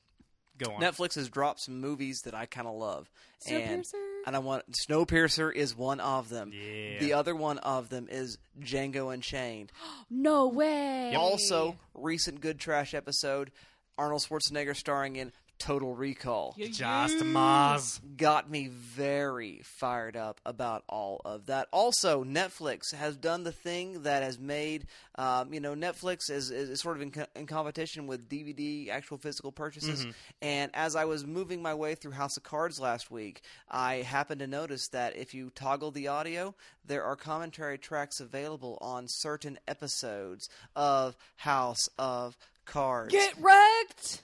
Go 0.58 0.74
on. 0.74 0.82
Netflix 0.82 1.16
has 1.16 1.30
dropped 1.30 1.62
some 1.62 1.82
movies 1.82 2.22
that 2.26 2.36
I 2.36 2.46
kind 2.46 2.68
of 2.68 2.76
love, 2.76 3.10
and 3.50 3.84
Snowpiercer? 3.84 4.15
And 4.26 4.36
I 4.36 4.40
want 4.40 4.64
Snowpiercer 4.72 5.54
is 5.54 5.76
one 5.76 6.00
of 6.00 6.30
them. 6.30 6.52
Yeah. 6.54 7.00
The 7.00 7.14
other 7.14 7.36
one 7.36 7.58
of 7.60 7.90
them 7.90 8.08
is 8.10 8.38
Django 8.60 9.14
Unchained. 9.14 9.72
No 10.10 10.48
way. 10.48 11.14
Also, 11.16 11.78
recent 11.94 12.40
Good 12.40 12.60
Trash 12.60 12.94
episode, 12.94 13.52
Arnold 13.98 14.22
Schwarzenegger 14.22 14.76
starring 14.76 15.16
in 15.16 15.32
Total 15.58 15.94
Recall. 15.94 16.56
Just 16.58 17.18
Maz. 17.18 18.00
got 18.18 18.50
me 18.50 18.68
very 18.68 19.62
fired 19.64 20.16
up 20.16 20.42
about 20.46 20.84
all 20.88 21.22
of 21.26 21.46
that. 21.48 21.68
Also, 21.72 22.24
Netflix 22.24 22.94
has 22.94 23.16
done 23.16 23.44
the 23.44 23.52
thing 23.52 24.04
that 24.04 24.24
has 24.24 24.38
made, 24.40 24.88
um, 25.16 25.54
you 25.54 25.60
know, 25.60 25.74
Netflix 25.74 26.30
is, 26.30 26.52
is, 26.52 26.70
is 26.70 26.82
sort 26.82 26.98
of 26.98 27.02
in, 27.02 27.12
co- 27.12 27.26
in 27.36 27.46
competition 27.48 28.08
with 28.08 28.30
DVD 28.30 28.90
actual 28.90 29.18
physical 29.18 29.52
purchases. 29.52 30.06
And 30.42 30.72
as 30.74 30.96
I 30.96 31.06
was 31.06 31.26
moving 31.26 31.62
my 31.62 31.74
way 31.74 31.96
through 31.96 32.12
House 32.12 32.38
of 32.38 32.44
Cards 32.44 32.80
last 32.80 33.10
week, 33.10 33.42
I 33.70 33.96
happened 33.96 34.40
to 34.40 34.48
notice 34.48 34.88
that 34.90 35.16
if 35.16 35.34
you 35.34 35.52
toggle 35.56 35.92
the 35.92 36.08
audio, 36.08 36.54
there 36.86 37.04
are 37.04 37.16
commentary 37.16 37.78
tracks 37.78 38.20
available 38.20 38.78
on 38.82 39.08
certain 39.08 39.58
episodes 39.68 40.50
of 40.76 41.16
House 41.38 41.90
of 41.98 42.38
Cards. 42.66 43.14
Get 43.14 43.34
wrecked. 43.40 44.22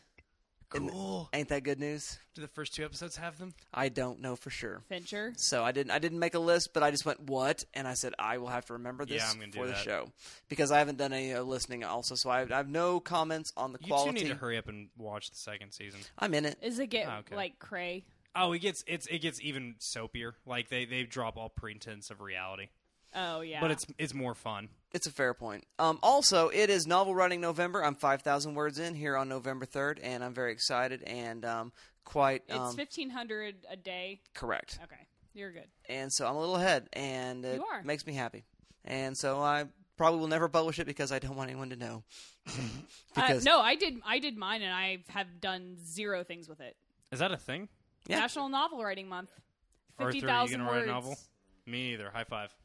Cool. 0.72 1.30
Ain't 1.34 1.50
that 1.50 1.64
good 1.64 1.80
news? 1.80 2.18
Do 2.34 2.42
the 2.42 2.48
first 2.48 2.74
two 2.74 2.86
episodes 2.86 3.18
have 3.18 3.38
them? 3.38 3.54
I 3.74 3.90
don't 3.90 4.22
know 4.22 4.36
for 4.36 4.50
sure. 4.50 4.82
Fincher. 4.88 5.34
So 5.36 5.64
I 5.64 5.72
didn't 5.72 5.92
I 5.92 6.00
didn't 6.00 6.20
make 6.20 6.34
a 6.34 6.40
list, 6.40 6.74
but 6.74 6.82
I 6.82 6.92
just 6.92 7.06
went 7.06 7.20
what, 7.20 7.64
and 7.74 7.88
I 7.88 7.94
said 7.94 8.14
I 8.18 8.38
will 8.38 8.48
have 8.48 8.66
to 8.68 8.74
remember 8.74 9.06
this 9.06 9.22
Yeah, 9.22 9.30
I'm 9.30 9.40
gonna 9.40 9.52
do 9.52 9.60
for 9.60 9.66
the 9.66 9.74
that. 9.74 9.84
show 9.84 10.10
because 10.48 10.72
I 10.72 10.80
haven't 10.80 10.98
done 10.98 11.12
any 11.14 11.34
uh, 11.34 11.42
listening 11.44 11.84
also. 11.84 12.16
So 12.16 12.30
I 12.30 12.40
have, 12.40 12.52
I 12.52 12.58
have 12.58 12.70
no 12.70 13.00
comments 13.00 13.52
on 13.58 13.74
the 13.74 13.80
You 13.82 13.88
quality. 13.88 14.20
two 14.20 14.24
need 14.26 14.30
to 14.32 14.38
hurry 14.38 14.58
up 14.58 14.68
and 14.70 14.90
watch 14.98 15.30
the 15.30 15.36
second 15.38 15.72
season. 15.72 16.00
I'm 16.18 16.34
in 16.34 16.46
it. 16.46 16.58
Is 16.62 16.80
it 16.80 16.88
get 16.88 17.08
Oh, 17.08 17.20
okay. 17.20 17.36
like 17.36 17.60
cray? 17.60 18.06
Oh, 18.34 18.54
it 18.54 18.60
gets 18.60 18.84
it's 18.88 19.08
it 19.08 19.20
gets 19.20 19.42
even 19.42 19.76
soapier. 19.80 20.34
Like 20.46 20.70
they 20.70 20.86
they 20.86 21.04
drop 21.04 21.36
all 21.36 21.50
pretense 21.50 22.10
of 22.10 22.22
reality. 22.22 22.70
Oh 23.16 23.42
yeah. 23.42 23.60
but 23.62 23.72
it's 23.72 23.86
it's 23.98 24.14
more 24.14 24.34
fun. 24.36 24.70
It's 24.94 25.08
a 25.08 25.12
fair 25.12 25.34
point. 25.34 25.66
Um, 25.80 26.00
also, 26.04 26.50
it 26.50 26.70
is 26.70 26.86
novel 26.86 27.16
writing 27.16 27.40
November. 27.40 27.82
I'm 27.84 27.96
5,000 27.96 28.56
words 28.56 28.78
in 28.78 28.94
here 28.94 29.16
on 29.16 29.30
November 29.30 29.66
3rd, 29.66 30.00
and 30.04 30.22
I'm 30.22 30.34
very 30.34 30.52
excited 30.52 31.02
and 31.04 31.46
um, 31.46 31.72
quite 32.04 32.44
it's 32.50 32.58
um, 32.58 32.76
fifteen 32.76 33.10
hundred 33.10 33.56
a 33.70 33.78
day. 33.78 34.20
correct. 34.34 34.80
Okay, 34.84 35.08
you're 35.34 35.52
good. 35.52 35.68
And 35.88 36.12
so 36.12 36.28
I'm 36.28 36.36
a 36.36 36.40
little 36.40 36.58
ahead, 36.58 36.90
and 36.94 37.46
it 37.46 37.56
You 37.56 37.64
are. 37.66 37.82
makes 37.84 38.06
me 38.06 38.14
happy. 38.14 38.44
And 38.84 39.16
so 39.18 39.40
I 39.40 39.66
probably 39.96 40.20
will 40.20 40.28
never 40.28 40.50
publish 40.50 40.80
it 40.80 40.88
because 40.88 41.12
I 41.12 41.20
don't 41.20 41.36
want 41.38 41.50
anyone 41.50 41.70
to 41.70 41.76
know. 41.78 42.04
Uh, 43.14 43.22
because 43.28 43.44
no, 43.46 43.60
I 43.60 43.76
did. 43.76 44.00
I 44.06 44.20
did 44.20 44.38
mine, 44.38 44.62
and 44.62 44.74
I 44.74 45.00
have 45.10 45.42
done 45.42 45.76
zero 45.86 46.24
things 46.24 46.48
with 46.48 46.62
it. 46.62 46.76
Is 47.12 47.20
that 47.20 47.32
a 47.34 47.38
thing? 47.38 47.68
Yeah. 48.08 48.20
National 48.20 48.48
Novel 48.50 48.82
Writing 48.84 49.10
Month. 49.10 49.32
Arthur, 50.00 50.12
Fifty 50.14 50.26
you 50.26 50.28
thousand 50.28 50.60
gonna 50.60 50.70
words. 50.72 50.80
write 50.88 50.90
a 50.90 50.94
novel? 50.94 51.18
Me 51.66 51.92
either. 51.94 52.10
High 52.10 52.24
five. 52.24 52.56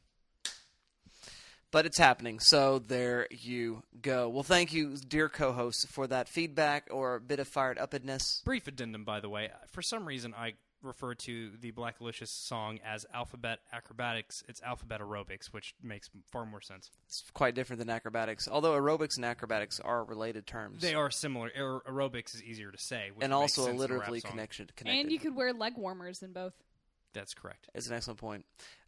But 1.76 1.84
it's 1.84 1.98
happening. 1.98 2.40
So 2.40 2.78
there 2.78 3.26
you 3.30 3.82
go. 4.00 4.30
Well, 4.30 4.42
thank 4.42 4.72
you, 4.72 4.96
dear 4.96 5.28
co-hosts, 5.28 5.84
for 5.84 6.06
that 6.06 6.26
feedback 6.26 6.88
or 6.90 7.16
a 7.16 7.20
bit 7.20 7.38
of 7.38 7.48
fired 7.48 7.76
upness. 7.76 8.40
Brief 8.46 8.66
addendum, 8.66 9.04
by 9.04 9.20
the 9.20 9.28
way. 9.28 9.50
For 9.72 9.82
some 9.82 10.06
reason, 10.06 10.32
I 10.34 10.54
refer 10.80 11.12
to 11.12 11.50
the 11.60 11.72
Blackalicious 11.72 12.28
song 12.28 12.78
as 12.82 13.04
alphabet 13.12 13.58
acrobatics. 13.74 14.42
It's 14.48 14.62
alphabet 14.62 15.02
aerobics, 15.02 15.52
which 15.52 15.74
makes 15.82 16.08
far 16.32 16.46
more 16.46 16.62
sense. 16.62 16.90
It's 17.08 17.22
quite 17.34 17.54
different 17.54 17.80
than 17.80 17.90
acrobatics, 17.90 18.48
although 18.48 18.72
aerobics 18.72 19.16
and 19.16 19.26
acrobatics 19.26 19.78
are 19.78 20.02
related 20.02 20.46
terms. 20.46 20.80
They 20.80 20.94
are 20.94 21.10
similar. 21.10 21.50
Aer- 21.54 21.80
aerobics 21.86 22.34
is 22.34 22.42
easier 22.42 22.72
to 22.72 22.78
say, 22.78 23.10
which 23.12 23.22
and 23.22 23.34
also 23.34 23.66
a 23.66 23.72
rap 23.72 23.76
alliteratively 23.76 24.22
song. 24.22 24.30
connection, 24.30 24.70
connected. 24.76 24.98
And 24.98 25.12
you 25.12 25.18
could 25.18 25.36
wear 25.36 25.52
leg 25.52 25.74
warmers 25.76 26.22
in 26.22 26.32
both. 26.32 26.54
That's 27.12 27.32
correct. 27.32 27.68
It's 27.74 27.86
an 27.86 27.94
excellent 27.94 28.18
point. 28.20 28.44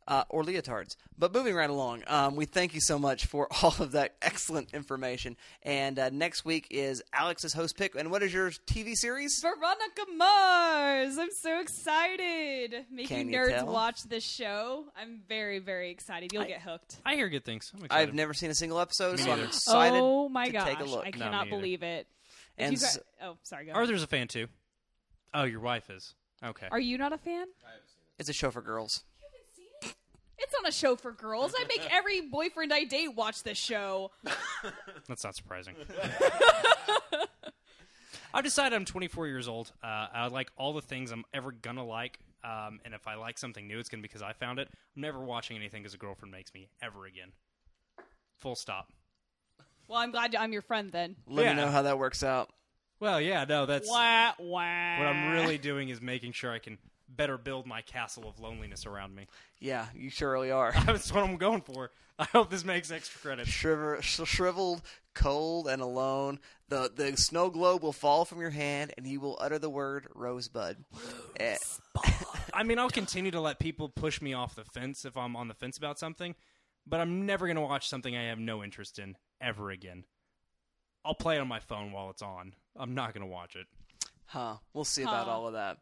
Uh, 0.09 0.24
or 0.30 0.43
leotards. 0.43 0.97
But 1.18 1.35
moving 1.35 1.55
right 1.55 1.68
along, 1.68 2.02
um, 2.06 2.35
we 2.35 2.47
thank 2.47 2.72
you 2.72 2.80
so 2.80 2.98
much 2.98 3.26
for 3.26 3.47
all 3.62 3.74
of 3.78 3.93
that 3.93 4.14
excellent 4.22 4.72
information. 4.72 5.36
And 5.62 5.98
uh, 5.98 6.09
next 6.09 6.47
week 6.47 6.66
is 6.70 7.02
Alex's 7.12 7.52
host 7.52 7.76
pick. 7.76 7.94
And 7.94 8.10
what 8.10 8.22
is 8.22 8.32
your 8.32 8.48
TV 8.51 8.94
series? 8.94 9.39
Veronica 9.43 10.06
Mars. 10.16 11.18
I'm 11.18 11.28
so 11.30 11.60
excited. 11.60 12.70
Can 12.70 12.85
Making 12.90 13.32
you 13.32 13.39
nerds 13.39 13.51
tell? 13.56 13.66
watch 13.66 14.02
this 14.05 14.24
show. 14.24 14.85
I'm 14.97 15.20
very, 15.28 15.59
very 15.59 15.90
excited. 15.90 16.32
You'll 16.32 16.44
get 16.44 16.62
hooked. 16.62 16.97
I 17.05 17.14
hear 17.14 17.28
good 17.28 17.44
things. 17.44 17.70
I'm 17.76 17.85
excited. 17.85 18.09
I've 18.09 18.14
never 18.14 18.32
seen 18.32 18.48
a 18.51 18.55
single 18.55 18.80
episode, 18.80 19.18
Me 19.18 19.24
so 19.24 19.30
I'm 19.30 19.36
neither. 19.36 19.48
excited 19.48 20.01
oh 20.02 20.28
my 20.30 20.47
to 20.47 20.52
gosh! 20.52 20.68
take 20.68 20.80
a 20.80 20.85
look. 20.85 21.05
I 21.06 21.10
No, 21.10 21.18
cannot 21.18 21.47
me 21.47 21.52
either. 21.52 21.60
believe 21.60 21.82
it. 21.82 22.06
If 22.56 22.64
And 22.64 22.72
you 22.72 22.78
s- 22.86 22.97
gu- 22.97 23.02
oh, 23.26 23.36
sorry. 23.43 23.66
Go. 23.66 23.72
ahead. 23.72 23.80
Arthur's 23.82 24.02
a 24.02 24.06
fan 24.06 24.26
too. 24.28 24.47
Oh, 25.35 25.44
your 25.44 25.60
wife 25.60 25.90
is. 25.90 26.14
Okay. 26.43 26.68
Are 26.70 26.80
you 26.80 26.97
not 26.97 27.12
a 27.12 27.18
fan? 27.18 27.47
It's 28.18 28.30
a 28.30 28.32
show 28.32 28.51
for 28.51 28.62
girls. 28.62 29.05
It's 30.39 30.55
on 30.59 30.66
a 30.66 30.73
show 30.73 30.94
for 30.97 31.12
girls. 31.12 31.52
I 31.59 31.65
make 31.65 31.86
every 31.93 32.20
boyfriend 32.23 32.73
I 32.73 32.85
date 32.85 33.15
watch 33.15 33.43
this 33.43 33.59
show. 33.59 34.10
That's 35.09 35.24
not 35.24 35.35
surprising. 35.35 35.74
I've 38.32 38.44
decided 38.44 38.77
I'm 38.77 38.85
24 38.85 39.27
years 39.27 39.48
old. 39.48 39.73
Uh, 39.82 40.06
I 40.12 40.27
like 40.28 40.51
all 40.56 40.73
the 40.74 40.82
things 40.82 41.10
I'm 41.10 41.24
ever 41.32 41.51
gonna 41.51 41.85
like, 41.85 42.19
um, 42.44 42.78
and 42.85 42.94
if 42.94 43.06
I 43.09 43.15
like 43.15 43.39
something 43.39 43.66
new, 43.66 43.78
it's 43.78 43.89
gonna 43.89 44.02
be 44.02 44.09
because 44.09 44.23
I 44.23 44.32
found 44.35 44.59
it. 44.59 44.69
I'm 44.97 45.02
never 45.02 45.19
watching 45.19 45.56
anything 45.56 45.82
because 45.82 45.94
a 45.94 45.98
girlfriend 45.98 46.31
makes 46.32 46.52
me 46.52 46.69
ever 46.82 47.06
again. 47.06 47.32
Full 48.36 48.55
stop. 48.55 48.93
Well, 49.89 49.98
I'm 49.98 50.10
glad 50.10 50.36
I'm 50.36 50.52
your 50.52 50.62
friend 50.62 50.93
then. 50.93 51.16
Let 51.27 51.44
Yeah. 51.47 51.55
me 51.55 51.60
know 51.62 51.70
how 51.70 51.82
that 51.82 51.98
works 51.98 52.23
out. 52.23 52.51
Well, 53.01 53.20
yeah, 53.20 53.44
no, 53.48 53.65
that's 53.65 53.89
Wah, 53.89 54.32
wah. 54.39 54.98
what 54.98 55.06
I'm 55.06 55.31
really 55.32 55.56
doing 55.56 55.89
is 55.89 56.01
making 56.02 56.32
sure 56.32 56.52
I 56.52 56.59
can 56.59 56.78
better 57.19 57.36
build 57.36 57.66
my 57.66 57.82
castle 57.82 58.27
of 58.27 58.40
loneliness 58.40 58.86
around 58.86 59.15
me. 59.15 59.27
Yeah, 59.61 59.86
you 59.95 60.09
surely 60.09 60.51
are. 60.51 60.73
That's 60.86 61.12
what 61.12 61.24
I'm 61.24 61.36
going 61.36 61.61
for. 61.61 61.90
I 62.19 62.24
hope 62.24 62.49
this 62.49 62.65
makes 62.65 62.90
extra 62.90 63.20
credit. 63.20 63.47
Shriver, 63.47 63.99
sh- 64.01 64.20
shriveled, 64.24 64.81
cold, 65.15 65.69
and 65.69 65.82
alone. 65.82 66.39
The 66.69 66.90
the 66.95 67.16
snow 67.16 67.51
globe 67.51 67.82
will 67.82 67.93
fall 67.93 68.24
from 68.24 68.40
your 68.40 68.51
hand, 68.51 68.95
and 68.97 69.07
you 69.07 69.20
will 69.20 69.36
utter 69.40 69.59
the 69.59 69.69
word 69.69 70.07
rosebud. 70.15 70.78
Eh, 71.39 71.57
I 72.55 72.62
mean, 72.62 72.78
I'll 72.78 72.89
continue 72.89 73.31
to 73.32 73.40
let 73.40 73.59
people 73.59 73.89
push 73.89 74.23
me 74.23 74.32
off 74.32 74.55
the 74.55 74.65
fence 74.65 75.05
if 75.05 75.16
I'm 75.16 75.36
on 75.36 75.49
the 75.49 75.55
fence 75.55 75.77
about 75.77 75.99
something, 75.99 76.35
but 76.86 77.01
I'm 77.01 77.27
never 77.27 77.47
going 77.47 77.57
to 77.57 77.62
watch 77.62 77.89
something 77.89 78.16
I 78.16 78.24
have 78.28 78.39
no 78.39 78.65
interest 78.65 78.99
in 78.99 79.16
ever 79.40 79.70
again. 79.70 80.05
I'll 81.05 81.15
play 81.15 81.36
it 81.36 81.40
on 81.40 81.49
my 81.49 81.61
phone 81.61 81.93
while 81.93 82.11
it's 82.11 82.23
on. 82.23 82.55
I'm 82.77 82.95
not 82.95 83.15
going 83.15 83.27
to 83.27 83.32
watch 83.32 83.57
it. 83.57 83.66
Huh. 84.29 84.57
We'll 84.75 84.85
see 84.85 85.03
about 85.03 85.27
all 85.27 85.47
of 85.47 85.55
that. 85.55 85.79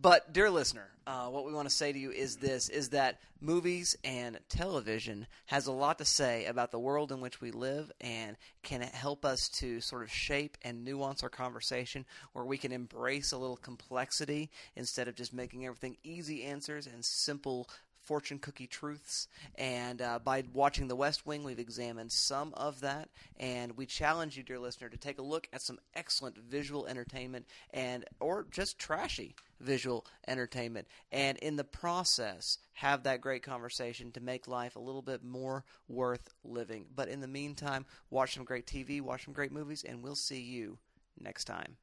But, 0.00 0.32
dear 0.32 0.50
listener, 0.50 0.86
uh, 1.04 1.26
what 1.26 1.44
we 1.44 1.52
want 1.52 1.68
to 1.68 1.74
say 1.74 1.92
to 1.92 1.98
you 1.98 2.12
is 2.12 2.36
this: 2.36 2.68
is 2.68 2.90
that 2.90 3.18
movies 3.40 3.96
and 4.04 4.38
television 4.48 5.26
has 5.46 5.66
a 5.66 5.72
lot 5.72 5.98
to 5.98 6.04
say 6.04 6.44
about 6.44 6.70
the 6.70 6.78
world 6.78 7.10
in 7.10 7.20
which 7.20 7.40
we 7.40 7.50
live, 7.50 7.90
and 8.00 8.36
can 8.62 8.82
it 8.82 8.94
help 8.94 9.24
us 9.24 9.48
to 9.48 9.80
sort 9.80 10.04
of 10.04 10.12
shape 10.12 10.56
and 10.62 10.84
nuance 10.84 11.24
our 11.24 11.28
conversation, 11.28 12.04
where 12.34 12.44
we 12.44 12.56
can 12.56 12.70
embrace 12.70 13.32
a 13.32 13.36
little 13.36 13.56
complexity 13.56 14.48
instead 14.76 15.08
of 15.08 15.16
just 15.16 15.34
making 15.34 15.66
everything 15.66 15.96
easy 16.04 16.44
answers 16.44 16.86
and 16.86 17.04
simple 17.04 17.68
fortune 18.08 18.38
cookie 18.38 18.66
truths. 18.66 19.28
And 19.56 20.00
uh, 20.00 20.18
by 20.18 20.42
watching 20.54 20.88
The 20.88 20.96
West 20.96 21.26
Wing, 21.26 21.44
we've 21.44 21.58
examined 21.58 22.10
some 22.10 22.54
of 22.54 22.80
that. 22.80 23.10
And 23.38 23.76
we 23.76 23.84
challenge 23.84 24.34
you, 24.34 24.42
dear 24.42 24.58
listener, 24.58 24.88
to 24.88 24.96
take 24.96 25.18
a 25.18 25.22
look 25.22 25.46
at 25.52 25.60
some 25.60 25.78
excellent 25.94 26.38
visual 26.38 26.86
entertainment 26.86 27.46
and 27.74 28.06
or 28.18 28.46
just 28.50 28.78
trashy 28.78 29.36
visual 29.60 30.06
entertainment. 30.26 30.88
And 31.12 31.36
in 31.38 31.56
the 31.56 31.64
process, 31.64 32.56
have 32.72 33.02
that 33.02 33.20
great 33.20 33.42
conversation 33.42 34.10
to 34.12 34.20
make 34.20 34.48
life 34.48 34.74
a 34.76 34.80
little 34.80 35.02
bit 35.02 35.22
more 35.22 35.64
worth 35.86 36.30
living. 36.42 36.86
But 36.96 37.08
in 37.08 37.20
the 37.20 37.28
meantime, 37.28 37.84
watch 38.08 38.34
some 38.34 38.44
great 38.44 38.66
TV, 38.66 39.02
watch 39.02 39.26
some 39.26 39.34
great 39.34 39.52
movies, 39.52 39.84
and 39.86 40.02
we'll 40.02 40.16
see 40.16 40.40
you 40.40 40.78
next 41.20 41.44
time. 41.44 41.76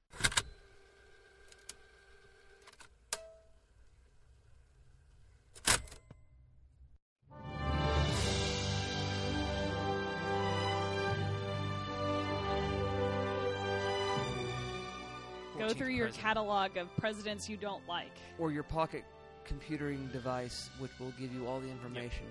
Through 15.78 15.90
your 15.90 16.08
president. 16.08 16.24
catalog 16.24 16.78
of 16.78 16.96
presidents 16.98 17.50
you 17.50 17.58
don't 17.58 17.86
like. 17.88 18.12
Or 18.40 18.52
your 18.52 18.64
pocket 18.64 19.04
computing 19.46 20.10
device, 20.12 20.70
which 20.80 20.92
will 21.00 21.14
give 21.20 21.34
you 21.34 21.48
all 21.48 21.60
the 21.60 21.70
information. 21.70 22.26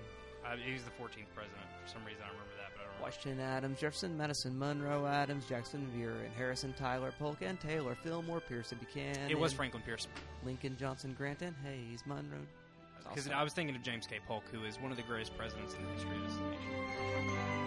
Uh, 0.45 0.55
he's 0.57 0.83
the 0.83 0.91
14th 0.91 1.25
president. 1.33 1.65
For 1.83 1.91
some 1.91 2.05
reason, 2.05 2.21
I 2.23 2.29
remember 2.29 2.53
that, 2.57 2.71
but 2.75 2.81
I 2.81 2.85
don't 2.85 2.99
know. 2.99 3.03
Washington 3.03 3.39
Adams, 3.39 3.79
Jefferson, 3.79 4.17
Madison, 4.17 4.57
Monroe, 4.59 5.05
Adams, 5.05 5.45
Jackson, 5.45 5.87
Vera, 5.95 6.13
and 6.13 6.33
Harrison, 6.35 6.73
Tyler, 6.77 7.13
Polk, 7.17 7.37
and 7.41 7.59
Taylor, 7.59 7.95
Fillmore, 8.03 8.41
Pearson, 8.41 8.77
Buchanan. 8.77 9.31
It 9.31 9.39
was 9.39 9.53
Franklin 9.53 9.81
Pierce. 9.83 10.07
Lincoln, 10.43 10.75
Johnson, 10.79 11.15
Grant, 11.17 11.41
and 11.41 11.55
Hayes, 11.63 12.03
Monroe. 12.05 12.37
Because 13.09 13.29
I 13.29 13.43
was 13.43 13.53
thinking 13.53 13.75
of 13.75 13.83
James 13.83 14.07
K. 14.07 14.19
Polk, 14.27 14.43
who 14.51 14.63
is 14.65 14.79
one 14.79 14.91
of 14.91 14.97
the 14.97 15.03
greatest 15.03 15.37
presidents 15.37 15.73
in 15.75 15.83
the 15.83 15.91
history 15.93 16.15
of 16.17 16.23
this 16.23 16.37
nation. 16.37 17.64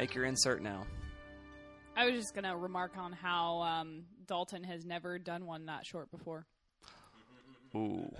Make 0.00 0.14
your 0.14 0.24
insert 0.24 0.62
now. 0.62 0.86
I 1.94 2.06
was 2.06 2.14
just 2.14 2.34
gonna 2.34 2.56
remark 2.56 2.92
on 2.96 3.12
how 3.12 3.60
um, 3.60 4.04
Dalton 4.26 4.64
has 4.64 4.86
never 4.86 5.18
done 5.18 5.44
one 5.44 5.66
that 5.66 5.84
short 5.84 6.10
before. 6.10 6.46
Ooh. 7.76 8.10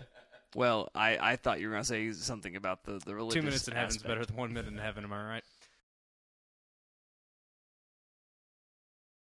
Well, 0.54 0.90
I, 0.94 1.16
I 1.16 1.36
thought 1.36 1.58
you 1.58 1.68
were 1.68 1.74
going 1.74 1.84
to 1.84 1.88
say 1.88 2.12
something 2.12 2.56
about 2.56 2.82
the, 2.84 3.00
the 3.06 3.14
religious 3.14 3.34
Two 3.34 3.42
minutes 3.42 3.68
in 3.68 3.74
heaven's 3.74 3.96
aspect. 3.96 4.08
better 4.08 4.24
than 4.26 4.36
one 4.36 4.52
minute 4.52 4.72
in 4.72 4.78
heaven, 4.78 5.04
am 5.04 5.12
I 5.12 5.24
right? 5.24 5.44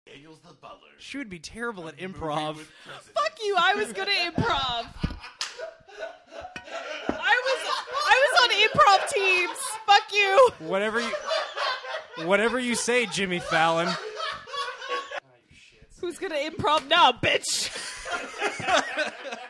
Daniels 0.06 0.38
the 0.46 0.54
butler. 0.54 0.78
She 0.98 1.18
would 1.18 1.30
be 1.30 1.38
terrible 1.38 1.88
at 1.88 1.96
improv. 1.96 2.56
Fuck 2.56 3.38
you! 3.42 3.56
I 3.58 3.74
was 3.74 3.92
good 3.92 4.06
at 4.08 4.34
improv. 4.34 4.86
I 7.08 7.36
was 7.46 7.60
I 8.06 8.22
was 8.22 8.34
on 8.44 8.50
improv 8.68 9.08
teams. 9.12 9.58
Fuck 9.86 10.12
you. 10.12 10.50
Whatever 10.68 11.00
you, 11.00 11.12
whatever 12.22 12.58
you 12.58 12.74
say, 12.74 13.06
Jimmy 13.06 13.38
Fallon. 13.40 13.88
Who's 16.00 16.18
gonna 16.18 16.36
improv 16.36 16.86
now, 16.88 17.12
bitch? 17.12 17.70